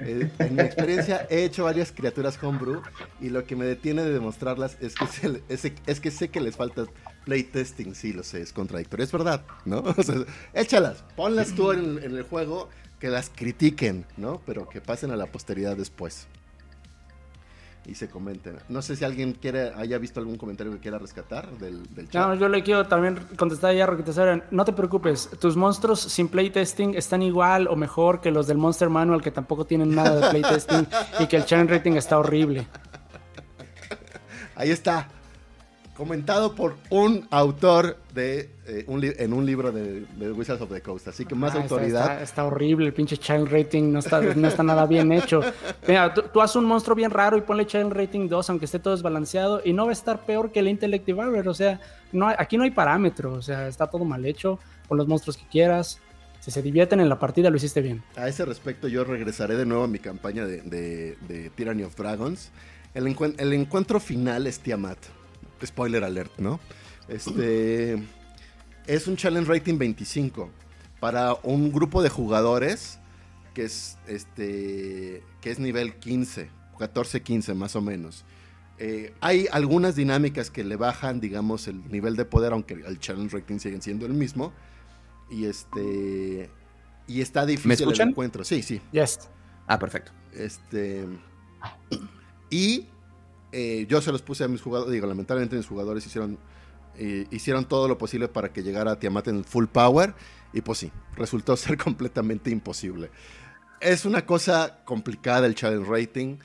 Eh, 0.00 0.28
en 0.38 0.54
mi 0.56 0.62
experiencia 0.62 1.26
he 1.30 1.44
hecho 1.44 1.64
varias 1.64 1.92
criaturas 1.92 2.38
homebrew 2.42 2.82
y 3.20 3.28
lo 3.28 3.44
que 3.44 3.54
me 3.54 3.64
detiene 3.64 4.02
de 4.02 4.12
demostrarlas 4.12 4.76
es 4.80 4.94
que, 4.94 5.42
es, 5.86 6.00
que 6.00 6.10
sé 6.10 6.28
que 6.28 6.40
les 6.40 6.56
falta 6.56 6.84
playtesting. 7.24 7.94
Sí, 7.94 8.12
lo 8.12 8.22
sé, 8.22 8.42
es 8.42 8.52
contradictorio. 8.52 9.04
Es 9.04 9.12
verdad, 9.12 9.44
¿no? 9.64 9.84
échalas, 10.54 11.04
ponlas 11.16 11.54
tú 11.54 11.72
en, 11.72 12.02
en 12.02 12.16
el 12.16 12.22
juego, 12.22 12.68
que 12.98 13.08
las 13.08 13.30
critiquen, 13.30 14.04
¿no? 14.16 14.40
Pero 14.46 14.68
que 14.68 14.80
pasen 14.80 15.10
a 15.10 15.16
la 15.16 15.26
posteridad 15.26 15.76
después 15.76 16.26
y 17.86 17.94
se 17.94 18.08
comenten. 18.08 18.58
No 18.68 18.82
sé 18.82 18.96
si 18.96 19.04
alguien 19.04 19.32
quiere 19.32 19.72
haya 19.74 19.98
visto 19.98 20.20
algún 20.20 20.36
comentario 20.36 20.72
que 20.72 20.78
quiera 20.78 20.98
rescatar 20.98 21.50
del, 21.58 21.82
chat. 22.08 22.28
No, 22.28 22.34
yo 22.34 22.48
le 22.48 22.62
quiero 22.62 22.86
también 22.86 23.18
contestar 23.36 23.74
ya, 23.74 23.86
Roquita 23.86 24.42
No 24.50 24.64
te 24.64 24.72
preocupes, 24.72 25.30
tus 25.40 25.56
monstruos 25.56 26.00
sin 26.00 26.28
playtesting 26.28 26.94
están 26.94 27.22
igual 27.22 27.66
o 27.68 27.76
mejor 27.76 28.20
que 28.20 28.30
los 28.30 28.46
del 28.46 28.58
Monster 28.58 28.88
Manual 28.88 29.22
que 29.22 29.30
tampoco 29.30 29.64
tienen 29.64 29.94
nada 29.94 30.20
de 30.20 30.30
playtesting 30.30 30.86
y 31.20 31.26
que 31.26 31.36
el 31.36 31.44
challenge 31.44 31.74
rating 31.74 31.92
está 31.92 32.18
horrible. 32.18 32.66
Ahí 34.54 34.70
está 34.70 35.08
comentado 36.02 36.56
por 36.56 36.74
un 36.90 37.28
autor 37.30 37.96
de 38.12 38.50
eh, 38.66 38.84
un 38.88 39.04
en 39.04 39.32
un 39.32 39.46
libro 39.46 39.70
de, 39.70 40.04
Wizards 40.32 40.60
of 40.60 40.72
the 40.72 40.80
Coast. 40.80 41.06
Así 41.06 41.24
que 41.24 41.36
más 41.36 41.54
ah, 41.54 41.62
autoridad. 41.62 42.20
Está, 42.20 42.44
horrible, 42.44 42.86
el 42.86 42.92
pinche 42.92 43.16
child 43.16 43.46
rating 43.52 43.92
no 43.92 44.00
está, 44.00 44.20
no 44.20 44.48
está 44.48 44.64
nada 44.64 44.84
bien 44.86 45.12
hecho. 45.12 45.42
Mira, 45.86 46.12
tú, 46.12 46.40
haces 46.40 46.56
un 46.56 46.64
monstruo 46.64 46.96
bien 46.96 47.12
raro 47.12 47.36
y 47.38 47.42
ponle 47.42 47.68
child 47.68 47.92
rating 47.92 48.28
2, 48.28 48.50
aunque 48.50 48.64
esté 48.64 48.80
todo 48.80 48.94
desbalanceado, 48.96 49.62
y 49.64 49.72
no 49.72 49.84
va 49.84 49.90
a 49.90 49.92
estar 49.92 50.26
peor 50.26 50.50
que 50.50 50.58
el 50.58 50.66
Intellective 50.66 51.16
Barber. 51.16 51.46
O 51.48 51.54
sea, 51.54 51.80
no 52.10 52.26
aquí 52.26 52.56
no 52.56 52.64
hay 52.64 52.72
parámetro, 52.72 53.34
o 53.34 53.42
sea, 53.42 53.68
está 53.68 53.86
todo 53.86 54.04
mal 54.04 54.24
hecho. 54.24 54.58
Pon 54.88 54.98
los 54.98 55.06
monstruos 55.06 55.36
que 55.36 55.46
quieras. 55.46 56.00
Si 56.40 56.50
se 56.50 56.62
divierten 56.62 56.98
en 56.98 57.08
la 57.08 57.20
partida, 57.20 57.48
lo 57.48 57.56
hiciste 57.58 57.80
bien. 57.80 58.02
A 58.16 58.26
ese 58.26 58.44
respecto, 58.44 58.88
yo 58.88 59.04
regresaré 59.04 59.54
de 59.54 59.66
nuevo 59.66 59.84
a 59.84 59.88
mi 59.88 60.00
campaña 60.00 60.46
de, 60.46 60.62
de, 60.62 61.50
Tyranny 61.54 61.84
of 61.84 61.94
Dragons. 61.94 62.50
El, 62.92 63.06
el 63.38 63.52
encuentro 63.52 64.00
final 64.00 64.48
es 64.48 64.58
Tiamat 64.58 64.98
spoiler 65.64 66.04
alert, 66.04 66.38
¿no? 66.38 66.60
Este 67.08 68.02
es 68.86 69.06
un 69.06 69.16
challenge 69.16 69.48
rating 69.48 69.78
25 69.78 70.50
para 71.00 71.34
un 71.42 71.72
grupo 71.72 72.02
de 72.02 72.08
jugadores 72.08 72.98
que 73.54 73.64
es 73.64 73.98
este 74.06 75.22
que 75.40 75.50
es 75.50 75.58
nivel 75.58 75.96
15, 75.96 76.48
14, 76.78 77.22
15 77.22 77.54
más 77.54 77.76
o 77.76 77.80
menos. 77.80 78.24
Eh, 78.78 79.14
hay 79.20 79.46
algunas 79.52 79.94
dinámicas 79.94 80.50
que 80.50 80.64
le 80.64 80.76
bajan, 80.76 81.20
digamos, 81.20 81.68
el 81.68 81.88
nivel 81.90 82.16
de 82.16 82.24
poder, 82.24 82.52
aunque 82.52 82.74
el 82.74 82.98
challenge 82.98 83.36
rating 83.36 83.58
sigue 83.58 83.80
siendo 83.80 84.06
el 84.06 84.14
mismo. 84.14 84.52
Y 85.30 85.44
este. 85.44 86.50
Y 87.06 87.20
está 87.20 87.46
difícil 87.46 87.92
el 87.92 88.00
encuentro. 88.00 88.44
Sí, 88.44 88.62
sí. 88.62 88.80
Yes. 88.90 89.28
Ah, 89.66 89.78
perfecto. 89.78 90.12
Este. 90.32 91.06
Y 92.50 92.86
eh, 93.52 93.86
yo 93.88 94.00
se 94.00 94.10
los 94.10 94.22
puse 94.22 94.44
a 94.44 94.48
mis 94.48 94.62
jugadores. 94.62 94.92
Digo, 94.92 95.06
lamentablemente 95.06 95.56
mis 95.56 95.66
jugadores 95.66 96.04
hicieron. 96.06 96.38
Eh, 96.98 97.26
hicieron 97.30 97.64
todo 97.64 97.88
lo 97.88 97.96
posible 97.96 98.28
para 98.28 98.52
que 98.52 98.62
llegara 98.62 98.92
a 98.92 98.98
Tiamat 98.98 99.28
en 99.28 99.44
full 99.44 99.66
power. 99.66 100.14
Y 100.52 100.60
pues 100.62 100.78
sí, 100.78 100.90
resultó 101.16 101.56
ser 101.56 101.76
completamente 101.78 102.50
imposible. 102.50 103.10
Es 103.80 104.04
una 104.04 104.24
cosa 104.24 104.80
complicada 104.84 105.46
el 105.46 105.54
challenge 105.54 105.88
rating 105.88 106.38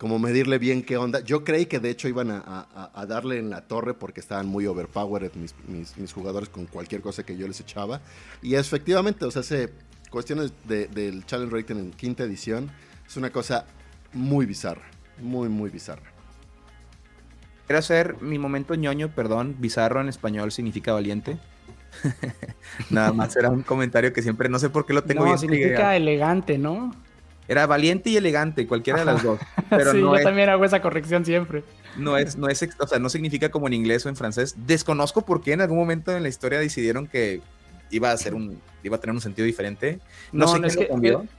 como 0.00 0.18
medirle 0.18 0.58
bien 0.58 0.82
qué 0.82 0.96
onda. 0.96 1.20
Yo 1.20 1.44
creí 1.44 1.66
que 1.66 1.78
de 1.78 1.90
hecho 1.90 2.08
iban 2.08 2.30
a, 2.30 3.06
darle 3.06 3.38
en 3.38 3.50
la 3.50 3.68
torre 3.68 3.92
porque 3.92 4.20
estaban 4.20 4.46
muy 4.46 4.66
overpowered 4.66 5.32
mis, 5.34 5.54
mis, 5.68 6.12
jugadores 6.14 6.48
con 6.48 6.64
cualquier 6.64 7.02
cosa 7.02 7.22
que 7.22 7.36
yo 7.36 7.46
les 7.46 7.60
echaba. 7.60 8.00
Y 8.40 8.54
efectivamente, 8.54 9.26
o 9.26 9.30
sea, 9.30 9.40
hace 9.40 9.74
cuestiones 10.08 10.54
del 10.64 11.26
challenge 11.26 11.54
rating 11.54 11.76
en 11.76 11.90
quinta 11.90 12.24
edición 12.24 12.70
es 13.06 13.18
una 13.18 13.30
cosa 13.30 13.66
muy 14.14 14.46
bizarra, 14.46 14.88
muy, 15.20 15.50
muy 15.50 15.68
bizarra. 15.68 16.19
Quiero 17.70 17.78
hacer 17.78 18.20
mi 18.20 18.36
momento 18.36 18.74
ñoño, 18.74 19.14
perdón, 19.14 19.54
bizarro 19.60 20.00
en 20.00 20.08
español 20.08 20.50
significa 20.50 20.92
valiente. 20.92 21.38
Nada 22.90 23.12
más 23.12 23.36
era 23.36 23.48
un 23.48 23.62
comentario 23.62 24.12
que 24.12 24.22
siempre, 24.22 24.48
no 24.48 24.58
sé 24.58 24.70
por 24.70 24.86
qué 24.86 24.92
lo 24.92 25.04
tengo 25.04 25.24
no, 25.24 25.38
significa 25.38 25.94
elegante, 25.94 26.58
¿no? 26.58 26.92
Era 27.46 27.68
valiente 27.68 28.10
y 28.10 28.16
elegante, 28.16 28.66
cualquiera 28.66 28.98
de 28.98 29.04
las 29.04 29.22
dos. 29.22 29.38
Pero 29.68 29.92
sí, 29.92 30.00
yo 30.00 30.20
también 30.20 30.48
hago 30.48 30.64
esa 30.64 30.82
corrección 30.82 31.24
siempre. 31.24 31.62
No 31.96 32.16
es, 32.16 32.36
no 32.36 32.48
es, 32.48 32.68
o 32.76 32.86
sea, 32.88 32.98
no 32.98 33.08
significa 33.08 33.50
como 33.50 33.68
en 33.68 33.74
inglés 33.74 34.04
o 34.04 34.08
en 34.08 34.16
francés. 34.16 34.56
Desconozco 34.66 35.24
por 35.24 35.40
qué 35.40 35.52
en 35.52 35.60
algún 35.60 35.78
momento 35.78 36.10
en 36.10 36.24
la 36.24 36.28
historia 36.28 36.58
decidieron 36.58 37.06
que 37.06 37.40
iba 37.92 38.10
a 38.10 38.16
ser 38.16 38.34
un, 38.34 38.60
iba 38.82 38.96
a 38.96 39.00
tener 39.00 39.14
un 39.14 39.20
sentido 39.20 39.46
diferente. 39.46 40.00
No, 40.32 40.48
sé 40.48 40.66
es, 40.66 40.76
que, 40.76 40.88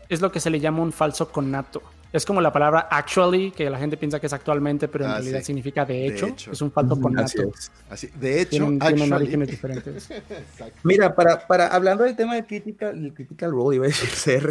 es 0.08 0.22
lo 0.22 0.32
que 0.32 0.40
se 0.40 0.50
le 0.50 0.62
llama 0.62 0.82
un 0.82 0.94
falso 0.94 1.30
connato. 1.30 1.82
Es 2.14 2.26
como 2.26 2.41
la 2.41 2.51
palabra 2.51 2.88
actually, 2.91 3.51
que 3.51 3.70
la 3.70 3.80
gente 3.80 3.95
piensa 3.95 4.20
que 4.20 4.28
es 4.28 4.34
actualmente, 4.34 4.88
pero 4.89 5.05
en 5.05 5.12
ah, 5.12 5.14
realidad 5.16 5.41
significa 5.43 5.86
de 5.86 6.07
hecho. 6.07 6.28
Es 6.51 6.62
un 6.62 6.72
falso 6.72 6.99
con 6.99 7.18
Así, 7.18 8.07
De 8.20 8.41
hecho, 8.41 8.68
tienen, 8.80 9.14
orígenes 9.14 9.49
diferentes. 9.49 10.09
Mira, 10.84 11.16
para, 11.16 11.47
para, 11.47 11.68
hablando 11.68 12.03
del 12.03 12.16
tema 12.16 12.36
de 12.36 12.45
critical, 12.45 13.14
critical 13.14 13.51
role, 13.51 13.78
iba 13.78 13.86
a 13.86 13.88
decir 13.88 14.09
CR. 14.09 14.49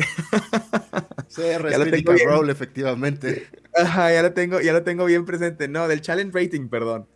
CR 1.29 1.69
es 1.69 1.79
critical 1.79 2.19
role, 2.25 2.53
efectivamente. 2.53 3.47
Ajá, 3.75 4.13
ya 4.13 4.23
lo, 4.23 4.33
tengo, 4.33 4.61
ya 4.61 4.73
lo 4.73 4.83
tengo 4.83 5.05
bien 5.05 5.27
presente. 5.27 5.69
No, 5.69 5.87
del 5.87 6.01
challenge 6.01 6.33
rating, 6.39 6.69
perdón. 6.69 7.07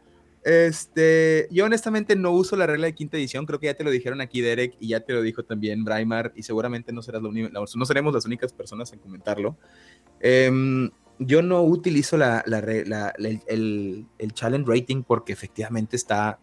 Este, 0.45 1.49
yo 1.51 1.64
honestamente 1.64 2.16
no 2.16 2.30
uso 2.32 2.55
la 2.55 2.66
regla 2.66 2.84
de 2.84 2.95
quinta 2.95 3.16
edición, 3.16 3.47
creo 3.47 3.59
que 3.59 3.66
ya 3.66 3.74
te 3.74 3.82
lo 3.82 3.90
dijeron 3.90 4.20
aquí 4.20 4.42
Derek 4.42 4.76
y 4.78 4.88
ya 4.88 5.01
te 5.01 5.14
lo 5.14 5.22
dijo 5.22 5.42
también 5.42 5.84
Braimar 5.84 6.32
y 6.36 6.42
seguramente 6.42 6.92
no, 6.92 7.01
serás 7.01 7.22
no 7.22 7.86
seremos 7.86 8.12
las 8.12 8.26
únicas 8.26 8.53
personas 8.53 8.92
en 8.92 8.99
comentarlo. 8.99 9.57
Em, 10.21 10.91
yo 11.19 11.43
no 11.43 11.62
utilizo 11.62 12.17
la, 12.17 12.41
el, 12.47 14.07
challenge 14.33 14.71
rating 14.71 15.03
porque 15.03 15.33
efectivamente 15.33 15.97
está... 15.97 16.39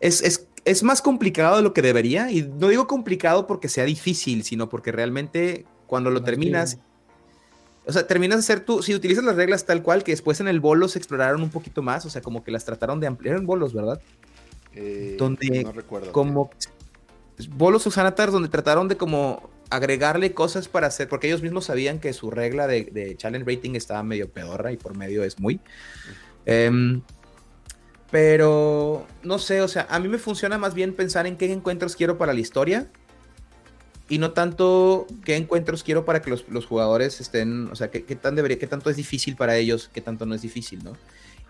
Es, 0.00 0.48
es, 0.64 0.82
más 0.82 1.02
complicado 1.02 1.56
de 1.56 1.62
lo 1.62 1.72
que 1.72 1.82
debería. 1.82 2.30
Y 2.30 2.42
no 2.42 2.68
digo 2.68 2.86
complicado 2.86 3.46
porque 3.46 3.68
sea 3.68 3.84
difícil, 3.84 4.44
sino 4.44 4.68
porque 4.68 4.92
realmente 4.92 5.66
cuando 5.86 6.10
lo 6.10 6.22
terminas... 6.22 6.78
O 7.86 7.92
sea, 7.92 8.06
terminas 8.06 8.36
de 8.36 8.40
hacer 8.40 8.66
tú, 8.66 8.82
si 8.82 8.94
utilizas 8.94 9.24
las 9.24 9.36
reglas 9.36 9.64
tal 9.64 9.82
cual, 9.82 10.04
que 10.04 10.12
después 10.12 10.40
en 10.40 10.48
el 10.48 10.60
bolo 10.60 10.88
se 10.88 10.98
exploraron 10.98 11.40
un 11.40 11.48
poquito 11.48 11.80
más, 11.80 12.04
o 12.04 12.10
sea, 12.10 12.20
como 12.20 12.44
que 12.44 12.50
las 12.50 12.66
trataron 12.66 13.00
de 13.00 13.06
ampliar 13.06 13.38
en 13.38 13.46
bolos, 13.46 13.72
¿verdad? 13.72 13.98
Eh, 14.74 15.16
donde, 15.18 15.64
no 15.64 15.72
recuerdo. 15.72 16.12
Como 16.12 16.50
bolos 17.50 17.86
o 17.86 17.90
Sanatar, 17.90 18.30
donde 18.30 18.48
trataron 18.48 18.88
de 18.88 18.96
como 18.96 19.48
agregarle 19.70 20.32
cosas 20.32 20.68
para 20.68 20.86
hacer, 20.86 21.08
porque 21.08 21.26
ellos 21.26 21.42
mismos 21.42 21.66
sabían 21.66 21.98
que 21.98 22.12
su 22.12 22.30
regla 22.30 22.66
de, 22.66 23.14
challenge 23.16 23.50
rating 23.50 23.74
estaba 23.74 24.02
medio 24.02 24.28
pedorra 24.28 24.72
y 24.72 24.76
por 24.76 24.96
medio 24.96 25.24
es 25.24 25.38
muy. 25.38 25.60
Em, 26.46 27.02
pero 28.10 29.06
no 29.22 29.38
sé, 29.38 29.60
o 29.60 29.68
sea, 29.68 29.86
a 29.90 29.98
mí 30.00 30.08
me 30.08 30.18
funciona 30.18 30.56
más 30.58 30.74
bien 30.74 30.94
pensar 30.94 31.26
en 31.26 31.36
qué 31.36 31.52
encuentros 31.52 31.94
quiero 31.94 32.16
para 32.16 32.32
la 32.32 32.40
historia 32.40 32.88
y 34.08 34.18
no 34.18 34.32
tanto 34.32 35.06
qué 35.24 35.36
encuentros 35.36 35.82
quiero 35.82 36.04
para 36.06 36.22
que 36.22 36.30
los, 36.30 36.66
jugadores 36.66 37.20
estén, 37.20 37.68
o 37.70 37.76
sea, 37.76 37.90
qué, 37.90 38.00
tan 38.16 38.34
debería, 38.34 38.58
qué 38.58 38.66
tanto 38.66 38.88
es 38.88 38.96
difícil 38.96 39.36
para 39.36 39.56
ellos, 39.56 39.90
qué 39.92 40.00
tanto 40.00 40.24
no 40.24 40.34
es 40.34 40.42
difícil, 40.42 40.82
¿no? 40.82 40.94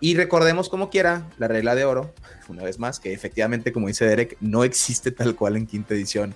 Y 0.01 0.15
recordemos 0.15 0.69
como 0.69 0.89
quiera 0.89 1.29
la 1.37 1.47
regla 1.47 1.75
de 1.75 1.85
oro, 1.85 2.13
una 2.49 2.63
vez 2.63 2.79
más, 2.79 2.99
que 2.99 3.13
efectivamente, 3.13 3.71
como 3.71 3.87
dice 3.87 4.05
Derek, 4.05 4.37
no 4.41 4.65
existe 4.65 5.11
tal 5.11 5.35
cual 5.35 5.55
en 5.55 5.65
quinta 5.65 5.93
edición 5.93 6.35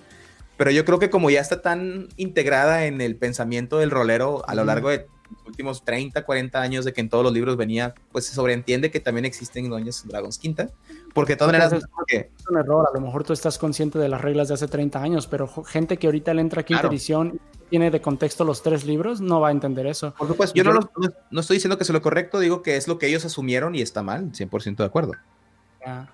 pero 0.56 0.70
yo 0.70 0.84
creo 0.84 0.98
que 0.98 1.10
como 1.10 1.30
ya 1.30 1.40
está 1.40 1.62
tan 1.62 2.08
integrada 2.16 2.86
en 2.86 3.00
el 3.00 3.16
pensamiento 3.16 3.78
del 3.78 3.90
rolero 3.90 4.42
a 4.48 4.54
lo 4.54 4.64
largo 4.64 4.90
de 4.90 5.06
los 5.30 5.46
últimos 5.46 5.84
30, 5.84 6.24
40 6.24 6.60
años 6.60 6.84
de 6.84 6.92
que 6.92 7.00
en 7.00 7.08
todos 7.08 7.24
los 7.24 7.32
libros 7.32 7.56
venía, 7.56 7.94
pues 8.12 8.26
se 8.26 8.34
sobreentiende 8.34 8.90
que 8.90 9.00
también 9.00 9.24
existen 9.24 9.68
Dungeons 9.68 10.06
Dragons 10.06 10.38
quinta, 10.38 10.70
porque 11.12 11.32
de 11.32 11.36
todas 11.38 11.52
maneras... 11.52 11.72
Es, 12.08 12.28
un 12.48 12.58
error, 12.58 12.86
a 12.88 12.96
lo 12.96 13.04
mejor 13.04 13.24
tú 13.24 13.32
estás 13.32 13.58
consciente 13.58 13.98
de 13.98 14.08
las 14.08 14.20
reglas 14.20 14.48
de 14.48 14.54
hace 14.54 14.68
30 14.68 15.02
años, 15.02 15.26
pero 15.26 15.48
gente 15.64 15.96
que 15.96 16.06
ahorita 16.06 16.34
le 16.34 16.40
entra 16.42 16.60
a 16.60 16.64
quinta 16.64 16.86
edición 16.86 17.40
tiene 17.70 17.90
de 17.90 18.00
contexto 18.00 18.44
los 18.44 18.62
tres 18.62 18.84
libros, 18.84 19.20
no 19.20 19.40
va 19.40 19.48
a 19.48 19.50
entender 19.50 19.86
eso. 19.86 20.14
Por 20.16 20.28
supuesto, 20.28 20.54
yo, 20.54 20.64
no, 20.64 20.78
no, 21.30 21.40
estoy 21.40 21.56
diciendo 21.56 21.78
que 21.78 21.84
sea 21.84 21.94
lo 21.94 22.02
correcto, 22.02 22.38
digo 22.38 22.62
que 22.62 22.76
es 22.76 22.86
lo 22.86 22.98
que 22.98 23.06
ellos 23.08 23.24
asumieron 23.24 23.74
y 23.74 23.80
está 23.80 24.02
mal, 24.02 24.30
100% 24.32 24.76
de 24.76 24.84
acuerdo. 24.84 25.12
Ya. 25.84 26.08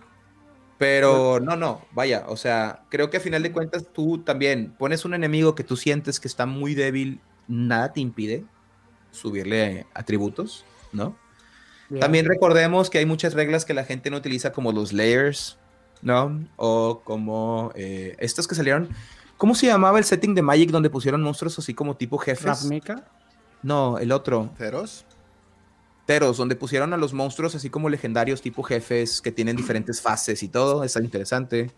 Pero 0.80 1.40
no, 1.40 1.56
no, 1.56 1.82
vaya, 1.92 2.24
o 2.26 2.38
sea, 2.38 2.84
creo 2.88 3.10
que 3.10 3.18
a 3.18 3.20
final 3.20 3.42
de 3.42 3.52
cuentas 3.52 3.84
tú 3.92 4.16
también 4.16 4.72
pones 4.78 5.04
un 5.04 5.12
enemigo 5.12 5.54
que 5.54 5.62
tú 5.62 5.76
sientes 5.76 6.18
que 6.18 6.26
está 6.26 6.46
muy 6.46 6.74
débil, 6.74 7.20
nada 7.48 7.92
te 7.92 8.00
impide 8.00 8.46
subirle 9.10 9.84
atributos, 9.92 10.64
¿no? 10.94 11.18
También 12.00 12.24
recordemos 12.24 12.88
que 12.88 12.96
hay 12.96 13.04
muchas 13.04 13.34
reglas 13.34 13.66
que 13.66 13.74
la 13.74 13.84
gente 13.84 14.08
no 14.08 14.16
utiliza 14.16 14.52
como 14.52 14.72
los 14.72 14.94
layers, 14.94 15.58
¿no? 16.00 16.46
O 16.56 17.02
como 17.04 17.72
eh, 17.74 18.16
estos 18.18 18.48
que 18.48 18.54
salieron. 18.54 18.88
¿Cómo 19.36 19.54
se 19.54 19.66
llamaba 19.66 19.98
el 19.98 20.04
setting 20.06 20.34
de 20.34 20.40
Magic 20.40 20.70
donde 20.70 20.88
pusieron 20.88 21.20
monstruos 21.20 21.58
así 21.58 21.74
como 21.74 21.94
tipo 21.94 22.16
jefes? 22.16 22.62
¿Ravnica? 22.62 23.04
No, 23.62 23.98
el 23.98 24.12
otro. 24.12 24.48
¿Ceros? 24.56 25.04
Donde 26.18 26.56
pusieron 26.56 26.92
a 26.92 26.96
los 26.96 27.12
monstruos 27.14 27.54
así 27.54 27.70
como 27.70 27.88
legendarios 27.88 28.42
tipo 28.42 28.62
jefes 28.62 29.22
que 29.22 29.30
tienen 29.30 29.56
diferentes 29.56 30.00
fases 30.00 30.42
y 30.42 30.48
todo, 30.48 30.82
está 30.82 31.00
interesante. 31.00 31.70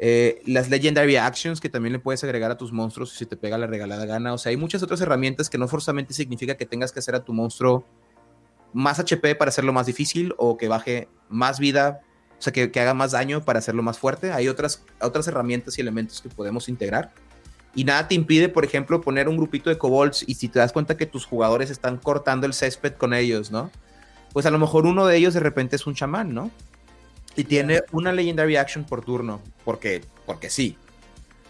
Eh, 0.00 0.42
las 0.46 0.68
Legendary 0.70 1.16
Actions 1.16 1.60
que 1.60 1.68
también 1.68 1.92
le 1.92 1.98
puedes 1.98 2.24
agregar 2.24 2.50
a 2.50 2.56
tus 2.56 2.72
monstruos 2.72 3.12
si 3.12 3.26
te 3.26 3.36
pega 3.36 3.56
la 3.58 3.66
regalada 3.66 4.04
gana. 4.06 4.32
O 4.32 4.38
sea, 4.38 4.50
hay 4.50 4.56
muchas 4.56 4.82
otras 4.82 5.00
herramientas 5.00 5.48
que 5.48 5.58
no 5.58 5.68
forzosamente 5.68 6.12
significa 6.12 6.56
que 6.56 6.66
tengas 6.66 6.90
que 6.90 6.98
hacer 6.98 7.14
a 7.14 7.24
tu 7.24 7.32
monstruo 7.32 7.84
más 8.72 8.98
HP 8.98 9.36
para 9.36 9.50
hacerlo 9.50 9.72
más 9.72 9.86
difícil 9.86 10.34
o 10.38 10.56
que 10.56 10.68
baje 10.68 11.08
más 11.28 11.60
vida, 11.60 12.00
o 12.38 12.42
sea, 12.42 12.52
que, 12.52 12.70
que 12.70 12.80
haga 12.80 12.94
más 12.94 13.12
daño 13.12 13.44
para 13.44 13.60
hacerlo 13.60 13.82
más 13.82 13.98
fuerte. 13.98 14.32
Hay 14.32 14.48
otras, 14.48 14.84
otras 15.00 15.28
herramientas 15.28 15.78
y 15.78 15.82
elementos 15.82 16.20
que 16.20 16.30
podemos 16.30 16.68
integrar 16.68 17.12
y 17.74 17.84
nada 17.84 18.08
te 18.08 18.14
impide, 18.14 18.48
por 18.48 18.64
ejemplo, 18.64 19.00
poner 19.00 19.28
un 19.28 19.36
grupito 19.36 19.70
de 19.70 19.78
kobolds 19.78 20.24
y 20.26 20.34
si 20.34 20.48
te 20.48 20.58
das 20.58 20.72
cuenta 20.72 20.96
que 20.96 21.06
tus 21.06 21.24
jugadores 21.24 21.70
están 21.70 21.98
cortando 21.98 22.46
el 22.46 22.52
césped 22.52 22.94
con 22.94 23.14
ellos, 23.14 23.50
¿no? 23.50 23.70
Pues 24.32 24.46
a 24.46 24.50
lo 24.50 24.58
mejor 24.58 24.86
uno 24.86 25.06
de 25.06 25.16
ellos 25.16 25.34
de 25.34 25.40
repente 25.40 25.76
es 25.76 25.86
un 25.86 25.94
chamán, 25.94 26.34
¿no? 26.34 26.50
Y 27.36 27.44
tiene 27.44 27.82
una 27.92 28.12
legendary 28.12 28.56
action 28.56 28.84
por 28.84 29.04
turno, 29.04 29.40
porque, 29.64 30.02
porque 30.26 30.50
sí. 30.50 30.76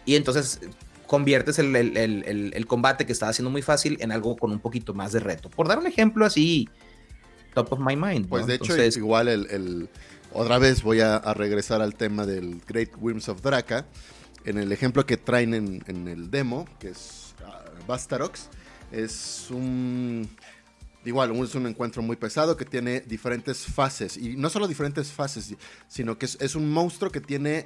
Y 0.05 0.17
entonces 0.17 0.61
conviertes 1.07 1.59
el, 1.59 2.67
combate 2.69 3.07
que 3.07 3.13
estaba 3.13 3.31
haciendo 3.31 3.51
muy 3.51 3.63
fácil 3.63 3.97
en 4.01 4.13
algo 4.13 4.37
con 4.37 4.53
un 4.53 4.61
poquito 4.61 4.93
más 4.93 5.13
de 5.13 5.21
reto. 5.21 5.49
Por 5.49 5.69
dar 5.69 5.79
un 5.79 5.87
ejemplo 5.87 6.27
así, 6.27 6.69
top 7.55 7.73
of 7.73 7.81
my 7.81 7.97
mind. 7.97 8.29
Pues 8.29 8.47
de 8.47 8.57
hecho, 8.57 8.77
es 8.77 8.99
igual 8.99 9.29
el, 9.29 9.89
Otra 10.33 10.59
vez 10.59 10.83
voy 10.83 11.01
a, 11.01 11.17
a 11.17 11.33
regresar 11.33 11.81
al 11.81 11.95
tema 11.95 12.27
del 12.27 12.61
Great 12.67 12.91
Worms 13.01 13.29
of 13.31 13.41
Draka 13.41 13.87
en 14.45 14.59
el 14.59 14.73
ejemplo 14.73 15.07
que 15.07 15.17
traen 15.17 15.55
en, 15.55 16.09
el 16.09 16.31
demo, 16.31 16.67
que 16.79 16.91
es 16.91 17.35
uh, 17.41 17.87
Bastarox, 17.87 18.49
es 18.93 19.49
un... 19.51 20.29
Igual, 21.05 21.35
es 21.43 21.55
un 21.55 21.67
encuentro 21.67 22.03
muy 22.03 22.17
pesado 22.17 22.59
que 22.59 22.67
tiene 22.67 23.01
diferentes 23.01 23.65
fases. 23.65 24.19
Y 24.19 24.37
no 24.37 24.51
solo 24.51 24.69
diferentes 24.69 25.11
fases, 25.11 25.55
sino 25.89 26.19
que 26.19 26.27
es, 26.27 26.55
un 26.55 26.71
monstruo 26.71 27.11
que 27.11 27.23
tiene 27.23 27.65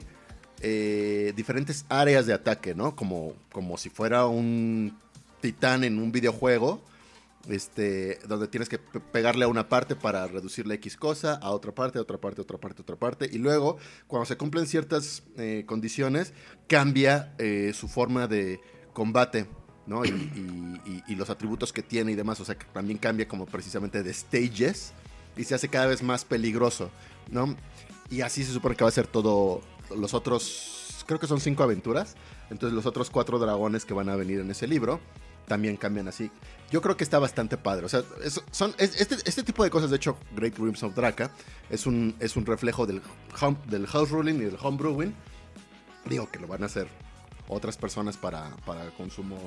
eh, 0.60 1.32
diferentes 1.34 1.84
áreas 1.88 2.26
de 2.26 2.32
ataque, 2.32 2.76
¿no? 2.76 2.94
Como, 2.94 3.32
como 3.50 3.76
si 3.76 3.90
fuera 3.90 4.26
un 4.26 4.96
titán 5.40 5.82
en 5.82 5.98
un 5.98 6.12
videojuego 6.12 6.80
este, 7.48 8.18
donde 8.26 8.48
tienes 8.48 8.68
que 8.68 8.78
pegarle 8.78 9.44
a 9.44 9.48
una 9.48 9.68
parte 9.68 9.96
para 9.96 10.26
reducirle 10.26 10.74
X 10.76 10.96
cosa, 10.96 11.34
a 11.34 11.50
otra 11.50 11.74
parte, 11.74 11.98
a 11.98 12.02
otra 12.02 12.18
parte, 12.18 12.40
a 12.40 12.42
otra 12.42 12.58
parte, 12.58 12.80
a 12.80 12.82
otra 12.82 12.96
parte. 12.96 13.28
Y 13.30 13.38
luego, 13.38 13.78
cuando 14.06 14.26
se 14.26 14.36
cumplen 14.36 14.66
ciertas 14.66 15.22
eh, 15.36 15.64
condiciones, 15.66 16.32
cambia 16.68 17.34
eh, 17.38 17.72
su 17.74 17.88
forma 17.88 18.26
de 18.26 18.60
combate, 18.92 19.46
¿no? 19.86 20.04
Y, 20.04 21.14
los 21.14 21.30
atributos 21.30 21.72
que 21.72 21.82
tiene 21.82 22.12
y 22.12 22.14
demás. 22.14 22.40
O 22.40 22.44
sea, 22.44 22.56
también 22.72 22.98
cambia 22.98 23.28
como 23.28 23.46
precisamente 23.46 24.02
de 24.02 24.12
stages. 24.12 24.92
y 25.36 25.44
se 25.44 25.54
hace 25.54 25.68
cada 25.68 25.86
vez 25.86 26.02
más 26.02 26.24
peligroso, 26.24 26.90
¿no? 27.30 27.56
Y 28.10 28.20
así 28.20 28.44
se 28.44 28.52
supone 28.52 28.76
que 28.76 28.84
va 28.84 28.88
a 28.88 28.92
ser 28.92 29.06
todo 29.06 29.62
los 29.94 30.14
otros, 30.14 31.04
creo 31.06 31.18
que 31.18 31.26
son 31.26 31.40
cinco 31.40 31.62
aventuras, 31.62 32.16
entonces 32.50 32.74
los 32.74 32.86
otros 32.86 33.10
cuatro 33.10 33.38
dragones 33.38 33.84
que 33.84 33.94
van 33.94 34.08
a 34.08 34.16
venir 34.16 34.40
en 34.40 34.50
ese 34.50 34.66
libro 34.66 35.00
también 35.46 35.76
cambian 35.76 36.08
así. 36.08 36.30
Yo 36.70 36.82
creo 36.82 36.96
que 36.96 37.04
está 37.04 37.18
bastante 37.18 37.56
padre. 37.56 37.86
O 37.86 37.88
sea, 37.88 38.02
son, 38.50 38.74
este, 38.78 39.16
este, 39.24 39.42
tipo 39.42 39.62
de 39.62 39.70
cosas, 39.70 39.90
de 39.90 39.96
hecho, 39.96 40.16
Great 40.34 40.56
Rooms 40.58 40.82
of 40.82 40.94
Draka 40.94 41.30
es 41.70 41.86
un, 41.86 42.14
es 42.20 42.36
un 42.36 42.46
reflejo 42.46 42.86
del, 42.86 43.00
del 43.66 43.86
house 43.86 44.10
ruling 44.10 44.34
y 44.34 44.44
del 44.44 44.58
home 44.60 44.78
brewing. 44.78 45.14
Digo 46.06 46.28
que 46.30 46.38
lo 46.38 46.46
van 46.46 46.62
a 46.62 46.66
hacer 46.66 46.88
otras 47.48 47.76
personas 47.76 48.16
para, 48.16 48.56
para 48.66 48.90
consumo 48.90 49.38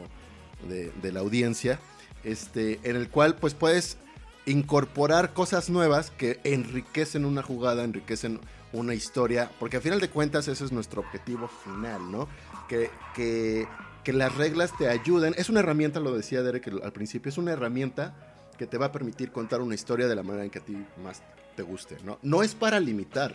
de, 0.67 0.91
de, 1.01 1.11
la 1.11 1.19
audiencia. 1.19 1.79
Este, 2.23 2.79
en 2.83 2.95
el 2.95 3.09
cual 3.09 3.35
pues 3.35 3.53
puedes 3.53 3.97
incorporar 4.45 5.33
cosas 5.33 5.69
nuevas 5.69 6.11
que 6.11 6.39
enriquecen 6.43 7.25
una 7.25 7.43
jugada, 7.43 7.83
enriquecen 7.83 8.39
una 8.73 8.93
historia, 8.93 9.51
porque 9.59 9.77
a 9.77 9.81
final 9.81 9.99
de 9.99 10.09
cuentas 10.09 10.47
ese 10.47 10.65
es 10.65 10.71
nuestro 10.71 11.01
objetivo 11.01 11.49
final, 11.63 12.11
¿no? 12.11 12.27
Que, 12.67 12.89
que 13.13 13.67
que 14.07 14.13
las 14.13 14.33
reglas 14.35 14.71
te 14.77 14.87
ayuden. 14.87 15.33
Es 15.37 15.49
una 15.49 15.59
herramienta, 15.59 15.99
lo 15.99 16.15
decía 16.15 16.41
Derek 16.41 16.71
al 16.81 16.93
principio, 16.93 17.27
es 17.27 17.37
una 17.37 17.51
herramienta 17.51 18.15
que 18.57 18.65
te 18.65 18.77
va 18.77 18.85
a 18.85 18.91
permitir 18.93 19.33
contar 19.33 19.59
una 19.59 19.75
historia 19.75 20.07
de 20.07 20.15
la 20.15 20.23
manera 20.23 20.45
en 20.45 20.49
que 20.49 20.59
a 20.59 20.61
ti 20.63 20.77
más 21.03 21.21
te 21.57 21.61
guste. 21.61 21.97
No, 22.05 22.17
no 22.21 22.41
es 22.41 22.55
para 22.55 22.79
limitar. 22.79 23.33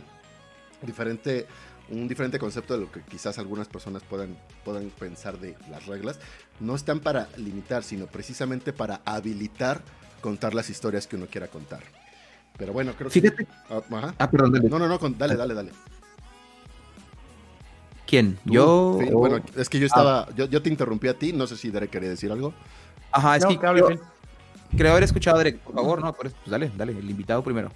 Diferente, 0.81 1.47
un 1.91 2.09
diferente 2.09 2.39
concepto 2.39 2.73
de 2.73 2.81
lo 2.81 2.91
que 2.91 3.03
quizás 3.03 3.39
algunas 3.39 3.69
personas 3.69 4.03
puedan, 4.03 4.35
puedan 4.65 4.89
pensar 4.89 5.39
de 5.39 5.59
las 5.71 5.85
reglas. 5.85 6.19
No 6.59 6.75
están 6.75 7.01
para 7.01 7.29
limitar, 7.37 7.83
sino 7.83 8.07
precisamente 8.07 8.73
para 8.73 9.03
habilitar 9.05 9.83
contar 10.23 10.55
las 10.55 10.71
historias 10.71 11.07
que 11.07 11.17
uno 11.17 11.27
quiera 11.27 11.49
contar. 11.49 11.83
Pero 12.57 12.73
bueno, 12.73 12.95
creo 12.97 13.11
que... 13.11 13.47
Ah, 13.69 14.15
ah, 14.19 14.31
perdón, 14.31 14.53
No, 14.71 14.79
no, 14.79 14.89
no, 14.89 14.99
dale, 15.19 15.37
dale, 15.37 15.53
dale. 15.53 15.71
¿Quién? 18.13 18.39
¿Yo? 18.45 18.99
Bueno, 19.11 19.43
es 19.57 19.71
que 19.71 19.79
yo 19.79 19.87
estaba. 19.87 20.29
Yo, 20.37 20.45
yo, 20.45 20.61
te 20.61 20.69
interrumpí 20.69 21.09
a 21.09 21.19
ti. 21.19 21.33
No 21.33 21.47
sé 21.47 21.57
si 21.57 21.71
Derek 21.71 21.89
quería 21.89 22.11
decir 22.11 22.31
algo. 22.31 22.53
Ajá, 23.11 23.39
es 23.39 23.47
que 23.47 23.59
creo, 24.77 24.93
haber 24.93 25.05
escuchado 25.05 25.37
a 25.37 25.39
Derek. 25.39 25.61
Por 25.61 25.75
favor, 25.75 26.03
no, 26.03 26.13
pues 26.13 26.35
dale, 26.45 26.71
dale, 26.77 26.93
el 26.93 27.09
invitado 27.09 27.43
primero. 27.43 27.71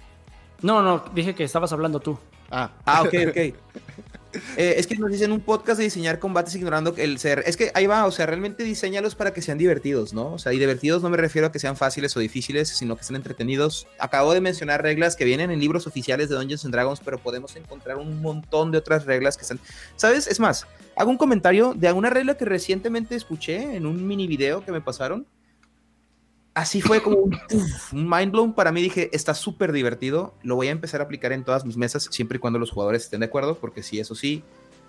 No, 0.61 0.83
no, 0.83 1.03
dije 1.15 1.33
que 1.33 1.43
estabas 1.43 1.73
hablando 1.73 1.99
tú. 1.99 2.19
Ah, 2.51 2.69
ah 2.85 3.01
ok, 3.01 3.13
ok. 3.29 3.37
Eh, 4.57 4.75
es 4.77 4.87
que 4.87 4.95
nos 4.95 5.11
dicen 5.11 5.31
un 5.31 5.41
podcast 5.41 5.77
de 5.77 5.85
diseñar 5.85 6.19
combates 6.19 6.55
ignorando 6.55 6.93
el 6.97 7.19
ser. 7.19 7.43
Es 7.45 7.57
que 7.57 7.71
ahí 7.73 7.87
va, 7.87 8.05
o 8.05 8.11
sea, 8.11 8.25
realmente 8.25 8.63
diseñalos 8.63 9.15
para 9.15 9.33
que 9.33 9.41
sean 9.41 9.57
divertidos, 9.57 10.13
¿no? 10.13 10.33
O 10.33 10.39
sea, 10.39 10.53
y 10.53 10.59
divertidos 10.59 11.01
no 11.03 11.09
me 11.09 11.17
refiero 11.17 11.47
a 11.47 11.51
que 11.51 11.59
sean 11.59 11.75
fáciles 11.75 12.15
o 12.17 12.19
difíciles, 12.19 12.69
sino 12.69 12.95
que 12.95 13.03
sean 13.03 13.15
entretenidos. 13.15 13.87
Acabo 13.99 14.33
de 14.33 14.41
mencionar 14.41 14.81
reglas 14.81 15.15
que 15.15 15.25
vienen 15.25 15.51
en 15.51 15.59
libros 15.59 15.87
oficiales 15.87 16.29
de 16.29 16.35
Dungeons 16.35 16.65
and 16.65 16.73
Dragons, 16.73 17.01
pero 17.03 17.17
podemos 17.17 17.55
encontrar 17.55 17.97
un 17.97 18.21
montón 18.21 18.71
de 18.71 18.77
otras 18.77 19.05
reglas 19.05 19.37
que 19.37 19.43
están. 19.43 19.59
¿Sabes? 19.95 20.27
Es 20.27 20.39
más, 20.39 20.67
hago 20.95 21.09
un 21.09 21.17
comentario 21.17 21.73
de 21.73 21.87
alguna 21.87 22.09
regla 22.09 22.35
que 22.35 22.45
recientemente 22.45 23.15
escuché 23.15 23.75
en 23.75 23.85
un 23.85 24.05
mini 24.05 24.27
video 24.27 24.63
que 24.63 24.71
me 24.71 24.81
pasaron 24.81 25.25
así 26.57 26.81
fue 26.81 27.03
como 27.03 27.17
un, 27.17 27.39
mind 27.91 28.31
blown 28.31 28.53
para 28.53 28.71
mí. 28.71 28.81
Dije, 28.81 29.09
está 29.13 29.35
súper 29.35 29.71
divertido. 29.71 30.33
Lo 30.41 30.55
voy 30.55 30.67
a 30.67 30.71
empezar 30.71 31.01
a 31.01 31.03
aplicar 31.03 31.31
en 31.31 31.43
todas 31.43 31.65
mis 31.65 31.77
mesas, 31.77 32.09
siempre 32.11 32.37
y 32.37 32.39
cuando 32.39 32.57
los 32.57 32.71
jugadores 32.71 33.03
estén 33.03 33.19
de 33.19 33.27
acuerdo, 33.27 33.55
porque 33.55 33.83
sí, 33.83 33.99
eso 33.99 34.15
sí. 34.15 34.43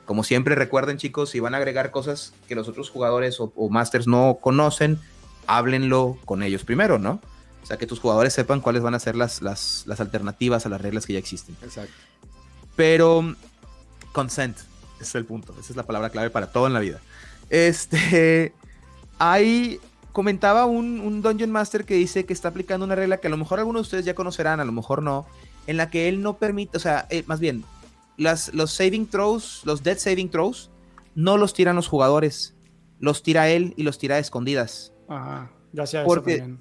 Como 0.06 0.24
siempre, 0.24 0.54
recuerden, 0.54 0.96
chicos, 0.96 1.28
si 1.28 1.40
van 1.40 1.54
a 1.54 1.58
agregar 1.58 1.90
cosas 1.90 2.32
que 2.48 2.54
los 2.54 2.68
otros 2.68 2.88
jugadores 2.88 3.38
o, 3.38 3.52
masters 3.68 4.06
no 4.06 4.38
conocen, 4.40 4.98
háblenlo 5.46 6.16
con 6.24 6.42
ellos 6.42 6.64
primero, 6.64 6.98
¿no? 6.98 7.20
O 7.62 7.66
sea, 7.66 7.76
que 7.76 7.86
tus 7.86 8.00
jugadores 8.00 8.32
sepan 8.32 8.62
cuáles 8.62 8.82
van 8.82 8.94
a 8.94 8.98
ser 8.98 9.14
las, 9.14 9.42
las, 9.42 9.84
las 9.86 10.00
alternativas 10.00 10.64
a 10.64 10.70
las 10.70 10.80
reglas 10.80 11.04
que 11.04 11.12
ya 11.12 11.18
existen. 11.18 11.54
Exacto. 11.62 11.92
Pero, 12.76 13.34
consent, 14.12 14.56
ese 14.94 15.02
es 15.02 15.14
el 15.16 15.26
punto. 15.26 15.54
Esa 15.60 15.72
es 15.72 15.76
la 15.76 15.82
palabra 15.82 16.08
clave 16.08 16.30
para 16.30 16.50
todo 16.50 16.66
en 16.66 16.72
la 16.72 16.80
vida. 16.80 17.00
Este. 17.50 18.54
Hay 19.18 19.80
comentaba 20.18 20.64
un, 20.66 21.22
Dungeon 21.22 21.52
Master 21.52 21.84
que 21.84 21.94
dice 21.94 22.26
que 22.26 22.32
está 22.32 22.48
aplicando 22.48 22.84
una 22.84 22.96
regla 22.96 23.18
que 23.18 23.28
a 23.28 23.30
lo 23.30 23.36
mejor 23.36 23.60
algunos 23.60 23.82
de 23.82 23.86
ustedes 23.86 24.04
ya 24.04 24.14
conocerán, 24.14 24.58
a 24.58 24.64
lo 24.64 24.72
mejor 24.72 25.00
no, 25.00 25.28
en 25.68 25.76
la 25.76 25.90
que 25.90 26.08
él 26.08 26.22
no 26.22 26.38
permite, 26.38 26.76
o 26.76 26.80
sea, 26.80 27.06
eh, 27.08 27.22
más 27.28 27.38
bien, 27.38 27.62
las, 28.16 28.52
los 28.52 28.72
saving 28.72 29.06
throws, 29.06 29.62
los 29.64 29.84
dead 29.84 29.96
saving 29.96 30.28
throws, 30.28 30.72
no 31.14 31.36
los 31.36 31.54
tiran 31.54 31.76
los 31.76 31.86
jugadores, 31.86 32.56
los 32.98 33.22
tira 33.22 33.48
él 33.48 33.74
y 33.76 33.84
los 33.84 33.98
tira 33.98 34.16
a 34.16 34.18
escondidas. 34.18 34.92
Ajá, 35.06 35.52
gracias 35.72 36.04
porque, 36.04 36.56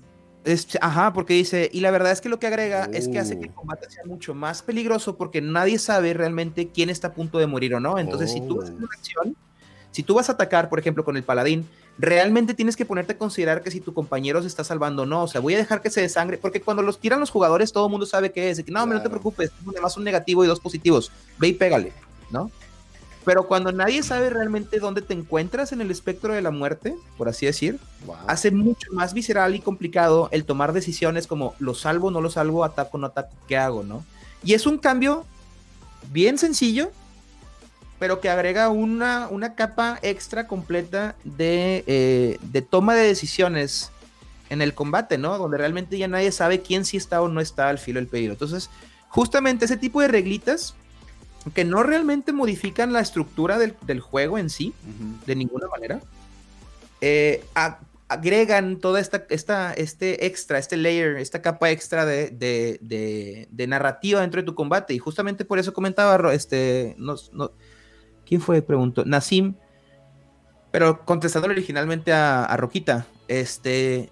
Es, 0.46 0.78
ajá, 0.80 1.12
porque 1.14 1.34
dice, 1.34 1.68
y 1.74 1.80
la 1.80 1.90
verdad 1.90 2.12
es 2.12 2.22
que 2.22 2.30
lo 2.30 2.38
que 2.38 2.46
agrega 2.46 2.88
es 2.94 3.08
que 3.08 3.18
hace 3.18 3.40
que 3.40 3.46
el 3.46 3.52
uh. 3.54 3.56
combate 3.56 3.90
sea 3.90 4.06
mucho 4.06 4.36
más 4.36 4.62
peligroso 4.62 5.18
porque 5.18 5.42
nadie 5.42 5.80
sabe 5.80 6.14
realmente 6.14 6.68
quién 6.68 6.92
está 6.92 7.08
a 7.08 7.14
punto 7.16 7.40
de 7.40 7.48
morir 7.48 7.74
o 7.74 7.80
no. 7.80 7.98
Entonces, 7.98 8.32
si 8.32 8.40
tú 8.42 8.58
vas 8.58 8.70
a 8.70 8.74
una 8.74 8.86
acción, 8.86 9.36
si 9.90 10.04
tú 10.04 10.14
vas 10.14 10.30
a 10.30 10.34
atacar, 10.34 10.70
por 10.70 10.78
ejemplo, 10.78 11.04
con 11.04 11.18
el 11.18 11.24
paladín, 11.24 11.68
realmente 11.98 12.54
tienes 12.54 12.76
que 12.76 12.86
ponerte 12.86 13.14
a 13.14 13.18
considerar 13.18 13.64
que 13.64 13.72
si 13.72 13.82
tu 13.82 13.94
compañero 13.94 14.42
se 14.42 14.48
está 14.48 14.64
salvando 14.64 15.04
o 15.04 15.06
no. 15.06 15.24
O 15.24 15.28
sea, 15.28 15.42
voy 15.42 15.56
a 15.56 15.58
dejar 15.58 15.82
que 15.82 15.90
se 15.90 16.02
desangre, 16.02 16.38
porque 16.38 16.62
cuando 16.62 16.84
los 16.84 17.00
tiran 17.00 17.20
los 17.20 17.30
jugadores, 17.30 17.72
todo 17.72 17.86
el 17.86 17.92
mundo 17.92 18.06
sabe 18.06 18.32
qué 18.32 18.50
es. 18.50 18.58
De 18.58 18.64
que 18.64 18.72
no, 18.72 18.86
no 18.86 19.02
te 19.02 19.10
preocupes, 19.10 19.52
además 19.68 19.98
un 19.98 20.04
negativo 20.04 20.44
y 20.44 20.48
dos 20.48 20.60
positivos. 20.60 21.12
Ve 21.40 21.50
y 21.50 21.54
pégale, 21.54 21.94
¿no? 22.30 22.52
Pero 23.26 23.46
cuando 23.46 23.74
nadie 23.74 24.04
sabe 24.04 24.30
realmente 24.30 24.80
dónde 24.80 25.02
te 25.02 25.14
encuentras 25.14 25.74
en 25.74 25.82
el 25.82 25.92
espectro 25.92 26.34
de 26.34 26.42
la 26.42 26.52
muerte, 26.52 26.96
por 27.18 27.28
así 27.28 27.46
decir, 27.46 27.78
hace 28.26 28.52
mucho 28.52 28.90
más 28.94 29.14
visceral 29.14 29.54
y 29.54 29.60
complicado 29.60 30.30
el 30.32 30.46
tomar 30.46 30.72
decisiones 30.72 31.28
como 31.28 31.54
lo 31.60 31.74
salvo, 31.74 32.10
no 32.10 32.22
lo 32.22 32.30
salvo, 32.30 32.64
ataco, 32.64 32.98
no 32.98 33.08
ataco, 33.08 33.36
¿qué 33.46 33.58
hago, 33.58 33.84
no? 33.84 34.06
Y 34.46 34.54
es 34.54 34.66
un 34.66 34.78
cambio 34.78 35.26
bien 36.10 36.38
sencillo, 36.38 36.90
pero 38.00 38.22
que 38.22 38.30
agrega 38.30 38.70
una, 38.70 39.28
una 39.30 39.56
capa 39.56 40.00
extra 40.02 40.48
completa 40.48 41.16
de, 41.24 41.84
eh, 41.88 42.38
de, 42.42 42.62
toma 42.62 42.96
de 42.96 43.08
decisiones 43.08 43.92
en 44.50 44.62
el 44.62 44.74
combate, 44.74 45.18
¿no? 45.18 45.38
Donde 45.38 45.58
realmente 45.58 45.98
ya 45.98 46.08
nadie 46.08 46.32
sabe 46.32 46.62
quién 46.62 46.86
sí 46.86 46.98
está 46.98 47.22
o 47.22 47.28
no 47.28 47.42
está 47.42 47.70
al 47.70 47.80
filo 47.80 48.00
del 48.00 48.08
peligro. 48.08 48.34
Entonces, 48.34 48.70
justamente 49.10 49.66
ese 49.66 49.78
tipo 49.78 50.02
de 50.02 50.08
reglitas 50.08 50.76
que 51.54 51.66
no 51.66 51.84
realmente 51.84 52.34
modifican 52.34 52.94
la 52.94 53.00
estructura 53.00 53.58
del, 53.58 53.74
del 53.86 54.00
juego 54.00 54.38
en 54.38 54.50
sí, 54.50 54.74
de 55.26 55.36
ninguna 55.36 55.68
manera, 55.68 56.02
eh, 57.02 57.44
agregan 58.10 58.78
toda 58.78 59.00
esta, 59.00 59.26
esta, 59.30 59.74
este 59.74 60.26
extra, 60.26 60.60
este 60.60 60.78
layer, 60.78 61.18
esta 61.18 61.42
capa 61.42 61.70
extra 61.72 62.06
de, 62.06 62.30
de, 62.30 63.48
de, 63.50 63.68
narrativa 63.68 64.22
dentro 64.22 64.42
de 64.42 64.46
tu 64.46 64.56
combate. 64.56 64.94
Y 64.94 65.00
justamente 65.00 65.46
por 65.46 65.60
eso 65.60 65.74
comentaba, 65.74 66.34
este, 66.34 66.96
¿Quién 68.28 68.42
fue? 68.42 68.62
Preguntó. 68.62 69.06
Nassim. 69.06 69.56
Pero 70.72 71.06
contestando 71.06 71.48
originalmente 71.48 72.12
a, 72.12 72.56
Roquita, 72.58 73.08
este, 73.28 74.10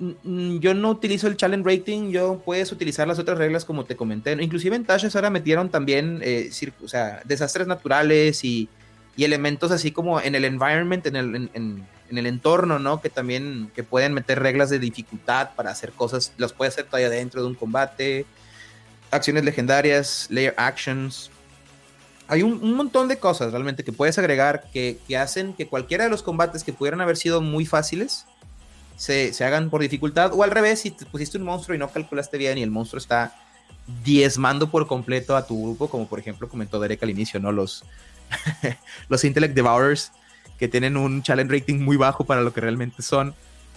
yo 0.00 0.74
no 0.74 0.90
utilizo 0.90 1.28
el 1.28 1.36
challenge 1.36 1.68
rating, 1.68 2.10
yo 2.10 2.42
puedes 2.44 2.72
utilizar 2.72 3.06
las 3.06 3.18
otras 3.18 3.36
reglas 3.36 3.64
como 3.64 3.84
te 3.84 3.94
comenté. 3.94 4.32
Inclusive 4.32 4.74
en 4.74 4.84
Tashes 4.84 5.14
ahora 5.14 5.28
metieron 5.30 5.68
también 5.68 6.20
eh, 6.22 6.50
o 6.82 6.88
sea, 6.88 7.20
desastres 7.24 7.66
naturales 7.66 8.42
y, 8.44 8.68
elementos 9.16 9.72
así 9.72 9.90
como 9.90 10.20
en 10.20 10.36
el 10.36 10.44
environment, 10.44 11.04
en 11.06 11.16
el, 11.16 11.50
en, 11.52 11.86
el, 12.08 12.26
entorno, 12.26 12.78
¿no? 12.78 13.00
Que 13.00 13.10
también 13.10 13.68
que 13.74 13.82
pueden 13.82 14.14
meter 14.14 14.40
reglas 14.40 14.70
de 14.70 14.78
dificultad 14.78 15.50
para 15.56 15.72
hacer 15.72 15.90
cosas, 15.90 16.32
las 16.38 16.52
puede 16.52 16.68
hacer 16.68 16.84
todavía 16.84 17.10
dentro 17.10 17.42
de 17.42 17.48
un 17.48 17.56
combate. 17.56 18.26
Acciones 19.10 19.44
legendarias, 19.44 20.28
layer 20.30 20.54
actions, 20.56 21.32
hay 22.28 22.42
un, 22.42 22.74
montón 22.74 23.08
de 23.08 23.18
cosas 23.18 23.52
realmente 23.52 23.82
que 23.84 23.92
puedes 23.92 24.18
agregar 24.18 24.64
que, 24.72 24.98
hacen 25.18 25.54
que 25.54 25.66
cualquiera 25.66 26.04
de 26.04 26.10
los 26.10 26.22
combates 26.22 26.62
que 26.62 26.74
pudieran 26.74 27.00
haber 27.00 27.16
sido 27.16 27.40
muy 27.40 27.64
fáciles 27.64 28.26
se, 28.96 29.32
hagan 29.42 29.70
por 29.70 29.80
dificultad. 29.80 30.32
O 30.34 30.42
al 30.42 30.50
revés, 30.50 30.80
si 30.80 30.90
te 30.90 31.06
pusiste 31.06 31.38
un 31.38 31.44
monstruo 31.44 31.74
y 31.74 31.78
no 31.78 31.90
calculaste 31.90 32.36
bien 32.36 32.58
y 32.58 32.62
el 32.62 32.70
monstruo 32.70 32.98
está 32.98 33.34
diezmando 34.04 34.70
por 34.70 34.86
completo 34.86 35.36
a 35.36 35.46
tu 35.46 35.62
grupo, 35.62 35.88
como 35.88 36.06
por 36.06 36.18
ejemplo 36.18 36.48
comentó 36.48 36.78
Derek 36.78 37.02
al 37.02 37.10
inicio, 37.10 37.40
¿no? 37.40 37.50
Los, 37.50 37.84
los 39.08 39.24
Intellect 39.24 39.54
Devourers 39.54 40.12
que 40.58 40.68
tienen 40.68 40.98
un 40.98 41.22
challenge 41.22 41.60
rating 41.60 41.76
muy 41.76 41.96
bajo 41.96 42.24
para 42.24 42.42
lo 42.42 42.52
que 42.52 42.60
realmente 42.60 43.00
son. 43.00 43.34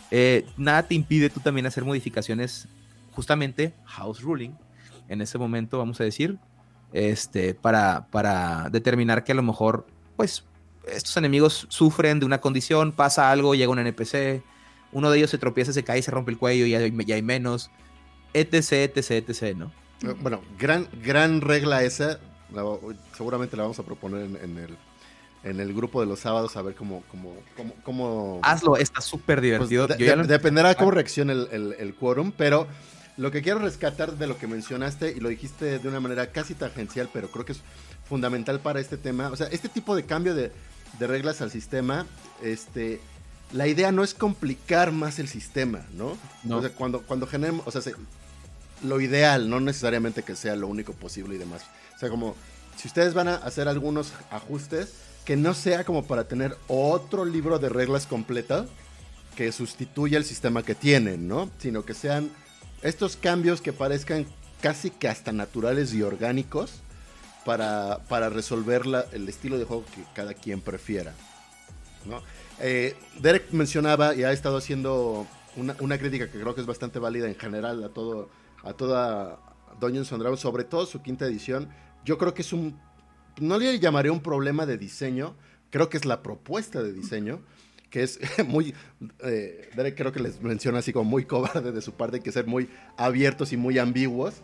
Eh, 0.10 0.46
nada 0.58 0.84
te 0.84 0.96
impide 0.96 1.30
tú 1.30 1.40
también 1.40 1.68
hacer 1.68 1.86
modificaciones, 1.86 2.68
justamente 3.12 3.74
house 3.86 4.22
ruling. 4.22 4.52
En 5.08 5.22
ese 5.22 5.38
momento, 5.38 5.78
vamos 5.78 6.02
a 6.02 6.04
decir, 6.04 6.38
este, 6.94 7.54
para, 7.54 8.08
para 8.12 8.70
determinar 8.70 9.24
que 9.24 9.32
a 9.32 9.36
lo 9.36 9.44
mejor, 9.44 9.86
pues, 10.16 10.44
estos 10.88 11.16
enemigos 11.18 11.68
sufren 11.70 12.20
de 12.20 12.26
una 12.26 12.42
condición, 12.42 12.92
pasa 12.92 13.32
algo, 13.32 13.56
llega 13.56 13.72
un 13.72 13.80
NPC, 13.80 14.44
uno 14.92 15.10
de 15.10 15.18
ellos 15.18 15.30
se 15.30 15.38
tropieza, 15.38 15.74
se 15.74 15.84
cae, 15.84 16.02
se 16.02 16.12
rompe 16.12 16.32
el 16.32 16.38
cuello 16.38 16.66
y 16.66 16.72
ya, 16.72 16.80
hay 17.16 17.22
menos, 17.22 17.72
etc, 18.34 18.96
etc, 18.96 19.12
etc, 19.12 19.56
¿no? 19.56 19.72
Eh, 20.04 20.16
bueno, 20.20 20.42
gran, 20.58 20.88
gran 21.04 21.42
regla 21.42 21.84
esa, 21.84 22.20
seguramente 23.16 23.56
la 23.56 23.64
vamos 23.64 23.80
a 23.80 23.84
proponer 23.84 24.24
en, 24.24 24.58
el, 24.58 24.78
en 25.44 25.60
el 25.60 25.74
grupo 25.74 26.02
de 26.02 26.08
los 26.08 26.20
sábados 26.20 26.58
a 26.58 26.62
ver 26.62 26.76
cómo... 26.76 27.04
cómo, 27.10 27.36
cómo, 27.84 28.40
Hazlo, 28.44 28.76
está 28.78 29.02
súper 29.02 29.40
divertido. 29.40 29.88
Pues, 29.88 30.28
dependerá 30.28 30.76
cómo 30.76 30.92
reaccione 30.92 31.34
el, 31.34 31.48
el, 31.52 31.76
el 31.78 31.96
quórum, 31.96 32.32
pero 32.36 32.68
lo 33.22 33.30
que 33.30 33.44
quiero 33.44 33.60
rescatar 33.60 34.18
de 34.18 34.26
lo 34.26 34.40
que 34.40 34.48
mencionaste 34.48 35.12
y 35.16 35.20
lo 35.20 35.30
dijiste 35.30 35.78
de 35.78 35.88
una 35.88 36.00
manera 36.00 36.32
casi 36.32 36.56
tangencial, 36.56 37.08
pero 37.14 37.30
creo 37.30 37.46
que 37.46 37.52
es 37.52 37.62
fundamental 38.10 38.60
para 38.62 38.80
este 38.80 38.98
tema. 38.98 39.30
O 39.30 39.36
sea, 39.36 39.46
este 39.52 39.70
tipo 39.70 39.96
de 39.96 40.06
cambio 40.08 40.34
de, 40.34 40.52
reglas 41.00 41.40
al 41.42 41.52
sistema, 41.52 42.08
este, 42.42 43.00
la 43.54 43.68
idea 43.68 43.92
no 43.92 44.04
es 44.04 44.16
complicar 44.16 44.92
más 44.92 45.20
el 45.20 45.28
sistema, 45.28 45.86
¿no? 45.94 46.18
O 46.50 46.62
sea, 46.62 46.72
cuando, 46.72 47.04
cuando 47.04 47.28
generemos, 47.28 47.68
o 47.68 47.70
sea, 47.70 47.94
lo 48.84 49.00
ideal, 49.00 49.52
no 49.52 49.60
necesariamente 49.60 50.24
que 50.24 50.36
sea 50.36 50.56
lo 50.56 50.68
único 50.68 50.94
posible 50.94 51.36
y 51.36 51.38
demás. 51.38 51.62
O 51.96 52.00
sea, 52.00 52.10
como 52.10 52.36
si 52.76 52.88
ustedes 52.88 53.14
van 53.14 53.28
a 53.28 53.36
hacer 53.36 53.68
algunos 53.68 54.14
ajustes, 54.32 54.96
que 55.26 55.36
no 55.38 55.54
sea 55.54 55.84
como 55.84 56.06
para 56.06 56.28
tener 56.28 56.58
otro 56.68 57.24
libro 57.24 57.60
de 57.60 57.70
reglas 57.70 58.08
completa 58.08 58.66
que 59.36 59.52
sustituya 59.52 60.18
el 60.18 60.26
sistema 60.26 60.64
que 60.64 60.74
tienen, 60.74 61.28
¿no? 61.28 61.52
Sino 61.60 61.86
que 61.86 61.94
sean 61.94 62.32
estos 62.82 63.16
cambios 63.16 63.62
que 63.62 63.74
parezcan 63.74 64.26
casi 64.62 64.90
que 64.90 65.08
hasta 65.08 65.32
naturales 65.32 65.94
y 65.94 66.02
orgánicos 66.04 66.82
para, 67.46 68.00
para 68.08 68.30
resolver 68.30 68.84
el 69.12 69.28
estilo 69.28 69.58
de 69.58 69.66
juego 69.66 69.86
que 69.94 70.04
cada 70.14 70.34
quien 70.34 70.62
prefiera. 70.62 71.14
Eh, 72.60 72.96
Derek 73.20 73.52
mencionaba 73.52 74.16
y 74.16 74.24
ha 74.24 74.32
estado 74.32 74.58
haciendo 74.58 75.28
una, 75.56 75.98
crítica 75.98 76.32
que 76.32 76.40
creo 76.40 76.56
que 76.56 76.62
es 76.62 76.68
bastante 76.68 77.00
válida 77.00 77.28
en 77.28 77.36
general 77.36 77.84
a 77.84 77.90
todo 77.90 78.30
a 78.64 78.74
toda 78.74 79.40
Dungeons 79.80 80.12
and 80.12 80.22
Dragons, 80.22 80.40
sobre 80.40 80.64
todo 80.64 80.86
su 80.86 81.02
quinta 81.02 81.26
edición. 81.26 81.70
Yo 82.06 82.18
creo 82.18 82.34
que 82.34 82.44
es 82.44 82.54
un 82.54 82.80
no 83.40 83.58
le 83.58 83.80
llamaré 83.80 84.10
un 84.10 84.22
problema 84.22 84.66
de 84.66 84.78
diseño, 84.78 85.36
creo 85.72 85.90
que 85.90 85.98
es 85.98 86.06
la 86.06 86.22
propuesta 86.22 86.84
de 86.84 86.94
diseño 86.94 87.42
que 87.92 88.02
es 88.04 88.20
muy, 88.48 88.74
eh, 89.24 89.70
creo 89.96 90.12
que 90.12 90.20
les 90.20 90.42
menciona 90.42 90.80
así 90.80 90.92
como 90.92 91.08
muy 91.08 91.26
cobarde 91.26 91.72
de 91.72 91.82
su 91.82 91.92
parte, 91.92 92.18
hay 92.18 92.24
que 92.24 92.32
ser 92.32 92.48
muy 92.48 92.70
abiertos 92.98 93.54
y 93.54 93.58
muy 93.58 93.78
ambiguos. 93.78 94.36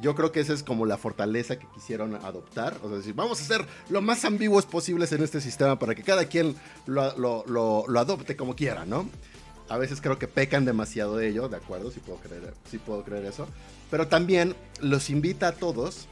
Yo 0.00 0.14
creo 0.14 0.32
que 0.32 0.40
esa 0.40 0.54
es 0.54 0.62
como 0.62 0.86
la 0.86 0.96
fortaleza 0.96 1.58
que 1.58 1.66
quisieron 1.74 2.14
adoptar. 2.14 2.78
O 2.82 2.88
sea, 2.88 2.96
decir, 2.96 3.12
vamos 3.12 3.42
a 3.42 3.44
ser 3.44 3.66
lo 3.90 4.00
más 4.00 4.24
ambiguos 4.24 4.64
posibles 4.64 5.12
en 5.12 5.22
este 5.22 5.38
sistema 5.38 5.78
para 5.78 5.94
que 5.94 6.02
cada 6.02 6.24
quien 6.24 6.56
lo, 6.86 7.44
lo, 7.46 7.98
adopte 7.98 8.34
como 8.34 8.56
quiera, 8.56 8.86
¿no? 8.86 9.06
A 9.68 9.76
veces 9.76 10.00
creo 10.00 10.18
que 10.18 10.28
pecan 10.28 10.64
demasiado 10.64 11.18
de 11.18 11.28
ello, 11.28 11.48
de 11.48 11.58
acuerdo, 11.58 11.90
sí 11.90 12.00
puedo 12.00 12.18
creer, 12.20 12.54
sí 12.70 12.78
puedo 12.78 13.04
creer 13.04 13.26
eso. 13.26 13.46
Pero 13.90 14.08
también 14.08 14.56
los 14.80 15.10
invita 15.10 15.48
a 15.48 15.52
todos 15.52 16.08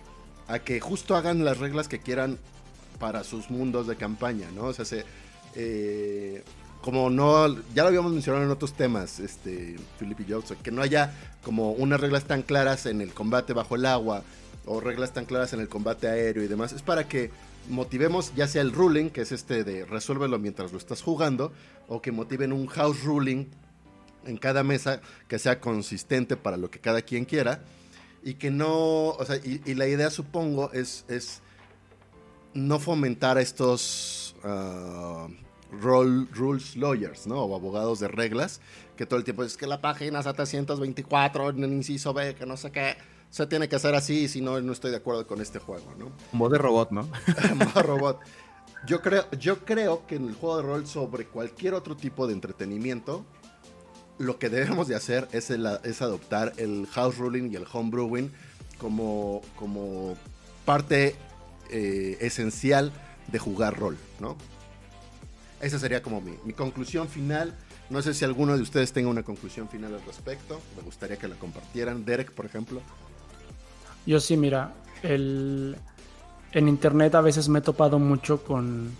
a 0.47 0.59
que 0.59 0.81
justo 0.81 1.17
hagan 1.17 1.43
las 1.45 1.57
reglas 1.57 1.89
que 1.89 2.01
quieran 2.01 2.39
para 2.99 3.25
sus 3.25 3.49
mundos 3.49 3.87
de 3.87 3.97
campaña, 3.97 4.51
¿no? 4.55 4.65
O 4.65 4.73
sea, 4.75 4.85
se, 4.85 5.07
eh, 5.57 6.30
como 6.83 7.11
no, 7.11 7.49
ya 7.75 7.83
lo 7.83 7.89
habíamos 7.89 8.13
mencionado 8.13 8.45
en 8.45 8.51
otros 8.51 8.73
temas, 8.73 9.21
este, 9.21 9.77
Philip 9.99 10.21
y 10.21 10.33
Johnson, 10.33 10.57
que 10.63 10.71
no 10.71 10.83
haya 10.83 11.13
como 11.43 11.73
unas 11.73 12.01
reglas 12.01 12.25
tan 12.25 12.43
claras 12.43 12.87
en 12.87 13.01
el 13.01 13.13
combate 13.13 13.53
bajo 13.53 13.77
el 13.77 13.87
agua 13.87 14.23
o 14.67 14.81
reglas 14.81 15.13
tan 15.13 15.25
claras 15.25 15.53
en 15.53 15.61
el 15.61 15.69
combate 15.69 16.09
aéreo 16.09 16.43
y 16.43 16.49
demás, 16.49 16.73
es 16.73 16.83
para 16.83 17.07
que 17.09 17.31
motivemos 17.69 18.33
ya 18.35 18.49
sea 18.49 18.63
el 18.63 18.73
ruling, 18.73 19.11
que 19.11 19.23
es 19.23 19.33
este 19.33 19.65
de 19.65 19.85
resuélvelo 19.85 20.39
mientras 20.39 20.73
lo 20.73 20.79
estás 20.79 21.03
jugando, 21.03 21.53
o 21.89 22.01
que 22.01 22.13
motiven 22.13 22.53
un 22.53 22.67
house 22.67 23.03
ruling 23.05 23.47
en 24.27 24.37
cada 24.37 24.63
mesa 24.63 25.01
que 25.29 25.39
sea 25.39 25.61
consistente 25.61 26.37
para 26.37 26.57
lo 26.57 26.71
que 26.71 26.79
cada 26.79 27.03
quien 27.03 27.25
quiera 27.25 27.63
y 28.23 28.35
que 28.35 28.51
no, 28.51 29.09
o 29.11 29.25
sea, 29.25 29.37
y, 29.37 29.75
la 29.75 29.87
idea 29.87 30.11
supongo 30.11 30.73
es, 30.73 31.05
es 31.09 31.41
no 32.55 32.79
fomentar 32.79 33.39
estos... 33.39 34.35
Ah, 35.73 36.27
rules 36.35 36.77
lawyers, 36.77 37.27
¿no? 37.27 37.43
O 37.43 37.55
abogados 37.55 38.01
de 38.01 38.09
reglas, 38.09 38.61
que 38.97 39.07
todo 39.07 39.19
el 39.19 39.25
tiempo 39.25 39.45
es 39.45 39.57
que 39.57 39.67
la 39.67 39.81
página 39.81 40.23
724 40.23 41.51
en 41.51 41.65
el 41.65 41.73
inciso 41.73 42.13
B, 42.13 42.35
que 42.35 42.47
no 42.47 42.57
sé 42.57 42.71
qué, 42.71 42.97
se 43.31 43.47
tiene 43.47 43.69
que 43.69 43.77
hacer 43.77 43.95
así, 43.95 44.29
si 44.29 44.41
no, 44.41 44.61
no 44.61 44.73
estoy 44.73 44.91
de 44.91 44.97
acuerdo 44.97 45.27
con 45.27 45.41
este 45.41 45.59
juego, 45.59 45.95
¿no? 45.99 46.11
Modo 46.33 46.51
de 46.51 46.59
robot, 46.59 46.91
¿no? 46.91 47.09
Modo 47.55 47.83
robot. 47.83 48.21
Yo 48.87 49.01
creo, 49.03 49.31
yo 49.33 49.65
creo 49.65 50.07
que 50.07 50.17
en 50.17 50.29
el 50.29 50.35
juego 50.35 50.57
de 50.57 50.63
rol 50.63 50.87
sobre 50.87 51.27
cualquier 51.27 51.75
otro 51.75 51.97
tipo 51.97 52.27
de 52.27 52.33
entretenimiento, 52.33 53.25
lo 54.19 54.39
que 54.39 54.49
debemos 54.49 54.89
de 54.89 54.97
hacer 54.97 55.29
es, 55.33 55.51
es 55.51 56.03
adoptar 56.03 56.53
el 56.57 56.87
house 56.93 57.19
ruling 57.19 57.51
y 57.53 57.57
el 57.57 57.67
home 57.71 57.91
brewing 57.91 58.33
como, 58.79 59.43
como 59.57 60.17
parte 60.65 61.15
eh, 61.71 62.17
esencial 62.21 62.93
de 63.29 63.39
jugar 63.39 63.79
rol, 63.79 63.97
¿no? 64.19 64.37
Esa 65.61 65.79
sería 65.79 66.03
como 66.03 66.21
mi, 66.21 66.53
conclusión 66.53 67.09
final. 67.09 67.55
No 67.91 68.01
sé 68.01 68.15
si 68.15 68.25
alguno 68.25 68.57
de 68.57 68.63
ustedes 68.63 68.93
tenga 68.93 69.09
una 69.09 69.23
conclusión 69.23 69.69
final 69.69 69.95
al 69.95 70.03
respecto. 70.07 70.61
Me 70.77 70.83
gustaría 70.83 71.17
que 71.17 71.29
la 71.29 71.37
compartieran. 71.37 72.05
Derek, 72.05 72.33
por 72.33 72.47
ejemplo. 72.47 72.81
Yo 74.07 74.21
sí, 74.21 74.37
mira, 74.37 74.73
el... 75.03 75.77
en 76.53 76.69
internet 76.69 77.15
a 77.15 77.21
veces 77.21 77.49
me 77.49 77.59
he 77.59 77.63
topado 77.63 77.99
mucho 77.99 78.43
con, 78.43 78.91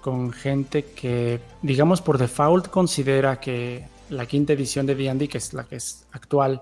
con 0.00 0.32
gente 0.32 0.84
que, 0.84 1.40
digamos, 1.62 2.02
por 2.02 2.18
default 2.18 2.68
considera 2.68 3.38
que 3.38 3.86
la 4.10 4.26
quinta 4.26 4.52
edición 4.52 4.86
de 4.86 4.94
D&D, 4.94 5.28
que 5.28 5.38
es 5.38 5.54
la 5.54 5.64
que 5.64 5.76
es 5.76 6.06
actual, 6.12 6.60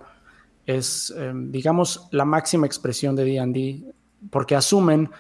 es, 0.66 1.12
em, 1.16 1.50
digamos, 1.50 2.08
la 2.12 2.24
máxima 2.24 2.66
expresión 2.66 3.16
de 3.16 3.24
D&D, 3.24 3.94
porque 4.30 4.54
asumen 4.54 5.10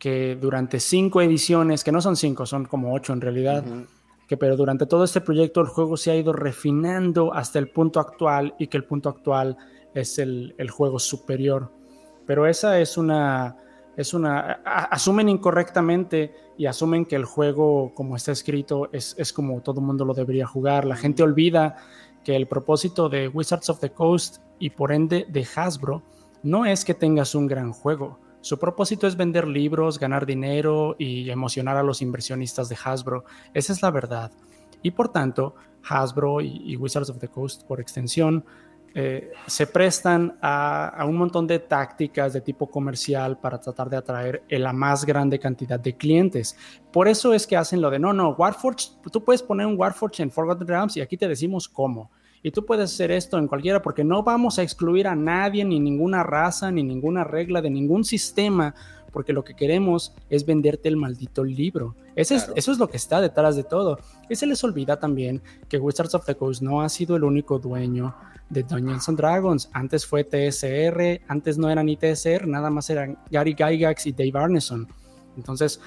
que 0.00 0.34
durante 0.34 0.80
cinco 0.80 1.20
ediciones, 1.20 1.84
que 1.84 1.92
no 1.92 2.00
son 2.00 2.16
cinco, 2.16 2.46
son 2.46 2.64
como 2.64 2.92
ocho 2.94 3.12
en 3.12 3.20
realidad, 3.20 3.62
que 4.26 4.36
pero 4.38 4.56
durante 4.56 4.86
todo 4.86 5.04
este 5.04 5.20
proyecto 5.20 5.60
el 5.60 5.66
juego 5.66 5.96
se 5.96 6.10
ha 6.10 6.16
ido 6.16 6.32
refinando 6.32 7.34
hasta 7.34 7.58
el 7.58 7.68
punto 7.68 8.00
actual 8.00 8.54
y 8.58 8.68
que 8.68 8.78
el 8.78 8.84
punto 8.84 9.10
actual 9.10 9.58
es 9.94 10.18
el, 10.18 10.54
juego 10.70 10.98
superior. 10.98 11.70
Pero 12.26 12.46
esa 12.46 12.80
es 12.80 12.96
una, 12.96 13.58
es 13.94 14.14
una, 14.14 14.62
asumen 14.64 15.28
incorrectamente 15.28 16.32
y 16.56 16.64
asumen 16.64 17.04
que 17.04 17.16
el 17.16 17.26
juego 17.26 17.92
como 17.94 18.16
está 18.16 18.32
escrito 18.32 18.88
es, 18.92 19.14
es 19.18 19.34
como 19.34 19.60
todo 19.60 19.80
el 19.80 19.86
mundo 19.86 20.06
lo 20.06 20.14
debería 20.14 20.46
jugar. 20.46 20.86
La 20.86 20.96
gente 20.96 21.22
olvida 21.22 21.76
que 22.24 22.36
el 22.36 22.48
propósito 22.48 23.10
de 23.10 23.28
Wizards 23.28 23.68
of 23.68 23.80
the 23.80 23.90
Coast 23.90 24.38
y 24.58 24.70
por 24.70 24.92
ende 24.92 25.26
de 25.28 25.46
Hasbro 25.54 26.02
no 26.42 26.64
es 26.64 26.86
que 26.86 26.94
tengas 26.94 27.34
un 27.34 27.46
gran 27.46 27.72
juego 27.72 28.18
su 28.40 28.58
propósito 28.58 29.06
es 29.06 29.16
vender 29.16 29.46
libros, 29.46 29.98
ganar 29.98 30.24
dinero 30.24 30.96
y 30.98 31.28
emocionar 31.30 31.76
a 31.76 31.82
los 31.82 32.00
inversionistas 32.00 32.68
de 32.68 32.76
Hasbro. 32.82 33.24
Esa 33.52 33.72
es 33.72 33.82
la 33.82 33.90
verdad. 33.90 34.32
Y 34.82 34.92
por 34.92 35.10
tanto, 35.10 35.54
Hasbro 35.86 36.40
y, 36.40 36.76
Wizards 36.76 37.10
of 37.10 37.18
the 37.18 37.28
Coast, 37.28 37.66
por 37.66 37.80
extensión, 37.80 38.44
eh, 38.94 39.30
se 39.46 39.66
prestan 39.66 40.36
a, 40.42 41.04
un 41.06 41.16
montón 41.16 41.46
de 41.46 41.58
tácticas 41.58 42.32
de 42.32 42.40
tipo 42.40 42.68
comercial 42.68 43.38
para 43.38 43.60
tratar 43.60 43.88
de 43.88 43.96
atraer 43.96 44.42
la 44.48 44.72
más 44.72 45.04
grande 45.04 45.38
cantidad 45.38 45.78
de 45.78 45.96
clientes. 45.96 46.56
Por 46.90 47.08
eso 47.08 47.34
es 47.34 47.46
que 47.46 47.56
hacen 47.56 47.80
lo 47.80 47.90
de, 47.90 47.98
no, 47.98 48.12
no, 48.12 48.30
Warforge, 48.30 48.88
tú 49.12 49.22
puedes 49.22 49.42
poner 49.42 49.66
un 49.66 49.78
Warforge 49.78 50.22
en 50.22 50.30
Forgotten 50.30 50.66
Realms 50.66 50.96
y 50.96 51.02
aquí 51.02 51.16
te 51.16 51.28
decimos 51.28 51.68
cómo. 51.68 52.10
Y 52.42 52.50
tú 52.50 52.64
puedes 52.64 52.92
hacer 52.92 53.10
esto 53.10 53.38
en 53.38 53.48
cualquiera 53.48 53.82
porque 53.82 54.04
no 54.04 54.22
vamos 54.22 54.58
a 54.58 54.62
excluir 54.62 55.06
a 55.06 55.14
nadie, 55.14 55.64
ni 55.64 55.78
ninguna 55.78 56.22
raza, 56.22 56.70
ni 56.70 56.82
ninguna 56.82 57.24
regla 57.24 57.60
de 57.60 57.70
ningún 57.70 58.04
sistema, 58.04 58.74
porque 59.12 59.32
lo 59.32 59.44
que 59.44 59.54
queremos 59.54 60.14
es 60.30 60.46
venderte 60.46 60.88
el 60.88 60.96
maldito 60.96 61.44
libro. 61.44 61.94
Eso, 62.16 62.34
es, 62.34 62.50
eso 62.54 62.72
es 62.72 62.78
lo 62.78 62.88
que 62.88 62.96
está 62.96 63.20
detrás 63.20 63.56
de 63.56 63.64
todo. 63.64 63.98
Y 64.28 64.36
se 64.36 64.46
les 64.46 64.62
olvida 64.64 64.98
también 64.98 65.42
que 65.68 65.78
Wizards 65.78 66.14
of 66.14 66.24
the 66.24 66.34
Coast 66.34 66.62
no 66.62 66.80
ha 66.80 66.88
sido 66.88 67.16
el 67.16 67.24
único 67.24 67.58
dueño 67.58 68.14
de 68.48 68.62
Dungeons 68.62 69.08
and 69.08 69.18
Dragons. 69.18 69.68
Antes 69.72 70.06
fue 70.06 70.24
TSR, 70.24 71.22
antes 71.28 71.58
no 71.58 71.68
eran 71.68 71.86
ni 71.86 71.96
TSR, 71.96 72.46
nada 72.46 72.70
más 72.70 72.88
eran 72.90 73.18
Gary 73.30 73.54
Gygax 73.54 74.06
y 74.06 74.12
Dave 74.12 74.32
Arneson. 74.34 74.88
Entonces, 75.36 75.80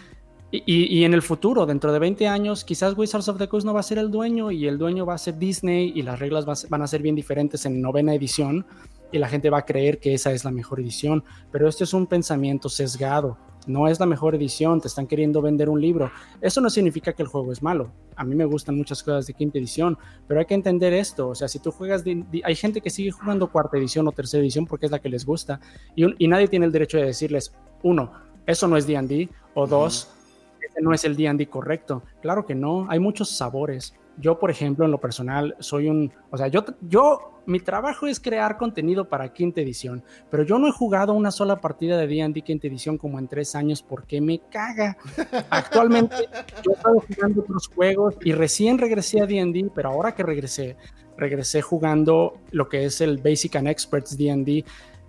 y, 0.55 1.03
en 1.03 1.15
el 1.15 1.23
futuro, 1.23 1.65
dentro 1.65 1.91
de 1.91 1.97
20 1.97 2.27
años, 2.27 2.63
quizás 2.63 2.95
Wizards 2.95 3.27
of 3.27 3.39
the 3.39 3.47
Coast 3.47 3.65
no 3.65 3.73
va 3.73 3.79
a 3.79 3.83
ser 3.83 3.97
el 3.97 4.11
dueño 4.11 4.51
y 4.51 4.67
el 4.67 4.77
dueño 4.77 5.03
va 5.03 5.15
a 5.15 5.17
ser 5.17 5.39
Disney 5.39 5.91
y 5.95 6.03
las 6.03 6.19
reglas 6.19 6.45
van 6.69 6.81
a 6.83 6.85
ser 6.85 7.01
bien 7.01 7.15
diferentes 7.15 7.65
en 7.65 7.81
novena 7.81 8.13
edición 8.13 8.63
y 9.11 9.17
la 9.17 9.27
gente 9.27 9.49
va 9.49 9.59
a 9.59 9.65
creer 9.65 9.99
que 9.99 10.13
esa 10.13 10.31
es 10.31 10.45
la 10.45 10.51
mejor 10.51 10.79
edición. 10.79 11.23
Pero 11.51 11.67
esto 11.67 11.83
es 11.83 11.93
un 11.95 12.05
pensamiento 12.05 12.69
sesgado. 12.69 13.35
No 13.65 13.87
es 13.87 13.99
la 13.99 14.05
mejor 14.05 14.35
edición, 14.35 14.79
te 14.79 14.89
están 14.89 15.07
queriendo 15.07 15.41
vender 15.41 15.69
un 15.69 15.81
libro. 15.81 16.11
Eso 16.39 16.61
no 16.61 16.69
significa 16.69 17.13
que 17.13 17.23
el 17.23 17.29
juego 17.29 17.51
es 17.51 17.63
malo. 17.63 17.91
A 18.15 18.23
mí 18.23 18.35
me 18.35 18.45
gustan 18.45 18.77
muchas 18.77 19.01
cosas 19.01 19.25
de 19.25 19.33
quinta 19.33 19.57
edición, 19.57 19.97
pero 20.27 20.39
hay 20.39 20.45
que 20.45 20.53
entender 20.53 20.93
esto. 20.93 21.29
O 21.29 21.35
sea, 21.35 21.47
si 21.47 21.57
tú 21.57 21.71
juegas, 21.71 22.03
hay 22.43 22.55
gente 22.55 22.79
que 22.79 22.91
sigue 22.91 23.09
jugando 23.09 23.51
cuarta 23.51 23.77
edición 23.77 24.07
o 24.07 24.11
tercera 24.11 24.43
edición 24.43 24.67
porque 24.67 24.85
es 24.85 24.91
la 24.91 24.99
que 24.99 25.09
les 25.09 25.25
gusta 25.25 25.59
y 25.95 26.27
nadie 26.27 26.47
tiene 26.47 26.67
el 26.67 26.71
derecho 26.71 26.97
de 26.97 27.05
decirles, 27.05 27.55
uno, 27.81 28.11
eso 28.45 28.67
no 28.67 28.77
es 28.77 28.85
D&D, 28.85 29.29
o 29.53 29.67
dos, 29.67 30.09
no 30.81 30.93
es 30.93 31.03
el 31.05 31.15
D&D 31.15 31.47
correcto. 31.47 32.03
Claro 32.21 32.45
que 32.45 32.55
no, 32.55 32.87
hay 32.89 32.99
muchos 32.99 33.29
sabores. 33.29 33.93
Yo, 34.17 34.37
por 34.37 34.51
ejemplo, 34.51 34.85
en 34.85 34.91
lo 34.91 34.99
personal, 34.99 35.55
soy 35.59 35.89
un, 35.89 36.11
o 36.29 36.37
sea, 36.37 36.47
yo, 36.47 36.63
yo, 36.81 37.41
mi 37.45 37.59
trabajo 37.59 38.05
es 38.05 38.19
crear 38.19 38.57
contenido 38.57 39.09
para 39.09 39.33
quinta 39.33 39.61
edición, 39.61 40.03
pero 40.29 40.43
yo 40.43 40.59
no 40.59 40.67
he 40.67 40.71
jugado 40.71 41.13
una 41.13 41.31
sola 41.31 41.59
partida 41.59 41.97
de 41.97 42.07
D&D 42.07 42.41
quinta 42.41 42.67
edición 42.67 42.97
como 42.97 43.17
en 43.17 43.27
tres 43.27 43.55
años 43.55 43.81
porque 43.81 44.21
me 44.21 44.39
caga. 44.51 44.97
Actualmente 45.49 46.15
yo 46.63 46.71
he 46.71 46.75
estado 46.75 47.03
jugando 47.07 47.41
otros 47.41 47.67
juegos 47.67 48.15
y 48.21 48.33
recién 48.33 48.77
regresé 48.77 49.21
a 49.21 49.25
D&D, 49.25 49.71
pero 49.73 49.89
ahora 49.89 50.13
que 50.13 50.21
regresé, 50.21 50.77
regresé 51.17 51.61
jugando 51.61 52.39
lo 52.51 52.69
que 52.69 52.85
es 52.85 53.01
el 53.01 53.17
Basic 53.17 53.55
and 53.55 53.67
Experts 53.67 54.17
DD. 54.17 54.63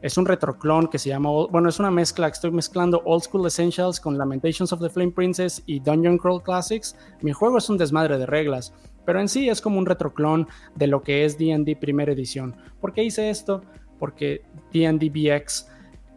Es 0.05 0.19
un 0.19 0.27
retroclon 0.27 0.89
que 0.89 0.99
se 0.99 1.09
llama, 1.09 1.31
bueno, 1.51 1.71
es 1.71 1.79
una 1.79 1.91
mezcla, 1.91 2.29
estoy 2.29 2.51
mezclando 2.51 3.01
Old 3.07 3.23
School 3.23 3.47
Essentials 3.47 3.99
con 3.99 4.19
Lamentations 4.19 4.71
of 4.71 4.83
the 4.83 4.91
Flame 4.91 5.13
Princess 5.13 5.63
y 5.65 5.81
Dungeon 5.81 6.19
Crawl 6.19 6.43
Classics. 6.43 6.95
Mi 7.23 7.33
juego 7.33 7.57
es 7.57 7.71
un 7.71 7.79
desmadre 7.79 8.19
de 8.19 8.27
reglas, 8.27 8.75
pero 9.07 9.19
en 9.19 9.31
sí 9.31 9.49
es 9.49 9.63
como 9.63 9.79
un 9.79 9.87
retroclon 9.87 10.47
de 10.75 10.89
lo 10.89 11.03
que 11.03 11.25
es 11.25 11.39
DD 11.39 11.79
primera 11.81 12.13
edición. 12.13 12.55
¿Por 12.83 12.93
qué 12.93 13.03
hice 13.03 13.31
esto? 13.31 13.63
Porque 13.99 14.43
DD 14.75 15.09
BX 15.09 15.69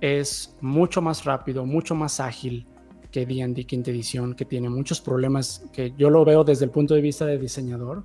es 0.02 0.54
mucho 0.60 1.02
más 1.02 1.24
rápido, 1.24 1.66
mucho 1.66 1.96
más 1.96 2.20
ágil 2.20 2.68
que 3.10 3.26
D&D 3.26 3.64
quinta 3.64 3.90
edición, 3.90 4.36
que 4.36 4.44
tiene 4.44 4.68
muchos 4.68 5.00
problemas, 5.00 5.64
que 5.72 5.94
yo 5.98 6.10
lo 6.10 6.26
veo 6.26 6.44
desde 6.44 6.66
el 6.66 6.72
punto 6.72 6.94
de 6.94 7.00
vista 7.00 7.26
de 7.26 7.38
diseñador, 7.38 8.04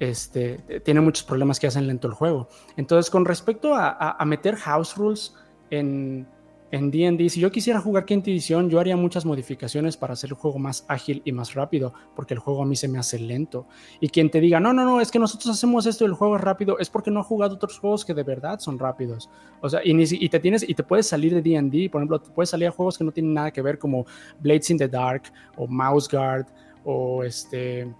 este, 0.00 0.58
tiene 0.84 1.00
muchos 1.00 1.22
problemas 1.22 1.60
que 1.60 1.68
hacen 1.68 1.86
lento 1.86 2.08
el 2.08 2.14
juego. 2.14 2.48
Entonces, 2.76 3.10
con 3.10 3.24
respecto 3.24 3.74
a 3.74 4.24
meter 4.26 4.56
house 4.56 4.96
rules 4.96 5.34
en, 5.70 6.26
en 6.72 6.90
D&D, 6.90 7.28
si 7.30 7.40
yo 7.40 7.50
quisiera 7.50 7.80
jugar 7.80 8.04
quinta 8.04 8.30
edición, 8.30 8.70
yo 8.70 8.78
haría 8.78 8.96
muchas 8.96 9.24
modificaciones 9.24 9.96
para 9.96 10.12
hacer 10.12 10.30
el 10.30 10.36
juego 10.36 10.58
más 10.58 10.84
ágil 10.88 11.20
y 11.24 11.32
más 11.32 11.54
rápido, 11.54 11.92
porque 12.14 12.34
el 12.34 12.40
juego 12.40 12.62
a 12.62 12.66
mí 12.66 12.76
se 12.76 12.86
me 12.86 12.98
hace 12.98 13.18
lento. 13.18 13.66
Y 14.00 14.08
quien 14.08 14.30
te 14.30 14.40
diga, 14.40 14.60
no, 14.60 14.72
no, 14.72 14.84
no, 14.84 15.00
es 15.00 15.10
que 15.10 15.18
nosotros 15.18 15.56
hacemos 15.56 15.86
esto 15.86 16.04
y 16.04 16.08
el 16.08 16.14
juego 16.14 16.36
es 16.36 16.42
rápido, 16.42 16.78
es 16.78 16.88
porque 16.88 17.10
no 17.10 17.20
ha 17.20 17.24
jugado 17.24 17.56
otros 17.56 17.78
juegos 17.78 18.04
que 18.04 18.14
de 18.14 18.22
verdad 18.22 18.60
son 18.60 18.78
rápidos. 18.78 19.28
O 19.60 19.68
sea, 19.68 19.80
y, 19.84 19.92
y 19.92 20.28
te 20.28 20.38
tienes, 20.38 20.68
y 20.68 20.74
te 20.74 20.84
puedes 20.84 21.08
salir 21.08 21.34
de 21.34 21.42
D&D, 21.42 21.90
por 21.90 22.00
ejemplo, 22.00 22.20
te 22.20 22.30
puedes 22.30 22.50
salir 22.50 22.68
a 22.68 22.70
juegos 22.70 22.96
que 22.96 23.04
no 23.04 23.10
tienen 23.10 23.34
nada 23.34 23.50
que 23.50 23.62
ver 23.62 23.78
como 23.78 24.06
Blades 24.38 24.70
in 24.70 24.78
the 24.78 24.88
Dark, 24.88 25.24
o 25.56 25.66
Mouse 25.66 26.08
Guard, 26.08 26.46
o 26.84 27.24
este... 27.24 27.92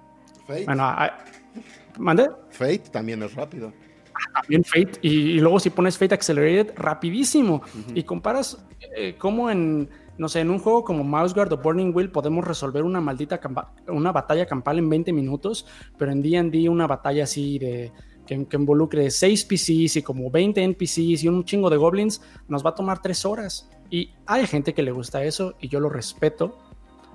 Fate. 0.47 0.64
Bueno, 0.64 0.85
¿Mande? 1.98 2.30
Fate 2.50 2.90
también 2.90 3.22
es 3.22 3.34
rápido 3.34 3.72
también 4.34 4.64
Fate, 4.64 4.98
y, 5.02 5.40
luego 5.40 5.60
si 5.60 5.70
pones 5.70 5.98
Fate 5.98 6.14
Accelerated, 6.14 6.74
rapidísimo. 6.76 7.62
Y 7.94 8.02
comparas 8.02 8.64
eh, 8.96 9.14
cómo 9.18 9.50
en, 9.50 9.88
no 10.18 10.28
sé, 10.28 10.40
en 10.40 10.50
un 10.50 10.58
juego 10.58 10.84
como 10.84 11.04
Mouse 11.04 11.34
Guard 11.34 11.52
o 11.52 11.56
Burning 11.58 11.92
Wheel 11.94 12.10
podemos 12.10 12.44
resolver 12.44 12.82
una 12.82 13.00
maldita 13.00 13.40
una 13.88 14.12
batalla 14.12 14.46
campal 14.46 14.78
en 14.78 14.88
20 14.88 15.12
minutos, 15.12 15.66
pero 15.98 16.12
en 16.12 16.22
D&D 16.22 16.68
una 16.68 16.86
batalla 16.86 17.24
así 17.24 17.58
de... 17.58 17.92
Que, 18.26 18.46
que, 18.46 18.56
involucre 18.56 19.10
6 19.10 19.44
PCs 19.44 19.96
y 19.96 20.02
como 20.02 20.30
20 20.30 20.62
NPCs 20.62 21.24
y 21.24 21.28
un 21.28 21.44
chingo 21.44 21.68
de 21.68 21.76
goblins, 21.76 22.22
nos 22.46 22.64
va 22.64 22.70
a 22.70 22.74
tomar 22.76 23.02
3 23.02 23.24
horas. 23.24 23.68
Y 23.90 24.12
hay 24.24 24.46
gente 24.46 24.72
que 24.72 24.84
le 24.84 24.92
gusta 24.92 25.24
eso 25.24 25.56
y 25.60 25.66
yo 25.66 25.80
lo 25.80 25.88
respeto 25.88 26.56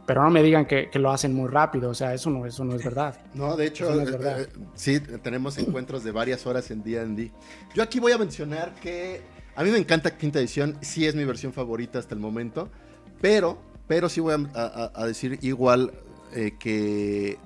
pero 0.06 0.24
no 0.24 0.30
me 0.30 0.44
digan 0.44 0.66
que, 0.66 0.90
lo 0.94 1.12
hacen 1.12 1.34
muy 1.34 1.50
rápido, 1.50 1.90
o 1.90 1.94
sea, 1.94 2.14
eso 2.14 2.30
no, 2.30 2.46
eso 2.46 2.64
no 2.64 2.76
es 2.76 2.84
verdad. 2.84 3.20
No, 3.34 3.56
de 3.58 3.68
hecho, 3.68 4.02
eh, 4.02 4.18
eh, 4.22 4.48
sí, 4.76 5.00
tenemos 5.00 5.58
encuentros 5.58 6.04
de 6.04 6.12
varias 6.12 6.46
horas 6.46 6.72
en 6.72 6.84
D&D. 6.84 7.32
Yo 7.74 7.84
aquí 7.84 8.00
voy 8.00 8.12
a 8.12 8.18
mencionar 8.18 8.74
que 8.76 9.22
a 9.56 9.64
mí 9.64 9.72
me 9.72 9.78
encanta 9.78 10.16
Quinta 10.18 10.40
Edición, 10.40 10.78
sí 10.82 11.06
es 11.06 11.16
mi 11.16 11.26
versión 11.26 11.54
favorita 11.54 12.00
hasta 12.00 12.14
el 12.14 12.22
momento, 12.22 12.70
pero, 13.22 13.58
pero 13.88 14.10
sí 14.10 14.22
voy 14.22 14.36
a, 14.54 15.06
decir 15.06 15.40
igual 15.42 15.92
eh, 16.34 16.52
que 16.60 17.38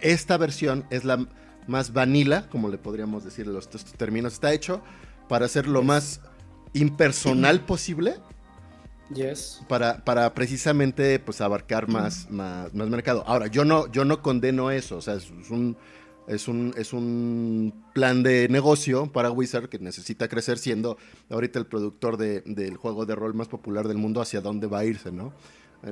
esta 0.00 0.36
versión 0.36 0.84
es 0.90 1.04
la 1.04 1.26
más 1.66 1.92
vanilla, 1.92 2.48
como 2.48 2.68
le 2.68 2.78
podríamos 2.78 3.24
decir 3.24 3.46
los, 3.46 3.64
estos 3.64 3.84
términos, 3.94 4.34
está 4.34 4.52
hecho 4.52 4.80
para 5.28 5.48
ser 5.48 5.66
lo 5.66 5.82
más 5.82 6.20
impersonal 6.72 7.60
posible 7.60 8.16
Yes. 9.14 9.60
Para, 9.68 10.04
para 10.04 10.34
precisamente 10.34 11.18
pues 11.18 11.40
abarcar 11.40 11.88
más, 11.88 12.30
más, 12.30 12.74
más, 12.74 12.88
mercado. 12.88 13.22
Ahora, 13.26 13.46
yo 13.46 13.64
no, 13.64 13.90
yo 13.92 14.04
no 14.04 14.20
condeno 14.20 14.70
eso, 14.70 14.96
o 14.96 15.00
sea, 15.00 15.14
es 15.14 15.30
un, 15.50 15.76
es 16.26 16.48
un, 16.48 16.74
es 16.76 16.92
un 16.92 17.84
plan 17.94 18.22
de 18.22 18.48
negocio 18.48 19.12
para 19.12 19.30
Wizard 19.30 19.68
que 19.68 19.78
necesita 19.78 20.28
crecer 20.28 20.58
siendo 20.58 20.98
ahorita 21.30 21.58
el 21.58 21.66
productor 21.66 22.16
de, 22.16 22.40
del 22.42 22.76
juego 22.76 23.06
de 23.06 23.14
rol 23.14 23.34
más 23.34 23.48
popular 23.48 23.86
del 23.86 23.96
mundo, 23.96 24.20
hacia 24.20 24.40
dónde 24.40 24.66
va 24.66 24.80
a 24.80 24.84
irse, 24.84 25.12
¿no? 25.12 25.32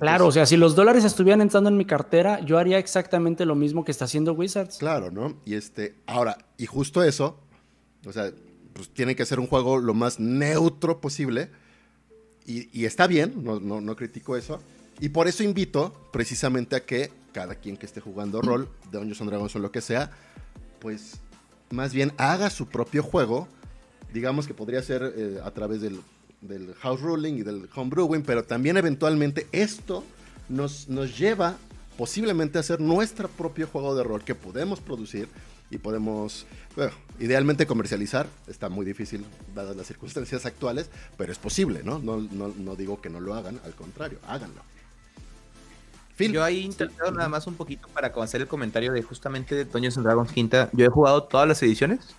claro, 0.01 0.27
o 0.27 0.33
sea, 0.33 0.45
si 0.45 0.57
los 0.57 0.75
dólares 0.75 1.05
estuvieran 1.05 1.41
entrando 1.41 1.71
en 1.71 1.77
mi 1.77 1.85
cartera, 1.85 2.41
yo 2.41 2.59
haría 2.59 2.79
exactamente 2.79 3.45
lo 3.45 3.55
mismo 3.55 3.85
que 3.85 3.93
está 3.93 4.07
haciendo 4.07 4.33
Wizards. 4.33 4.79
Claro, 4.79 5.13
¿no? 5.13 5.37
Y 5.45 5.55
este, 5.55 5.95
ahora, 6.07 6.37
y 6.59 6.67
justo 6.67 7.05
eso, 7.05 7.39
o 8.05 8.13
sea, 8.13 8.33
pues 8.73 8.89
tiene 8.91 9.15
que 9.15 9.25
ser 9.25 9.39
un 9.39 9.47
juego 9.47 9.79
lo 9.79 9.95
más 9.95 10.19
neutro 10.19 11.01
posible 11.01 11.51
y, 12.47 12.85
está 12.85 13.07
bien, 13.07 13.43
no, 13.43 13.59
no, 13.61 13.97
critico 13.97 14.37
eso. 14.37 14.61
Y 15.01 15.09
por 15.09 15.29
eso 15.29 15.43
invito 15.43 15.93
precisamente 16.13 16.77
a 16.77 16.85
que 16.85 17.11
cada 17.33 17.57
quien 17.57 17.77
que 17.77 17.87
esté 17.87 18.01
jugando 18.01 18.41
rol, 18.41 18.69
de 18.91 18.99
Dungeons 18.99 19.21
and 19.23 19.31
Dragons 19.31 19.57
o 19.57 19.59
lo 19.59 19.73
que 19.73 19.81
sea, 19.81 20.11
pues 20.79 21.17
más 21.71 21.93
bien 21.93 22.13
haga 22.17 22.51
su 22.51 22.69
propio 22.69 23.03
juego. 23.03 23.49
Digamos 24.13 24.47
que 24.47 24.55
podría 24.55 24.83
ser 24.83 25.13
eh, 25.17 25.41
a 25.43 25.51
través 25.51 25.81
del, 25.81 26.01
del, 26.41 26.75
house 26.75 27.01
ruling 27.01 27.35
y 27.35 27.43
del 27.43 27.69
homebrewing, 27.75 28.23
pero 28.23 28.45
también 28.45 28.77
eventualmente 28.77 29.49
esto 29.51 30.05
nos, 30.49 30.89
nos 30.89 31.19
lleva 31.19 31.57
posiblemente 31.97 32.59
a 32.59 32.61
hacer 32.61 32.81
nuestro 32.81 33.29
propio 33.29 33.67
juego 33.67 33.97
de 33.97 34.05
rol 34.05 34.23
que 34.23 34.35
podemos 34.35 34.81
producir 34.81 35.29
y 35.71 35.79
podemos, 35.79 36.47
bueno, 36.77 36.93
idealmente 37.19 37.67
comercializar. 37.67 38.27
Está 38.47 38.69
muy 38.69 38.85
difícil 38.85 39.25
dadas 39.55 39.77
las 39.77 39.87
circunstancias 39.87 40.47
actuales, 40.47 40.91
pero 41.17 41.33
es 41.33 41.39
posible, 41.39 41.83
¿no? 41.85 41.99
No, 41.99 42.19
no, 42.19 42.77
digo 42.77 43.01
que 43.01 43.11
no 43.11 43.21
lo 43.21 43.35
hagan, 43.35 43.61
al 43.65 43.75
contrario, 43.75 44.19
háganlo. 44.27 44.63
Yo 46.17 46.45
ahí 46.45 46.61
intentado 46.61 47.11
nada 47.11 47.29
más 47.29 47.49
un 47.49 47.55
poquito 47.55 47.89
para 47.89 48.09
hacer 48.09 48.41
el 48.41 48.47
comentario 48.47 48.93
de 48.93 49.03
justamente 49.03 49.57
de 49.57 49.65
Dungeons 49.65 49.97
Dragons 49.97 50.31
Quinta. 50.31 50.71
Yo 50.73 50.87
he 50.87 50.89
jugado 50.89 51.25
todas 51.25 51.49
las 51.49 51.61
ediciones. 51.63 52.15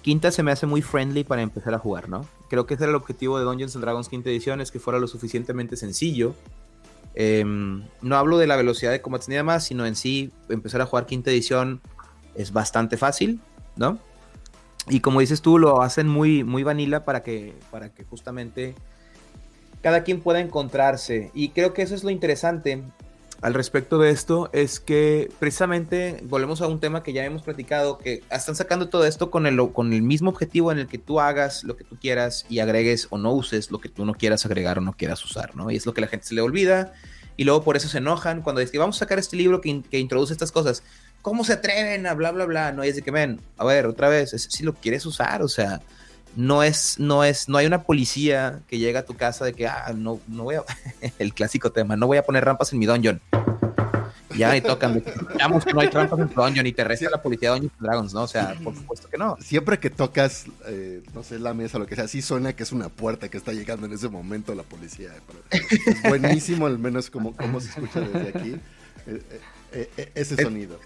Quinta 0.00 0.30
se 0.30 0.42
me 0.42 0.50
hace 0.50 0.64
muy 0.64 0.80
friendly 0.80 1.24
para 1.24 1.42
empezar 1.42 1.74
a 1.74 1.78
jugar, 1.78 2.08
¿no? 2.08 2.26
Creo 2.48 2.64
que 2.64 2.74
ese 2.74 2.84
era 2.84 2.90
el 2.92 2.96
objetivo 2.96 3.38
de 3.38 3.44
Dungeons 3.44 3.78
Dragons 3.78 4.08
Quinta 4.08 4.30
edición, 4.30 4.62
es 4.62 4.70
que 4.70 4.80
fuera 4.80 4.98
lo 4.98 5.06
suficientemente 5.06 5.76
sencillo. 5.76 6.34
Em, 7.14 7.84
no 8.00 8.16
hablo 8.16 8.38
de 8.38 8.46
la 8.46 8.56
velocidad 8.56 8.92
de 8.92 9.02
combates 9.02 9.28
ni 9.28 9.34
demás, 9.34 9.64
sino 9.64 9.84
en 9.84 9.96
sí 9.96 10.32
empezar 10.48 10.80
a 10.80 10.86
jugar 10.86 11.06
quinta 11.06 11.30
edición 11.30 11.80
es 12.34 12.52
bastante 12.52 12.96
fácil, 12.96 13.40
¿no? 13.76 13.98
Y 14.88 15.00
como 15.00 15.20
dices 15.20 15.42
tú, 15.42 15.58
lo 15.58 15.82
hacen 15.82 16.08
muy, 16.08 16.44
muy 16.44 16.62
vanilla 16.62 17.04
para 17.04 17.22
que, 17.22 17.54
para 17.70 17.90
que 17.90 18.04
justamente 18.04 18.74
cada 19.82 20.02
quien 20.02 20.20
pueda 20.20 20.40
encontrarse. 20.40 21.30
Y 21.34 21.50
creo 21.50 21.72
que 21.72 21.82
eso 21.82 21.94
es 21.94 22.04
lo 22.04 22.10
interesante 22.10 22.82
al 23.42 23.54
respecto 23.54 23.98
de 23.98 24.10
esto, 24.10 24.50
es 24.52 24.80
que 24.80 25.30
precisamente 25.38 26.20
volvemos 26.24 26.60
a 26.60 26.66
un 26.66 26.78
tema 26.78 27.02
que 27.02 27.14
ya 27.14 27.24
hemos 27.24 27.42
platicado, 27.42 27.96
que 27.96 28.22
están 28.30 28.54
sacando 28.54 28.90
todo 28.90 29.06
esto 29.06 29.30
con 29.30 29.46
el, 29.46 29.72
con 29.72 29.94
el 29.94 30.02
mismo 30.02 30.28
objetivo 30.28 30.72
en 30.72 30.78
el 30.78 30.86
que 30.88 30.98
tú 30.98 31.20
hagas 31.20 31.64
lo 31.64 31.74
que 31.76 31.84
tú 31.84 31.96
quieras 31.98 32.44
y 32.50 32.58
agregues 32.58 33.06
o 33.08 33.16
no 33.16 33.32
uses 33.32 33.70
lo 33.70 33.80
que 33.80 33.88
tú 33.88 34.04
no 34.04 34.12
quieras 34.12 34.44
agregar 34.44 34.76
o 34.78 34.82
no 34.82 34.92
quieras 34.92 35.24
usar, 35.24 35.56
¿no? 35.56 35.70
Y 35.70 35.76
es 35.76 35.86
lo 35.86 35.94
que 35.94 36.02
la 36.02 36.06
gente 36.06 36.26
se 36.26 36.34
le 36.34 36.42
olvida 36.42 36.92
y 37.38 37.44
luego 37.44 37.64
por 37.64 37.76
eso 37.78 37.88
se 37.88 37.98
enojan 37.98 38.42
cuando 38.42 38.60
dicen, 38.60 38.78
vamos 38.78 38.96
a 38.96 39.00
sacar 39.00 39.18
este 39.18 39.36
libro 39.36 39.62
que, 39.62 39.82
que 39.90 39.98
introduce 39.98 40.34
estas 40.34 40.52
cosas. 40.52 40.82
¿Cómo 41.22 41.44
se 41.44 41.54
atreven 41.54 42.06
a 42.06 42.14
bla, 42.14 42.30
bla, 42.30 42.46
bla? 42.46 42.72
No, 42.72 42.84
y 42.84 42.88
es 42.88 42.96
de 42.96 43.02
que, 43.02 43.10
ven, 43.10 43.40
a 43.56 43.64
ver, 43.64 43.86
otra 43.86 44.08
vez, 44.08 44.30
si 44.30 44.62
lo 44.62 44.74
quieres 44.74 45.04
usar, 45.06 45.42
o 45.42 45.48
sea, 45.48 45.80
no 46.36 46.62
es, 46.62 46.98
no 46.98 47.24
es, 47.24 47.48
no 47.48 47.58
hay 47.58 47.66
una 47.66 47.82
policía 47.82 48.60
que 48.68 48.78
llega 48.78 49.00
a 49.00 49.04
tu 49.04 49.16
casa 49.16 49.44
de 49.44 49.52
que, 49.52 49.66
ah, 49.66 49.92
no, 49.94 50.20
no 50.28 50.44
voy 50.44 50.56
a, 50.56 50.64
el 51.18 51.34
clásico 51.34 51.72
tema, 51.72 51.96
no 51.96 52.06
voy 52.06 52.18
a 52.18 52.22
poner 52.22 52.44
rampas 52.44 52.72
en 52.72 52.78
mi 52.78 52.86
dungeon. 52.86 53.20
Ya 54.36 54.56
y 54.56 54.60
tocan, 54.60 55.02
digamos 55.32 55.64
que 55.64 55.72
no 55.72 55.80
hay 55.80 55.90
trampas 55.90 56.18
en 56.20 56.28
tu 56.28 56.40
dungeon 56.40 56.64
y 56.64 56.72
te 56.72 56.84
resta 56.84 57.10
la 57.10 57.20
policía 57.20 57.50
de 57.50 57.56
Dungeons 57.56 57.80
Dragons, 57.80 58.14
¿no? 58.14 58.22
O 58.22 58.28
sea, 58.28 58.54
por 58.62 58.74
supuesto 58.76 59.08
que 59.08 59.18
no. 59.18 59.36
Siempre 59.40 59.80
que 59.80 59.90
tocas, 59.90 60.46
eh, 60.66 61.02
no 61.12 61.24
sé, 61.24 61.40
la 61.40 61.52
mesa 61.52 61.78
o 61.78 61.80
lo 61.80 61.86
que 61.86 61.96
sea, 61.96 62.06
sí 62.06 62.22
suena 62.22 62.52
que 62.52 62.62
es 62.62 62.70
una 62.70 62.88
puerta 62.88 63.28
que 63.28 63.36
está 63.36 63.52
llegando 63.52 63.86
en 63.86 63.92
ese 63.92 64.08
momento 64.08 64.54
la 64.54 64.62
policía. 64.62 65.10
Es 65.50 66.02
buenísimo, 66.08 66.66
al 66.66 66.78
menos 66.78 67.10
como, 67.10 67.36
como 67.36 67.60
se 67.60 67.70
escucha 67.70 68.00
desde 68.00 68.28
aquí. 68.28 68.50
Eh, 69.06 69.22
eh, 69.30 69.40
eh, 69.72 69.90
eh, 69.96 70.12
ese 70.14 70.36
sonido. 70.42 70.78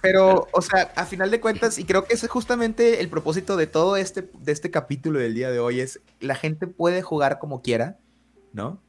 Pero, 0.00 0.48
o 0.52 0.60
sea, 0.60 0.92
a 0.96 1.06
final 1.06 1.30
de 1.30 1.40
cuentas, 1.40 1.78
y 1.78 1.84
creo 1.84 2.04
que 2.04 2.12
ese 2.12 2.26
es 2.26 2.32
justamente 2.32 3.00
el 3.00 3.08
propósito 3.08 3.56
de 3.56 3.66
todo 3.66 3.96
este, 3.96 4.28
de 4.38 4.52
este 4.52 4.70
capítulo 4.70 5.18
del 5.18 5.34
día 5.34 5.50
de 5.50 5.60
hoy, 5.60 5.80
es 5.80 6.00
la 6.20 6.34
gente 6.34 6.66
puede 6.66 7.00
jugar 7.00 7.38
como 7.38 7.62
quiera, 7.62 7.98
¿no? 8.52 8.82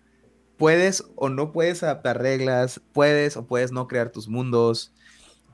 Puedes 0.58 1.06
o 1.16 1.30
no 1.30 1.54
puedes 1.54 1.84
adaptar 1.84 2.22
reglas, 2.22 2.82
puedes 2.92 3.38
o 3.38 3.48
puedes 3.48 3.72
no 3.72 3.88
crear 3.88 4.10
tus 4.10 4.28
mundos, 4.28 4.94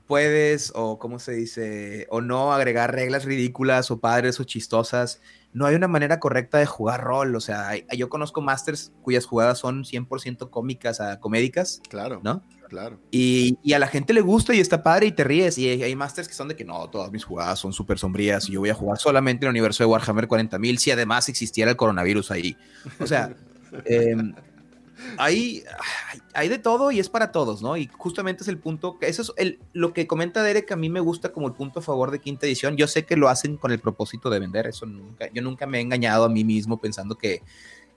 puedes 0.06 0.72
o, 0.74 0.98
¿cómo 0.98 1.18
se 1.18 1.32
dice? 1.32 2.06
O 2.10 2.20
no 2.20 2.52
agregar 2.52 2.92
reglas 2.92 3.24
ridículas 3.24 3.90
o 3.90 4.00
padres 4.00 4.40
o 4.40 4.44
chistosas. 4.44 5.20
No 5.52 5.66
hay 5.66 5.76
una 5.76 5.88
manera 5.88 6.18
correcta 6.18 6.58
de 6.58 6.66
jugar 6.66 7.04
rol, 7.04 7.36
o 7.36 7.40
sea, 7.40 7.70
yo 7.96 8.08
conozco 8.08 8.40
masters 8.40 8.92
cuyas 9.02 9.26
jugadas 9.26 9.58
son 9.58 9.84
100% 9.84 10.50
cómicas 10.50 11.00
a 11.00 11.20
comédicas. 11.20 11.80
Claro. 11.88 12.20
¿No? 12.24 12.42
Claro. 12.72 12.98
Y, 13.10 13.58
a 13.74 13.78
la 13.78 13.86
gente 13.86 14.14
le 14.14 14.22
gusta 14.22 14.54
y 14.54 14.58
está 14.58 14.82
padre 14.82 15.08
y 15.08 15.12
te 15.12 15.24
ríes. 15.24 15.58
Y 15.58 15.68
hay, 15.68 15.94
masters 15.94 16.26
que 16.26 16.32
son 16.32 16.48
de 16.48 16.56
que 16.56 16.64
no, 16.64 16.88
todas 16.88 17.12
mis 17.12 17.22
jugadas 17.22 17.58
son 17.58 17.74
súper 17.74 17.98
sombrías 17.98 18.48
y 18.48 18.52
yo 18.52 18.60
voy 18.60 18.70
a 18.70 18.74
jugar 18.74 18.96
solamente 18.96 19.44
en 19.44 19.48
el 19.48 19.50
universo 19.50 19.82
de 19.82 19.88
Warhammer 19.88 20.26
40.000 20.26 20.78
si 20.78 20.90
además 20.90 21.28
existiera 21.28 21.70
el 21.70 21.76
coronavirus 21.76 22.30
ahí. 22.30 22.56
O 22.98 23.06
sea, 23.06 23.36
em, 23.84 24.34
hay, 25.18 25.64
hay, 26.32 26.48
de 26.48 26.58
todo 26.58 26.90
y 26.92 26.98
es 26.98 27.10
para 27.10 27.30
todos, 27.30 27.60
¿no? 27.60 27.76
Y 27.76 27.90
justamente 27.92 28.42
es 28.42 28.48
el 28.48 28.56
punto, 28.56 28.98
que 28.98 29.08
eso 29.08 29.20
es 29.20 29.32
el, 29.36 29.58
lo 29.74 29.92
que 29.92 30.06
comenta 30.06 30.42
Derek, 30.42 30.72
a 30.72 30.76
mí 30.76 30.88
me 30.88 31.00
gusta 31.00 31.30
como 31.30 31.48
el 31.48 31.52
punto 31.52 31.80
a 31.80 31.82
favor 31.82 32.10
de 32.10 32.20
quinta 32.20 32.46
edición. 32.46 32.78
Yo 32.78 32.86
sé 32.86 33.04
que 33.04 33.18
lo 33.18 33.28
hacen 33.28 33.58
con 33.58 33.70
el 33.70 33.80
propósito 33.80 34.30
de 34.30 34.38
vender, 34.38 34.66
eso 34.66 34.86
nunca, 34.86 35.28
yo 35.34 35.42
nunca 35.42 35.66
me 35.66 35.76
he 35.76 35.82
engañado 35.82 36.24
a 36.24 36.30
mí 36.30 36.42
mismo 36.42 36.80
pensando 36.80 37.18
que 37.18 37.42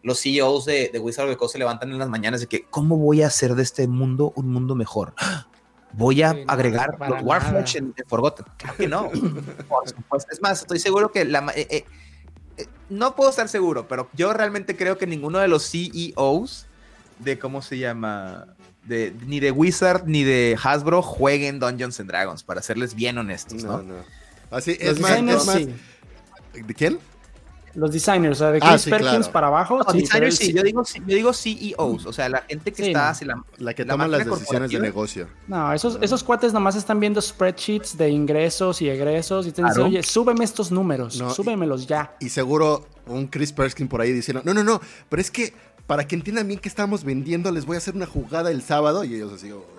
los 0.06 0.22
CEOs 0.22 0.66
de, 0.66 0.92
de 0.94 1.00
Wizard 1.00 1.26
of 1.26 1.32
the 1.32 1.38
Coast 1.38 1.54
se 1.54 1.60
levantan 1.60 1.92
en 1.92 1.98
las 1.98 2.08
mañanas 2.08 2.40
de 2.40 2.46
que, 2.46 2.64
¿cómo 2.70 2.96
voy 2.96 3.24
a 3.24 3.28
hacer 3.28 3.56
de 3.56 3.64
este 3.64 3.88
mundo 3.88 4.34
un 4.36 4.52
mundo 4.52 4.76
mejor? 4.76 5.14
Voy 5.98 6.24
a 6.24 6.36
agregar 6.48 6.98
los 7.00 7.24
Warflash 7.24 7.78
en, 7.78 7.96
Forgotten. 8.08 8.46
Claro 8.58 8.76
que 8.76 8.88
no. 8.90 9.10
Es 10.30 10.42
más, 10.42 10.60
estoy 10.60 10.78
seguro 10.78 11.10
que 11.10 11.24
la... 11.24 11.40
Eh, 11.56 11.68
eh, 11.70 11.86
eh, 12.58 12.66
no 12.90 13.16
puedo 13.16 13.30
estar 13.30 13.48
seguro, 13.48 13.88
pero 13.88 14.10
yo 14.14 14.34
realmente 14.34 14.76
creo 14.76 14.98
que 14.98 15.08
ninguno 15.08 15.40
de 15.40 15.48
los 15.48 15.72
CEOs 15.72 16.66
de 17.20 17.40
cómo 17.40 17.62
se 17.62 17.78
llama, 17.78 18.46
de, 18.84 19.16
ni 19.26 19.40
de 19.40 19.52
Wizard 19.52 20.04
ni 20.06 20.26
de 20.26 20.58
Hasbro 20.62 21.02
jueguen 21.02 21.60
Dungeons 21.62 21.98
and 22.02 22.10
Dragons, 22.10 22.44
para 22.44 22.62
serles 22.62 22.94
bien 22.94 23.18
honestos, 23.18 23.64
¿no? 23.64 23.82
no, 23.82 23.96
Así, 24.52 24.76
es 24.78 25.00
más, 25.00 25.12
es 25.12 25.46
más, 25.46 25.56
¿De 25.56 26.74
quién? 26.74 27.00
Los 27.76 27.92
designers, 27.92 28.38
o 28.38 28.40
sea, 28.40 28.52
de 28.52 28.60
ah, 28.62 28.72
Chris 28.72 28.86
Perkins 28.86 29.30
para 29.30 29.48
abajo. 29.48 29.80
No, 29.80 29.94
designers 29.94 30.38
sí, 30.38 30.54
yo 30.54 30.64
digo, 30.64 30.84
yo 30.84 31.16
digo 31.16 31.34
CEOs, 31.34 32.06
o 32.06 32.14
sea, 32.14 32.30
la 32.30 32.42
gente 32.42 32.72
que 32.72 32.88
está... 32.88 33.14
La, 33.22 33.44
la, 33.58 33.74
que 33.74 33.86
toma 33.86 34.08
las 34.08 34.26
decisiones 34.26 34.72
de 34.72 34.80
negocio. 34.80 35.28
No, 35.48 35.74
esos, 35.74 35.98
esos 36.02 36.24
cuates 36.24 36.54
nomás 36.54 36.76
están 36.76 37.00
viendo 37.00 37.22
spreadsheets 37.22 37.98
de 37.98 38.10
ingresos 38.10 38.82
y 38.82 38.90
egresos 38.90 39.48
y 39.48 39.52
te 39.52 39.64
dicen, 39.64 39.84
oye, 39.84 40.04
súbeme 40.04 40.46
estos 40.46 40.72
números, 40.72 41.16
súbemelos 41.36 41.86
ya. 41.86 42.16
Y 42.20 42.30
seguro 42.30 42.86
un 43.08 43.28
Chris 43.28 43.52
Perkins 43.52 43.90
por 43.90 44.02
ahí 44.02 44.12
diciendo, 44.12 44.42
no, 44.46 44.54
no, 44.54 44.64
no, 44.64 44.82
pero 45.10 45.22
es 45.22 45.30
que 45.30 45.54
para 45.86 46.08
que 46.08 46.16
entiendan 46.16 46.48
bien 46.48 46.60
que 46.60 46.70
estamos 46.70 47.04
vendiendo, 47.04 47.52
les 47.52 47.66
voy 47.66 47.76
a 47.76 47.78
hacer 47.78 47.96
una 47.96 48.08
jugada 48.08 48.50
el 48.50 48.64
sábado 48.64 49.04
y 49.04 49.16
ellos 49.16 49.34
así, 49.34 49.52
oh, 49.52 49.76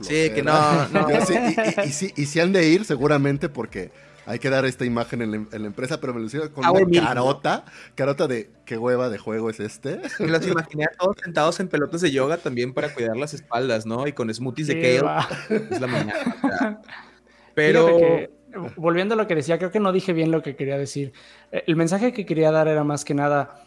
Sí, 0.00 0.30
que 0.34 0.42
no, 0.42 0.88
no. 0.88 1.06
y, 1.84 2.22
y, 2.22 2.26
si 2.26 2.40
han 2.40 2.52
de 2.52 2.68
ir 2.68 2.84
seguramente 2.84 3.48
porque 3.48 3.90
hay 4.26 4.38
que 4.38 4.50
dar 4.50 4.64
esta 4.64 4.84
imagen 4.84 5.22
en 5.22 5.48
la, 5.50 5.66
empresa, 5.66 6.00
pero 6.00 6.14
me 6.14 6.20
lo 6.20 6.26
hicieron 6.26 6.48
con 6.50 6.64
una 6.66 7.04
carota, 7.04 7.64
carota 7.94 8.26
de 8.26 8.50
qué 8.64 8.78
hueva 8.78 9.08
de 9.08 9.18
juego 9.18 9.50
es 9.50 9.60
este. 9.60 10.00
Me 10.18 10.28
los 10.28 10.46
imaginé 10.46 10.86
todos 10.98 11.16
sentados 11.22 11.60
en 11.60 11.68
pelotas 11.68 12.00
de 12.00 12.10
yoga 12.10 12.36
también 12.38 12.72
para 12.72 12.92
cuidar 12.92 13.16
las 13.16 13.34
espaldas, 13.34 13.86
¿no? 13.86 14.06
Y 14.06 14.12
con 14.12 14.32
smoothies 14.32 14.68
de 14.68 14.74
kale. 14.74 15.66
Es 15.70 15.80
la 15.80 15.86
mañana. 15.86 16.82
Pero... 17.54 17.98
volviendo 18.76 19.14
a 19.14 19.16
lo 19.16 19.26
que 19.26 19.34
decía, 19.34 19.58
creo 19.58 19.70
que 19.70 19.80
no 19.80 19.92
dije 19.92 20.12
bien 20.12 20.30
lo 20.30 20.42
que 20.42 20.56
quería 20.56 20.78
decir. 20.78 21.12
Eh, 21.52 21.64
el 21.66 21.76
mensaje 21.76 22.12
que 22.12 22.24
quería 22.24 22.50
dar 22.50 22.68
era 22.68 22.84
más 22.84 23.04
que 23.04 23.14
nada 23.14 23.64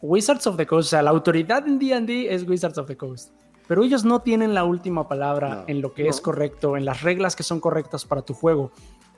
Wizards 0.00 0.46
of 0.46 0.56
the 0.56 0.66
Coast, 0.66 0.88
o 0.88 0.90
sea, 0.90 1.02
la 1.02 1.10
autoridad 1.10 1.66
en 1.66 1.78
D&D 1.78 2.32
es 2.32 2.48
Wizards 2.48 2.78
of 2.78 2.86
the 2.86 2.96
Coast. 2.96 3.32
Pero 3.66 3.84
ellos 3.84 4.04
no 4.04 4.22
tienen 4.22 4.54
la 4.54 4.64
última 4.64 5.08
palabra 5.08 5.64
en 5.66 5.82
lo 5.82 5.92
que 5.92 6.08
es 6.08 6.20
correcto, 6.20 6.76
en 6.76 6.84
las 6.84 7.02
reglas 7.02 7.36
que 7.36 7.42
son 7.42 7.60
correctas 7.60 8.04
para 8.06 8.22
tu 8.22 8.32
juego. 8.32 8.72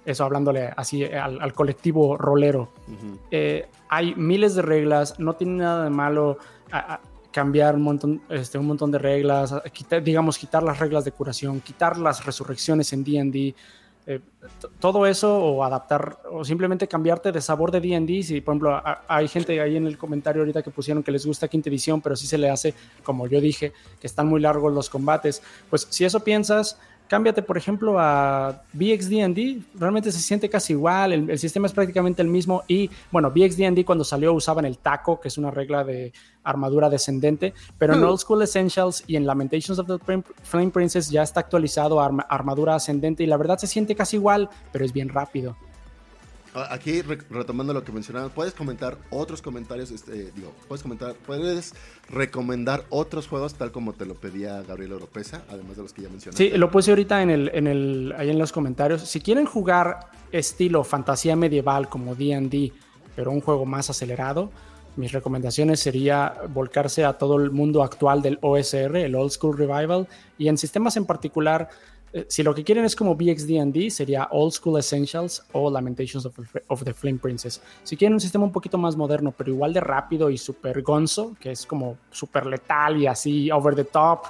Eso 0.04 0.24
hablándole 0.24 0.72
así 0.76 1.04
al, 1.04 1.52
colectivo 1.52 2.16
rolero. 2.16 2.72
Eh, 3.30 3.68
hay 3.88 4.14
miles 4.14 4.54
de 4.54 4.62
reglas, 4.62 5.18
no 5.18 5.34
tiene 5.34 5.58
nada 5.58 5.84
de 5.84 5.90
malo 5.90 6.38
cambiar 7.30 7.76
un 7.76 7.82
montón, 7.82 8.22
este, 8.28 8.58
un 8.58 8.66
montón 8.66 8.90
de 8.90 8.98
reglas, 8.98 9.54
digamos, 10.02 10.38
quitar 10.38 10.62
las 10.62 10.78
reglas 10.78 11.04
de 11.04 11.12
curación, 11.12 11.60
quitar 11.60 11.96
las 11.98 12.24
resurrecciones 12.24 12.92
en 12.92 13.04
D&D, 13.04 13.54
eh, 14.06 14.18
todo 14.80 15.06
eso 15.06 15.38
o 15.38 15.62
adaptar 15.62 16.18
o 16.32 16.42
simplemente 16.42 16.88
cambiarte 16.88 17.30
de 17.30 17.40
sabor 17.40 17.70
de 17.70 17.80
D&D. 17.80 18.22
Si, 18.22 18.40
por 18.40 18.54
ejemplo, 18.54 18.82
hay 19.06 19.28
gente 19.28 19.60
ahí 19.60 19.76
en 19.76 19.86
el 19.86 19.98
comentario 19.98 20.42
ahorita 20.42 20.62
que 20.62 20.70
pusieron 20.70 21.02
que 21.02 21.12
les 21.12 21.26
gusta 21.26 21.48
quinta 21.48 21.68
edición, 21.68 22.00
pero 22.00 22.16
sí 22.16 22.26
se 22.26 22.38
le 22.38 22.50
hace, 22.50 22.74
como 23.02 23.26
yo 23.26 23.40
dije, 23.40 23.72
que 24.00 24.06
están 24.06 24.26
muy 24.26 24.40
largos 24.40 24.72
los 24.72 24.88
combates. 24.88 25.42
Pues 25.68 25.86
si 25.90 26.04
eso 26.04 26.20
piensas, 26.20 26.78
cámbiate, 27.10 27.42
por 27.42 27.58
ejemplo, 27.58 27.98
a 27.98 28.62
BXD&D, 28.72 29.62
realmente 29.74 30.12
se 30.12 30.20
siente 30.20 30.48
casi 30.48 30.74
igual, 30.74 31.12
el, 31.12 31.38
sistema 31.40 31.66
es 31.66 31.72
prácticamente 31.72 32.22
el 32.22 32.28
mismo 32.28 32.62
y, 32.68 32.88
bueno, 33.10 33.32
BXD&D 33.32 33.84
cuando 33.84 34.04
salió 34.04 34.32
usaban 34.32 34.64
el 34.64 34.78
taco, 34.78 35.20
que 35.20 35.26
es 35.26 35.36
una 35.36 35.50
regla 35.50 35.82
de 35.82 36.12
armadura 36.44 36.88
descendente, 36.88 37.52
pero 37.78 37.94
en 37.94 38.00
hmm. 38.00 38.04
Old 38.04 38.20
School 38.20 38.42
Essentials 38.42 39.02
y 39.08 39.16
en 39.16 39.26
Lamentations 39.26 39.80
of 39.80 39.88
the 39.88 40.22
Flame 40.44 40.70
Princess 40.70 41.10
ya 41.10 41.24
está 41.24 41.40
actualizado 41.40 42.00
a 42.00 42.06
armadura 42.28 42.76
ascendente 42.76 43.24
y 43.24 43.26
la 43.26 43.36
verdad 43.36 43.58
se 43.58 43.66
siente 43.66 43.96
casi 43.96 44.14
igual, 44.14 44.48
pero 44.70 44.84
es 44.84 44.92
bien 44.92 45.08
rápido. 45.08 45.56
Aquí 46.52 47.02
retomando 47.02 47.72
lo 47.72 47.84
que 47.84 47.92
mencionabas, 47.92 48.32
puedes 48.32 48.54
comentar 48.54 48.98
otros 49.10 49.40
comentarios, 49.40 49.92
este, 49.92 50.32
digo, 50.32 50.52
puedes 50.66 50.82
comentar, 50.82 51.14
puedes 51.14 51.74
recomendar 52.08 52.84
otros 52.90 53.28
juegos 53.28 53.54
tal 53.54 53.70
como 53.70 53.92
te 53.92 54.04
lo 54.04 54.14
pedía 54.14 54.60
Gabriel 54.62 54.94
Oropesa, 54.94 55.42
además 55.48 55.76
de 55.76 55.82
los 55.82 55.92
que 55.92 56.02
ya 56.02 56.08
mencionaste. 56.08 56.50
Sí, 56.50 56.58
lo 56.58 56.68
puse 56.70 56.90
ahorita 56.90 57.22
en 57.22 57.30
el, 57.30 57.50
en 57.54 57.66
el, 57.68 58.14
ahí 58.18 58.30
en 58.30 58.38
los 58.38 58.50
comentarios. 58.50 59.02
Si 59.02 59.20
quieren 59.20 59.46
jugar 59.46 60.10
estilo 60.32 60.82
fantasía 60.82 61.36
medieval 61.36 61.88
como 61.88 62.16
D&D, 62.16 62.72
pero 63.14 63.30
un 63.30 63.40
juego 63.40 63.64
más 63.64 63.88
acelerado, 63.88 64.50
mis 64.96 65.12
recomendaciones 65.12 65.78
sería 65.78 66.34
volcarse 66.48 67.04
a 67.04 67.12
todo 67.12 67.36
el 67.36 67.52
mundo 67.52 67.84
actual 67.84 68.22
del 68.22 68.38
OSR, 68.42 68.96
el 68.96 69.14
Old 69.14 69.30
School 69.30 69.56
Revival, 69.56 70.08
y 70.36 70.48
en 70.48 70.58
sistemas 70.58 70.96
en 70.96 71.04
particular 71.04 71.68
eh, 72.12 72.26
si 72.28 72.42
lo 72.42 72.54
que 72.54 72.64
quieren 72.64 72.84
es 72.84 72.96
como 72.96 73.14
BXD&D, 73.14 73.90
sería 73.90 74.28
Old 74.32 74.52
School 74.52 74.78
Essentials 74.78 75.44
o 75.52 75.70
Lamentations 75.70 76.26
of, 76.26 76.84
the 76.84 76.92
Flame 76.92 77.18
Princess. 77.18 77.62
Si 77.84 77.96
quieren 77.96 78.14
un 78.14 78.20
sistema 78.20 78.44
un 78.44 78.52
poquito 78.52 78.78
más 78.78 78.96
moderno, 78.96 79.32
pero 79.36 79.50
igual 79.50 79.72
de 79.72 79.80
rápido 79.80 80.28
y 80.30 80.36
super 80.36 80.82
gonzo, 80.82 81.36
que 81.40 81.52
es 81.52 81.64
como 81.64 81.96
super 82.10 82.46
letal 82.46 83.00
y 83.00 83.06
así 83.06 83.50
over 83.50 83.74
the 83.74 83.84
top, 83.84 84.24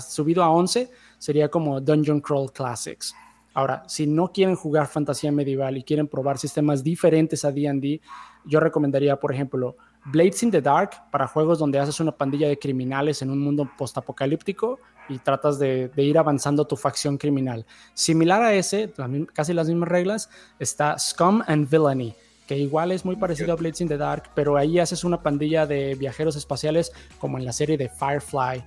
subido 0.00 0.42
a 0.42 0.50
11, 0.50 0.90
sería 1.18 1.50
como 1.50 1.80
Dungeon 1.80 2.20
Crawl 2.20 2.50
Classics. 2.50 3.14
Ahora, 3.54 3.84
si 3.86 4.06
no 4.06 4.32
quieren 4.32 4.56
jugar 4.56 4.86
fantasía 4.86 5.30
medieval 5.30 5.76
y 5.76 5.82
quieren 5.82 6.08
probar 6.08 6.38
sistemas 6.38 6.82
diferentes 6.82 7.44
a 7.44 7.52
D&D, 7.52 8.00
yo 8.46 8.60
recomendaría, 8.60 9.16
por 9.16 9.34
ejemplo, 9.34 9.76
Blades 10.04 10.42
in 10.42 10.50
the 10.50 10.60
Dark 10.60 11.10
para 11.10 11.26
juegos 11.28 11.58
donde 11.58 11.78
haces 11.78 12.00
una 12.00 12.12
pandilla 12.12 12.48
de 12.48 12.58
criminales 12.58 13.22
en 13.22 13.30
un 13.30 13.40
mundo 13.40 13.70
postapocalíptico 13.78 14.80
y 15.08 15.18
tratas 15.18 15.58
de, 15.58 15.90
ir 15.96 16.18
avanzando 16.18 16.66
tu 16.66 16.76
facción 16.76 17.18
criminal. 17.18 17.66
Similar 17.94 18.42
a 18.42 18.54
ese, 18.54 18.92
casi 19.32 19.52
las 19.52 19.68
mismas 19.68 19.88
reglas, 19.88 20.30
está 20.58 20.98
Scum 20.98 21.42
and 21.46 21.68
Villainy, 21.68 22.14
que 22.46 22.56
igual 22.58 22.92
es 22.92 23.04
muy 23.04 23.16
parecido 23.16 23.52
a 23.52 23.56
Blades 23.56 23.80
in 23.80 23.88
the 23.88 23.96
Dark, 23.96 24.30
pero 24.34 24.56
ahí 24.56 24.78
haces 24.78 25.04
una 25.04 25.22
pandilla 25.22 25.66
de 25.66 25.94
viajeros 25.94 26.36
espaciales 26.36 26.92
como 27.18 27.38
en 27.38 27.44
la 27.44 27.52
serie 27.52 27.76
de 27.76 27.88
Firefly. 27.88 28.64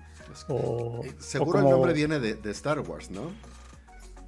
O, 0.49 1.01
eh, 1.03 1.15
Seguro 1.19 1.59
el 1.59 1.65
nombre 1.65 1.93
viene 1.93 2.19
de, 2.19 2.51
Star 2.51 2.79
Wars, 2.79 3.09
¿no? 3.09 3.31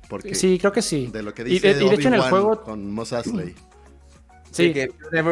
Porque 0.09 0.35
sí, 0.35 0.57
creo 0.57 0.71
que 0.71 0.81
sí. 0.81 1.07
De 1.07 1.21
lo 1.21 1.34
que 1.34 1.43
dice 1.43 1.71
y 1.71 1.73
de, 1.73 1.95
hecho 1.95 2.07
en 2.07 2.13
el 2.13 2.21
juego 2.21 2.63
con 2.63 2.91
Mos 2.91 3.11
Eisley. 3.11 3.55
Sí, 4.57 4.73
que 4.73 4.89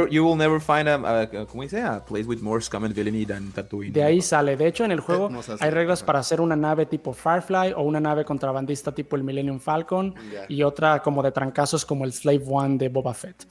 you 0.10 0.26
will 0.26 0.38
never 0.38 0.60
find 0.60 0.88
a, 0.88 1.30
¿cómo 1.48 1.64
dice? 1.64 1.82
A 1.82 2.04
place 2.04 2.26
with 2.26 2.40
more 2.42 2.62
scum 2.62 2.84
and 2.86 2.94
villainy 2.94 3.26
than 3.26 3.52
Tatooine. 3.52 3.92
De 3.92 4.04
ahí 4.04 4.22
sale. 4.22 4.56
De 4.56 4.68
hecho, 4.68 4.86
en 4.86 4.92
el 4.92 5.00
juego 5.00 5.30
hay 5.60 5.70
reglas 5.70 6.04
para 6.04 6.20
hacer 6.20 6.42
una 6.42 6.56
nave 6.56 6.86
tipo 6.86 7.14
Firefly 7.14 7.74
o 7.76 7.82
una 7.82 8.00
nave 8.00 8.26
contrabandista 8.26 8.94
tipo 8.94 9.16
el 9.16 9.24
Millennium 9.24 9.60
Falcon 9.60 10.14
y 10.48 10.64
otra 10.64 11.02
como 11.02 11.24
de 11.24 11.32
trancazos 11.32 11.86
como 11.86 12.06
el 12.06 12.14
Slave 12.14 12.44
One 12.48 12.78
de 12.78 12.90
Boba 12.90 13.14
Fett. 13.14 13.48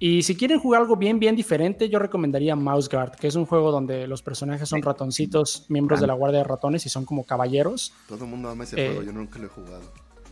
Y 0.00 0.22
si 0.22 0.36
quieren 0.36 0.60
jugar 0.60 0.82
algo 0.82 0.94
bien, 0.94 1.18
bien 1.18 1.34
diferente, 1.34 1.88
yo 1.88 1.98
recomendaría 1.98 2.54
Mouse 2.54 2.88
Guard, 2.88 3.16
que 3.16 3.26
es 3.26 3.34
un 3.34 3.46
juego 3.46 3.72
donde 3.72 4.06
los 4.06 4.22
personajes 4.22 4.68
son 4.68 4.80
ratoncitos, 4.80 5.66
miembros 5.68 6.00
de 6.00 6.06
la 6.06 6.14
Guardia 6.14 6.38
de 6.38 6.44
Ratones 6.44 6.86
y 6.86 6.88
son 6.88 7.04
como 7.04 7.24
caballeros. 7.24 7.92
Todo 8.06 8.24
el 8.24 8.30
mundo 8.30 8.48
ama 8.48 8.62
ese 8.62 8.76
juego, 8.76 9.02
eh, 9.02 9.06
yo 9.06 9.12
nunca 9.12 9.40
lo 9.40 9.46
he 9.46 9.48
jugado. 9.48 9.82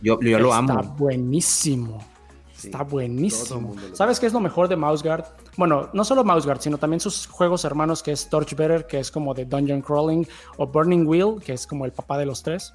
Yo, 0.01 0.19
yo 0.21 0.39
lo 0.39 0.53
amo. 0.53 0.79
Está 0.79 0.93
buenísimo. 0.93 1.99
Está 2.63 2.83
buenísimo. 2.83 3.75
¿Sabes 3.93 4.19
qué 4.19 4.25
es 4.25 4.33
lo 4.33 4.39
mejor 4.39 4.67
de 4.67 4.75
Mouseguard? 4.75 5.25
Bueno, 5.57 5.89
no 5.93 6.03
solo 6.03 6.23
Mouseguard, 6.23 6.61
sino 6.61 6.77
también 6.77 6.99
sus 6.99 7.27
juegos 7.27 7.65
hermanos, 7.65 8.01
que 8.01 8.11
es 8.11 8.29
Torchbearer, 8.29 8.87
que 8.87 8.99
es 8.99 9.11
como 9.11 9.33
de 9.33 9.45
Dungeon 9.45 9.81
Crawling, 9.81 10.27
o 10.57 10.67
Burning 10.67 11.05
Wheel, 11.05 11.41
que 11.43 11.53
es 11.53 11.67
como 11.67 11.85
el 11.85 11.91
papá 11.91 12.17
de 12.17 12.25
los 12.25 12.43
tres. 12.43 12.73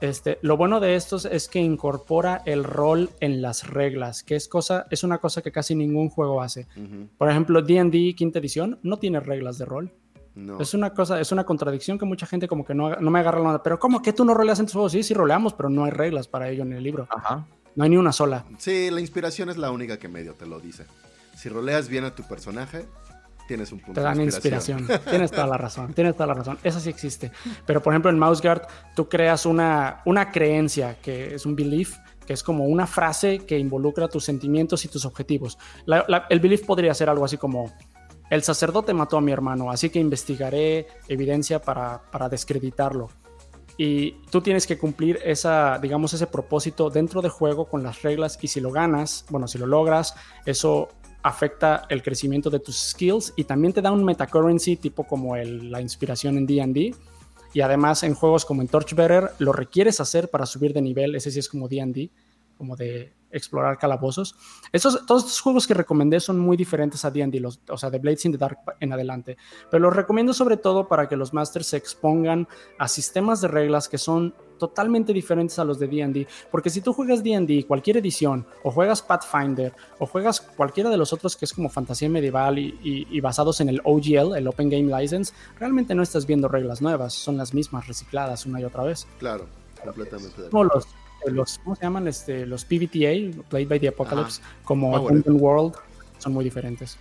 Este, 0.00 0.38
lo 0.42 0.56
bueno 0.56 0.78
de 0.80 0.94
estos 0.94 1.24
es 1.24 1.48
que 1.48 1.58
incorpora 1.58 2.42
el 2.44 2.64
rol 2.64 3.08
en 3.20 3.40
las 3.40 3.66
reglas, 3.66 4.22
que 4.22 4.36
es, 4.36 4.46
cosa, 4.46 4.86
es 4.90 5.04
una 5.04 5.18
cosa 5.18 5.40
que 5.40 5.52
casi 5.52 5.74
ningún 5.74 6.10
juego 6.10 6.42
hace. 6.42 6.66
Por 7.16 7.30
ejemplo, 7.30 7.62
D&D 7.62 8.14
quinta 8.14 8.38
edición 8.38 8.78
no 8.82 8.98
tiene 8.98 9.20
reglas 9.20 9.58
de 9.58 9.64
rol. 9.64 9.92
Es 10.60 10.74
una 10.74 10.92
cosa, 10.92 11.18
es 11.18 11.32
una 11.32 11.44
contradicción 11.44 11.98
que 11.98 12.04
mucha 12.04 12.26
gente 12.26 12.46
como 12.46 12.62
que 12.62 12.74
no, 12.74 12.94
no 12.96 13.10
me 13.10 13.20
agarra 13.20 13.40
la 13.40 13.48
onda. 13.48 13.62
Pero 13.62 13.78
¿cómo 13.78 14.02
que 14.02 14.12
tú 14.12 14.22
no 14.22 14.34
roleas 14.34 14.60
en 14.60 14.66
tus 14.66 14.74
juegos? 14.74 14.92
Sí, 14.92 15.02
sí 15.02 15.14
roleamos, 15.14 15.54
pero 15.54 15.70
no 15.70 15.84
hay 15.84 15.92
reglas 15.92 16.28
para 16.28 16.50
ello 16.50 16.62
en 16.62 16.74
el 16.74 16.82
libro. 16.82 17.06
Ajá. 17.08 17.46
No 17.76 17.84
hay 17.84 17.90
ni 17.90 17.96
una 17.96 18.12
sola. 18.12 18.44
Sí, 18.58 18.90
la 18.90 19.00
inspiración 19.00 19.50
es 19.50 19.56
la 19.56 19.70
única 19.70 19.98
que 19.98 20.08
medio 20.08 20.34
te 20.34 20.46
lo 20.46 20.58
dice. 20.58 20.86
Si 21.36 21.48
roleas 21.48 21.88
bien 21.88 22.04
a 22.04 22.14
tu 22.14 22.22
personaje, 22.24 22.86
tienes 23.46 23.70
un 23.70 23.80
punto 23.80 24.00
te 24.00 24.00
dan 24.00 24.20
inspiración. 24.20 24.86
tienes 25.10 25.30
toda 25.30 25.46
la 25.46 25.58
razón, 25.58 25.92
tienes 25.92 26.14
toda 26.14 26.26
la 26.26 26.34
razón. 26.34 26.58
Esa 26.62 26.80
sí 26.80 26.88
existe. 26.88 27.30
Pero 27.66 27.82
por 27.82 27.92
ejemplo 27.92 28.10
en 28.10 28.18
Mouseguard 28.18 28.62
tú 28.94 29.08
creas 29.08 29.46
una, 29.46 30.00
una 30.06 30.32
creencia 30.32 30.96
que 31.00 31.34
es 31.34 31.44
un 31.44 31.54
belief, 31.54 31.96
que 32.26 32.32
es 32.32 32.42
como 32.42 32.64
una 32.64 32.86
frase 32.86 33.40
que 33.40 33.58
involucra 33.58 34.08
tus 34.08 34.24
sentimientos 34.24 34.84
y 34.84 34.88
tus 34.88 35.04
objetivos. 35.04 35.58
el 36.30 36.40
belief 36.40 36.64
podría 36.64 36.94
ser 36.94 37.08
algo 37.10 37.24
así 37.24 37.36
como 37.36 37.72
el 38.30 38.42
sacerdote 38.42 38.92
mató 38.92 39.18
a 39.18 39.20
mi 39.20 39.30
hermano, 39.30 39.70
así 39.70 39.88
que 39.90 40.00
investigaré 40.00 40.88
evidencia 41.06 41.60
para, 41.60 42.02
para 42.10 42.28
descreditarlo. 42.28 43.08
Y 43.78 44.12
tú 44.30 44.40
tienes 44.40 44.66
que 44.66 44.78
cumplir 44.78 45.18
esa, 45.24 45.78
digamos, 45.78 46.14
ese 46.14 46.26
propósito 46.26 46.88
dentro 46.88 47.20
de 47.20 47.28
juego 47.28 47.66
con 47.66 47.82
las 47.82 48.02
reglas 48.02 48.38
y 48.40 48.48
si 48.48 48.60
lo 48.60 48.72
ganas, 48.72 49.26
bueno, 49.28 49.46
si 49.48 49.58
lo 49.58 49.66
logras, 49.66 50.14
eso 50.46 50.88
afecta 51.22 51.86
el 51.88 52.02
crecimiento 52.02 52.50
de 52.50 52.60
tus 52.60 52.76
skills 52.76 53.34
y 53.36 53.44
también 53.44 53.72
te 53.72 53.82
da 53.82 53.90
un 53.90 54.04
metacurrency 54.04 54.76
tipo 54.76 55.04
como 55.04 55.36
la 55.36 55.80
inspiración 55.80 56.38
en 56.38 56.46
D&D 56.46 56.94
y 57.52 57.60
además 57.60 58.02
en 58.02 58.14
juegos 58.14 58.44
como 58.44 58.62
en 58.62 58.68
Torchbearer 58.68 59.30
lo 59.38 59.52
requieres 59.52 60.00
hacer 60.00 60.30
para 60.30 60.46
subir 60.46 60.72
de 60.72 60.82
nivel, 60.82 61.14
ese 61.14 61.30
sí 61.30 61.40
es 61.40 61.48
como 61.48 61.68
D&D, 61.68 62.10
como 62.56 62.76
de 62.76 63.12
explorar 63.30 63.78
calabozos. 63.78 64.34
Esos, 64.72 65.04
todos 65.06 65.24
estos 65.24 65.40
juegos 65.40 65.66
que 65.66 65.74
recomendé 65.74 66.20
son 66.20 66.38
muy 66.38 66.56
diferentes 66.56 67.04
a 67.04 67.10
D&D, 67.10 67.42
o 67.68 67.78
sea, 67.78 67.90
de 67.90 67.98
Blades 67.98 68.24
in 68.24 68.32
the 68.32 68.38
Dark 68.38 68.58
en 68.80 68.92
adelante, 68.92 69.36
pero 69.70 69.82
los 69.82 69.94
recomiendo 69.94 70.32
sobre 70.32 70.56
todo 70.56 70.88
para 70.88 71.08
que 71.08 71.16
los 71.16 71.32
masters 71.32 71.66
se 71.66 71.76
expongan 71.76 72.48
a 72.78 72.88
sistemas 72.88 73.40
de 73.40 73.48
reglas 73.48 73.88
que 73.88 73.98
son 73.98 74.34
totalmente 74.58 75.12
diferentes 75.12 75.58
a 75.58 75.64
los 75.64 75.78
de 75.78 75.86
D&D, 75.86 76.26
porque 76.50 76.70
si 76.70 76.80
tú 76.80 76.92
juegas 76.92 77.22
D&D, 77.22 77.66
cualquier 77.66 77.98
edición, 77.98 78.46
o 78.62 78.70
juegas 78.70 79.02
Pathfinder, 79.02 79.74
o 79.98 80.06
juegas 80.06 80.40
cualquiera 80.40 80.88
de 80.88 80.96
los 80.96 81.12
otros 81.12 81.36
que 81.36 81.44
es 81.44 81.52
como 81.52 81.68
fantasía 81.68 82.08
medieval 82.08 82.58
y, 82.58 83.20
basados 83.20 83.60
en 83.60 83.68
el 83.68 83.80
OGL, 83.84 84.36
el 84.36 84.48
Open 84.48 84.70
Game 84.70 85.00
License, 85.00 85.34
realmente 85.58 85.94
no 85.94 86.02
estás 86.02 86.26
viendo 86.26 86.48
reglas 86.48 86.80
nuevas, 86.80 87.12
son 87.12 87.36
las 87.36 87.52
mismas 87.52 87.86
recicladas 87.86 88.46
una 88.46 88.60
y 88.60 88.64
otra 88.64 88.84
vez. 88.84 89.06
Claro, 89.18 89.46
completamente. 89.84 90.48
Como 90.50 90.64
los 90.64 90.86
los, 91.26 91.58
¿cómo 91.58 91.76
se 91.76 91.82
llaman? 91.82 92.08
Este, 92.08 92.46
los 92.46 92.64
PBTA, 92.64 93.42
Played 93.48 93.68
by 93.68 93.80
the 93.80 93.88
Apocalypse, 93.88 94.40
como 94.64 94.98
Dungeon 94.98 95.40
World, 95.40 95.74
son 96.18 96.32
muy 96.32 96.44
diferentes. 96.44 96.98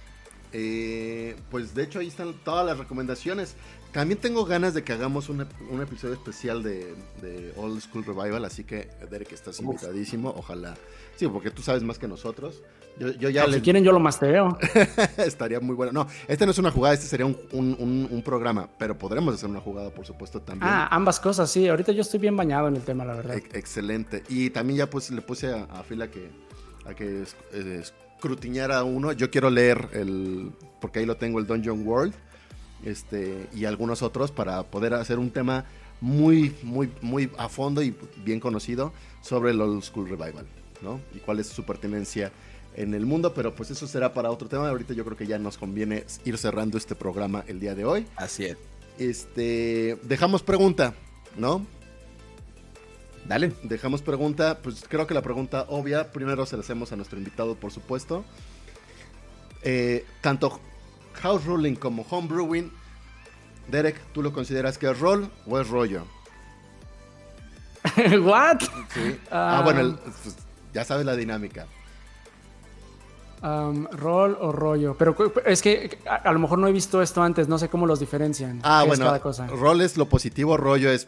Eh, 0.53 1.35
pues 1.51 1.75
de 1.75 1.83
hecho 1.83 1.99
ahí 1.99 2.07
están 2.07 2.33
todas 2.43 2.65
las 2.65 2.77
recomendaciones. 2.77 3.55
También 3.95 4.19
tengo 4.19 4.43
ganas 4.43 4.73
de 4.73 4.83
que 4.83 4.91
hagamos 4.91 5.29
un, 5.29 5.39
episodio 5.81 6.15
especial 6.15 6.61
de, 6.61 7.53
Old 7.55 7.79
School 7.79 8.03
Revival, 8.03 8.43
así 8.43 8.65
que 8.65 8.89
Derek 9.09 9.31
estás 9.31 9.61
invitadísimo, 9.61 10.33
ojalá. 10.35 10.75
Sí, 11.15 11.25
porque 11.29 11.49
tú 11.49 11.61
sabes 11.61 11.81
más 11.81 11.97
que 11.97 12.05
nosotros. 12.05 12.61
Yo, 12.99 13.29
ya 13.29 13.45
Si 13.45 13.61
quieren 13.61 13.85
yo 13.85 13.93
lo 13.93 14.01
mastereo. 14.01 14.57
Estaría 15.17 15.61
muy 15.61 15.75
bueno. 15.75 15.93
No, 15.93 16.07
este 16.27 16.45
no 16.45 16.51
es 16.51 16.57
una 16.57 16.71
jugada, 16.71 16.93
este 16.93 17.07
sería 17.07 17.25
un, 17.25 18.21
programa, 18.25 18.67
pero 18.77 18.97
podremos 18.97 19.33
hacer 19.33 19.49
una 19.49 19.61
jugada, 19.61 19.91
por 19.91 20.05
supuesto, 20.05 20.41
también. 20.41 20.69
Ah, 20.69 20.89
ambas 20.91 21.17
cosas, 21.21 21.49
sí. 21.49 21.69
Ahorita 21.69 21.93
yo 21.93 22.01
estoy 22.01 22.19
bien 22.19 22.35
bañado 22.35 22.67
en 22.67 22.75
el 22.75 22.81
tema, 22.81 23.05
la 23.05 23.13
verdad. 23.13 23.37
excelente. 23.53 24.23
Y 24.27 24.49
también 24.49 24.79
ya 24.79 24.89
pues 24.89 25.09
le 25.09 25.21
puse 25.21 25.53
a, 25.53 25.63
a 25.71 25.83
Fila 25.83 26.11
que, 26.11 26.29
a 26.85 26.93
que 26.93 27.23
escrutiñara 28.25 28.83
uno. 28.83 29.13
Yo 29.13 29.29
quiero 29.31 29.49
leer 29.49 29.87
el, 29.93 30.51
porque 30.81 30.99
ahí 30.99 31.05
lo 31.05 31.15
tengo, 31.15 31.39
el 31.39 31.47
Dungeon 31.47 31.87
World, 31.87 32.13
este, 32.85 33.47
y 33.53 33.65
algunos 33.65 34.01
otros 34.01 34.31
para 34.31 34.63
poder 34.63 34.93
hacer 34.93 35.19
un 35.19 35.31
tema 35.31 35.65
muy, 36.01 36.55
muy, 36.63 36.89
muy 37.01 37.29
a 37.37 37.49
fondo 37.49 37.81
y 37.81 37.95
bien 38.23 38.39
conocido 38.39 38.93
sobre 39.21 39.51
el 39.51 39.61
Old 39.61 39.83
School 39.83 40.07
Revival, 40.07 40.45
¿no? 40.81 41.01
Y 41.13 41.19
cuál 41.19 41.39
es 41.39 41.47
su 41.47 41.63
pertenencia 41.63 42.31
en 42.75 42.93
el 42.93 43.05
mundo, 43.05 43.33
pero 43.33 43.55
pues 43.55 43.71
eso 43.71 43.87
será 43.87 44.13
para 44.13 44.31
otro 44.31 44.47
tema. 44.47 44.69
Ahorita 44.69 44.93
yo 44.93 45.03
creo 45.05 45.17
que 45.17 45.27
ya 45.27 45.39
nos 45.39 45.57
conviene 45.57 46.05
ir 46.25 46.37
cerrando 46.37 46.77
este 46.77 46.95
programa 46.95 47.43
el 47.47 47.59
día 47.59 47.73
de 47.73 47.85
hoy. 47.85 48.05
Así 48.15 48.45
es. 48.45 48.57
Este, 48.99 49.97
dejamos 50.03 50.43
pregunta, 50.43 50.93
¿no? 51.37 51.65
Dale. 53.27 53.53
Dejamos 53.63 54.01
pregunta, 54.01 54.59
pues 54.61 54.83
creo 54.87 55.07
que 55.07 55.13
la 55.13 55.21
pregunta 55.21 55.65
obvia, 55.69 56.11
primero 56.11 56.45
se 56.45 56.55
la 56.55 56.61
hacemos 56.61 56.91
a 56.91 56.95
nuestro 56.95 57.17
invitado, 57.17 57.55
por 57.55 57.71
supuesto. 57.71 58.23
Eh, 59.63 60.05
tanto 60.21 60.59
house 61.15 61.45
ruling 61.45 61.75
como 61.75 62.05
home 62.09 62.27
brewing, 62.27 62.71
Derek, 63.69 63.99
¿tú 64.13 64.21
lo 64.21 64.31
consideras 64.31 64.77
que 64.77 64.89
es 64.89 64.99
rol 64.99 65.29
o 65.47 65.59
es 65.59 65.67
rollo? 65.69 66.03
¿What? 68.21 68.59
Ah, 69.31 69.61
bueno, 69.63 69.97
pues, 70.23 70.35
ya 70.73 70.83
sabes 70.83 71.05
la 71.05 71.15
dinámica 71.15 71.67
rol 73.91 74.37
o 74.39 74.51
rollo. 74.51 74.95
Pero 74.97 75.15
es 75.45 75.61
que 75.61 75.99
a, 76.05 76.31
lo 76.31 76.39
mejor 76.39 76.59
no 76.59 76.67
he 76.67 76.71
visto 76.71 77.01
esto 77.01 77.21
antes, 77.21 77.47
no 77.47 77.57
sé 77.57 77.69
cómo 77.69 77.85
los 77.85 77.99
diferencian. 77.99 78.59
Ah, 78.63 78.83
bueno, 78.85 79.19
rol 79.49 79.81
es 79.81 79.97
lo 79.97 80.07
positivo, 80.07 80.57
rollo 80.57 80.89
es 80.89 81.07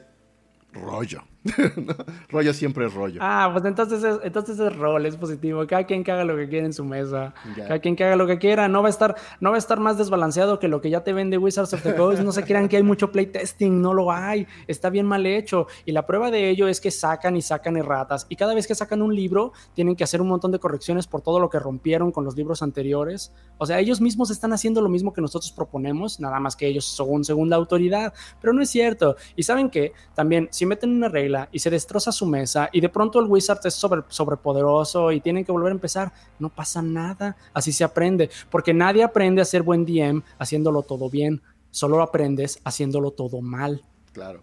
rollo. 0.73 1.23
rollo 2.29 2.53
siempre 2.53 2.85
es 2.85 2.93
rollo. 2.93 3.19
Ah, 3.21 3.49
pues 3.51 3.65
entonces 3.65 4.03
es, 4.03 4.19
entonces 4.23 4.59
es 4.59 4.75
rol, 4.75 5.05
es 5.05 5.15
positivo. 5.15 5.65
Cada 5.67 5.85
quien 5.85 6.03
que 6.03 6.11
haga 6.11 6.23
lo 6.23 6.35
que 6.35 6.47
quiera 6.47 6.65
en 6.65 6.73
su 6.73 6.83
mesa. 6.83 7.33
Cada 7.55 7.79
quien 7.79 7.95
que 7.95 8.03
haga 8.03 8.15
lo 8.15 8.27
que 8.27 8.37
quiera. 8.37 8.67
No 8.67 8.81
va 8.81 8.87
a 8.87 8.89
estar, 8.89 9.15
no 9.39 9.51
va 9.51 9.55
a 9.55 9.59
estar 9.59 9.79
más 9.79 9.97
desbalanceado 9.97 10.59
que 10.59 10.67
lo 10.67 10.81
que 10.81 10.89
ya 10.89 11.03
te 11.03 11.13
vende 11.13 11.37
Wizards 11.37 11.73
of 11.73 11.83
the 11.83 11.95
Coast. 11.95 12.21
No 12.21 12.31
se 12.31 12.43
crean 12.43 12.67
que 12.67 12.77
hay 12.77 12.83
mucho 12.83 13.11
playtesting, 13.11 13.81
no 13.81 13.93
lo 13.93 14.11
hay. 14.11 14.47
Está 14.67 14.89
bien 14.89 15.05
mal 15.05 15.25
hecho. 15.25 15.67
Y 15.85 15.91
la 15.91 16.05
prueba 16.05 16.31
de 16.31 16.49
ello 16.49 16.67
es 16.67 16.81
que 16.81 16.91
sacan 16.91 17.37
y 17.37 17.41
sacan 17.41 17.77
erratas. 17.77 18.25
Y 18.29 18.35
cada 18.35 18.53
vez 18.53 18.67
que 18.67 18.75
sacan 18.75 19.01
un 19.01 19.15
libro, 19.15 19.53
tienen 19.73 19.95
que 19.95 20.03
hacer 20.03 20.21
un 20.21 20.27
montón 20.27 20.51
de 20.51 20.59
correcciones 20.59 21.07
por 21.07 21.21
todo 21.21 21.39
lo 21.39 21.49
que 21.49 21.59
rompieron 21.59 22.11
con 22.11 22.25
los 22.25 22.35
libros 22.35 22.61
anteriores. 22.61 23.33
O 23.57 23.65
sea, 23.65 23.79
ellos 23.79 24.01
mismos 24.01 24.31
están 24.31 24.53
haciendo 24.53 24.81
lo 24.81 24.89
mismo 24.89 25.13
que 25.13 25.21
nosotros 25.21 25.51
proponemos, 25.51 26.19
nada 26.19 26.39
más 26.39 26.55
que 26.55 26.67
ellos 26.67 26.85
son 26.85 27.23
segunda 27.23 27.55
autoridad. 27.55 28.13
Pero 28.41 28.53
no 28.53 28.61
es 28.61 28.69
cierto. 28.69 29.15
Y 29.35 29.43
saben 29.43 29.69
que 29.69 29.93
también, 30.13 30.47
si 30.51 30.65
meten 30.65 30.95
una 30.95 31.09
regla 31.09 31.36
y 31.51 31.59
se 31.59 31.69
destroza 31.69 32.11
su 32.11 32.25
mesa 32.25 32.69
y 32.71 32.81
de 32.81 32.89
pronto 32.89 33.19
el 33.19 33.27
Wizard 33.27 33.59
es 33.65 33.73
sobre, 33.73 34.03
sobrepoderoso 34.07 35.11
y 35.11 35.21
tienen 35.21 35.45
que 35.45 35.51
volver 35.51 35.71
a 35.71 35.75
empezar, 35.75 36.11
no 36.39 36.49
pasa 36.49 36.81
nada, 36.81 37.35
así 37.53 37.71
se 37.71 37.83
aprende, 37.83 38.29
porque 38.49 38.73
nadie 38.73 39.03
aprende 39.03 39.41
a 39.41 39.45
ser 39.45 39.63
buen 39.63 39.85
DM 39.85 40.21
haciéndolo 40.39 40.83
todo 40.83 41.09
bien, 41.09 41.41
solo 41.71 42.01
aprendes 42.01 42.59
haciéndolo 42.63 43.11
todo 43.11 43.41
mal. 43.41 43.81
Claro. 44.13 44.41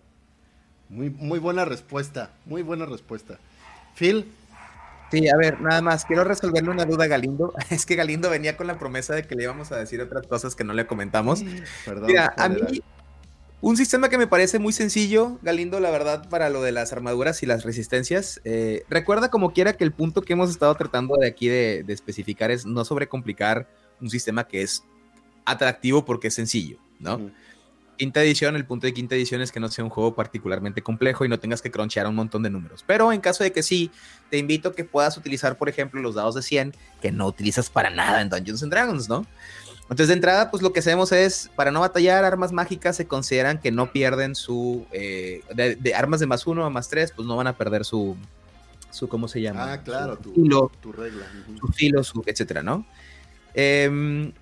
Muy, 0.88 1.10
muy 1.10 1.38
buena 1.38 1.64
respuesta, 1.64 2.30
muy 2.44 2.62
buena 2.62 2.86
respuesta. 2.86 3.38
Phil. 3.94 4.30
Sí, 5.10 5.28
a 5.28 5.36
ver, 5.36 5.60
nada 5.60 5.80
más, 5.80 6.04
quiero 6.04 6.24
resolverle 6.24 6.70
una 6.70 6.84
duda 6.84 7.04
a 7.04 7.06
Galindo. 7.06 7.52
Es 7.70 7.86
que 7.86 7.94
Galindo 7.94 8.30
venía 8.30 8.56
con 8.56 8.66
la 8.66 8.78
promesa 8.78 9.14
de 9.14 9.24
que 9.24 9.34
le 9.34 9.44
íbamos 9.44 9.70
a 9.70 9.76
decir 9.76 10.00
otras 10.00 10.26
cosas 10.26 10.56
que 10.56 10.64
no 10.64 10.72
le 10.72 10.86
comentamos. 10.86 11.44
Perdón. 11.84 12.06
Mira, 12.06 12.34
a 12.36 12.48
mí, 12.48 12.82
un 13.64 13.78
sistema 13.78 14.10
que 14.10 14.18
me 14.18 14.26
parece 14.26 14.58
muy 14.58 14.74
sencillo, 14.74 15.38
Galindo, 15.40 15.80
la 15.80 15.90
verdad, 15.90 16.28
para 16.28 16.50
lo 16.50 16.60
de 16.60 16.70
las 16.70 16.92
armaduras 16.92 17.42
y 17.42 17.46
las 17.46 17.64
resistencias. 17.64 18.42
Eh, 18.44 18.84
recuerda 18.90 19.30
como 19.30 19.54
quiera 19.54 19.72
que 19.72 19.84
el 19.84 19.92
punto 19.92 20.20
que 20.20 20.34
hemos 20.34 20.50
estado 20.50 20.74
tratando 20.74 21.16
de 21.16 21.26
aquí 21.26 21.48
de, 21.48 21.82
especificar 21.88 22.50
es 22.50 22.66
no 22.66 22.84
sobrecomplicar 22.84 23.66
un 24.02 24.10
sistema 24.10 24.46
que 24.46 24.60
es 24.60 24.84
atractivo 25.46 26.04
porque 26.04 26.28
es 26.28 26.34
sencillo, 26.34 26.78
¿no? 26.98 27.30
Quinta 27.96 28.22
edición, 28.22 28.54
el 28.54 28.66
punto 28.66 28.86
de 28.86 28.92
quinta 28.92 29.14
edición 29.14 29.40
es 29.40 29.50
que 29.50 29.60
no 29.60 29.70
sea 29.70 29.82
un 29.82 29.88
juego 29.88 30.14
particularmente 30.14 30.82
complejo 30.82 31.24
y 31.24 31.30
no 31.30 31.38
tengas 31.38 31.62
que 31.62 31.70
cronchear 31.70 32.06
un 32.06 32.16
montón 32.16 32.42
de 32.42 32.50
números. 32.50 32.84
Pero 32.86 33.12
en 33.12 33.22
caso 33.22 33.44
de 33.44 33.52
que 33.52 33.62
sí, 33.62 33.90
te 34.28 34.36
invito 34.36 34.70
a 34.70 34.74
que 34.74 34.84
puedas 34.84 35.16
utilizar, 35.16 35.56
por 35.56 35.70
ejemplo, 35.70 36.02
los 36.02 36.16
dados 36.16 36.34
de 36.34 36.42
100 36.42 36.74
que 37.00 37.12
no 37.12 37.26
utilizas 37.26 37.70
para 37.70 37.88
nada 37.88 38.20
en 38.20 38.28
Dungeons 38.28 38.62
and 38.62 38.72
Dragons, 38.72 39.08
¿no? 39.08 39.26
Entonces, 39.84 40.08
de 40.08 40.14
entrada, 40.14 40.50
pues 40.50 40.62
lo 40.62 40.72
que 40.72 40.80
hacemos 40.80 41.12
es, 41.12 41.50
para 41.54 41.70
no 41.70 41.80
batallar, 41.80 42.24
armas 42.24 42.52
mágicas 42.52 42.96
se 42.96 43.06
consideran 43.06 43.60
que 43.60 43.70
no 43.70 43.92
pierden 43.92 44.34
su. 44.34 44.86
Eh, 44.92 45.42
de, 45.54 45.94
armas 45.94 46.20
de 46.20 46.26
más 46.26 46.46
uno 46.46 46.64
a 46.64 46.70
más 46.70 46.88
tres, 46.88 47.12
pues 47.12 47.28
no 47.28 47.36
van 47.36 47.48
a 47.48 47.56
perder 47.56 47.84
su. 47.84 48.16
su 48.90 49.08
¿Cómo 49.08 49.28
se 49.28 49.42
llama? 49.42 49.72
Ah, 49.72 49.82
claro, 49.82 50.16
tu, 50.16 50.32
filo, 50.32 50.72
tu 50.80 50.90
regla. 50.90 51.26
Su 51.60 51.68
filo, 51.68 52.02
su, 52.02 52.22
etcétera, 52.24 52.62
¿no? 52.62 52.86
Em, 53.52 54.32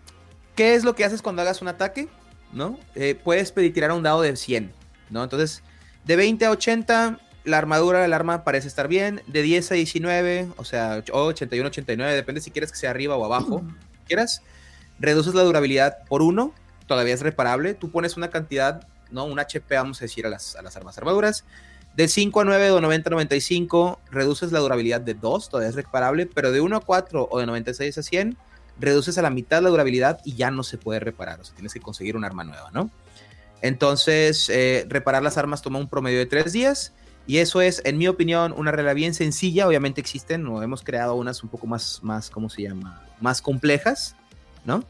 ¿Qué 0.55 0.75
es 0.75 0.85
lo 0.85 0.95
que 0.95 1.05
haces 1.05 1.23
cuando 1.23 1.43
hagas 1.43 1.61
un 1.61 1.69
ataque? 1.69 2.09
¿No? 2.53 2.79
Eh, 2.95 3.17
puedes 3.17 3.51
pedir 3.51 3.75
tirar 3.75 3.91
un 3.91 4.03
dado 4.03 4.23
de 4.23 4.37
100, 4.37 4.71
¿no? 5.11 5.25
Entonces, 5.25 5.63
de 6.05 6.15
20 6.17 6.45
a 6.45 6.51
80, 6.53 7.19
la 7.45 7.59
armadura 7.59 8.01
del 8.01 8.13
arma 8.13 8.45
parece 8.45 8.69
estar 8.69 8.87
bien. 8.87 9.23
De 9.27 9.43
10 9.43 9.73
a 9.73 9.75
19, 9.75 10.51
o 10.57 10.65
sea, 10.65 11.03
81, 11.13 11.67
89, 11.67 12.15
depende 12.15 12.41
si 12.41 12.53
quieres 12.53 12.71
que 12.71 12.79
sea 12.79 12.91
arriba 12.91 13.17
o 13.17 13.25
abajo, 13.25 13.65
quieras 14.07 14.43
reduces 14.99 15.35
la 15.35 15.43
durabilidad 15.43 16.05
por 16.09 16.23
uno, 16.23 16.55
todavía 16.87 17.15
es 17.15 17.21
reparable. 17.21 17.75
Tú 17.75 17.91
pones 17.91 18.17
una 18.17 18.31
cantidad, 18.31 18.87
¿no? 19.11 19.25
Un 19.25 19.39
HP, 19.39 19.75
vamos 19.75 20.01
a 20.01 20.05
decir, 20.05 20.27
a 20.27 20.31
las, 20.31 20.57
armas 20.57 20.99
armaduras. 20.99 21.45
De 21.97 22.09
5 22.09 22.41
a 22.41 22.45
9 22.45 22.71
o 22.71 22.81
90 22.81 23.09
a 23.09 23.13
95, 23.13 24.01
reduces 24.11 24.51
la 24.53 24.61
durabilidad 24.61 25.01
de 25.01 25.15
2, 25.15 25.51
todavía 25.51 25.69
es 25.69 25.75
reparable, 25.75 26.27
pero 26.27 26.51
de 26.51 26.61
1 26.61 26.77
a 26.77 26.81
4 26.81 27.29
o 27.31 27.39
de 27.39 27.47
96 27.47 27.99
a 27.99 28.03
100, 28.03 28.37
reduces 28.81 29.19
a 29.19 29.23
la 29.23 29.29
mitad 29.29 29.63
la 29.63 29.69
durabilidad 29.69 30.21
y 30.25 30.35
ya 30.35 30.51
no 30.51 30.63
se 30.63 30.79
puede 30.79 31.01
reparar, 31.01 31.41
o 31.41 31.45
sea, 31.45 31.55
tienes 31.55 31.75
que 31.75 31.81
conseguir 31.81 32.17
un 32.17 32.25
arma 32.25 32.45
nueva, 32.45 32.71
¿no? 32.73 32.91
Entonces, 33.61 34.49
eh, 34.49 34.87
reparar 34.89 35.23
las 35.23 35.37
armas 35.37 35.61
toma 35.61 35.79
un 35.79 35.89
promedio 35.89 36.19
de 36.19 36.27
3 36.27 36.51
días 36.51 36.95
y 37.27 37.39
eso 37.39 37.61
es, 37.61 37.83
en 37.85 37.99
mi 37.99 38.09
opinión, 38.09 38.55
una 38.57 38.73
regla 38.73 38.95
bien 38.95 39.13
sencilla, 39.13 39.69
obviamente 39.69 40.01
existen, 40.01 40.43
no 40.43 40.63
hemos 40.63 40.83
creado 40.83 41.15
unas 41.15 41.43
un 41.43 41.51
poco 41.51 41.67
más, 41.67 42.01
más, 42.03 42.31
¿cómo 42.31 42.49
se 42.49 42.63
llama? 42.63 43.07
Más 43.21 43.43
complejas, 43.43 44.17
¿no? 44.65 44.85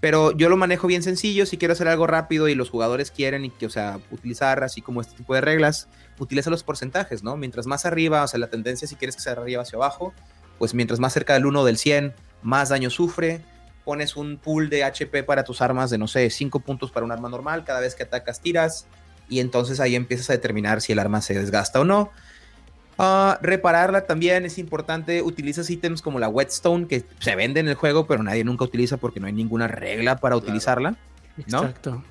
Pero 0.00 0.30
yo 0.36 0.48
lo 0.48 0.56
manejo 0.56 0.86
bien 0.86 1.02
sencillo, 1.02 1.44
si 1.44 1.58
quiero 1.58 1.72
hacer 1.72 1.88
algo 1.88 2.06
rápido 2.06 2.48
y 2.48 2.54
los 2.54 2.70
jugadores 2.70 3.10
quieren, 3.10 3.44
y 3.44 3.50
que, 3.50 3.66
o 3.66 3.70
sea, 3.70 3.98
utilizar 4.12 4.62
así 4.62 4.80
como 4.80 5.00
este 5.00 5.16
tipo 5.16 5.34
de 5.34 5.40
reglas, 5.40 5.88
utiliza 6.18 6.50
los 6.50 6.62
porcentajes, 6.62 7.24
¿no? 7.24 7.36
Mientras 7.36 7.66
más 7.66 7.84
arriba, 7.84 8.22
o 8.22 8.28
sea, 8.28 8.38
la 8.38 8.48
tendencia 8.48 8.86
si 8.86 8.94
quieres 8.94 9.16
que 9.16 9.22
sea 9.22 9.32
arriba 9.32 9.62
hacia 9.62 9.76
abajo, 9.76 10.14
pues 10.58 10.72
mientras 10.72 11.00
más 11.00 11.12
cerca 11.12 11.34
del 11.34 11.46
1 11.46 11.64
del 11.64 11.78
100, 11.78 12.14
más 12.42 12.68
daño 12.68 12.90
sufre, 12.90 13.40
pones 13.84 14.16
un 14.16 14.38
pool 14.38 14.68
de 14.68 14.84
HP 14.84 15.24
para 15.24 15.42
tus 15.42 15.60
armas 15.62 15.90
de, 15.90 15.98
no 15.98 16.06
sé, 16.06 16.30
5 16.30 16.60
puntos 16.60 16.92
para 16.92 17.04
un 17.04 17.10
arma 17.10 17.28
normal, 17.28 17.64
cada 17.64 17.80
vez 17.80 17.96
que 17.96 18.04
atacas 18.04 18.40
tiras, 18.40 18.86
y 19.28 19.40
entonces 19.40 19.80
ahí 19.80 19.96
empiezas 19.96 20.30
a 20.30 20.34
determinar 20.34 20.80
si 20.80 20.92
el 20.92 21.00
arma 21.00 21.22
se 21.22 21.34
desgasta 21.34 21.80
o 21.80 21.84
no. 21.84 22.12
Ah, 22.98 23.38
repararla 23.40 24.06
también 24.06 24.44
es 24.44 24.58
importante. 24.58 25.22
Utilizas 25.22 25.70
ítems 25.70 26.02
como 26.02 26.18
la 26.18 26.28
whetstone 26.28 26.88
que 26.88 27.04
se 27.20 27.36
vende 27.36 27.60
en 27.60 27.68
el 27.68 27.74
juego, 27.74 28.06
pero 28.06 28.24
nadie 28.24 28.42
nunca 28.42 28.64
utiliza 28.64 28.96
porque 28.96 29.20
no 29.20 29.28
hay 29.28 29.32
ninguna 29.32 29.68
regla 29.68 30.18
para 30.18 30.36
utilizarla. 30.36 30.96
¿no? 31.46 31.62
Exacto. 31.62 32.02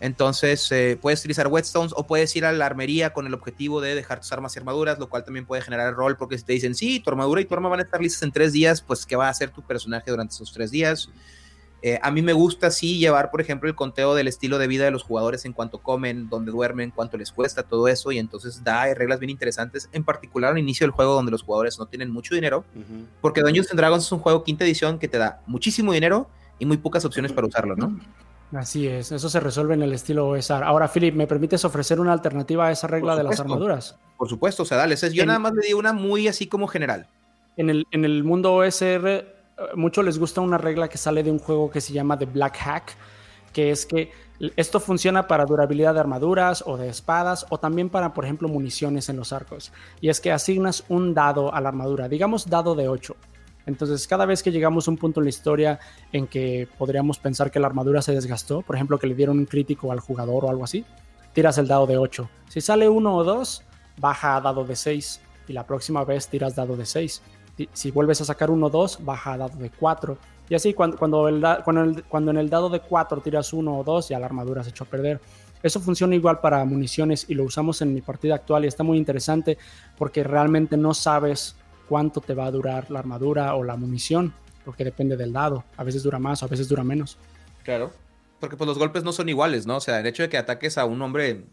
Entonces 0.00 0.70
eh, 0.70 0.98
puedes 1.00 1.20
utilizar 1.20 1.48
whetstones 1.48 1.92
o 1.96 2.06
puedes 2.06 2.34
ir 2.36 2.44
a 2.44 2.52
la 2.52 2.66
armería 2.66 3.12
con 3.12 3.26
el 3.26 3.34
objetivo 3.34 3.80
de 3.80 3.94
dejar 3.94 4.20
tus 4.20 4.30
armas 4.32 4.54
y 4.54 4.58
armaduras, 4.58 4.98
lo 4.98 5.08
cual 5.08 5.24
también 5.24 5.44
puede 5.44 5.62
generar 5.62 5.94
rol 5.94 6.16
porque 6.16 6.38
si 6.38 6.44
te 6.44 6.52
dicen, 6.52 6.74
sí, 6.74 7.00
tu 7.00 7.10
armadura 7.10 7.40
y 7.40 7.46
tu 7.46 7.54
arma 7.54 7.68
van 7.68 7.80
a 7.80 7.82
estar 7.82 8.00
listas 8.00 8.22
en 8.22 8.30
tres 8.30 8.52
días, 8.52 8.80
pues 8.80 9.06
¿qué 9.06 9.16
va 9.16 9.26
a 9.26 9.30
hacer 9.30 9.50
tu 9.50 9.62
personaje 9.62 10.10
durante 10.10 10.34
esos 10.34 10.52
tres 10.52 10.70
días? 10.70 11.08
Eh, 11.80 11.98
a 12.02 12.10
mí 12.10 12.22
me 12.22 12.32
gusta 12.32 12.70
sí 12.70 12.98
llevar, 12.98 13.30
por 13.30 13.40
ejemplo, 13.40 13.68
el 13.68 13.76
conteo 13.76 14.14
del 14.14 14.26
estilo 14.26 14.58
de 14.58 14.66
vida 14.66 14.84
de 14.84 14.90
los 14.90 15.04
jugadores 15.04 15.44
en 15.44 15.52
cuanto 15.52 15.78
comen, 15.78 16.28
dónde 16.28 16.50
duermen, 16.50 16.90
cuánto 16.90 17.16
les 17.16 17.30
cuesta, 17.30 17.62
todo 17.62 17.86
eso, 17.86 18.10
y 18.10 18.18
entonces 18.18 18.64
da 18.64 18.92
reglas 18.94 19.20
bien 19.20 19.30
interesantes, 19.30 19.88
en 19.92 20.02
particular 20.02 20.52
al 20.52 20.58
inicio 20.58 20.84
del 20.84 20.90
juego 20.90 21.14
donde 21.14 21.30
los 21.30 21.42
jugadores 21.42 21.78
no 21.78 21.86
tienen 21.86 22.10
mucho 22.10 22.34
dinero, 22.34 22.64
porque 23.20 23.42
Dungeons 23.42 23.70
and 23.70 23.78
Dragons 23.78 24.04
es 24.04 24.12
un 24.12 24.18
juego 24.18 24.42
quinta 24.42 24.64
edición 24.64 24.98
que 24.98 25.06
te 25.06 25.18
da 25.18 25.40
muchísimo 25.46 25.92
dinero 25.92 26.28
y 26.58 26.66
muy 26.66 26.78
pocas 26.78 27.04
opciones 27.04 27.32
para 27.32 27.46
usarlo, 27.46 27.76
¿no? 27.76 27.96
Así 28.52 28.88
es, 28.88 29.12
eso 29.12 29.28
se 29.28 29.40
resuelve 29.40 29.74
en 29.74 29.82
el 29.82 29.92
estilo 29.92 30.26
OSR. 30.28 30.64
Ahora, 30.64 30.88
Philip, 30.88 31.14
¿me 31.14 31.26
permites 31.26 31.64
ofrecer 31.64 32.00
una 32.00 32.12
alternativa 32.12 32.66
a 32.66 32.72
esa 32.72 32.86
regla 32.86 33.14
de 33.14 33.22
las 33.22 33.38
armaduras? 33.38 33.96
Por 34.16 34.28
supuesto, 34.28 34.62
o 34.62 34.66
sea, 34.66 34.78
dale, 34.78 34.96
yo 35.12 35.26
nada 35.26 35.38
más 35.38 35.52
le 35.52 35.66
di 35.66 35.74
una 35.74 35.92
muy 35.92 36.26
así 36.26 36.46
como 36.46 36.66
general. 36.66 37.06
En 37.56 37.70
el, 37.70 37.86
en 37.90 38.04
el 38.04 38.24
mundo 38.24 38.54
OSR 38.54 39.37
mucho 39.74 40.02
les 40.02 40.18
gusta 40.18 40.40
una 40.40 40.58
regla 40.58 40.88
que 40.88 40.98
sale 40.98 41.22
de 41.22 41.30
un 41.30 41.38
juego 41.38 41.70
que 41.70 41.80
se 41.80 41.92
llama 41.92 42.18
The 42.18 42.26
Black 42.26 42.56
Hack, 42.58 42.96
que 43.52 43.70
es 43.70 43.86
que 43.86 44.12
esto 44.56 44.78
funciona 44.78 45.26
para 45.26 45.44
durabilidad 45.46 45.94
de 45.94 46.00
armaduras 46.00 46.62
o 46.66 46.76
de 46.76 46.88
espadas 46.88 47.46
o 47.50 47.58
también 47.58 47.88
para, 47.88 48.14
por 48.14 48.24
ejemplo, 48.24 48.48
municiones 48.48 49.08
en 49.08 49.16
los 49.16 49.32
arcos. 49.32 49.72
Y 50.00 50.10
es 50.10 50.20
que 50.20 50.30
asignas 50.30 50.84
un 50.88 51.12
dado 51.12 51.52
a 51.52 51.60
la 51.60 51.70
armadura, 51.70 52.08
digamos 52.08 52.48
dado 52.48 52.74
de 52.74 52.88
8. 52.88 53.16
Entonces, 53.66 54.06
cada 54.06 54.24
vez 54.24 54.42
que 54.42 54.52
llegamos 54.52 54.86
a 54.86 54.90
un 54.90 54.96
punto 54.96 55.20
en 55.20 55.24
la 55.24 55.30
historia 55.30 55.78
en 56.12 56.26
que 56.26 56.68
podríamos 56.78 57.18
pensar 57.18 57.50
que 57.50 57.60
la 57.60 57.66
armadura 57.66 58.00
se 58.00 58.14
desgastó, 58.14 58.62
por 58.62 58.76
ejemplo, 58.76 58.98
que 58.98 59.06
le 59.06 59.14
dieron 59.14 59.38
un 59.38 59.44
crítico 59.44 59.92
al 59.92 60.00
jugador 60.00 60.44
o 60.44 60.50
algo 60.50 60.64
así, 60.64 60.86
tiras 61.34 61.58
el 61.58 61.68
dado 61.68 61.86
de 61.86 61.98
8. 61.98 62.30
Si 62.48 62.60
sale 62.60 62.88
1 62.88 63.14
o 63.14 63.24
2, 63.24 63.62
baja 63.98 64.36
a 64.36 64.40
dado 64.40 64.64
de 64.64 64.74
6 64.74 65.20
y 65.48 65.52
la 65.52 65.66
próxima 65.66 66.04
vez 66.04 66.28
tiras 66.28 66.54
dado 66.54 66.76
de 66.76 66.86
6 66.86 67.20
si 67.72 67.90
vuelves 67.90 68.20
a 68.20 68.24
sacar 68.24 68.50
uno 68.50 68.66
o 68.66 68.70
2, 68.70 69.04
baja 69.04 69.32
a 69.32 69.38
dado 69.38 69.58
de 69.58 69.70
4. 69.70 70.18
Y 70.48 70.54
así 70.54 70.74
cuando, 70.74 70.96
cuando, 70.96 71.28
cuando, 72.08 72.30
en 72.30 72.36
el 72.36 72.48
dado 72.48 72.68
de 72.70 72.80
4 72.80 73.20
tiras 73.20 73.52
uno 73.52 73.78
o 73.78 73.84
2, 73.84 74.08
ya 74.08 74.18
la 74.18 74.26
armadura 74.26 74.62
se 74.62 74.70
echó 74.70 74.84
a 74.84 74.86
perder. 74.86 75.20
Eso 75.62 75.80
funciona 75.80 76.14
igual 76.14 76.40
para 76.40 76.64
municiones 76.64 77.26
y 77.28 77.34
lo 77.34 77.44
usamos 77.44 77.82
en 77.82 77.92
mi 77.92 78.00
partida 78.00 78.36
actual 78.36 78.64
y 78.64 78.68
está 78.68 78.84
muy 78.84 78.96
interesante 78.96 79.58
porque 79.96 80.22
realmente 80.22 80.76
no 80.76 80.94
sabes 80.94 81.56
cuánto 81.88 82.20
te 82.20 82.34
va 82.34 82.46
a 82.46 82.50
durar 82.50 82.90
la 82.90 83.00
armadura 83.00 83.54
o 83.56 83.64
la 83.64 83.76
munición, 83.76 84.32
porque 84.64 84.84
depende 84.84 85.16
del 85.16 85.32
dado. 85.32 85.64
A 85.76 85.84
veces 85.84 86.02
dura 86.02 86.18
más 86.18 86.42
o 86.42 86.46
a 86.46 86.48
veces 86.48 86.68
dura 86.68 86.84
menos. 86.84 87.18
Claro, 87.64 87.90
porque 88.38 88.56
pues 88.56 88.68
los 88.68 88.78
golpes 88.78 89.02
no 89.02 89.12
son 89.12 89.28
iguales, 89.28 89.66
¿no? 89.66 89.76
O 89.76 89.80
sea, 89.80 89.98
el 89.98 90.06
hecho 90.06 90.22
de 90.22 90.28
que 90.28 90.38
ataques 90.38 90.78
a 90.78 90.84
un 90.84 91.02
hombre, 91.02 91.44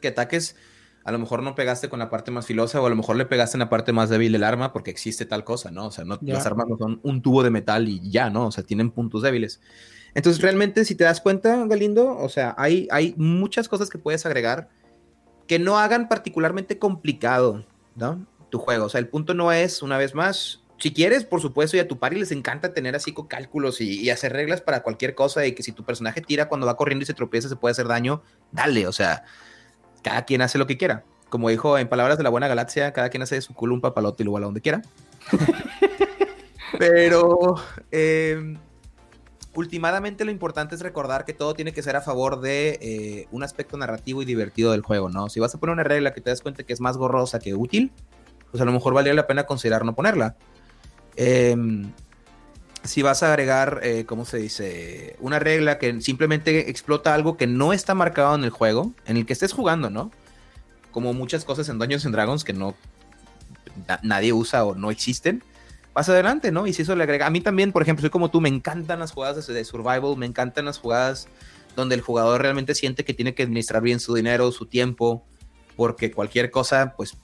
que 0.00 0.08
ataques 0.08 0.56
a 1.06 1.12
lo 1.12 1.20
mejor 1.20 1.40
no 1.44 1.54
pegaste 1.54 1.88
con 1.88 2.00
la 2.00 2.10
parte 2.10 2.32
más 2.32 2.46
filosa 2.46 2.80
o 2.80 2.86
a 2.86 2.90
lo 2.90 2.96
mejor 2.96 3.14
le 3.14 3.26
pegaste 3.26 3.56
en 3.56 3.60
la 3.60 3.68
parte 3.68 3.92
más 3.92 4.10
débil 4.10 4.32
del 4.32 4.42
arma 4.42 4.72
porque 4.72 4.90
existe 4.90 5.24
tal 5.24 5.44
cosa, 5.44 5.70
¿no? 5.70 5.86
O 5.86 5.90
sea, 5.92 6.04
no, 6.04 6.18
las 6.20 6.44
armas 6.46 6.66
no 6.68 6.76
son 6.76 6.98
un 7.04 7.22
tubo 7.22 7.44
de 7.44 7.50
metal 7.50 7.88
y 7.88 8.10
ya, 8.10 8.28
¿no? 8.28 8.48
O 8.48 8.50
sea, 8.50 8.64
tienen 8.64 8.90
puntos 8.90 9.22
débiles. 9.22 9.60
Entonces, 10.14 10.42
realmente, 10.42 10.84
si 10.84 10.96
te 10.96 11.04
das 11.04 11.20
cuenta, 11.20 11.64
Galindo, 11.66 12.18
o 12.18 12.28
sea, 12.28 12.56
hay, 12.58 12.88
hay 12.90 13.14
muchas 13.16 13.68
cosas 13.68 13.88
que 13.88 13.98
puedes 13.98 14.26
agregar 14.26 14.68
que 15.46 15.60
no 15.60 15.78
hagan 15.78 16.08
particularmente 16.08 16.80
complicado, 16.80 17.64
¿no? 17.94 18.26
Tu 18.50 18.58
juego. 18.58 18.86
O 18.86 18.88
sea, 18.88 18.98
el 18.98 19.06
punto 19.06 19.32
no 19.32 19.52
es, 19.52 19.82
una 19.82 19.98
vez 19.98 20.12
más, 20.12 20.64
si 20.76 20.92
quieres, 20.92 21.24
por 21.24 21.40
supuesto, 21.40 21.76
y 21.76 21.80
a 21.80 21.86
tu 21.86 22.00
pari 22.00 22.18
les 22.18 22.32
encanta 22.32 22.74
tener 22.74 22.96
así 22.96 23.12
con 23.12 23.28
cálculos 23.28 23.80
y, 23.80 24.00
y, 24.00 24.10
hacer 24.10 24.32
reglas 24.32 24.60
para 24.60 24.82
cualquier 24.82 25.14
cosa 25.14 25.46
y 25.46 25.52
que 25.52 25.62
si 25.62 25.70
tu 25.70 25.84
personaje 25.84 26.20
tira 26.20 26.48
cuando 26.48 26.66
va 26.66 26.76
corriendo 26.76 27.04
y 27.04 27.06
se 27.06 27.14
tropieza 27.14 27.48
se 27.48 27.54
puede 27.54 27.70
hacer 27.70 27.86
daño, 27.86 28.22
dale, 28.50 28.88
o 28.88 28.92
sea, 28.92 29.22
cada 30.02 30.24
quien 30.24 30.42
hace 30.42 30.58
lo 30.58 30.66
que 30.66 30.76
quiera. 30.76 31.04
Como 31.28 31.48
dijo 31.48 31.76
en 31.78 31.88
palabras 31.88 32.18
de 32.18 32.24
la 32.24 32.30
buena 32.30 32.48
galaxia, 32.48 32.92
cada 32.92 33.08
quien 33.08 33.22
hace 33.22 33.34
de 33.36 33.42
su 33.42 33.54
culo 33.54 33.74
un 33.74 33.80
papalote 33.80 34.22
y 34.22 34.24
lo 34.24 34.30
vuela 34.30 34.46
donde 34.46 34.60
quiera. 34.60 34.82
Pero 36.78 37.56
eh, 37.90 38.56
últimamente 39.54 40.24
lo 40.24 40.30
importante 40.30 40.74
es 40.74 40.80
recordar 40.82 41.24
que 41.24 41.32
todo 41.32 41.54
tiene 41.54 41.72
que 41.72 41.82
ser 41.82 41.96
a 41.96 42.00
favor 42.00 42.40
de 42.40 42.78
eh, 42.80 43.28
un 43.32 43.42
aspecto 43.42 43.76
narrativo 43.76 44.22
y 44.22 44.24
divertido 44.24 44.72
del 44.72 44.82
juego, 44.82 45.08
¿no? 45.08 45.28
Si 45.28 45.40
vas 45.40 45.54
a 45.54 45.58
poner 45.58 45.72
una 45.72 45.84
regla 45.84 46.12
que 46.12 46.20
te 46.20 46.30
das 46.30 46.42
cuenta 46.42 46.62
que 46.62 46.72
es 46.72 46.80
más 46.80 46.96
gorrosa 46.96 47.38
que 47.38 47.54
útil, 47.54 47.92
pues 48.50 48.60
a 48.60 48.64
lo 48.64 48.72
mejor 48.72 48.94
valdría 48.94 49.14
la 49.14 49.26
pena 49.26 49.44
considerar 49.44 49.84
no 49.84 49.94
ponerla. 49.94 50.36
Em, 51.16 51.92
si 52.86 53.02
vas 53.02 53.22
a 53.22 53.28
agregar, 53.28 53.80
eh, 53.82 54.04
¿cómo 54.06 54.24
se 54.24 54.38
dice? 54.38 55.16
Una 55.20 55.38
regla 55.38 55.78
que 55.78 56.00
simplemente 56.00 56.70
explota 56.70 57.14
algo 57.14 57.36
que 57.36 57.46
no 57.46 57.72
está 57.72 57.94
marcado 57.94 58.34
en 58.34 58.44
el 58.44 58.50
juego, 58.50 58.92
en 59.06 59.16
el 59.16 59.26
que 59.26 59.32
estés 59.32 59.52
jugando, 59.52 59.90
¿no? 59.90 60.10
Como 60.90 61.12
muchas 61.12 61.44
cosas 61.44 61.68
en 61.68 61.78
Dungeons 61.78 62.06
and 62.06 62.14
Dragons 62.14 62.44
que 62.44 62.52
no 62.52 62.74
nadie 64.02 64.32
usa 64.32 64.64
o 64.64 64.74
no 64.74 64.90
existen, 64.90 65.42
vas 65.92 66.08
adelante, 66.08 66.50
¿no? 66.52 66.66
Y 66.66 66.72
si 66.72 66.82
eso 66.82 66.96
le 66.96 67.04
agrega, 67.04 67.26
a 67.26 67.30
mí 67.30 67.40
también, 67.40 67.72
por 67.72 67.82
ejemplo, 67.82 68.00
soy 68.00 68.10
como 68.10 68.30
tú, 68.30 68.40
me 68.40 68.48
encantan 68.48 69.00
las 69.00 69.12
jugadas 69.12 69.46
de 69.46 69.64
survival, 69.64 70.16
me 70.16 70.26
encantan 70.26 70.64
las 70.64 70.78
jugadas 70.78 71.28
donde 71.74 71.94
el 71.94 72.00
jugador 72.00 72.40
realmente 72.40 72.74
siente 72.74 73.04
que 73.04 73.14
tiene 73.14 73.34
que 73.34 73.42
administrar 73.42 73.82
bien 73.82 74.00
su 74.00 74.14
dinero, 74.14 74.50
su 74.50 74.66
tiempo, 74.66 75.24
porque 75.76 76.10
cualquier 76.10 76.50
cosa, 76.50 76.94
pues, 76.96 77.16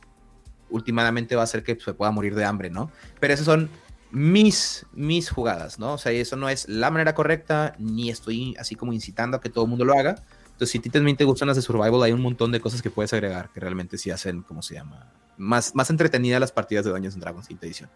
últimamente 0.70 1.36
va 1.36 1.42
a 1.42 1.44
hacer 1.44 1.62
que 1.62 1.78
se 1.78 1.94
pueda 1.94 2.10
morir 2.10 2.34
de 2.34 2.44
hambre, 2.44 2.70
¿no? 2.70 2.90
Pero 3.18 3.34
esas 3.34 3.46
son 3.46 3.70
mis, 4.12 4.84
mis 4.92 5.30
jugadas, 5.30 5.78
¿no? 5.78 5.94
O 5.94 5.98
sea, 5.98 6.12
eso 6.12 6.36
no 6.36 6.48
es 6.48 6.68
la 6.68 6.90
manera 6.90 7.14
correcta, 7.14 7.74
ni 7.78 8.10
estoy 8.10 8.54
así 8.58 8.74
como 8.74 8.92
incitando 8.92 9.38
a 9.38 9.40
que 9.40 9.48
todo 9.48 9.64
el 9.64 9.70
mundo 9.70 9.84
lo 9.84 9.94
haga. 9.94 10.22
Entonces, 10.44 10.70
si 10.70 10.78
a 10.78 10.82
ti 10.82 10.90
también 10.90 11.16
te 11.16 11.24
gustan 11.24 11.48
las 11.48 11.56
de 11.56 11.62
Survival, 11.62 12.02
hay 12.02 12.12
un 12.12 12.20
montón 12.20 12.52
de 12.52 12.60
cosas 12.60 12.82
que 12.82 12.90
puedes 12.90 13.12
agregar 13.14 13.50
que 13.52 13.58
realmente 13.58 13.96
sí 13.96 14.10
hacen, 14.10 14.42
¿cómo 14.42 14.62
se 14.62 14.74
llama? 14.74 15.10
Más, 15.38 15.74
más 15.74 15.88
entretenidas 15.88 16.40
las 16.40 16.52
partidas 16.52 16.84
de 16.84 16.90
Dungeons 16.90 17.14
and 17.14 17.22
Dragons 17.24 17.48
quinta 17.48 17.66
edición. 17.66 17.88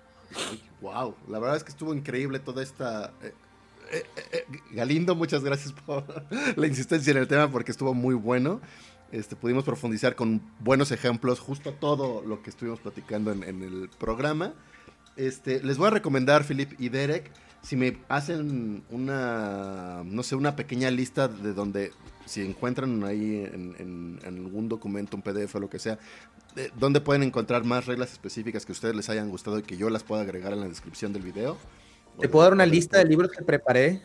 Wow, 0.81 1.15
la 1.29 1.39
verdad 1.39 1.59
es 1.59 1.65
que 1.65 1.71
estuvo 1.71 1.95
increíble 1.95 2.39
toda 2.39 2.63
esta... 2.63 3.13
Eh, 3.23 3.35
eh, 3.93 4.05
eh, 4.33 4.45
Galindo, 4.73 5.15
muchas 5.15 5.45
gracias 5.45 5.73
por 5.73 6.05
la 6.57 6.67
insistencia 6.67 7.11
en 7.11 7.19
el 7.19 7.29
tema 7.29 7.51
porque 7.51 7.71
estuvo 7.71 7.93
muy 7.93 8.15
bueno. 8.15 8.63
Este, 9.13 9.37
pudimos 9.37 9.65
profundizar 9.65 10.17
con 10.17 10.43
buenos 10.61 10.91
ejemplos 10.93 11.41
justo 11.41 11.73
todo 11.73 12.23
lo 12.23 12.43
que 12.43 12.51
estuvimos 12.51 12.81
platicando 12.81 13.33
en, 13.33 13.45
en 13.45 13.63
el 13.63 13.91
programa. 13.99 14.55
Este, 15.17 15.63
les 15.63 15.79
voy 15.79 15.89
a 15.89 15.91
recomendar, 15.91 16.45
Philip 16.45 16.79
y 16.79 16.91
Derek, 16.91 17.31
si 17.63 17.75
me 17.75 17.99
hacen 18.09 18.85
una, 18.91 20.03
no 20.05 20.23
sé, 20.23 20.37
una 20.37 20.55
pequeña 20.55 20.91
lista 20.91 21.27
de 21.27 21.53
donde, 21.53 21.93
si 22.25 22.43
encuentran 22.43 23.03
ahí 23.03 23.49
en, 23.53 24.21
algún 24.25 24.69
documento, 24.69 25.17
un 25.17 25.23
PDF 25.23 25.57
o 25.57 25.61
lo 25.61 25.71
que 25.71 25.79
sea, 25.79 25.99
de, 26.55 26.71
donde 26.79 27.01
pueden 27.01 27.23
encontrar 27.23 27.65
más 27.65 27.87
reglas 27.87 28.13
específicas 28.13 28.65
que 28.65 28.73
a 28.73 28.75
ustedes 28.75 28.95
les 28.95 29.09
hayan 29.09 29.31
gustado 29.31 29.59
y 29.59 29.63
que 29.63 29.77
yo 29.77 29.91
las 29.91 30.05
pueda 30.05 30.23
agregar 30.23 30.53
en 30.53 30.61
la 30.61 30.69
descripción 30.69 31.13
del 31.13 31.23
video. 31.23 31.57
¿Te 32.21 32.29
puedo 32.29 32.45
dar 32.45 32.53
una 32.53 32.67
lista 32.67 32.99
de 32.99 33.07
libros 33.07 33.31
que 33.33 33.43
preparé? 33.43 34.03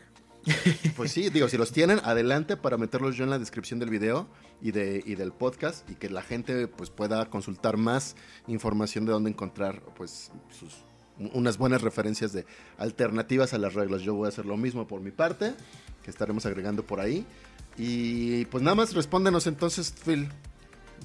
Pues 0.96 1.12
sí, 1.12 1.30
digo, 1.30 1.48
si 1.48 1.58
los 1.58 1.72
tienen, 1.72 2.00
adelante 2.04 2.58
para 2.58 2.78
meterlos 2.78 3.16
yo 3.16 3.24
en 3.24 3.30
la 3.30 3.38
descripción 3.38 3.80
del 3.80 3.92
video 3.92 4.28
y, 4.60 4.72
de, 4.72 5.04
y 5.06 5.14
del 5.14 5.32
podcast 5.32 5.88
y 5.90 5.96
que 5.96 6.10
la 6.10 6.24
gente 6.24 6.68
pues 6.68 6.90
pueda 6.90 7.30
consultar 7.30 7.78
más 7.78 8.16
información 8.48 9.06
de 9.06 9.12
dónde 9.12 9.30
encontrar 9.30 9.84
pues 9.96 10.32
sus 10.50 10.84
unas 11.34 11.58
buenas 11.58 11.82
referencias 11.82 12.34
de 12.34 12.46
alternativas 12.78 13.54
a 13.54 13.58
las 13.58 13.74
reglas. 13.74 14.02
Yo 14.02 14.16
voy 14.16 14.26
a 14.26 14.30
hacer 14.30 14.46
lo 14.46 14.58
mismo 14.58 14.88
por 14.88 15.02
mi 15.02 15.12
parte, 15.12 15.54
que 16.04 16.10
estaremos 16.10 16.46
agregando 16.46 16.84
por 16.84 17.00
ahí. 17.00 17.26
Y 17.78 18.46
pues 18.46 18.64
nada 18.64 18.76
más 18.76 18.94
respóndenos 18.94 19.48
entonces, 19.48 19.94
Phil. 20.06 20.30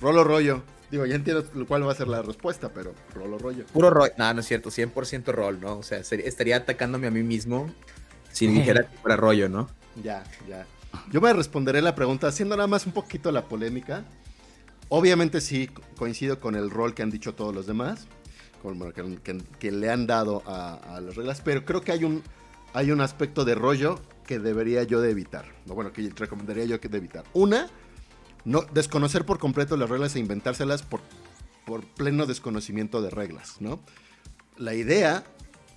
Rolo 0.00 0.24
rollo. 0.24 0.62
Digo, 0.90 1.06
ya 1.06 1.16
entiendo 1.16 1.44
cuál 1.66 1.86
va 1.86 1.92
a 1.92 1.94
ser 1.94 2.06
la 2.06 2.22
respuesta, 2.22 2.70
pero 2.72 2.94
rolo 3.14 3.38
rollo. 3.38 3.66
Puro 3.66 3.90
rollo. 3.90 4.12
No, 4.18 4.32
no 4.34 4.40
es 4.40 4.46
cierto, 4.46 4.70
100% 4.70 5.32
rol, 5.32 5.60
¿no? 5.60 5.78
O 5.78 5.82
sea, 5.82 5.98
estaría 5.98 6.56
atacándome 6.56 7.06
a 7.06 7.10
mí 7.10 7.22
mismo 7.22 7.70
si 8.30 8.46
dijera 8.46 8.86
que 8.88 8.96
fuera 8.98 9.16
rollo, 9.16 9.48
¿no? 9.48 9.68
Ya, 10.02 10.22
ya. 10.48 10.66
Yo 11.10 11.20
me 11.20 11.32
responderé 11.32 11.82
la 11.82 11.94
pregunta 11.94 12.28
haciendo 12.28 12.56
nada 12.56 12.68
más 12.68 12.86
un 12.86 12.92
poquito 12.92 13.32
la 13.32 13.46
polémica. 13.46 14.04
Obviamente 14.88 15.40
sí 15.40 15.68
coincido 15.96 16.38
con 16.38 16.54
el 16.54 16.70
rol 16.70 16.94
que 16.94 17.02
han 17.02 17.10
dicho 17.10 17.34
todos 17.34 17.54
los 17.54 17.66
demás 17.66 18.06
que, 19.58 19.72
le 19.72 19.90
han 19.90 20.06
dado 20.06 20.42
a, 20.46 21.00
las 21.00 21.16
reglas, 21.16 21.40
pero 21.44 21.64
creo 21.64 21.80
que 21.80 21.92
hay 21.92 22.04
un, 22.04 22.22
hay 22.74 22.90
un 22.90 23.00
aspecto 23.00 23.44
de 23.44 23.54
rollo 23.54 24.00
que 24.26 24.38
debería 24.38 24.82
yo 24.82 25.00
de 25.00 25.10
evitar, 25.10 25.46
bueno, 25.66 25.92
que 25.92 26.10
recomendaría 26.14 26.64
yo 26.64 26.80
que 26.80 26.88
de 26.88 26.98
evitar. 26.98 27.24
Una, 27.32 27.68
no 28.44 28.62
desconocer 28.72 29.24
por 29.24 29.38
completo 29.38 29.76
las 29.76 29.88
reglas 29.88 30.16
e 30.16 30.18
inventárselas 30.18 30.82
por, 30.82 31.00
por 31.64 31.84
pleno 31.84 32.26
desconocimiento 32.26 33.02
de 33.02 33.10
reglas, 33.10 33.60
¿no? 33.60 33.80
La 34.56 34.74
idea 34.74 35.24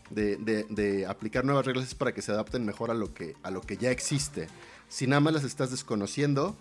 de, 0.10 1.06
aplicar 1.08 1.46
nuevas 1.46 1.66
reglas 1.66 1.86
es 1.86 1.96
para 1.96 2.14
que 2.14 2.22
se 2.22 2.32
adapten 2.32 2.66
mejor 2.66 2.92
a 2.92 2.94
lo 2.94 3.14
que, 3.14 3.36
a 3.44 3.52
lo 3.52 3.62
que 3.62 3.78
ya 3.78 3.92
existe. 3.92 4.48
Si 4.88 5.08
nada 5.08 5.20
más 5.20 5.34
las 5.34 5.44
estás 5.44 5.72
desconociendo, 5.72 6.56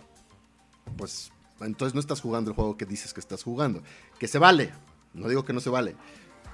pues 0.96 1.32
entonces 1.60 1.94
no 1.94 2.00
estás 2.00 2.20
jugando 2.20 2.50
el 2.50 2.56
juego 2.56 2.76
que 2.76 2.86
dices 2.86 3.14
que 3.14 3.20
estás 3.20 3.42
jugando. 3.42 3.82
Que 4.18 4.28
se 4.28 4.38
vale, 4.38 4.72
no 5.18 5.28
digo 5.28 5.44
que 5.44 5.52
no 5.52 5.60
se 5.60 5.70
vale, 5.70 5.96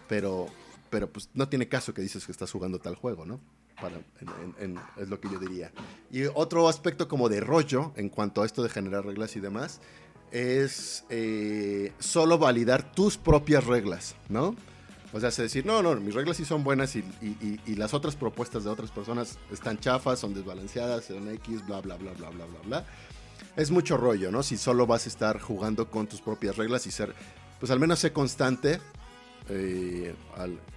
pero, 0.08 0.46
pero 0.90 1.08
pues 1.10 1.30
no 1.34 1.48
tiene 1.48 1.68
caso 1.68 1.94
que 1.94 2.02
dices 2.02 2.26
que 2.26 2.32
estás 2.32 2.50
jugando 2.50 2.78
tal 2.78 2.94
juego, 2.94 3.26
¿no? 3.26 3.40
Para, 3.80 3.96
es 4.96 5.08
lo 5.08 5.20
que 5.20 5.28
yo 5.28 5.38
diría. 5.38 5.72
Y 6.10 6.24
otro 6.34 6.68
aspecto 6.68 7.08
como 7.08 7.28
de 7.28 7.40
rollo 7.40 7.92
en 7.96 8.08
cuanto 8.08 8.42
a 8.42 8.46
esto 8.46 8.62
de 8.62 8.68
generar 8.68 9.04
reglas 9.04 9.34
y 9.36 9.40
demás, 9.40 9.80
es 10.30 11.04
eh, 11.10 11.92
solo 11.98 12.38
validar 12.38 12.92
tus 12.92 13.16
propias 13.16 13.64
reglas, 13.64 14.16
¿no? 14.28 14.56
O 15.14 15.20
sea, 15.20 15.28
es 15.28 15.36
decir, 15.36 15.64
no, 15.64 15.80
no, 15.80 15.94
mis 15.94 16.12
reglas 16.12 16.36
sí 16.36 16.44
son 16.44 16.64
buenas 16.64 16.96
y, 16.96 17.04
las 17.76 17.94
otras 17.94 18.16
propuestas 18.16 18.64
de 18.64 18.70
otras 18.70 18.90
personas 18.90 19.38
están 19.52 19.78
chafas, 19.78 20.18
son 20.18 20.34
desbalanceadas, 20.34 21.04
son 21.04 21.30
X, 21.34 21.64
bla, 21.64 21.80
bla, 21.80 21.96
bla, 21.96 22.10
bla, 22.14 22.30
bla, 22.30 22.46
bla, 22.46 22.60
bla. 22.64 22.84
Es 23.54 23.70
mucho 23.70 23.96
rollo, 23.96 24.32
¿no? 24.32 24.42
Si 24.42 24.56
solo 24.56 24.88
vas 24.88 25.06
a 25.06 25.08
estar 25.08 25.40
jugando 25.40 25.88
con 25.88 26.08
tus 26.08 26.20
propias 26.20 26.56
reglas 26.56 26.88
y 26.88 26.90
ser, 26.90 27.14
pues 27.64 27.70
al 27.70 27.80
menos 27.80 27.98
sé 27.98 28.12
constante 28.12 28.78
eh, 29.48 30.14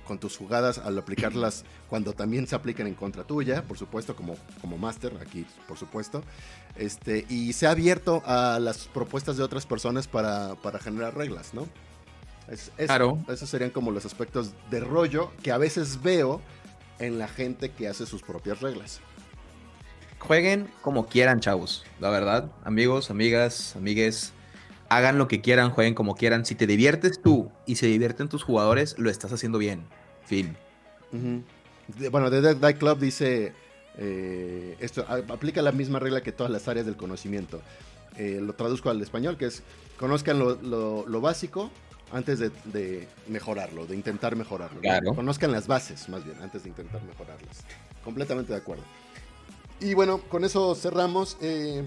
con 0.06 0.20
tus 0.20 0.38
jugadas 0.38 0.78
al 0.78 0.98
aplicarlas 0.98 1.66
cuando 1.90 2.14
también 2.14 2.48
se 2.48 2.56
apliquen 2.56 2.88
en 2.88 2.94
contra 2.94 3.26
tuya, 3.26 3.62
por 3.64 3.78
supuesto, 3.78 4.16
como, 4.16 4.38
como 4.62 4.78
máster, 4.78 5.12
aquí 5.20 5.46
por 5.68 5.78
supuesto. 5.78 6.24
Este, 6.78 7.26
y 7.28 7.52
se 7.52 7.68
ha 7.68 7.72
abierto 7.72 8.24
a 8.26 8.58
las 8.62 8.88
propuestas 8.88 9.36
de 9.36 9.44
otras 9.44 9.66
personas 9.66 10.08
para, 10.08 10.56
para 10.64 10.80
generar 10.80 11.14
reglas, 11.18 11.54
¿no? 11.54 11.68
claro. 12.78 13.20
Esos 13.28 13.50
serían 13.50 13.72
como 13.72 13.92
los 13.92 14.06
aspectos 14.06 14.54
de 14.72 14.80
rollo 14.80 15.34
que 15.44 15.52
a 15.52 15.58
veces 15.58 16.02
veo 16.02 16.40
en 17.00 17.20
la 17.20 17.28
gente 17.28 17.70
que 17.72 17.90
hace 17.90 18.06
sus 18.06 18.22
propias 18.22 18.62
reglas. 18.62 19.02
Jueguen 20.20 20.72
como 20.82 21.08
quieran, 21.08 21.42
chavos. 21.42 21.86
La 22.00 22.10
verdad, 22.10 22.50
amigos, 22.64 23.12
amigas, 23.12 23.76
amigues, 23.76 24.32
hagan 24.90 25.18
lo 25.18 25.28
que 25.28 25.42
quieran, 25.42 25.72
jueguen 25.72 25.94
como 25.94 26.16
quieran. 26.16 26.46
Si 26.46 26.56
te 26.56 26.68
diviertes 26.68 27.22
tú 27.22 27.52
y 27.66 27.76
se 27.76 27.88
divierten 27.88 28.30
tus 28.30 28.44
jugadores, 28.44 28.98
lo 28.98 29.10
estás 29.10 29.32
haciendo 29.34 29.58
bien. 29.58 29.86
Fin. 30.26 30.56
Bueno, 32.12 32.30
The 32.30 32.42
Dead 32.42 32.78
Club 32.78 33.00
dice, 33.00 33.54
eh, 33.98 34.76
esto 34.80 35.06
aplica 35.08 35.62
la 35.62 35.72
misma 35.72 36.00
regla 36.00 36.22
que 36.22 36.32
todas 36.32 36.52
las 36.52 36.68
áreas 36.68 36.86
del 36.86 36.98
conocimiento. 36.98 37.62
Eh, 38.18 38.40
lo 38.42 38.54
traduzco 38.54 38.90
al 38.90 39.02
español, 39.02 39.38
que 39.38 39.46
es, 39.46 39.64
conozcan 39.98 40.40
lo 40.40 41.22
básico, 41.22 41.72
antes 42.12 42.40
de, 42.40 43.08
mejorarlo, 43.28 43.86
de 43.86 43.96
intentar 43.96 44.36
mejorarlo. 44.36 44.82
Conozcan 45.16 45.52
las 45.52 45.68
bases, 45.68 46.08
más 46.10 46.24
bien, 46.24 46.38
antes 46.42 46.64
de 46.64 46.70
intentar 46.70 47.02
mejorarlas. 47.04 47.64
Completamente 48.04 48.54
de 48.54 48.60
acuerdo. 48.60 48.84
Y 49.80 49.94
bueno, 49.94 50.20
con 50.30 50.44
eso 50.44 50.74
cerramos. 50.76 51.38
Eh, 51.42 51.86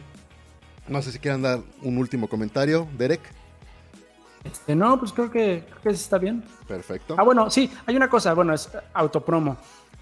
no 0.90 1.00
sé 1.00 1.12
si 1.12 1.18
quieran 1.18 1.40
dar 1.40 1.60
un 1.82 1.96
último 1.96 2.28
comentario, 2.28 2.86
Derek. 2.98 3.20
Este, 4.44 4.74
no, 4.74 4.98
pues 4.98 5.12
creo 5.12 5.30
que, 5.30 5.64
creo 5.82 5.94
está 5.94 6.18
bien. 6.18 6.42
Perfecto. 6.66 7.14
Ah, 7.16 7.22
bueno, 7.22 7.50
sí, 7.50 7.70
hay 7.86 7.96
una 7.96 8.10
cosa, 8.10 8.34
bueno, 8.34 8.52
es 8.52 8.68
autopromo. 8.92 9.56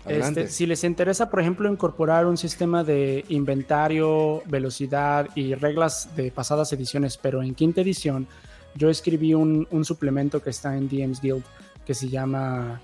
Este, 0.06 0.48
si 0.48 0.65
les 0.65 0.85
interesa, 0.85 1.28
por 1.28 1.40
ejemplo, 1.40 1.70
incorporar 1.70 2.24
un 2.24 2.39
sistema 2.39 2.82
de 2.82 3.24
inventario, 3.28 4.43
velocidad 4.47 5.28
y 5.35 5.55
reglas 5.55 6.16
de 6.16 6.31
pasadas 6.31 6.73
ediciones, 6.73 7.19
pero 7.19 7.43
en 7.43 7.55
quinta 7.55 7.82
edición, 7.82 8.27
yo 8.74 8.89
escribí 8.89 9.35
un, 9.35 9.66
suplemento 9.85 10.43
que 10.43 10.51
está 10.51 10.77
en 10.77 10.89
DM's 10.89 11.20
Guild 11.20 11.44
que 11.85 11.93
se 11.94 12.09
llama, 12.09 12.81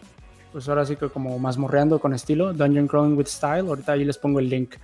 pues 0.53 0.69
ahora 0.69 0.85
sí 0.85 0.97
que 0.97 1.09
como 1.09 1.39
mazmorreando 1.39 1.99
con 1.99 2.13
estilo, 2.13 2.53
Dungeon 2.53 2.89
Crawling 2.89 3.17
with 3.17 3.27
Style. 3.27 3.69
Ahorita 3.69 3.93
ahí 3.93 4.05
les 4.05 4.19
pongo 4.19 4.41
el 4.41 4.49
link 4.49 4.75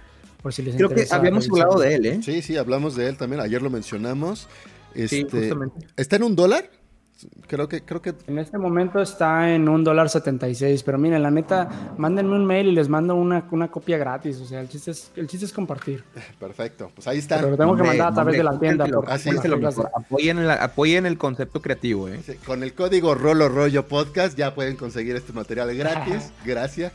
por 0.42 0.52
si 0.52 0.62
les 0.62 0.74
Creo 0.74 0.88
interesa. 0.88 1.18
Creo 1.18 1.22
que 1.22 1.28
habíamos 1.28 1.50
hablado 1.50 1.80
de 1.80 1.94
él, 1.94 2.06
¿eh? 2.06 2.20
Sí, 2.22 2.42
sí, 2.42 2.56
hablamos 2.56 2.96
de 2.96 3.08
él 3.08 3.16
también. 3.16 3.40
Ayer 3.40 3.62
lo 3.62 3.70
mencionamos. 3.70 4.48
sí, 4.94 5.02
este, 5.02 5.24
justamente. 5.24 5.86
¿Está 5.96 6.16
en 6.16 6.24
un 6.24 6.36
dólar? 6.36 6.70
Creo 7.46 7.68
que, 7.68 7.82
creo 7.82 8.00
que. 8.00 8.14
En 8.26 8.38
este 8.38 8.58
momento 8.58 9.00
está 9.00 9.52
en 9.52 9.68
un 9.68 9.84
dólar 9.84 10.08
76, 10.08 10.82
pero 10.82 10.98
miren, 10.98 11.22
la 11.22 11.30
neta, 11.30 11.68
mándenme 11.98 12.34
un 12.34 12.46
mail 12.46 12.68
y 12.68 12.72
les 12.72 12.88
mando 12.88 13.14
una, 13.14 13.44
una 13.50 13.68
copia 13.68 13.98
gratis. 13.98 14.40
O 14.40 14.44
sea, 14.46 14.60
el 14.60 14.68
chiste, 14.68 14.92
es, 14.92 15.10
el 15.16 15.26
chiste 15.26 15.46
es 15.46 15.52
compartir. 15.52 16.04
Perfecto, 16.40 16.90
pues 16.94 17.06
ahí 17.08 17.18
está. 17.18 17.36
Pero 17.36 17.50
lo 17.50 17.56
tengo 17.56 17.76
que 17.76 17.82
mandar 17.82 18.08
a 18.08 18.14
través 18.14 18.36
de 18.36 18.44
la 18.44 18.58
tienda. 18.58 18.86
apoyen, 19.94 20.38
el, 20.38 20.50
apoyen 20.50 21.06
el 21.06 21.18
concepto 21.18 21.60
creativo, 21.60 22.08
¿eh? 22.08 22.20
con 22.46 22.62
el 22.62 22.74
código 22.74 23.14
Rolo 23.14 23.48
Rollo 23.48 23.86
Podcast 23.86 24.36
ya 24.36 24.54
pueden 24.54 24.76
conseguir 24.76 25.16
este 25.16 25.32
material 25.32 25.74
gratis. 25.76 26.32
Gracias. 26.44 26.92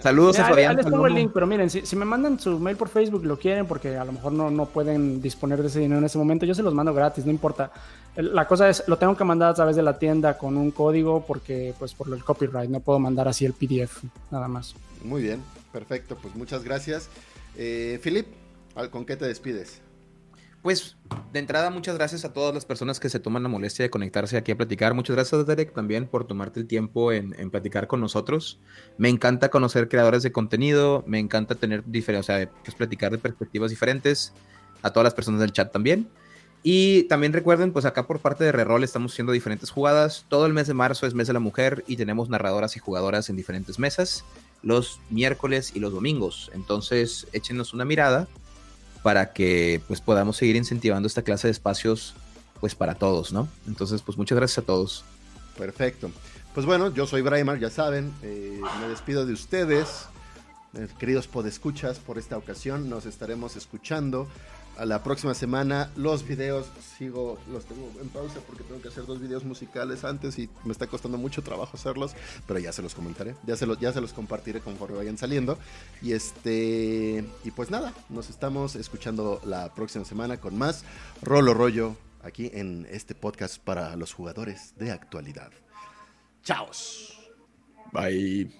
Saludos 0.00 0.38
a 0.38 0.48
Fabián. 0.48 0.76
les 0.76 0.86
pongo 0.86 1.06
el 1.06 1.14
link, 1.14 1.30
pero 1.32 1.46
miren, 1.46 1.70
si, 1.70 1.84
si, 1.84 1.96
me 1.96 2.04
mandan 2.04 2.38
su 2.38 2.58
mail 2.58 2.76
por 2.76 2.88
Facebook 2.88 3.24
lo 3.24 3.38
quieren, 3.38 3.66
porque 3.66 3.96
a 3.96 4.04
lo 4.04 4.12
mejor 4.12 4.32
no, 4.32 4.50
no 4.50 4.66
pueden 4.66 5.20
disponer 5.20 5.60
de 5.60 5.68
ese 5.68 5.80
dinero 5.80 5.98
en 5.98 6.04
ese 6.04 6.18
momento, 6.18 6.46
yo 6.46 6.54
se 6.54 6.62
los 6.62 6.74
mando 6.74 6.92
gratis, 6.94 7.24
no 7.24 7.30
importa. 7.30 7.70
La 8.16 8.46
cosa 8.46 8.68
es, 8.68 8.84
lo 8.86 8.96
tengo 8.96 9.16
que 9.16 9.23
mandar 9.24 9.50
a 9.50 9.54
través 9.54 9.76
de 9.76 9.82
la 9.82 9.98
tienda 9.98 10.38
con 10.38 10.56
un 10.56 10.70
código 10.70 11.24
porque, 11.26 11.74
pues, 11.78 11.94
por 11.94 12.12
el 12.12 12.22
copyright, 12.22 12.70
no 12.70 12.80
puedo 12.80 12.98
mandar 12.98 13.28
así 13.28 13.44
el 13.44 13.52
PDF, 13.52 14.04
nada 14.30 14.48
más. 14.48 14.74
Muy 15.02 15.22
bien, 15.22 15.42
perfecto, 15.72 16.16
pues 16.20 16.34
muchas 16.34 16.64
gracias. 16.64 17.08
Eh, 17.56 18.00
Philip, 18.02 18.26
¿con 18.90 19.04
qué 19.04 19.16
te 19.16 19.26
despides? 19.26 19.82
Pues 20.64 20.96
de 21.30 21.40
entrada, 21.40 21.68
muchas 21.68 21.94
gracias 21.96 22.24
a 22.24 22.32
todas 22.32 22.54
las 22.54 22.64
personas 22.64 22.98
que 22.98 23.10
se 23.10 23.20
toman 23.20 23.42
la 23.42 23.50
molestia 23.50 23.82
de 23.82 23.90
conectarse 23.90 24.38
aquí 24.38 24.50
a 24.50 24.56
platicar. 24.56 24.94
Muchas 24.94 25.14
gracias, 25.14 25.46
Derek, 25.46 25.74
también 25.74 26.06
por 26.06 26.26
tomarte 26.26 26.58
el 26.58 26.66
tiempo 26.66 27.12
en, 27.12 27.34
platicar 27.50 27.86
con 27.86 28.00
nosotros. 28.00 28.58
Me 28.96 29.10
encanta 29.10 29.50
conocer 29.50 29.90
creadores 29.90 30.22
de 30.22 30.32
contenido, 30.32 31.04
me 31.06 31.18
encanta 31.18 31.54
tener 31.54 31.84
diferentes, 31.84 32.30
o 32.30 32.32
sea, 32.32 32.50
pues, 32.64 32.74
platicar 32.74 33.12
de 33.12 33.18
perspectivas 33.18 33.70
diferentes. 33.70 34.32
A 34.80 34.90
todas 34.90 35.04
las 35.04 35.12
personas 35.12 35.42
del 35.42 35.52
chat 35.52 35.70
también. 35.70 36.08
Y 36.66 37.02
también 37.04 37.34
recuerden, 37.34 37.72
pues 37.72 37.84
acá 37.84 38.06
por 38.06 38.20
parte 38.20 38.42
de 38.42 38.50
Reroll 38.50 38.84
estamos 38.84 39.12
haciendo 39.12 39.32
diferentes 39.32 39.68
jugadas. 39.68 40.24
Todo 40.28 40.46
el 40.46 40.54
mes 40.54 40.66
de 40.66 40.72
marzo 40.72 41.06
es 41.06 41.12
mes 41.12 41.26
de 41.26 41.34
la 41.34 41.38
mujer 41.38 41.84
y 41.86 41.96
tenemos 41.96 42.30
narradoras 42.30 42.74
y 42.76 42.80
jugadoras 42.80 43.28
en 43.28 43.36
diferentes 43.36 43.78
mesas, 43.78 44.24
los 44.62 44.98
miércoles 45.10 45.72
y 45.74 45.80
los 45.80 45.92
domingos. 45.92 46.50
Entonces, 46.54 47.26
échenos 47.34 47.74
una 47.74 47.84
mirada 47.84 48.28
para 49.02 49.34
que 49.34 49.82
pues 49.86 50.00
podamos 50.00 50.38
seguir 50.38 50.56
incentivando 50.56 51.06
esta 51.06 51.20
clase 51.20 51.48
de 51.48 51.52
espacios 51.52 52.14
pues 52.60 52.74
para 52.74 52.94
todos, 52.94 53.30
¿no? 53.30 53.46
Entonces, 53.66 54.00
pues 54.00 54.16
muchas 54.16 54.38
gracias 54.38 54.56
a 54.56 54.62
todos. 54.62 55.04
Perfecto. 55.58 56.10
Pues 56.54 56.64
bueno, 56.64 56.94
yo 56.94 57.06
soy 57.06 57.20
Braimar, 57.20 57.58
ya 57.58 57.68
saben, 57.68 58.10
eh, 58.22 58.58
me 58.80 58.88
despido 58.88 59.26
de 59.26 59.34
ustedes, 59.34 60.06
eh, 60.72 60.88
queridos 60.98 61.26
podescuchas, 61.26 61.98
por 61.98 62.16
esta 62.16 62.38
ocasión. 62.38 62.88
Nos 62.88 63.04
estaremos 63.04 63.54
escuchando 63.56 64.28
a 64.76 64.84
la 64.84 65.02
próxima 65.02 65.34
semana. 65.34 65.90
Los 65.96 66.26
videos 66.26 66.66
sigo, 66.96 67.38
los 67.50 67.64
tengo 67.64 67.90
en 68.00 68.08
pausa 68.08 68.40
porque 68.46 68.62
tengo 68.64 68.80
que 68.80 68.88
hacer 68.88 69.06
dos 69.06 69.20
videos 69.20 69.44
musicales 69.44 70.04
antes 70.04 70.38
y 70.38 70.48
me 70.64 70.72
está 70.72 70.86
costando 70.86 71.18
mucho 71.18 71.42
trabajo 71.42 71.76
hacerlos, 71.76 72.14
pero 72.46 72.58
ya 72.58 72.72
se 72.72 72.82
los 72.82 72.94
comentaré, 72.94 73.34
ya 73.46 73.56
se 73.56 73.66
los, 73.66 73.78
ya 73.78 73.92
se 73.92 74.00
los 74.00 74.12
compartiré 74.12 74.60
conforme 74.60 74.96
vayan 74.96 75.18
saliendo. 75.18 75.58
Y 76.02 76.12
este, 76.12 77.24
y 77.44 77.50
pues 77.50 77.70
nada, 77.70 77.92
nos 78.08 78.30
estamos 78.30 78.76
escuchando 78.76 79.40
la 79.44 79.72
próxima 79.74 80.04
semana 80.04 80.38
con 80.38 80.56
más 80.56 80.84
Rolo 81.22 81.54
Rollo 81.54 81.96
aquí 82.22 82.50
en 82.54 82.86
este 82.90 83.14
podcast 83.14 83.58
para 83.58 83.94
los 83.96 84.12
jugadores 84.12 84.74
de 84.76 84.90
actualidad. 84.90 85.50
Chaos. 86.42 87.18
Bye. 87.92 88.50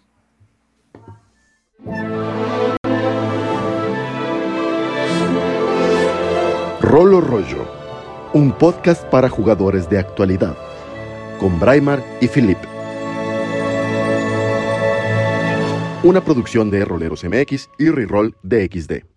Rolo 6.96 7.20
Rollo, 7.20 7.66
un 8.34 8.52
podcast 8.52 9.02
para 9.06 9.28
jugadores 9.28 9.90
de 9.90 9.98
actualidad, 9.98 10.56
con 11.40 11.58
Braimar 11.58 12.00
y 12.20 12.28
Philip. 12.28 12.58
Una 16.04 16.20
producción 16.20 16.70
de 16.70 16.84
Roleros 16.84 17.24
MX 17.24 17.68
y 17.80 17.88
Reroll 17.88 18.36
DXD. 18.44 19.13